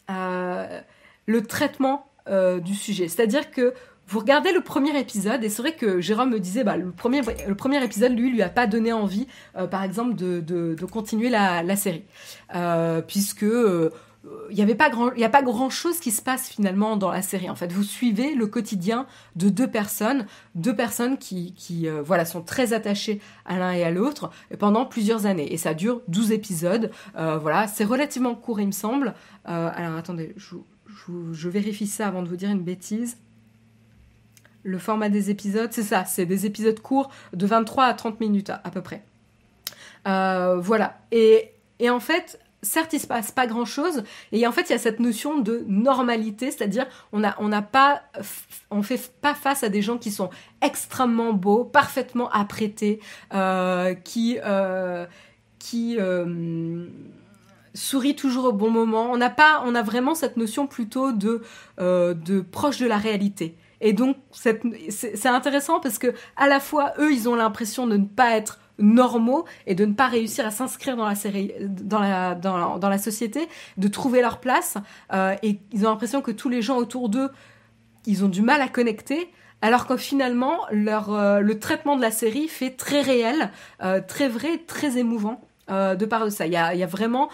le 0.08 1.42
traitement 1.48 2.08
du 2.28 2.76
sujet. 2.76 3.08
C'est-à-dire 3.08 3.52
que 3.52 3.74
vous 4.08 4.20
regardez 4.20 4.52
le 4.52 4.62
premier 4.62 4.98
épisode 5.00 5.44
et 5.44 5.50
c'est 5.50 5.62
vrai 5.62 5.76
que 5.76 6.02
Jérôme 6.02 6.32
me 6.32 6.40
disait 6.40 6.64
bah, 6.64 6.78
le 6.78 6.92
premier 6.92 7.22
le 7.48 7.56
premier 7.56 7.84
épisode 7.84 8.12
lui 8.18 8.30
lui 8.30 8.42
a 8.42 8.50
pas 8.50 8.68
donné 8.68 8.92
envie 8.92 9.28
euh, 9.58 9.66
par 9.66 9.84
exemple 9.84 10.16
de, 10.16 10.76
continuer 10.92 11.30
la, 11.30 11.76
série 11.76 12.04
euh, 12.54 13.02
puisque 13.02 13.44
euh, 13.44 13.92
il 14.50 14.56
n'y 14.56 15.24
a 15.24 15.30
pas 15.30 15.42
grand 15.42 15.70
chose 15.70 16.00
qui 16.00 16.12
se 16.12 16.22
passe 16.22 16.48
finalement 16.48 16.96
dans 16.96 17.12
la 17.12 17.22
série. 17.22 17.50
En 17.50 17.56
fait, 17.56 17.72
vous 17.72 17.84
suivez 17.84 18.36
le 18.36 18.48
quotidien 18.48 19.06
de 19.36 19.50
deux 19.50 19.70
personnes, 19.70 20.26
deux 20.56 20.76
personnes 20.76 21.18
qui, 21.18 21.54
euh, 21.86 22.02
voilà, 22.02 22.24
sont 22.24 22.42
très 22.42 22.72
attachées 22.72 23.20
à 23.46 23.58
l'un 23.58 23.74
et 23.74 23.84
à 23.84 23.92
l'autre 23.92 24.32
pendant 24.60 24.86
plusieurs 24.86 25.26
années. 25.26 25.52
Et 25.52 25.58
ça 25.58 25.74
dure 25.74 26.02
12 26.08 26.32
épisodes. 26.32 26.92
Euh, 27.18 27.38
voilà, 27.38 27.68
c'est 27.68 27.84
relativement 27.84 28.36
court, 28.36 28.62
il 28.62 28.68
me 28.68 28.72
semble. 28.72 29.14
Euh, 29.50 29.70
alors 29.74 29.98
attendez, 29.98 30.34
je, 30.38 31.50
vérifie 31.50 31.88
ça 31.88 32.08
avant 32.08 32.22
de 32.22 32.30
vous 32.30 32.38
dire 32.38 32.50
une 32.50 32.64
bêtise. 32.64 33.18
Le 34.64 34.78
format 34.78 35.10
des 35.10 35.30
épisodes, 35.30 35.74
c'est 35.74 35.84
ça, 35.84 36.06
c'est 36.06 36.26
des 36.26 36.46
épisodes 36.46 36.80
courts 36.80 37.10
de 37.34 37.46
23 37.46 37.84
à 37.84 37.94
30 37.94 38.22
minutes 38.22 38.50
à, 38.50 38.70
peu 38.72 38.82
près. 38.82 39.04
voilà. 40.06 40.98
Et 41.12 41.50
en 41.90 42.00
fait, 42.00 42.40
certes, 42.64 42.94
il 42.94 43.00
se 43.00 43.08
passe 43.08 43.32
pas 43.32 43.46
grand 43.46 43.66
chose, 43.66 44.04
et 44.32 44.48
en 44.48 44.52
fait, 44.52 44.70
il 44.70 44.72
y 44.72 44.76
a 44.76 44.80
cette 44.80 45.00
notion 45.00 45.38
de 45.40 45.64
normalité, 45.68 46.50
c'est-à-dire 46.50 46.88
on 47.12 47.20
n'a 47.20 47.62
pas, 47.62 48.02
on 48.72 48.82
fait 48.82 49.12
pas 49.22 49.36
face 49.36 49.64
à 49.64 49.70
des 49.70 49.82
gens 49.82 49.98
qui 49.98 50.12
sont 50.12 50.30
extrêmement 50.62 51.34
beaux, 51.34 51.64
parfaitement 51.64 52.30
apprêtés, 52.32 53.00
euh, 53.34 53.94
qui, 53.94 54.40
euh, 54.44 55.06
qui 55.60 55.98
euh, 56.00 56.88
sourit 57.74 58.16
toujours 58.16 58.46
au 58.46 58.54
bon 58.54 58.70
moment. 58.70 59.12
On 59.12 59.18
n'a 59.18 59.30
pas, 59.30 59.64
on 59.66 59.76
a 59.76 59.82
vraiment 59.82 60.16
cette 60.16 60.38
notion 60.38 60.68
plutôt 60.68 61.12
de, 61.12 61.42
euh, 61.80 62.14
de 62.14 62.42
proche 62.42 62.80
de 62.80 62.88
la 62.88 62.98
réalité. 62.98 63.56
Et 63.82 63.92
donc, 63.92 64.16
c'est 64.32 65.26
intéressant 65.26 65.82
parce 65.82 65.98
que 65.98 66.14
à 66.38 66.48
la 66.48 66.62
fois 66.62 66.94
eux, 67.00 67.12
ils 67.12 67.28
ont 67.28 67.36
l'impression 67.36 67.86
de 67.86 67.98
ne 67.98 68.06
pas 68.06 68.38
être 68.38 68.60
normaux 68.80 69.46
et 69.68 69.76
de 69.76 69.86
ne 69.86 69.94
pas 69.94 70.08
réussir 70.08 70.46
à 70.46 70.52
s'inscrire 70.52 70.96
dans 70.96 71.08
la 71.08 71.16
série, 71.16 71.54
dans 71.60 72.00
la, 72.00 72.36
dans, 72.36 72.90
la 72.90 72.98
société, 72.98 73.48
de 73.78 73.88
trouver 73.88 74.22
leur 74.22 74.40
place. 74.40 74.78
Euh, 75.14 75.36
et 75.44 75.60
ils 75.72 75.86
ont 75.86 75.90
l'impression 75.90 76.22
que 76.22 76.32
tous 76.32 76.50
les 76.50 76.62
gens 76.62 76.78
autour 76.78 77.10
d'eux, 77.10 77.30
ils 78.06 78.24
ont 78.26 78.30
du 78.30 78.42
mal 78.42 78.62
à 78.62 78.68
connecter. 78.68 79.30
Alors 79.62 79.88
que 79.88 79.96
finalement, 79.96 80.58
leur, 80.72 81.14
euh, 81.14 81.40
le 81.40 81.58
traitement 81.58 81.96
de 81.96 82.02
la 82.02 82.12
série 82.12 82.50
fait 82.50 82.72
très 82.72 83.02
réel, 83.02 83.50
euh, 83.82 84.02
très 84.06 84.28
vrai, 84.28 84.58
très 84.68 84.98
émouvant. 84.98 85.42
De 85.70 86.06
par 86.06 86.26
de 86.26 86.30
ça, 86.30 86.46
il 86.46 86.52
y 86.52 86.58
a, 86.58 86.76
il 86.76 86.80
y 86.80 86.84
a 86.84 86.88
vraiment, 86.88 87.30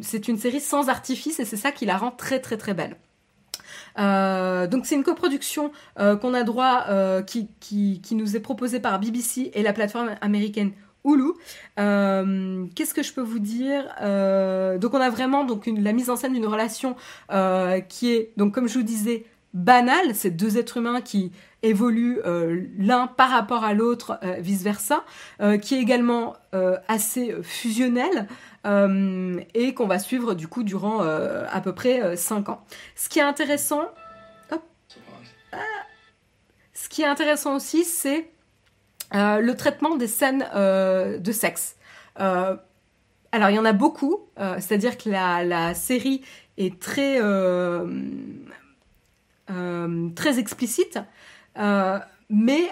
c'est 0.00 0.26
une 0.28 0.38
série 0.38 0.60
sans 0.60 0.88
artifice 0.88 1.38
et 1.38 1.44
c'est 1.44 1.58
ça 1.58 1.70
qui 1.70 1.84
la 1.84 1.96
rend 1.96 2.10
très 2.10 2.40
très 2.40 2.56
très 2.56 2.74
belle. 2.74 2.96
Euh, 3.98 4.66
donc 4.66 4.86
c'est 4.86 4.94
une 4.94 5.02
coproduction 5.04 5.72
euh, 5.98 6.16
qu'on 6.16 6.34
a 6.34 6.44
droit, 6.44 6.84
euh, 6.88 7.22
qui, 7.22 7.48
qui, 7.60 8.00
qui, 8.02 8.14
nous 8.14 8.36
est 8.36 8.40
proposée 8.40 8.80
par 8.80 9.00
BBC 9.00 9.50
et 9.54 9.62
la 9.62 9.72
plateforme 9.72 10.10
américaine 10.20 10.72
Hulu. 11.04 11.32
Qu'est-ce 11.76 12.94
que 12.94 13.02
je 13.02 13.12
peux 13.12 13.22
vous 13.22 13.38
dire 13.38 13.84
Donc 14.80 14.94
on 14.94 15.00
a 15.00 15.10
vraiment 15.10 15.44
donc 15.44 15.66
une, 15.66 15.82
la 15.82 15.92
mise 15.92 16.10
en 16.10 16.16
scène 16.16 16.34
d'une 16.34 16.46
relation 16.46 16.96
qui 17.88 18.12
est 18.12 18.32
donc 18.36 18.52
comme 18.52 18.68
je 18.68 18.78
vous 18.78 18.84
disais 18.84 19.24
banale, 19.54 20.14
c'est 20.14 20.30
deux 20.30 20.58
êtres 20.58 20.76
humains 20.76 21.00
qui 21.00 21.32
évoluent 21.62 22.18
l'un 22.78 23.06
par 23.06 23.30
rapport 23.30 23.64
à 23.64 23.74
l'autre, 23.74 24.18
vice 24.40 24.62
versa, 24.62 25.04
qui 25.62 25.76
est 25.76 25.80
également 25.80 26.34
assez 26.88 27.34
fusionnel. 27.42 28.26
Euh, 28.68 29.40
et 29.54 29.72
qu'on 29.72 29.86
va 29.86 29.98
suivre 29.98 30.34
du 30.34 30.46
coup 30.46 30.62
durant 30.62 31.02
euh, 31.02 31.46
à 31.50 31.62
peu 31.62 31.74
près 31.74 32.16
5 32.16 32.48
euh, 32.48 32.52
ans. 32.52 32.64
Ce 32.96 33.08
qui 33.08 33.18
est 33.18 33.22
intéressant, 33.22 33.88
ah. 35.52 35.58
ce 36.74 36.88
qui 36.90 37.00
est 37.02 37.06
intéressant 37.06 37.56
aussi, 37.56 37.84
c'est 37.84 38.30
le 39.12 39.52
traitement 39.52 39.96
des 39.96 40.06
scènes 40.06 40.44
de 40.54 41.32
sexe. 41.32 41.76
alors 42.16 42.58
il 43.32 43.54
y 43.54 43.58
en 43.58 43.64
a 43.64 43.72
beaucoup, 43.72 44.28
c'est-à-dire 44.36 44.98
que 44.98 45.08
la, 45.08 45.44
la, 45.44 45.74
série 45.74 46.22
est 46.58 46.78
très 46.78 47.20
très 49.46 50.38
explicite 50.38 50.98
mais 52.30 52.68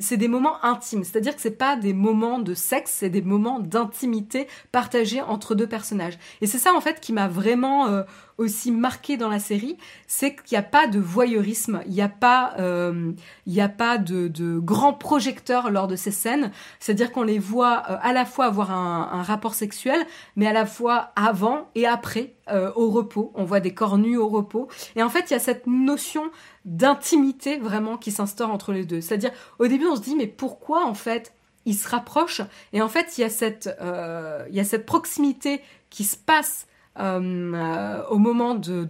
c'est 0.00 0.16
des 0.16 0.28
moments 0.28 0.64
intimes. 0.64 1.04
C'est-à-dire 1.04 1.34
que 1.34 1.42
c'est 1.42 1.58
pas 1.58 1.76
des 1.76 1.92
moments 1.92 2.38
de 2.38 2.54
sexe, 2.54 2.92
c'est 2.98 3.10
des 3.10 3.22
moments 3.22 3.60
d'intimité 3.60 4.46
partagés 4.72 5.20
entre 5.20 5.54
deux 5.54 5.66
personnages. 5.66 6.18
Et 6.40 6.46
c'est 6.46 6.58
ça 6.58 6.74
en 6.74 6.80
fait 6.80 7.00
qui 7.00 7.12
m'a 7.12 7.28
vraiment 7.28 7.88
euh, 7.88 8.02
aussi 8.38 8.70
marqué 8.70 9.16
dans 9.16 9.28
la 9.28 9.38
série, 9.38 9.76
c'est 10.06 10.34
qu'il 10.36 10.56
n'y 10.56 10.58
a 10.58 10.62
pas 10.62 10.86
de 10.86 10.98
voyeurisme, 10.98 11.82
il 11.86 11.92
n'y 11.92 12.02
a 12.02 12.08
pas, 12.08 12.54
euh, 12.58 13.12
il 13.46 13.52
n'y 13.52 13.60
a 13.60 13.68
pas 13.68 13.98
de, 13.98 14.28
de 14.28 14.58
grands 14.58 14.94
projecteurs 14.94 15.70
lors 15.70 15.88
de 15.88 15.96
ces 15.96 16.10
scènes. 16.10 16.50
C'est-à-dire 16.80 17.12
qu'on 17.12 17.22
les 17.22 17.38
voit 17.38 17.82
euh, 17.88 17.96
à 18.02 18.12
la 18.12 18.24
fois 18.24 18.46
avoir 18.46 18.70
un, 18.70 19.08
un, 19.12 19.22
rapport 19.22 19.54
sexuel, 19.54 20.06
mais 20.36 20.46
à 20.46 20.52
la 20.52 20.66
fois 20.66 21.12
avant 21.16 21.70
et 21.74 21.86
après, 21.86 22.36
euh, 22.48 22.70
au 22.76 22.90
repos. 22.90 23.32
On 23.34 23.44
voit 23.44 23.58
des 23.58 23.74
corps 23.74 23.98
nus 23.98 24.16
au 24.16 24.28
repos. 24.28 24.68
Et 24.94 25.02
en 25.02 25.08
fait, 25.08 25.30
il 25.30 25.32
y 25.32 25.36
a 25.36 25.40
cette 25.40 25.66
notion 25.66 26.30
d'intimité 26.64 27.58
vraiment 27.58 27.96
qui 27.96 28.12
s'instaure 28.12 28.52
entre 28.52 28.72
les 28.72 28.84
deux. 28.84 29.00
C'est-à-dire, 29.00 29.32
au 29.58 29.66
début, 29.66 29.86
on 29.86 29.96
se 29.96 30.00
dit, 30.00 30.14
mais 30.14 30.28
pourquoi 30.28 30.86
en 30.86 30.94
fait 30.94 31.32
ils 31.64 31.74
se 31.74 31.88
rapprochent? 31.88 32.42
Et 32.72 32.80
en 32.80 32.88
fait, 32.88 33.18
il 33.18 33.22
y 33.22 33.24
a 33.24 33.30
cette, 33.30 33.68
euh, 33.80 34.44
il 34.48 34.54
y 34.54 34.60
a 34.60 34.64
cette 34.64 34.86
proximité 34.86 35.60
qui 35.90 36.04
se 36.04 36.16
passe 36.16 36.68
euh, 36.98 38.02
au 38.10 38.18
moment 38.18 38.54
de, 38.54 38.84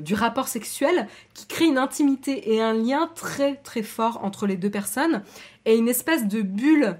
du 0.00 0.14
rapport 0.14 0.48
sexuel 0.48 1.06
qui 1.34 1.46
crée 1.46 1.66
une 1.66 1.78
intimité 1.78 2.54
et 2.54 2.60
un 2.60 2.74
lien 2.74 3.10
très 3.14 3.56
très 3.56 3.82
fort 3.82 4.20
entre 4.22 4.46
les 4.46 4.56
deux 4.56 4.70
personnes 4.70 5.22
et 5.64 5.76
une 5.76 5.88
espèce 5.88 6.26
de 6.26 6.42
bulle 6.42 6.96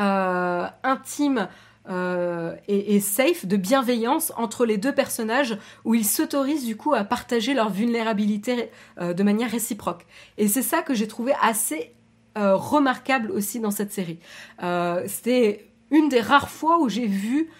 euh, 0.00 0.66
intime 0.82 1.48
euh, 1.90 2.56
et, 2.66 2.98
safe 3.00 3.44
de 3.44 3.58
bienveillance 3.58 4.32
entre 4.36 4.64
les 4.64 4.78
deux 4.78 4.94
personnages 4.94 5.58
où 5.84 5.94
ils 5.94 6.06
s'autorisent 6.06 6.64
du 6.64 6.76
coup 6.76 6.94
à 6.94 7.04
partager 7.04 7.52
leur 7.52 7.68
vulnérabilité 7.68 8.70
euh, 9.00 9.12
de 9.12 9.22
manière 9.22 9.50
réciproque. 9.50 10.06
Et 10.38 10.48
c'est 10.48 10.62
ça 10.62 10.80
que 10.80 10.94
j'ai 10.94 11.06
trouvé 11.06 11.34
assez 11.42 11.92
euh, 12.38 12.56
remarquable 12.56 13.30
aussi 13.30 13.60
dans 13.60 13.70
cette 13.70 13.92
série. 13.92 14.18
Euh, 14.62 15.04
C'était 15.06 15.68
une 15.90 16.08
des 16.08 16.20
rares 16.20 16.48
fois 16.48 16.78
où 16.78 16.88
j'ai 16.88 17.06
vu 17.06 17.50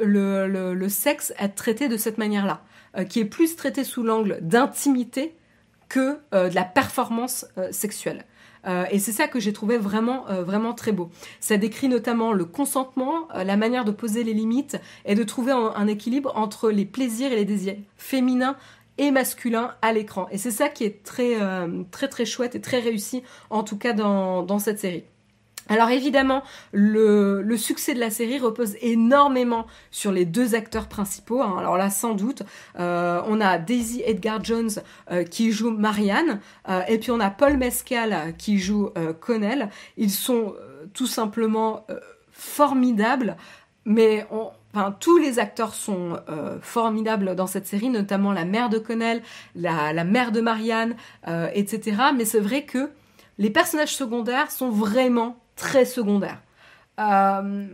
le, 0.00 0.88
sexe 0.88 1.32
être 1.38 1.54
traité 1.54 1.88
de 1.88 1.96
cette 1.96 2.18
manière-là, 2.18 2.62
euh, 2.96 3.04
qui 3.04 3.20
est 3.20 3.24
plus 3.24 3.56
traité 3.56 3.84
sous 3.84 4.02
l'angle 4.02 4.38
d'intimité 4.42 5.34
que 5.88 6.18
euh, 6.34 6.48
de 6.48 6.54
la 6.54 6.64
performance 6.64 7.46
euh, 7.58 7.70
sexuelle. 7.72 8.24
Et 8.90 8.98
c'est 8.98 9.12
ça 9.12 9.26
que 9.26 9.40
j'ai 9.40 9.54
trouvé 9.54 9.78
vraiment, 9.78 10.26
vraiment 10.42 10.74
très 10.74 10.92
beau. 10.92 11.08
Ça 11.40 11.56
décrit 11.56 11.88
notamment 11.88 12.34
le 12.34 12.44
consentement, 12.44 13.26
la 13.34 13.56
manière 13.56 13.86
de 13.86 13.90
poser 13.90 14.22
les 14.22 14.34
limites 14.34 14.78
et 15.06 15.14
de 15.14 15.22
trouver 15.22 15.52
un, 15.52 15.86
équilibre 15.86 16.30
entre 16.36 16.70
les 16.70 16.84
plaisirs 16.84 17.32
et 17.32 17.36
les 17.36 17.46
désirs 17.46 17.78
féminins 17.96 18.56
et 18.98 19.12
masculins 19.12 19.76
à 19.80 19.94
l'écran. 19.94 20.28
Et 20.30 20.36
c'est 20.36 20.50
ça 20.50 20.68
qui 20.68 20.84
est 20.84 21.02
très, 21.02 21.38
très, 21.90 22.08
très 22.08 22.26
chouette 22.26 22.54
et 22.54 22.60
très 22.60 22.80
réussi, 22.80 23.22
en 23.48 23.64
tout 23.64 23.78
cas 23.78 23.94
dans 23.94 24.58
cette 24.58 24.78
série. 24.78 25.04
Alors 25.70 25.90
évidemment, 25.90 26.42
le, 26.72 27.56
succès 27.56 27.94
de 27.94 28.00
la 28.00 28.10
série 28.10 28.40
repose 28.40 28.74
énormément 28.80 29.68
sur 29.92 30.10
les 30.10 30.24
deux 30.24 30.56
acteurs 30.56 30.88
principaux. 30.88 31.42
Hein. 31.42 31.54
Alors 31.58 31.76
là, 31.76 31.90
sans 31.90 32.14
doute, 32.14 32.42
euh, 32.80 33.22
on 33.28 33.40
a 33.40 33.56
Daisy 33.56 34.02
Edgar 34.04 34.42
Jones 34.42 34.70
euh, 35.12 35.22
qui 35.22 35.52
joue 35.52 35.70
Marianne, 35.70 36.40
euh, 36.68 36.82
et 36.88 36.98
puis 36.98 37.12
on 37.12 37.20
a 37.20 37.30
Paul 37.30 37.56
Mescal 37.56 38.34
qui 38.36 38.58
joue 38.58 38.90
Connell. 39.20 39.70
Ils 39.96 40.10
sont 40.10 40.54
tout 40.92 41.06
simplement 41.06 41.86
formidables, 42.32 43.36
mais 43.84 44.26
tous 44.98 45.18
les 45.18 45.38
acteurs 45.38 45.74
sont 45.74 46.18
formidables 46.62 47.36
dans 47.36 47.46
cette 47.46 47.66
série, 47.66 47.90
notamment 47.90 48.32
la 48.32 48.44
mère 48.44 48.70
de 48.70 48.78
Connell, 48.78 49.22
la, 49.54 50.04
mère 50.04 50.32
de 50.32 50.40
Marianne, 50.40 50.96
etc. 51.54 51.96
Mais 52.16 52.24
c'est 52.24 52.40
vrai 52.40 52.64
que 52.64 52.90
les 53.38 53.50
personnages 53.50 53.94
secondaires 53.94 54.50
sont 54.50 54.70
vraiment 54.70 55.39
très 55.60 55.84
secondaire. 55.84 56.38
Euh, 56.98 57.66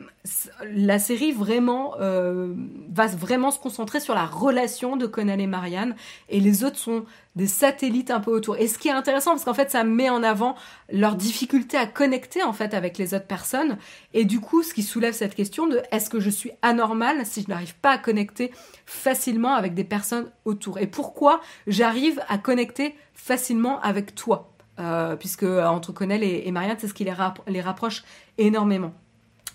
la 0.73 0.99
série 1.01 1.33
vraiment 1.33 1.95
euh, 2.01 2.55
va 2.91 3.07
vraiment 3.07 3.51
se 3.51 3.59
concentrer 3.59 3.99
sur 3.99 4.15
la 4.15 4.25
relation 4.25 4.97
de 4.97 5.07
Conan 5.07 5.39
et 5.39 5.49
Marianne 5.49 5.97
et 6.29 6.39
les 6.39 6.63
autres 6.63 6.79
sont 6.79 7.05
des 7.35 7.49
satellites 7.49 8.13
un 8.13 8.21
peu 8.21 8.31
autour. 8.31 8.57
Et 8.57 8.69
ce 8.69 8.79
qui 8.79 8.87
est 8.87 8.93
intéressant 8.93 9.33
parce 9.33 9.45
qu'en 9.45 9.55
fait 9.55 9.71
ça 9.71 9.83
met 9.83 10.11
en 10.11 10.23
avant 10.23 10.55
leur 10.93 11.17
difficulté 11.17 11.77
à 11.77 11.87
connecter 11.87 12.45
en 12.45 12.53
fait 12.53 12.73
avec 12.73 12.99
les 12.99 13.15
autres 13.15 13.27
personnes 13.27 13.79
et 14.15 14.25
du 14.25 14.39
coup 14.39 14.63
ce 14.63 14.73
qui 14.73 14.85
soulève 14.85 15.15
cette 15.15 15.35
question 15.35 15.67
de 15.67 15.81
est-ce 15.91 16.09
que 16.09 16.21
je 16.21 16.31
suis 16.31 16.53
anormal 16.63 17.27
si 17.27 17.43
je 17.43 17.49
n'arrive 17.49 17.75
pas 17.77 17.93
à 17.93 17.99
connecter 17.99 18.53
facilement 18.85 19.55
avec 19.55 19.75
des 19.75 19.85
personnes 19.85 20.31
autour? 20.45 20.79
Et 20.79 20.87
pourquoi 20.87 21.41
j'arrive 21.67 22.23
à 22.29 22.39
connecter 22.39 22.95
facilement 23.15 23.81
avec 23.81 24.15
toi? 24.15 24.56
Euh, 24.79 25.17
puisque 25.17 25.43
euh, 25.43 25.65
entre 25.65 25.93
Connell 25.93 26.23
et, 26.23 26.43
et 26.45 26.53
Marianne, 26.53 26.77
c'est 26.79 26.89
ce 26.89 26.95
qui 26.95 27.05
les, 27.05 27.15
les, 27.47 27.61
rapproche 27.63 28.05
énormément. 28.37 28.93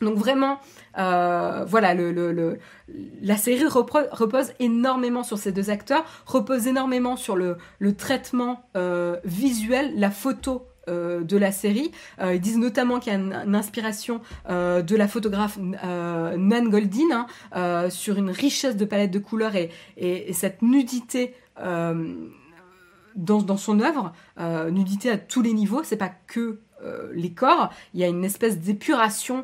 Donc 0.02 0.16
vraiment, 0.16 0.60
euh, 0.98 1.64
voilà, 1.68 1.94
la 1.94 3.38
série 3.38 3.66
repose 3.66 4.54
énormément 4.60 5.22
sur 5.22 5.38
ces 5.38 5.52
deux 5.52 5.70
acteurs, 5.70 6.04
repose 6.26 6.66
énormément 6.66 7.18
sur 7.18 7.36
le, 7.36 7.58
traitement 7.96 8.64
visuel, 9.24 9.94
la 9.96 10.10
photo 10.10 10.66
de 10.88 11.38
la 11.38 11.52
série. 11.52 11.92
ils 12.20 12.42
disent 12.42 12.58
notamment 12.58 13.00
qu'il 13.00 13.14
y 13.14 13.16
a 13.16 13.20
une, 13.20 13.54
inspiration 13.54 14.22
de 14.50 14.96
la 14.96 15.08
photographe 15.08 15.60
Nan 15.60 16.70
Goldin 16.70 17.28
hein, 17.52 17.90
sur 17.92 18.18
une 18.18 18.32
richesse 18.32 18.78
de 18.78 18.86
palette 18.86 19.12
de 19.12 19.20
couleurs 19.20 19.54
et 19.56 20.34
cette 20.34 20.64
nudité 20.64 21.36
dans, 23.16 23.58
son 23.58 23.80
œuvre, 23.80 24.14
nudité 24.72 25.12
à 25.12 25.18
tous 25.18 25.42
les 25.42 25.54
niveaux, 25.54 25.84
c'est 25.84 25.98
pas 25.98 26.12
que 26.28 26.62
les 27.14 27.32
corps, 27.32 27.70
il 27.94 28.00
y 28.00 28.04
a 28.04 28.08
une 28.08 28.24
espèce 28.24 28.60
d'épuration 28.60 29.44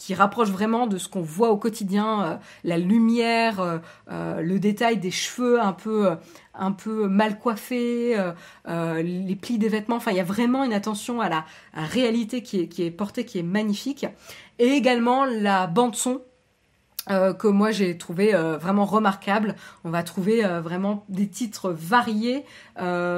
qui 0.00 0.14
rapproche 0.14 0.48
vraiment 0.48 0.86
de 0.86 0.96
ce 0.96 1.08
qu'on 1.08 1.20
voit 1.20 1.50
au 1.50 1.58
quotidien, 1.58 2.22
euh, 2.24 2.36
la 2.64 2.78
lumière, 2.78 3.60
euh, 3.60 3.78
euh, 4.10 4.40
le 4.40 4.58
détail 4.58 4.96
des 4.96 5.10
cheveux 5.10 5.60
un 5.60 5.74
peu, 5.74 6.16
un 6.54 6.72
peu 6.72 7.06
mal 7.06 7.38
coiffés, 7.38 8.16
les 8.66 9.36
plis 9.36 9.58
des 9.58 9.68
vêtements. 9.68 9.96
Enfin, 9.96 10.10
il 10.10 10.16
y 10.16 10.20
a 10.20 10.24
vraiment 10.24 10.64
une 10.64 10.72
attention 10.72 11.20
à 11.20 11.28
la, 11.28 11.44
réalité 11.74 12.42
qui 12.42 12.60
est, 12.60 12.68
qui 12.68 12.82
est 12.82 12.90
portée, 12.90 13.26
qui 13.26 13.38
est 13.38 13.44
magnifique. 13.44 14.06
Et 14.58 14.68
également 14.68 15.26
la 15.26 15.66
bande 15.66 15.94
son 15.94 16.22
euh, 17.10 17.32
que 17.34 17.48
moi 17.48 17.72
j'ai 17.72 17.98
trouvé 17.98 18.34
euh, 18.34 18.56
vraiment 18.56 18.84
remarquable. 18.84 19.56
On 19.84 19.90
va 19.90 20.02
trouver 20.02 20.44
euh, 20.44 20.60
vraiment 20.60 21.04
des 21.08 21.28
titres 21.28 21.70
variés, 21.70 22.44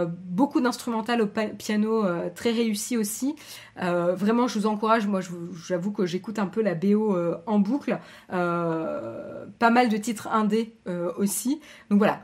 beaucoup 0.09 0.61
d'instrumental 0.61 1.23
au 1.23 1.29
piano 1.57 2.05
très 2.35 2.51
réussi 2.51 2.97
aussi. 2.97 3.37
vraiment, 3.77 4.49
je 4.49 4.59
vous 4.59 4.67
encourage. 4.67 5.07
Moi, 5.07 5.21
j'avoue 5.67 5.93
que 5.93 6.05
j'écoute 6.05 6.39
un 6.41 6.47
peu 6.47 6.63
la 6.63 6.75
BO 6.75 7.17
en 7.47 7.59
boucle. 7.61 7.99
pas 8.29 9.71
mal 9.71 9.89
de 9.89 9.97
titres 9.97 10.29
indés 10.29 10.75
aussi. 11.17 11.61
Donc 11.91 11.99
voilà. 11.99 12.23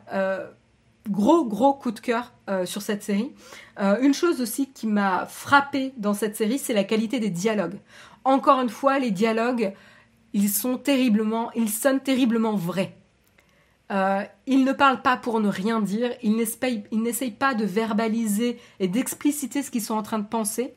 Gros 1.09 1.45
gros 1.45 1.75
coup 1.75 1.93
de 1.93 2.01
cœur 2.01 2.33
sur 2.65 2.83
cette 2.83 3.05
série. 3.05 3.33
une 3.79 4.15
chose 4.15 4.41
aussi 4.41 4.69
qui 4.73 4.89
m'a 4.89 5.27
frappé 5.27 5.93
dans 5.97 6.15
cette 6.15 6.35
série, 6.35 6.59
c'est 6.59 6.75
la 6.75 6.85
qualité 6.85 7.21
des 7.21 7.31
dialogues. 7.31 7.79
Encore 8.25 8.61
une 8.61 8.69
fois, 8.69 8.99
les 8.99 9.13
dialogues 9.13 9.73
ils 10.33 10.49
sont 10.49 10.77
terriblement, 10.77 11.51
ils 11.55 11.71
sonnent 11.71 12.01
terriblement 12.01 12.55
vrais. 12.55 12.95
Euh, 13.91 14.23
ils 14.47 14.65
ne 14.65 14.73
parlent 14.73 15.01
pas 15.01 15.17
pour 15.17 15.41
ne 15.41 15.49
rien 15.49 15.81
dire, 15.81 16.11
ils 16.23 16.37
n'essayent 16.37 17.31
pas 17.31 17.55
de 17.55 17.65
verbaliser 17.65 18.59
et 18.81 18.89
d'expliciter 18.89 19.63
ce 19.63 19.71
qu'ils 19.71 19.83
sont 19.83 19.95
en 19.95 20.03
train 20.03 20.19
de 20.19 20.27
penser. 20.27 20.75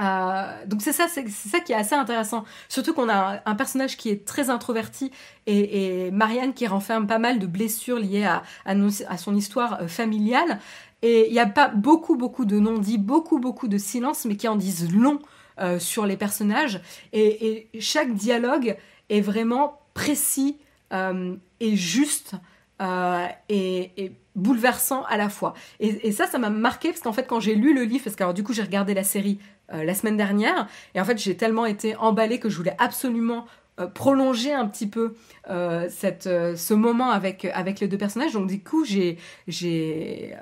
Euh, 0.00 0.66
donc 0.66 0.82
c'est 0.82 0.92
ça, 0.92 1.06
c'est 1.08 1.28
ça 1.28 1.60
qui 1.60 1.72
est 1.72 1.76
assez 1.76 1.94
intéressant. 1.94 2.44
Surtout 2.68 2.94
qu'on 2.94 3.08
a 3.08 3.40
un, 3.46 3.54
personnage 3.54 3.96
qui 3.96 4.10
est 4.10 4.24
très 4.24 4.50
introverti 4.50 5.12
et, 5.46 6.10
Marianne 6.10 6.52
qui 6.54 6.66
renferme 6.66 7.06
pas 7.06 7.18
mal 7.18 7.38
de 7.38 7.46
blessures 7.46 7.98
liées 7.98 8.24
à, 8.24 9.16
son 9.16 9.36
histoire 9.36 9.82
euh, 9.82 9.88
familiale. 9.88 10.58
Et 11.02 11.28
il 11.28 11.32
n'y 11.32 11.38
a 11.38 11.46
pas 11.46 11.68
beaucoup, 11.68 12.16
beaucoup 12.16 12.46
de 12.46 12.58
non-dits, 12.58 12.98
beaucoup, 12.98 13.38
beaucoup 13.38 13.68
de 13.68 13.78
silence, 13.78 14.24
mais 14.24 14.36
qui 14.36 14.48
en 14.48 14.56
disent 14.56 14.92
long 14.92 15.20
euh, 15.60 15.78
sur 15.78 16.04
les 16.04 16.16
personnages. 16.16 16.80
Et, 17.12 17.68
chaque 17.78 18.12
dialogue 18.12 18.76
est 19.08 19.20
vraiment 19.20 19.80
précis 19.94 20.58
euh, 20.92 21.36
et 21.60 21.76
juste 21.76 22.32
euh, 22.82 23.26
et, 23.48 24.12
bouleversant 24.34 25.04
à 25.04 25.16
la 25.16 25.28
fois. 25.28 25.54
Et, 25.78 26.10
ça, 26.10 26.26
ça 26.26 26.38
m'a 26.38 26.50
marqué 26.50 26.88
parce 26.88 27.00
qu'en 27.00 27.12
fait, 27.12 27.26
quand 27.28 27.38
j'ai 27.38 27.54
lu 27.54 27.72
le 27.72 27.84
livre, 27.84 28.02
parce 28.02 28.16
que 28.16 28.32
du 28.32 28.42
coup, 28.42 28.52
j'ai 28.52 28.62
regardé 28.62 28.94
la 28.94 29.04
série 29.04 29.38
la 29.70 29.94
semaine 29.94 30.16
dernière, 30.16 30.68
et 30.94 31.00
en 31.00 31.04
fait, 31.04 31.16
j'ai 31.16 31.36
tellement 31.36 31.64
été 31.64 31.96
emballée 31.96 32.38
que 32.38 32.50
je 32.50 32.56
voulais 32.56 32.76
absolument 32.78 33.46
prolonger 33.94 34.52
un 34.52 34.66
petit 34.66 34.86
peu 34.86 35.14
euh, 35.50 35.88
euh, 36.26 36.56
ce 36.56 36.74
moment 36.74 37.10
avec, 37.10 37.44
avec 37.44 37.80
les 37.80 37.88
deux 37.88 37.98
personnages. 37.98 38.32
Donc 38.32 38.46
du 38.46 38.62
coup, 38.62 38.84
j'ai, 38.84 39.18
j'ai 39.48 40.34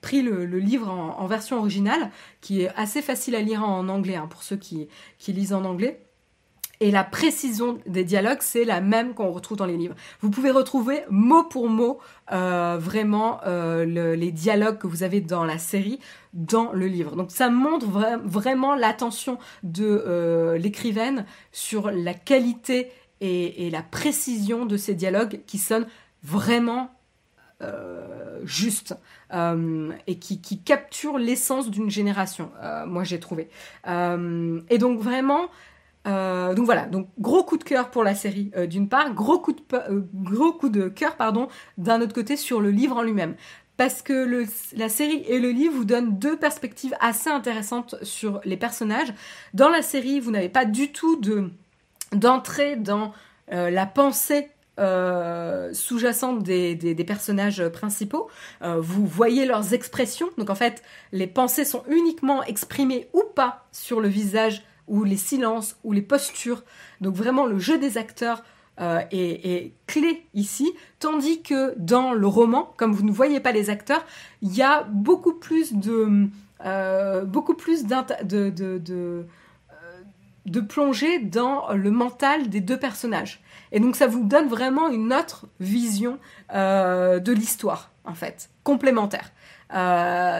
pris 0.00 0.22
le, 0.22 0.44
livre 0.44 0.88
en, 0.90 1.26
version 1.26 1.58
originale, 1.58 2.10
qui 2.40 2.62
est 2.62 2.70
assez 2.76 3.02
facile 3.02 3.34
à 3.36 3.40
lire 3.40 3.64
en 3.64 3.88
anglais, 3.88 4.16
hein, 4.16 4.26
pour 4.28 4.42
ceux 4.42 4.56
qui, 4.56 4.88
qui 5.18 5.32
lisent 5.32 5.52
en 5.52 5.64
anglais. 5.64 6.00
Et 6.82 6.90
la 6.90 7.04
précision 7.04 7.78
des 7.86 8.04
dialogues, 8.04 8.38
c'est 8.40 8.64
la 8.64 8.80
même 8.80 9.12
qu'on 9.12 9.30
retrouve 9.30 9.58
dans 9.58 9.66
les 9.66 9.76
livres. 9.76 9.94
Vous 10.22 10.30
pouvez 10.30 10.50
retrouver 10.50 11.02
mot 11.10 11.44
pour 11.44 11.68
mot 11.68 11.98
euh, 12.32 12.78
vraiment 12.80 13.40
euh, 13.46 13.84
les 13.84 14.32
dialogues 14.32 14.78
que 14.78 14.86
vous 14.86 15.02
avez 15.02 15.20
dans 15.20 15.44
la 15.44 15.58
série 15.58 16.00
dans 16.32 16.72
le 16.72 16.86
livre. 16.86 17.16
Donc 17.16 17.32
ça 17.32 17.50
montre 17.50 17.86
vraiment 18.24 18.74
l'attention 18.74 19.38
de 19.62 19.84
euh, 20.06 20.56
l'écrivaine 20.56 21.26
sur 21.52 21.90
la 21.90 22.14
qualité 22.14 22.90
et, 23.20 23.68
la 23.68 23.82
précision 23.82 24.64
de 24.64 24.78
ces 24.78 24.94
dialogues 24.94 25.40
qui 25.46 25.58
sonnent 25.58 25.86
vraiment 26.22 26.90
justes 28.44 28.94
et 29.30 30.18
qui 30.18 30.62
capturent 30.64 31.18
l'essence 31.18 31.70
d'une 31.70 31.90
génération, 31.90 32.50
moi 32.86 33.04
j'ai 33.04 33.20
trouvé. 33.20 33.50
et 33.86 34.78
donc 34.78 35.00
vraiment, 35.00 35.50
euh, 36.06 36.54
donc 36.54 36.64
voilà, 36.64 36.86
donc 36.86 37.08
gros 37.18 37.44
coup 37.44 37.58
de 37.58 37.64
cœur 37.64 37.90
pour 37.90 38.04
la 38.04 38.14
série 38.14 38.50
euh, 38.56 38.66
d'une 38.66 38.88
part, 38.88 39.12
gros 39.12 39.38
coup 39.38 39.52
de 39.52 39.60
euh, 39.74 40.00
gros 40.14 40.52
coup 40.52 40.70
de 40.70 40.88
cœur 40.88 41.16
pardon 41.16 41.48
d'un 41.76 42.00
autre 42.00 42.14
côté 42.14 42.36
sur 42.36 42.60
le 42.60 42.70
livre 42.70 42.96
en 42.96 43.02
lui-même 43.02 43.34
parce 43.76 44.00
que 44.00 44.46
la 44.76 44.88
série 44.88 45.22
et 45.26 45.38
le 45.38 45.50
livre 45.50 45.74
vous 45.74 45.84
donnent 45.84 46.18
deux 46.18 46.36
perspectives 46.36 46.94
assez 47.00 47.30
intéressantes 47.30 47.94
sur 48.02 48.42
les 48.44 48.58
personnages. 48.58 49.14
Dans 49.54 49.70
la 49.70 49.80
série, 49.80 50.20
vous 50.20 50.30
n'avez 50.30 50.50
pas 50.50 50.66
du 50.66 50.92
tout 50.92 51.16
de 51.16 51.50
d'entrée 52.12 52.76
dans 52.76 53.14
la 53.48 53.86
pensée 53.86 54.50
sous-jacente 54.76 56.42
des, 56.42 57.04
personnages 57.06 57.66
principaux. 57.70 58.28
vous 58.60 59.06
voyez 59.06 59.46
leurs 59.46 59.72
expressions. 59.72 60.28
Donc 60.36 60.50
en 60.50 60.54
fait, 60.54 60.82
les 61.12 61.26
pensées 61.26 61.64
sont 61.64 61.82
uniquement 61.88 62.42
exprimées 62.42 63.08
ou 63.14 63.22
pas 63.34 63.66
sur 63.72 64.02
le 64.02 64.08
visage 64.08 64.62
ou 64.90 65.04
les 65.04 65.16
silences, 65.16 65.76
ou 65.84 65.92
les 65.92 66.02
postures. 66.02 66.62
Donc 67.00 67.14
vraiment 67.14 67.46
le 67.46 67.58
jeu 67.58 67.78
des 67.78 67.96
acteurs 67.96 68.42
euh, 68.80 69.02
est, 69.10 69.72
clé 69.86 70.24
ici, 70.32 70.72
tandis 71.00 71.42
que 71.42 71.74
dans 71.76 72.14
le 72.14 72.26
roman, 72.26 72.72
comme 72.78 72.92
vous 72.92 73.04
ne 73.04 73.12
voyez 73.12 73.38
pas 73.38 73.52
les 73.52 73.68
acteurs, 73.68 74.06
il 74.40 74.54
y 74.56 74.62
a 74.62 74.84
beaucoup 74.84 75.34
plus 75.34 75.74
de 75.74 76.28
euh, 76.64 77.24
beaucoup 77.24 77.54
plus 77.54 77.84
de, 77.84 78.24
de, 78.24 78.50
de, 78.50 78.80
euh, 78.88 79.22
de 80.46 80.60
plonger 80.60 81.18
dans 81.18 81.72
le 81.72 81.90
mental 81.90 82.48
des 82.48 82.60
deux 82.60 82.78
personnages. 82.78 83.42
Et 83.72 83.80
donc 83.80 83.96
ça 83.96 84.06
vous 84.06 84.24
donne 84.24 84.48
vraiment 84.48 84.88
une 84.88 85.12
autre 85.12 85.46
vision 85.60 86.18
de 86.50 87.32
l'histoire, 87.32 87.90
en 88.04 88.14
fait, 88.14 88.48
complémentaire. 88.64 89.30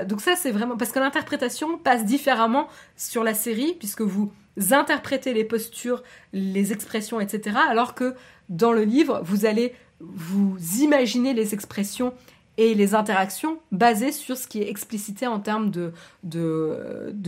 donc 0.06 0.20
ça 0.22 0.35
c'est 0.36 0.51
vraiment 0.51 0.78
parce 0.78 0.93
que 0.93 0.98
l'interprétation 0.98 1.77
passe 1.77 2.06
différemment 2.06 2.68
sur 2.97 3.22
la 3.22 3.35
série 3.35 3.74
puisque 3.78 4.01
vous 4.01 4.32
interpréter 4.70 5.32
les 5.35 5.44
postures, 5.44 6.02
les 6.32 6.72
expressions, 6.72 7.20
etc. 7.20 7.56
Alors 7.68 7.94
que 7.94 8.14
dans 8.48 8.72
le 8.72 8.85
livre, 8.85 9.20
vous 9.24 9.47
allez 9.47 9.74
vous 10.01 10.56
imaginer 10.81 11.35
les 11.35 11.55
expressions 11.55 12.12
et 12.56 12.74
les 12.74 12.94
interactions 12.94 13.59
basées 13.72 14.12
sur 14.12 14.36
ce 14.36 14.47
qui 14.47 14.60
est 14.60 14.68
explicité 14.68 15.27
en 15.27 15.40
termes 15.40 15.70
de, 15.70 15.93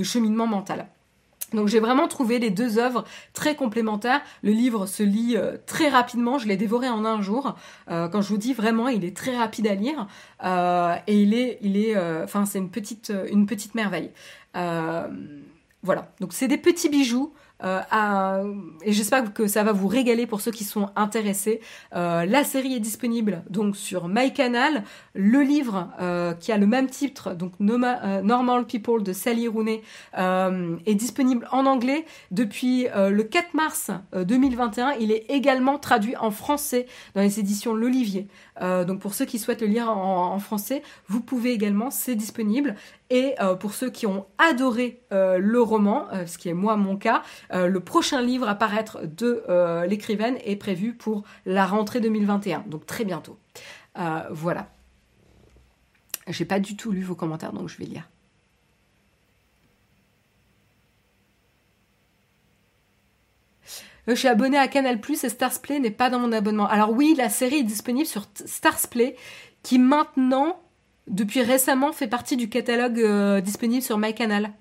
cheminement 0.02 0.46
mental. 0.46 0.86
Donc 1.54 1.68
j'ai 1.68 1.80
vraiment 1.80 2.08
trouvé 2.08 2.38
les 2.38 2.50
deux 2.50 2.78
œuvres 2.78 3.04
très 3.34 3.54
complémentaires. 3.54 4.22
Le 4.42 4.52
livre 4.52 4.86
se 4.86 5.02
lit 5.02 5.36
euh, 5.36 5.58
très 5.66 5.90
rapidement, 5.90 6.38
je 6.38 6.48
l'ai 6.48 6.56
dévoré 6.56 6.88
en 6.88 7.04
un 7.04 7.20
jour. 7.20 7.56
Euh, 7.90 8.08
quand 8.08 8.22
je 8.22 8.28
vous 8.28 8.38
dis 8.38 8.54
vraiment, 8.54 8.88
il 8.88 9.04
est 9.04 9.14
très 9.14 9.36
rapide 9.36 9.66
à 9.66 9.74
lire 9.74 10.06
euh, 10.44 10.94
et 11.06 11.20
il 11.20 11.34
est, 11.34 11.58
il 11.60 11.76
est, 11.76 11.94
enfin 12.22 12.46
c'est 12.46 12.58
une 12.58 12.70
petite 12.70 13.74
merveille. 13.74 14.10
Voilà, 15.82 16.12
donc 16.20 16.32
c'est 16.32 16.48
des 16.48 16.58
petits 16.58 16.88
bijoux. 16.88 17.32
Euh, 17.64 18.54
et 18.84 18.92
j'espère 18.92 19.32
que 19.32 19.46
ça 19.46 19.62
va 19.62 19.72
vous 19.72 19.86
régaler 19.86 20.26
pour 20.26 20.40
ceux 20.40 20.50
qui 20.50 20.64
sont 20.64 20.90
intéressés. 20.96 21.60
Euh, 21.94 22.24
la 22.24 22.44
série 22.44 22.74
est 22.74 22.80
disponible 22.80 23.42
donc 23.50 23.76
sur 23.76 24.08
MyCanal. 24.08 24.84
Le 25.14 25.42
livre 25.42 25.90
euh, 26.00 26.34
qui 26.34 26.52
a 26.52 26.58
le 26.58 26.66
même 26.66 26.88
titre, 26.88 27.34
donc 27.34 27.52
Normal 27.60 28.66
People 28.66 29.02
de 29.02 29.12
Sally 29.12 29.48
Rooney, 29.48 29.82
est 30.16 30.94
disponible 30.94 31.48
en 31.52 31.66
anglais 31.66 32.04
depuis 32.30 32.86
le 32.94 33.22
4 33.22 33.54
mars 33.54 33.90
2021. 34.14 34.92
Il 35.00 35.12
est 35.12 35.26
également 35.28 35.78
traduit 35.78 36.16
en 36.16 36.30
français 36.30 36.86
dans 37.14 37.22
les 37.22 37.40
éditions 37.40 37.74
L'Olivier. 37.74 38.26
Donc 38.60 39.00
pour 39.00 39.14
ceux 39.14 39.24
qui 39.24 39.38
souhaitent 39.38 39.62
le 39.62 39.66
lire 39.66 39.88
en, 39.88 40.38
français, 40.38 40.82
vous 41.08 41.20
pouvez 41.20 41.52
également, 41.52 41.90
c'est 41.90 42.14
disponible. 42.14 42.76
Et 43.10 43.34
euh, 43.40 43.54
pour 43.54 43.74
ceux 43.74 43.90
qui 43.90 44.06
ont 44.06 44.26
adoré 44.38 45.02
euh, 45.12 45.38
le 45.38 45.60
roman, 45.60 46.06
euh, 46.12 46.26
ce 46.26 46.38
qui 46.38 46.48
est 46.48 46.54
moi 46.54 46.76
mon 46.76 46.96
cas, 46.96 47.22
le 47.52 47.78
prochain 47.80 48.22
livre 48.22 48.48
à 48.48 48.54
paraître 48.54 49.00
de 49.04 49.44
l'écrivaine 49.86 50.36
est 50.44 50.56
prévu 50.56 50.94
pour 50.94 51.24
la 51.46 51.66
rentrée 51.66 52.00
2021, 52.00 52.64
donc 52.66 52.86
très 52.86 53.04
bientôt. 53.04 53.38
voilà. 54.30 54.68
J'ai 56.28 56.44
pas 56.44 56.60
du 56.60 56.76
tout 56.76 56.92
lu 56.92 57.02
vos 57.02 57.16
commentaires, 57.16 57.52
donc 57.52 57.68
je 57.68 57.78
vais 57.78 57.84
lire. 57.84 58.08
Je 64.06 64.14
suis 64.14 64.28
abonné 64.28 64.58
à 64.58 64.68
Canal 64.68 65.00
Plus 65.00 65.22
et 65.24 65.28
Starsplay 65.28 65.78
n'est 65.78 65.90
pas 65.90 66.10
dans 66.10 66.18
mon 66.18 66.32
abonnement. 66.32 66.66
Alors 66.66 66.90
oui, 66.90 67.14
la 67.16 67.28
série 67.28 67.58
est 67.58 67.64
disponible 67.64 68.06
sur 68.06 68.26
Starsplay 68.34 69.16
qui 69.62 69.78
maintenant 69.78 70.58
depuis 71.06 71.42
récemment, 71.42 71.92
fait 71.92 72.06
partie 72.06 72.36
du 72.36 72.48
catalogue 72.48 73.40
disponible 73.40 73.82
sur 73.82 73.98
MyCanal. 73.98 74.52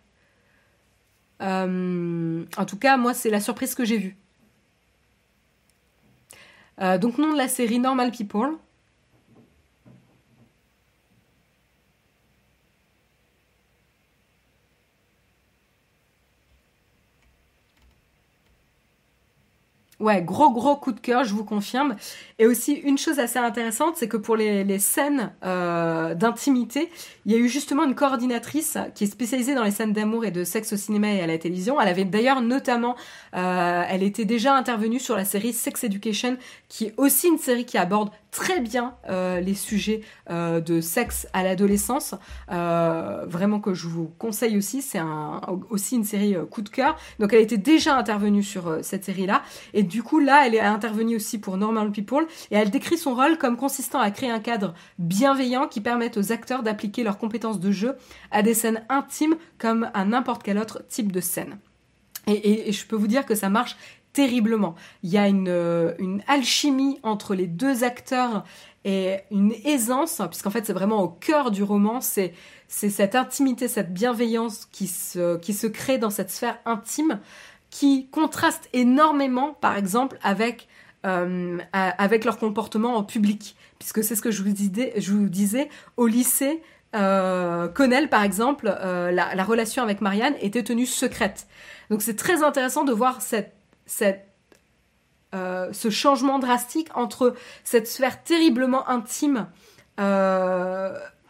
en 1.39 2.65
tout 2.67 2.77
cas, 2.77 2.97
moi, 2.97 3.13
c'est 3.13 3.29
la 3.29 3.39
surprise 3.39 3.75
que 3.75 3.85
j'ai 3.85 3.97
vue. 3.97 4.17
donc, 6.99 7.17
nom 7.17 7.31
de 7.31 7.37
la 7.37 7.47
série 7.47 7.79
Normal 7.79 8.11
People. 8.11 8.57
Ouais, 20.01 20.23
gros 20.23 20.51
gros 20.51 20.75
coup 20.75 20.93
de 20.93 20.99
cœur, 20.99 21.23
je 21.25 21.35
vous 21.35 21.45
confirme. 21.45 21.95
Et 22.39 22.47
aussi 22.47 22.73
une 22.73 22.97
chose 22.97 23.19
assez 23.19 23.37
intéressante, 23.37 23.97
c'est 23.97 24.07
que 24.07 24.17
pour 24.17 24.35
les, 24.35 24.79
scènes 24.79 25.31
euh, 25.45 26.15
d'intimité, 26.15 26.89
il 27.27 27.31
y 27.31 27.35
a 27.35 27.37
eu 27.37 27.47
justement 27.47 27.83
une 27.83 27.93
coordinatrice 27.93 28.79
qui 28.95 29.03
est 29.03 29.07
spécialisée 29.07 29.53
dans 29.53 29.63
les 29.63 29.69
scènes 29.69 29.93
d'amour 29.93 30.25
et 30.25 30.31
de 30.31 30.43
sexe 30.43 30.73
au 30.73 30.77
cinéma 30.77 31.13
et 31.13 31.21
à 31.21 31.27
la 31.27 31.37
télévision. 31.37 31.79
Elle 31.79 31.87
avait 31.87 32.03
d'ailleurs 32.03 32.41
notamment, 32.41 32.95
euh, 33.35 33.83
elle 33.87 34.01
était 34.01 34.25
déjà 34.25 34.55
intervenue 34.55 34.99
sur 34.99 35.15
la 35.15 35.23
série 35.23 35.53
Sex 35.53 35.83
Education, 35.83 36.37
qui 36.67 36.85
est 36.85 36.93
aussi 36.97 37.27
une 37.27 37.37
série 37.37 37.65
qui 37.65 37.77
aborde 37.77 38.09
très 38.31 38.61
bien 38.61 38.95
euh, 39.09 39.39
les 39.39 39.53
sujets 39.53 40.01
de 40.29 40.79
sexe 40.79 41.27
à 41.33 41.43
l'adolescence. 41.43 42.15
Vraiment 42.47 43.59
que 43.59 43.75
je 43.75 43.87
vous 43.87 44.09
conseille 44.17 44.57
aussi. 44.57 44.81
C'est 44.81 45.01
aussi 45.69 45.95
une 45.97 46.05
série 46.05 46.35
coup 46.49 46.61
de 46.61 46.69
cœur. 46.69 46.97
Donc 47.19 47.33
elle 47.33 47.41
était 47.41 47.57
déjà 47.57 47.97
intervenue 47.97 48.41
sur 48.41 48.79
cette 48.81 49.03
série-là. 49.03 49.43
Du 49.91 50.03
coup 50.03 50.19
là, 50.19 50.47
elle 50.47 50.55
est 50.55 50.61
intervenue 50.61 51.17
aussi 51.17 51.37
pour 51.37 51.57
Normal 51.57 51.91
People. 51.91 52.25
Et 52.49 52.55
elle 52.55 52.71
décrit 52.71 52.97
son 52.97 53.13
rôle 53.13 53.37
comme 53.37 53.57
consistant 53.57 53.99
à 53.99 54.09
créer 54.09 54.31
un 54.31 54.39
cadre 54.39 54.73
bienveillant 54.97 55.67
qui 55.67 55.81
permette 55.81 56.15
aux 56.15 56.31
acteurs 56.31 56.63
d'appliquer 56.63 57.03
leurs 57.03 57.17
compétences 57.17 57.59
de 57.59 57.71
jeu 57.71 57.95
à 58.31 58.41
des 58.41 58.53
scènes 58.53 58.83
intimes 58.87 59.35
comme 59.57 59.91
à 59.93 60.05
n'importe 60.05 60.43
quel 60.43 60.57
autre 60.57 60.81
type 60.87 61.11
de 61.11 61.19
scène. 61.19 61.59
Et, 62.27 62.71
je 62.71 62.85
peux 62.85 62.95
vous 62.95 63.07
dire 63.07 63.25
que 63.25 63.35
ça 63.35 63.49
marche 63.49 63.75
terriblement. 64.13 64.75
Il 65.03 65.09
y 65.09 65.17
a 65.17 65.27
une, 65.27 65.49
euh, 65.49 65.93
une 65.99 66.21
alchimie 66.27 66.99
entre 67.03 67.35
les 67.35 67.47
deux 67.47 67.83
acteurs 67.83 68.45
et 68.85 69.17
une 69.29 69.53
aisance, 69.65 70.21
puisqu'en 70.29 70.49
fait 70.49 70.65
c'est 70.65 70.73
vraiment 70.73 71.03
au 71.03 71.09
cœur 71.09 71.51
du 71.51 71.63
roman, 71.63 71.99
c'est 72.01 72.33
cette 72.67 73.15
intimité, 73.15 73.67
cette 73.67 73.93
bienveillance 73.93 74.67
qui 74.71 74.87
se 74.87 75.67
crée 75.67 75.97
dans 75.97 76.09
cette 76.09 76.31
sphère 76.31 76.59
intime, 76.65 77.19
qui 77.71 78.07
contraste 78.11 78.69
énormément, 78.73 79.53
par 79.53 79.75
exemple, 79.75 80.19
avec, 80.21 80.67
euh, 81.07 81.57
avec 81.73 82.25
leur 82.25 82.37
comportement 82.37 82.95
en 82.97 83.03
public, 83.03 83.55
puisque 83.79 84.03
c'est 84.03 84.15
ce 84.15 84.21
que 84.21 84.29
je 84.29 84.43
vous 84.43 84.51
disais, 84.51 84.93
je 84.97 85.13
vous 85.13 85.29
disais 85.29 85.69
au 85.97 86.05
lycée. 86.05 86.61
Euh, 86.93 87.69
Connell, 87.69 88.09
par 88.09 88.21
exemple, 88.23 88.67
euh, 88.67 89.11
la, 89.11 89.33
la 89.33 89.43
relation 89.43 89.81
avec 89.81 90.01
Marianne 90.01 90.35
était 90.41 90.63
tenue 90.63 90.85
secrète. 90.85 91.47
Donc 91.89 92.01
c'est 92.01 92.17
très 92.17 92.43
intéressant 92.43 92.83
de 92.83 92.91
voir 92.91 93.21
cette 93.21 93.55
euh, 95.33 95.71
ce 95.71 95.89
changement 95.89 96.39
drastique 96.39 96.89
entre 96.93 97.35
cette 97.63 97.87
sphère 97.87 98.21
terriblement 98.21 98.89
intime 98.89 99.47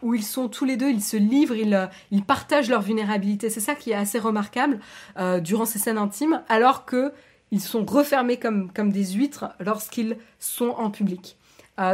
où 0.02 0.14
ils 0.14 0.24
sont 0.24 0.48
tous 0.48 0.64
les 0.64 0.76
deux, 0.76 0.90
ils 0.90 1.02
se 1.02 1.16
livrent, 1.16 1.56
ils, 1.56 1.88
ils 2.10 2.24
partagent 2.24 2.68
leur 2.68 2.82
vulnérabilité. 2.82 3.50
C'est 3.50 3.60
ça 3.60 3.74
qui 3.74 3.90
est 3.90 3.94
assez 3.94 4.18
remarquable 4.18 4.80
euh, 5.18 5.40
durant 5.40 5.64
ces 5.64 5.78
scènes 5.78 5.98
intimes, 5.98 6.42
alors 6.48 6.84
que 6.84 7.12
ils 7.50 7.60
sont 7.60 7.84
refermés 7.84 8.38
comme, 8.38 8.70
des 8.74 9.12
huîtres 9.12 9.50
lorsqu'ils 9.60 10.16
sont 10.38 10.70
en 10.70 10.90
public. 10.90 11.36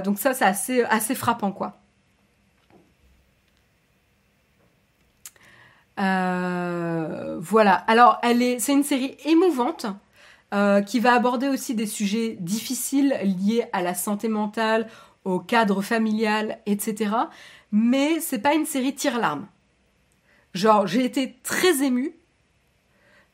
donc 0.05 0.21
ça, 0.21 0.33
c'est 0.33 0.85
assez, 0.85 1.15
frappant, 1.17 1.51
quoi. 1.51 1.81
voilà. 5.97 7.73
Alors, 7.89 8.21
c'est 8.59 8.73
une 8.73 8.85
série 8.85 9.17
émouvante. 9.25 9.87
Euh, 10.55 10.81
qui 10.81 10.99
va 10.99 11.13
aborder 11.13 11.47
aussi 11.47 11.75
des 11.75 11.85
sujets 11.85 12.39
difficiles 12.41 13.15
liés 13.23 13.67
à 13.75 13.83
la 13.83 13.93
santé 13.93 14.29
mentale, 14.29 14.89
au 15.25 15.41
cadre 15.41 15.83
familial, 15.83 16.59
etc. 16.67 17.15
Mais 17.73 18.21
c'est 18.21 18.39
pas 18.39 18.55
une 18.55 18.67
série 18.67 18.95
tire-larme. 18.95 19.47
Genre, 20.55 20.87
j'ai 20.87 21.05
été 21.05 21.39
très 21.43 21.83
émue, 21.83 22.15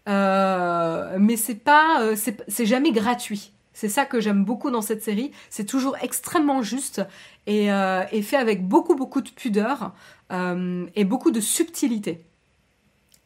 euh, 0.08 1.16
mais 1.18 1.36
c'est 1.36 1.54
pas, 1.54 2.02
euh, 2.02 2.16
c'est 2.48 2.66
jamais 2.66 2.92
gratuit. 2.92 3.52
C'est 3.72 3.88
ça 3.88 4.04
que 4.04 4.20
j'aime 4.20 4.44
beaucoup 4.44 4.70
dans 4.70 4.82
cette 4.82 5.02
série. 5.02 5.32
C'est 5.50 5.64
toujours 5.64 5.96
extrêmement 6.00 6.62
juste 6.62 7.02
et, 7.46 7.66
et, 7.66 8.22
fait 8.22 8.36
avec 8.36 8.66
beaucoup 8.68 8.94
beaucoup 8.94 9.20
de 9.20 9.30
pudeur 9.30 9.92
et 10.30 11.04
beaucoup 11.04 11.32
de 11.32 11.40
subtilité. 11.40 12.24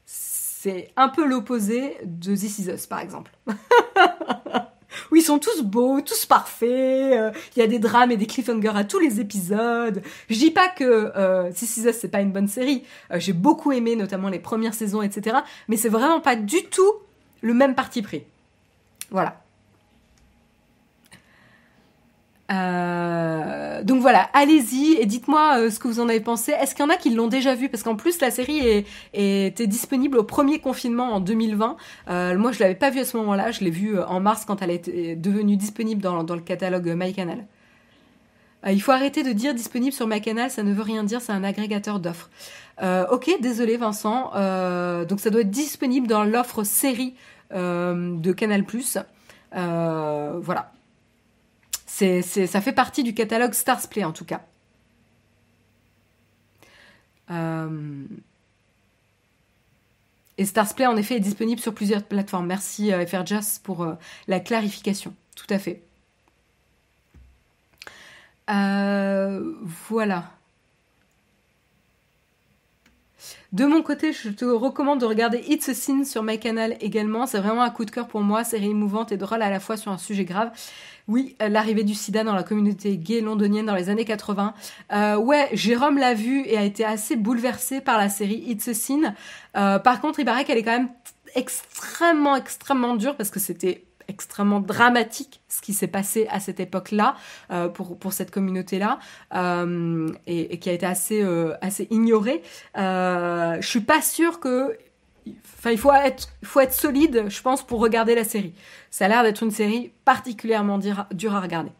C'est 0.06 0.90
un 0.96 1.08
peu 1.08 1.26
l'opposé 1.26 1.98
de 2.04 2.34
This 2.34 2.86
par 2.86 3.00
exemple. 3.00 3.30
où 5.10 5.16
ils 5.16 5.22
sont 5.22 5.38
tous 5.38 5.62
beaux, 5.62 6.00
tous 6.00 6.26
parfaits, 6.26 6.68
euh, 6.68 7.30
il 7.56 7.60
y 7.60 7.62
a 7.62 7.66
des 7.66 7.78
drames 7.78 8.10
et 8.10 8.16
des 8.16 8.26
cliffhangers 8.26 8.72
à 8.74 8.84
tous 8.84 8.98
les 8.98 9.20
épisodes. 9.20 10.02
Je 10.28 10.38
dis 10.38 10.50
pas 10.50 10.68
que 10.68 11.12
euh, 11.16 11.50
c'est 11.52 12.10
pas 12.10 12.20
une 12.20 12.32
bonne 12.32 12.48
série, 12.48 12.84
euh, 13.12 13.20
j'ai 13.20 13.32
beaucoup 13.32 13.72
aimé 13.72 13.96
notamment 13.96 14.28
les 14.28 14.38
premières 14.38 14.74
saisons, 14.74 15.02
etc. 15.02 15.38
Mais 15.68 15.76
c'est 15.76 15.88
vraiment 15.88 16.20
pas 16.20 16.36
du 16.36 16.64
tout 16.64 16.92
le 17.40 17.54
même 17.54 17.74
parti 17.74 18.02
pris. 18.02 18.24
Voilà. 19.10 19.40
Euh, 22.50 23.82
donc 23.82 24.00
voilà, 24.00 24.30
allez-y 24.32 24.96
et 24.98 25.04
dites-moi 25.04 25.58
euh, 25.58 25.70
ce 25.70 25.78
que 25.78 25.86
vous 25.86 26.00
en 26.00 26.08
avez 26.08 26.20
pensé. 26.20 26.52
Est-ce 26.52 26.74
qu'il 26.74 26.84
y 26.84 26.88
en 26.88 26.90
a 26.90 26.96
qui 26.96 27.10
l'ont 27.10 27.28
déjà 27.28 27.54
vu? 27.54 27.68
Parce 27.68 27.82
qu'en 27.82 27.96
plus, 27.96 28.20
la 28.20 28.30
série 28.30 28.84
était 29.12 29.66
disponible 29.66 30.18
au 30.18 30.24
premier 30.24 30.58
confinement 30.60 31.12
en 31.14 31.20
2020. 31.20 31.76
Euh, 32.08 32.38
moi, 32.38 32.52
je 32.52 32.60
l'avais 32.60 32.74
pas 32.74 32.90
vue 32.90 33.00
à 33.00 33.04
ce 33.04 33.16
moment-là. 33.18 33.50
Je 33.50 33.64
l'ai 33.64 33.70
vue 33.70 34.00
en 34.00 34.20
mars 34.20 34.44
quand 34.46 34.62
elle 34.62 34.70
est 34.70 35.16
devenue 35.16 35.56
disponible 35.56 36.00
dans, 36.00 36.24
dans 36.24 36.34
le 36.34 36.40
catalogue 36.40 36.88
MyCanal. 36.88 37.44
il 38.66 38.80
faut 38.80 38.92
arrêter 38.92 39.22
de 39.22 39.32
dire 39.32 39.54
disponible 39.54 39.92
sur 39.92 40.06
MyCanal, 40.06 40.50
ça 40.50 40.62
ne 40.62 40.72
veut 40.72 40.82
rien 40.82 41.04
dire, 41.04 41.20
c'est 41.20 41.32
un 41.32 41.44
agrégateur 41.44 42.00
d'offres. 42.00 42.30
ok, 43.10 43.30
désolé 43.40 43.76
Vincent. 43.76 44.32
donc 45.04 45.20
ça 45.20 45.30
doit 45.30 45.42
être 45.42 45.50
disponible 45.50 46.06
dans 46.06 46.24
l'offre 46.24 46.64
série 46.64 47.14
de 47.52 48.32
Canal+. 48.32 48.64
voilà 49.52 50.72
ça 51.98 52.60
fait 52.60 52.72
partie 52.72 53.02
du 53.02 53.14
catalogue 53.14 53.54
Starsplay 53.54 54.04
en 54.04 54.12
tout 54.12 54.24
cas. 54.24 54.42
Euh, 57.30 58.04
et 60.38 60.44
Starsplay 60.44 60.86
en 60.86 60.96
effet 60.96 61.16
est 61.16 61.20
disponible 61.20 61.60
sur 61.60 61.74
plusieurs 61.74 62.02
plateformes. 62.04 62.46
Merci 62.46 62.92
euh, 62.92 63.04
pour 63.64 63.82
euh, 63.82 63.94
la 64.28 64.40
clarification. 64.40 65.14
Tout 65.34 65.46
à 65.50 65.58
fait. 65.58 65.82
voilà. 69.88 70.37
De 73.52 73.64
mon 73.64 73.82
côté, 73.82 74.12
je 74.12 74.28
te 74.28 74.44
recommande 74.44 75.00
de 75.00 75.06
regarder 75.06 75.42
It's 75.48 75.70
a 75.70 75.74
Sin 75.74 76.04
sur 76.04 76.22
my 76.22 76.38
canal 76.38 76.76
également. 76.82 77.26
C'est 77.26 77.38
vraiment 77.38 77.62
un 77.62 77.70
coup 77.70 77.86
de 77.86 77.90
cœur 77.90 78.06
pour 78.06 78.20
moi, 78.20 78.44
série 78.44 78.70
émouvante 78.70 79.10
et 79.10 79.16
drôle 79.16 79.40
à 79.40 79.48
la 79.48 79.58
fois 79.58 79.78
sur 79.78 79.90
un 79.90 79.96
sujet 79.96 80.26
grave. 80.26 80.50
Oui, 81.08 81.34
l'arrivée 81.40 81.82
du 81.82 81.94
sida 81.94 82.24
dans 82.24 82.34
la 82.34 82.42
communauté 82.42 82.98
gay 82.98 83.22
londonienne 83.22 83.64
dans 83.64 83.74
les 83.74 83.88
années 83.88 84.04
80. 84.04 84.52
Euh, 84.92 85.16
ouais, 85.16 85.48
Jérôme 85.54 85.96
l'a 85.96 86.12
vu 86.12 86.42
et 86.44 86.58
a 86.58 86.62
été 86.62 86.84
assez 86.84 87.16
bouleversé 87.16 87.80
par 87.80 87.96
la 87.96 88.10
série 88.10 88.44
It's 88.46 88.68
a 88.68 88.74
Sin. 88.74 89.14
Euh, 89.56 89.78
par 89.78 90.02
contre, 90.02 90.20
il 90.20 90.26
paraît 90.26 90.44
qu'elle 90.44 90.58
est 90.58 90.62
quand 90.62 90.76
même 90.76 90.90
extrêmement, 91.34 92.36
extrêmement 92.36 92.96
dure 92.96 93.16
parce 93.16 93.30
que 93.30 93.40
c'était 93.40 93.87
extrêmement 94.08 94.60
dramatique 94.60 95.40
ce 95.48 95.60
qui 95.60 95.74
s'est 95.74 95.86
passé 95.86 96.26
à 96.30 96.40
cette 96.40 96.60
époque-là 96.60 97.14
euh, 97.50 97.68
pour, 97.68 98.12
cette 98.12 98.30
communauté-là 98.30 98.98
euh, 99.34 100.10
et, 100.26 100.58
qui 100.58 100.70
a 100.70 100.72
été 100.72 100.86
assez, 100.86 101.22
euh, 101.22 101.54
assez 101.60 101.86
ignorée. 101.90 102.42
Je 102.74 103.58
suis 103.62 103.80
pas 103.80 104.02
sûre 104.02 104.40
que 104.40 104.76
Enfin, 105.58 105.72
il 105.72 105.78
faut 105.78 105.92
être, 105.92 106.72
solide, 106.72 107.26
je 107.28 107.42
pense, 107.42 107.66
pour 107.66 107.80
regarder 107.80 108.14
la 108.14 108.24
série. 108.24 108.54
Ça 108.90 109.04
a 109.04 109.08
l'air 109.08 109.22
d'être 109.22 109.42
une 109.42 109.50
série 109.50 109.92
particulièrement 110.06 110.78
dure 110.78 111.34
à 111.34 111.40
regarder. 111.40 111.70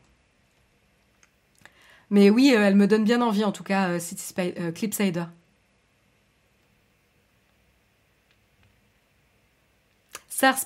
Mais 2.11 2.29
oui, 2.29 2.53
elle 2.55 2.75
me 2.75 2.87
donne 2.87 3.05
bien 3.05 3.23
envie, 3.23 3.45
en 3.45 3.53
tout 3.53 3.63
cas, 3.63 3.97
Clipsider. 4.75 5.25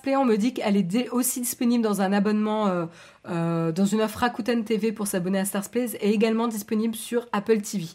Play, 0.02 0.16
on 0.16 0.24
me 0.24 0.36
dit 0.36 0.52
qu'elle 0.52 0.76
est 0.76 1.08
aussi 1.10 1.40
disponible 1.40 1.82
dans 1.82 2.02
un 2.02 2.12
abonnement, 2.12 2.66
euh, 2.66 2.86
euh, 3.28 3.72
dans 3.72 3.86
une 3.86 4.02
offre 4.02 4.18
Rakuten 4.18 4.64
TV 4.64 4.92
pour 4.92 5.06
s'abonner 5.06 5.38
à 5.38 5.44
Starsplay 5.44 5.96
et 6.00 6.10
également 6.10 6.46
disponible 6.48 6.94
sur 6.94 7.26
Apple 7.32 7.60
TV. 7.62 7.86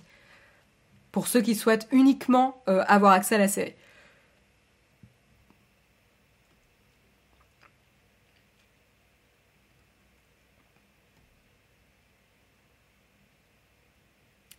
Pour 1.11 1.27
ceux 1.27 1.41
qui 1.41 1.55
souhaitent 1.55 1.87
uniquement 1.91 2.61
euh, 2.67 2.83
avoir 2.87 3.11
accès 3.13 3.35
à 3.35 3.37
la 3.37 3.47
série. 3.47 3.73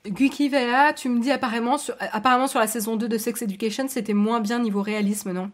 Guki 0.07 0.49
Vea, 0.49 0.93
tu 0.95 1.09
me 1.09 1.21
dis 1.21 1.31
apparemment 1.31 1.77
sur, 1.79 1.95
apparemment 1.99 2.47
sur 2.47 2.61
la 2.61 2.67
saison 2.67 2.97
2 2.97 3.09
de 3.09 3.19
Sex 3.19 3.43
Education, 3.43 3.87
c'était 3.89 4.15
moins 4.15 4.41
bien 4.41 4.59
niveau 4.59 4.81
réalisme, 4.81 5.33
non? 5.33 5.51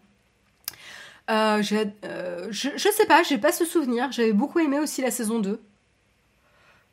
Euh, 1.30 1.62
euh, 2.04 2.46
je, 2.50 2.68
je 2.76 2.88
sais 2.88 3.06
pas, 3.06 3.22
j'ai 3.22 3.38
pas 3.38 3.52
ce 3.52 3.64
souvenir. 3.64 4.12
J'avais 4.12 4.32
beaucoup 4.32 4.58
aimé 4.58 4.78
aussi 4.78 5.02
la 5.02 5.10
saison 5.10 5.38
2. 5.38 5.60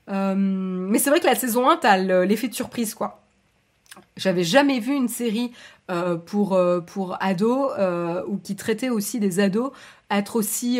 Euh, 0.09 0.35
mais 0.35 0.99
c'est 0.99 1.09
vrai 1.09 1.19
que 1.19 1.25
la 1.25 1.35
saison 1.35 1.69
1, 1.69 1.77
t'as 1.77 1.97
l'effet 1.97 2.47
de 2.47 2.53
surprise, 2.53 2.93
quoi. 2.93 3.21
J'avais 4.15 4.43
jamais 4.43 4.79
vu 4.79 4.93
une 4.93 5.09
série 5.09 5.51
pour, 6.25 6.57
pour 6.87 7.17
ados 7.19 7.73
ou 8.27 8.37
qui 8.37 8.55
traitait 8.55 8.89
aussi 8.89 9.19
des 9.19 9.41
ados 9.41 9.71
être 10.09 10.37
aussi 10.37 10.79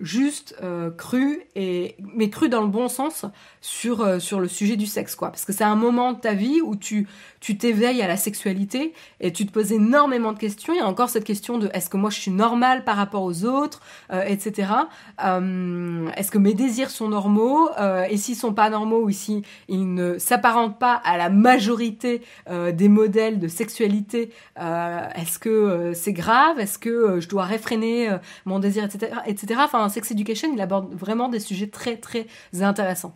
juste, 0.00 0.56
cru, 0.96 1.44
mais 1.54 2.30
cru 2.30 2.48
dans 2.48 2.62
le 2.62 2.66
bon 2.66 2.88
sens 2.88 3.24
sur, 3.66 4.02
euh, 4.02 4.20
sur 4.20 4.38
le 4.38 4.46
sujet 4.46 4.76
du 4.76 4.86
sexe, 4.86 5.16
quoi. 5.16 5.30
Parce 5.30 5.44
que 5.44 5.52
c'est 5.52 5.64
un 5.64 5.74
moment 5.74 6.12
de 6.12 6.20
ta 6.20 6.34
vie 6.34 6.60
où 6.62 6.76
tu 6.76 7.08
tu 7.40 7.58
t'éveilles 7.58 8.00
à 8.00 8.08
la 8.08 8.16
sexualité 8.16 8.92
et 9.20 9.32
tu 9.32 9.44
te 9.46 9.52
poses 9.52 9.70
énormément 9.70 10.32
de 10.32 10.38
questions. 10.38 10.72
Il 10.72 10.78
y 10.78 10.80
a 10.80 10.86
encore 10.86 11.10
cette 11.10 11.24
question 11.24 11.58
de 11.58 11.68
est-ce 11.74 11.90
que 11.90 11.96
moi 11.96 12.10
je 12.10 12.18
suis 12.18 12.30
normale 12.30 12.82
par 12.82 12.96
rapport 12.96 13.22
aux 13.22 13.44
autres, 13.44 13.82
etc. 14.26 14.72
est-ce 15.20 16.30
que 16.30 16.38
mes 16.38 16.54
désirs 16.54 16.90
sont 16.90 17.08
normaux 17.08 17.68
Et 18.10 18.16
s'ils 18.16 18.34
sont 18.34 18.52
pas 18.52 18.68
normaux 18.68 19.02
ou 19.04 19.10
si 19.12 19.42
ils 19.68 19.94
ne 19.94 20.18
s'apparentent 20.18 20.78
pas 20.80 20.94
à 20.94 21.16
la 21.18 21.28
majorité 21.28 22.22
des 22.50 22.88
modèles 22.88 23.38
de 23.38 23.46
sexualité, 23.46 24.30
est-ce 24.56 25.38
que 25.38 25.92
c'est 25.94 26.14
grave? 26.14 26.58
Est-ce 26.58 26.80
que 26.80 27.20
je 27.20 27.28
dois 27.28 27.44
réfréner 27.44 28.16
mon 28.44 28.58
désir, 28.58 28.82
etc., 28.82 29.12
etc. 29.26 29.60
Enfin, 29.62 29.88
Sex 29.88 30.10
Education, 30.10 30.48
il 30.52 30.60
aborde 30.60 30.92
vraiment 30.94 31.28
des 31.28 31.40
sujets 31.40 31.68
très 31.68 31.96
très 31.96 32.26
intéressants. 32.60 33.14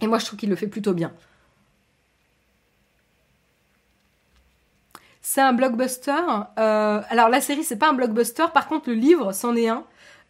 Et 0.00 0.06
moi, 0.06 0.18
je 0.18 0.26
trouve 0.26 0.38
qu'il 0.38 0.50
le 0.50 0.56
fait 0.56 0.66
plutôt 0.66 0.92
bien. 0.92 1.12
C'est 5.28 5.40
un 5.40 5.52
blockbuster. 5.52 6.12
Euh, 6.56 7.02
alors 7.10 7.28
la 7.28 7.40
série, 7.40 7.64
c'est 7.64 7.76
pas 7.76 7.90
un 7.90 7.94
blockbuster. 7.94 8.44
Par 8.54 8.68
contre, 8.68 8.88
le 8.90 8.94
livre, 8.94 9.32
c'en 9.32 9.56
est 9.56 9.68
un. 9.68 9.82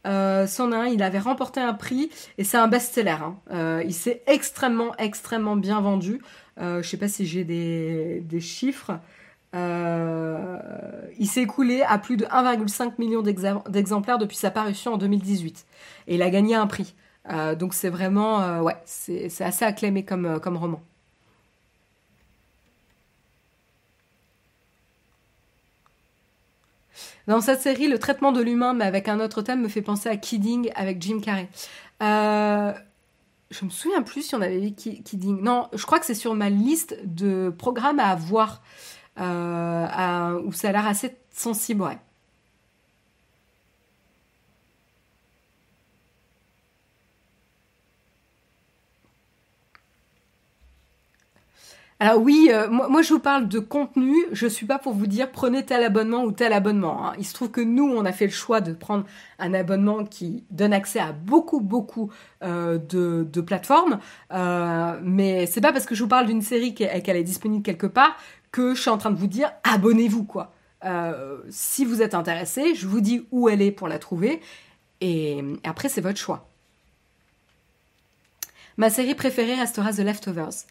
Euh, 0.07 0.47
c'en 0.47 0.73
est 0.73 0.75
un. 0.75 0.87
Il 0.87 1.03
avait 1.03 1.19
remporté 1.19 1.61
un 1.61 1.75
prix 1.75 2.11
et 2.39 2.45
c'est 2.45 2.57
un 2.57 2.67
best-seller. 2.67 3.11
Hein. 3.11 3.37
Euh, 3.53 3.83
il 3.85 3.93
s'est 3.93 4.23
extrêmement, 4.27 4.97
extrêmement 4.97 5.55
bien 5.55 5.83
vendu. 5.83 6.23
je 6.59 6.81
sais 6.83 6.97
pas 6.97 7.09
si 7.09 7.27
j'ai 7.27 7.45
des, 7.45 8.23
des 8.25 8.41
chiffres. 8.41 8.99
Il 9.53 11.27
s'est 11.27 11.43
écoulé 11.43 11.83
à 11.83 11.99
plus 11.99 12.17
de 12.17 12.25
1,5 12.25 12.93
million 12.97 13.21
d'exemplaires 13.21 14.19
depuis 14.19 14.39
sa 14.39 14.51
parution 14.51 14.95
en 14.95 14.97
2018. 14.97 15.67
Et 16.09 16.15
il 16.15 16.23
a 16.23 16.31
gagné 16.31 16.55
un 16.55 16.67
prix. 16.67 16.95
Euh, 17.31 17.55
donc 17.55 17.75
c'est 17.75 17.89
vraiment, 17.89 18.43
euh, 18.43 18.61
ouais, 18.61 18.77
c'est 18.85 19.29
assez 19.41 19.65
acclamé 19.65 20.05
comme, 20.05 20.41
comme 20.41 20.57
roman. 20.57 20.81
Dans 27.27 27.41
cette 27.41 27.61
série, 27.61 27.89
le 27.89 27.99
traitement 27.99 28.31
de 28.31 28.41
l'humain, 28.41 28.73
mais 28.73 28.85
avec 28.85 29.09
un 29.09 29.19
autre 29.19 29.43
thème, 29.43 29.61
me 29.63 29.69
fait 29.69 29.83
penser 29.83 30.09
à 30.09 30.17
Kidding 30.17 30.71
avec 30.77 31.03
Jim 31.03 31.21
Carrey. 31.21 31.49
je 32.01 33.65
me 33.65 33.71
souviens 33.71 34.03
plus 34.03 34.23
si 34.23 34.35
on 34.37 34.41
avait 34.41 34.61
vu 34.61 34.73
Kidding. 34.73 35.43
Non, 35.43 35.69
je 35.73 35.85
crois 35.85 35.99
que 35.99 36.07
c'est 36.07 36.15
sur 36.15 36.35
ma 36.35 36.51
liste 36.51 36.97
de 37.05 37.53
programmes 37.57 37.99
à 37.99 38.15
voir. 38.15 38.63
Euh, 39.19 40.41
où 40.43 40.53
ça 40.53 40.69
a 40.69 40.73
l'air 40.73 40.87
assez 40.87 41.17
sensible, 41.31 41.83
ouais. 41.83 41.99
Alors 51.99 52.21
oui, 52.21 52.51
euh, 52.53 52.69
moi, 52.69 53.01
je 53.01 53.15
vous 53.15 53.21
parle 53.21 53.49
de 53.49 53.59
contenu, 53.59 54.15
je 54.31 54.47
suis 54.47 54.67
pas 54.67 54.79
pour 54.79 54.93
vous 54.93 55.07
dire 55.07 55.33
prenez 55.33 55.65
tel 55.65 55.83
abonnement 55.83 56.25
ou 56.25 56.33
tel 56.33 56.53
abonnement. 56.53 57.07
Hein. 57.07 57.15
Il 57.19 57.25
se 57.25 57.33
trouve 57.33 57.51
que 57.51 57.63
nous, 57.63 57.89
on 57.89 58.05
a 58.05 58.13
fait 58.13 58.27
le 58.27 58.33
choix 58.33 58.61
de 58.61 58.75
prendre 58.75 59.07
un 59.39 59.55
abonnement 59.55 60.05
qui 60.05 60.45
donne 60.51 60.75
accès 60.75 61.01
à 61.01 61.13
beaucoup, 61.13 61.61
beaucoup 61.61 62.11
euh, 62.43 62.77
de, 62.77 63.41
plateformes. 63.41 63.99
Euh, 64.31 65.01
mais 65.03 65.47
c'est 65.47 65.63
pas 65.63 65.73
parce 65.73 65.87
que 65.87 65.95
je 65.95 66.03
vous 66.03 66.09
parle 66.09 66.27
d'une 66.27 66.43
série 66.43 66.75
qu'elle 66.75 67.17
est 67.17 67.25
disponible 67.25 67.63
quelque 67.63 67.87
part 67.87 68.15
que 68.53 68.75
je 68.75 68.81
suis 68.83 68.91
en 68.91 68.99
train 68.99 69.11
de 69.11 69.17
vous 69.17 69.27
dire 69.27 69.51
abonnez-vous 69.65 70.25
quoi. 70.25 70.53
Si 71.49 71.85
vous 71.85 72.01
êtes 72.01 72.15
intéressé, 72.15 72.75
je 72.77 72.87
vous 72.87 73.01
dis 73.01 73.27
où 73.33 73.49
elle 73.49 73.61
est 73.61 73.73
pour 73.73 73.89
la 73.89 73.99
trouver 73.99 74.41
et 75.01 75.43
après 75.65 75.89
c'est 75.89 76.01
votre 76.01 76.19
choix. 76.19 76.49
Ma 78.77 78.91
série 78.91 79.15
préférée 79.15 79.55
restera 79.55 79.93
The 79.93 80.01
Leftovers. 80.01 80.67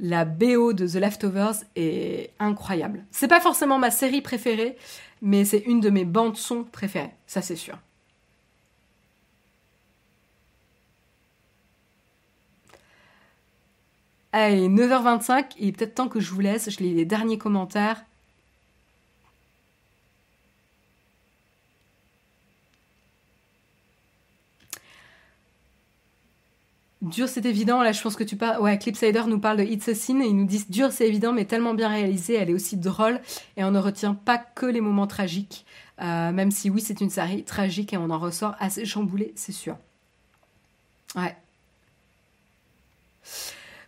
La 0.00 0.24
BO 0.24 0.72
de 0.72 0.86
The 0.88 0.94
Leftovers 0.94 1.64
est 1.76 2.30
incroyable. 2.40 3.04
C'est 3.12 3.28
pas 3.28 3.40
forcément 3.40 3.78
ma 3.78 3.92
série 3.92 4.22
préférée, 4.22 4.76
mais 5.22 5.44
c'est 5.44 5.58
une 5.60 5.80
de 5.80 5.90
mes 5.90 6.04
bandes 6.04 6.36
son 6.36 6.64
préférées, 6.64 7.14
ça 7.26 7.42
c'est 7.42 7.56
sûr. 7.56 7.78
Allez, 14.32 14.68
9h25, 14.68 15.52
il 15.60 15.68
est 15.68 15.72
peut-être 15.72 15.94
temps 15.94 16.08
que 16.08 16.18
je 16.18 16.32
vous 16.32 16.40
laisse. 16.40 16.68
Je 16.68 16.78
lis 16.78 16.92
les 16.92 17.04
derniers 17.04 17.38
commentaires. 17.38 18.04
Dur, 27.04 27.28
c'est 27.28 27.44
évident. 27.44 27.82
Là, 27.82 27.92
je 27.92 28.00
pense 28.00 28.16
que 28.16 28.24
tu 28.24 28.34
parles. 28.34 28.62
Ouais, 28.62 28.78
Clipsider 28.78 29.24
nous 29.26 29.38
parle 29.38 29.58
de 29.58 29.62
It's 29.62 29.86
a 29.88 29.94
Sin 29.94 30.20
et 30.20 30.26
ils 30.26 30.34
nous 30.34 30.46
disent 30.46 30.70
dur, 30.70 30.90
c'est 30.90 31.06
évident, 31.06 31.34
mais 31.34 31.44
tellement 31.44 31.74
bien 31.74 31.88
réalisé. 31.88 32.32
Elle 32.32 32.48
est 32.48 32.54
aussi 32.54 32.78
drôle 32.78 33.20
et 33.58 33.64
on 33.64 33.70
ne 33.70 33.78
retient 33.78 34.14
pas 34.14 34.38
que 34.38 34.64
les 34.64 34.80
moments 34.80 35.06
tragiques. 35.06 35.66
Euh, 36.00 36.32
même 36.32 36.50
si 36.50 36.70
oui, 36.70 36.80
c'est 36.80 37.02
une 37.02 37.10
série 37.10 37.44
tragique 37.44 37.92
et 37.92 37.98
on 37.98 38.08
en 38.08 38.18
ressort 38.18 38.54
assez 38.58 38.86
chamboulé, 38.86 39.34
c'est 39.36 39.52
sûr. 39.52 39.76
Ouais. 41.14 41.36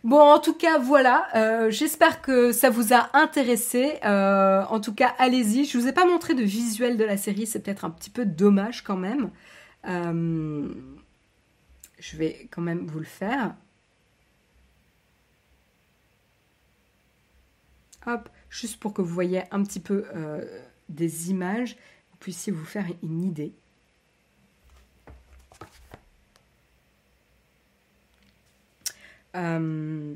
Bon, 0.03 0.21
en 0.21 0.37
tout 0.37 0.53
cas, 0.53 0.77
voilà. 0.77 1.25
Euh, 1.33 1.71
j'espère 1.71 2.21
que 2.21 2.51
ça 2.51 2.69
vous 2.69 2.93
a 2.93 3.09
intéressé. 3.17 3.95
Euh, 4.05 4.61
en 4.69 4.79
tout 4.79 4.93
cas, 4.93 5.15
allez-y. 5.17 5.65
Je 5.65 5.75
vous 5.75 5.87
ai 5.87 5.91
pas 5.91 6.05
montré 6.05 6.35
de 6.35 6.43
visuel 6.43 6.97
de 6.97 7.03
la 7.03 7.17
série. 7.17 7.47
C'est 7.47 7.61
peut-être 7.61 7.83
un 7.83 7.89
petit 7.89 8.11
peu 8.11 8.25
dommage 8.25 8.83
quand 8.83 8.95
même. 8.95 9.31
Euh, 11.97 12.01
je 12.01 12.17
vais 12.17 12.47
quand 12.51 12.61
même 12.61 12.85
vous 12.87 12.99
le 12.99 13.05
faire. 13.05 13.55
Hop, 18.05 18.29
juste 18.49 18.79
pour 18.79 18.93
que 18.93 19.01
vous 19.01 19.13
voyez 19.13 19.43
un 19.51 19.63
petit 19.63 19.81
peu 19.81 20.05
des 20.87 21.29
images, 21.29 21.75
vous 22.11 22.17
puissiez 22.19 22.53
vous 22.53 22.63
faire 22.63 22.85
une 23.03 23.21
idée. 23.23 23.53
Euh, 29.37 30.15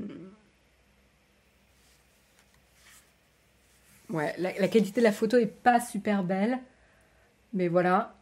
ouais, 4.09 4.33
la, 4.37 4.67
qualité 4.67 5.01
de 5.01 5.05
la 5.05 5.11
photo 5.11 5.37
est 5.37 5.45
pas 5.45 5.79
super 5.79 6.23
belle, 6.23 6.59
mais 7.53 7.67
voilà. 7.67 8.15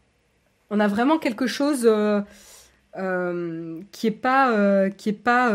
On 0.70 0.80
a 0.80 0.88
vraiment 0.88 1.18
quelque 1.18 1.48
chose 1.48 1.86
euh, 1.86 2.22
euh, 2.22 2.22
qui 2.94 4.08
est 4.08 4.12
pas, 4.12 4.90
qui 4.92 5.10
est 5.10 5.14
pas, 5.14 5.52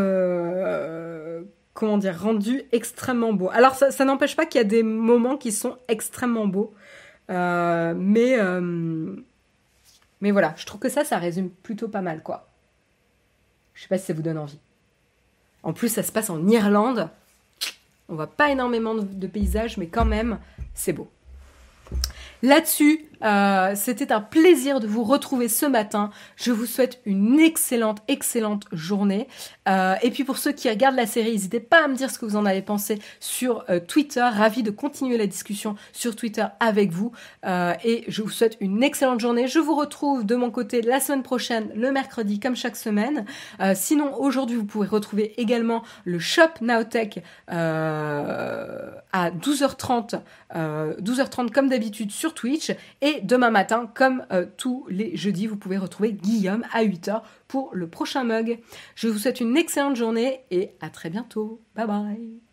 comment 1.72 1.98
dire, 1.98 2.20
rendu 2.20 2.62
extrêmement 2.72 3.32
beau. 3.32 3.50
Alors 3.52 3.74
ça, 3.74 4.04
n'empêche 4.04 4.36
pas 4.36 4.46
qu'il 4.46 4.60
y 4.60 4.64
a 4.64 4.68
des 4.68 4.82
moments 4.82 5.36
qui 5.36 5.52
sont 5.52 5.76
extrêmement 5.88 6.46
beaux, 6.46 6.72
mais 7.28 8.36
mais 10.20 10.30
voilà, 10.30 10.54
je 10.56 10.64
trouve 10.64 10.80
que 10.80 10.88
ça, 10.88 11.04
ça 11.04 11.18
résume 11.18 11.50
plutôt 11.50 11.88
pas 11.88 12.00
mal, 12.00 12.22
quoi. 12.22 12.48
Je 13.74 13.82
sais 13.82 13.88
pas 13.88 13.98
si 13.98 14.06
ça 14.06 14.14
vous 14.14 14.22
donne 14.22 14.38
envie. 14.38 14.58
En 15.62 15.74
plus, 15.74 15.88
ça 15.88 16.02
se 16.02 16.12
passe 16.12 16.30
en 16.30 16.46
Irlande. 16.48 17.10
On 18.08 18.14
voit 18.14 18.28
pas 18.28 18.50
énormément 18.50 18.94
de 18.94 19.26
paysages, 19.26 19.76
mais 19.76 19.88
quand 19.88 20.06
même, 20.06 20.38
c'est 20.72 20.94
beau. 20.94 21.10
Là-dessus, 22.42 23.04
euh, 23.24 23.72
c'était 23.74 24.12
un 24.12 24.20
plaisir 24.20 24.80
de 24.80 24.86
vous 24.86 25.02
retrouver 25.02 25.48
ce 25.48 25.66
matin. 25.66 26.10
Je 26.36 26.52
vous 26.52 26.66
souhaite 26.66 27.00
une 27.06 27.40
excellente, 27.40 27.98
excellente 28.08 28.64
journée. 28.72 29.28
Euh, 29.68 29.94
et 30.02 30.10
puis 30.10 30.24
pour 30.24 30.38
ceux 30.38 30.52
qui 30.52 30.68
regardent 30.68 30.96
la 30.96 31.06
série, 31.06 31.32
n'hésitez 31.32 31.60
pas 31.60 31.84
à 31.84 31.88
me 31.88 31.94
dire 31.94 32.10
ce 32.10 32.18
que 32.18 32.26
vous 32.26 32.36
en 32.36 32.44
avez 32.44 32.62
pensé 32.62 32.98
sur 33.20 33.64
euh, 33.70 33.80
Twitter. 33.80 34.20
Ravi 34.20 34.62
de 34.62 34.70
continuer 34.70 35.16
la 35.16 35.26
discussion 35.26 35.76
sur 35.92 36.16
Twitter 36.16 36.44
avec 36.60 36.90
vous. 36.90 37.12
et 37.44 38.04
je 38.08 38.22
vous 38.22 38.30
souhaite 38.30 38.56
une 38.60 38.82
excellente 38.82 39.20
journée. 39.20 39.46
Je 39.48 39.58
vous 39.58 39.74
retrouve 39.74 40.24
de 40.24 40.34
mon 40.36 40.50
côté 40.50 40.82
la 40.82 41.00
semaine 41.00 41.22
prochaine, 41.22 41.70
le 41.74 41.92
mercredi, 41.92 42.40
comme 42.40 42.56
chaque 42.56 42.76
semaine. 42.76 43.24
sinon, 43.74 44.14
aujourd'hui, 44.18 44.56
vous 44.56 44.64
pouvez 44.64 44.86
retrouver 44.86 45.34
également 45.40 45.82
le 46.04 46.18
Shop 46.18 46.60
Nowtech 46.60 47.22
à 47.48 49.30
12h30, 49.30 50.20
12h30 50.54 51.50
comme 51.50 51.68
d'habitude 51.68 52.10
sur 52.10 52.34
Twitch. 52.34 52.72
Demain 53.22 53.50
matin, 53.50 53.90
comme 53.94 54.26
tous 54.56 54.86
les 54.88 55.16
jeudis, 55.16 55.46
vous 55.46 55.56
pouvez 55.56 55.78
retrouver 55.78 56.12
Guillaume 56.12 56.64
à 56.72 56.84
8h 56.84 57.22
pour 57.48 57.70
le 57.72 57.88
prochain 57.88 58.24
mug. 58.24 58.60
Je 58.94 59.08
vous 59.08 59.18
souhaite 59.18 59.40
une 59.40 59.56
excellente 59.56 59.96
journée 59.96 60.40
et 60.50 60.72
à 60.80 60.90
très 60.90 61.10
bientôt. 61.10 61.60
Bye 61.74 61.86
bye 61.86 62.43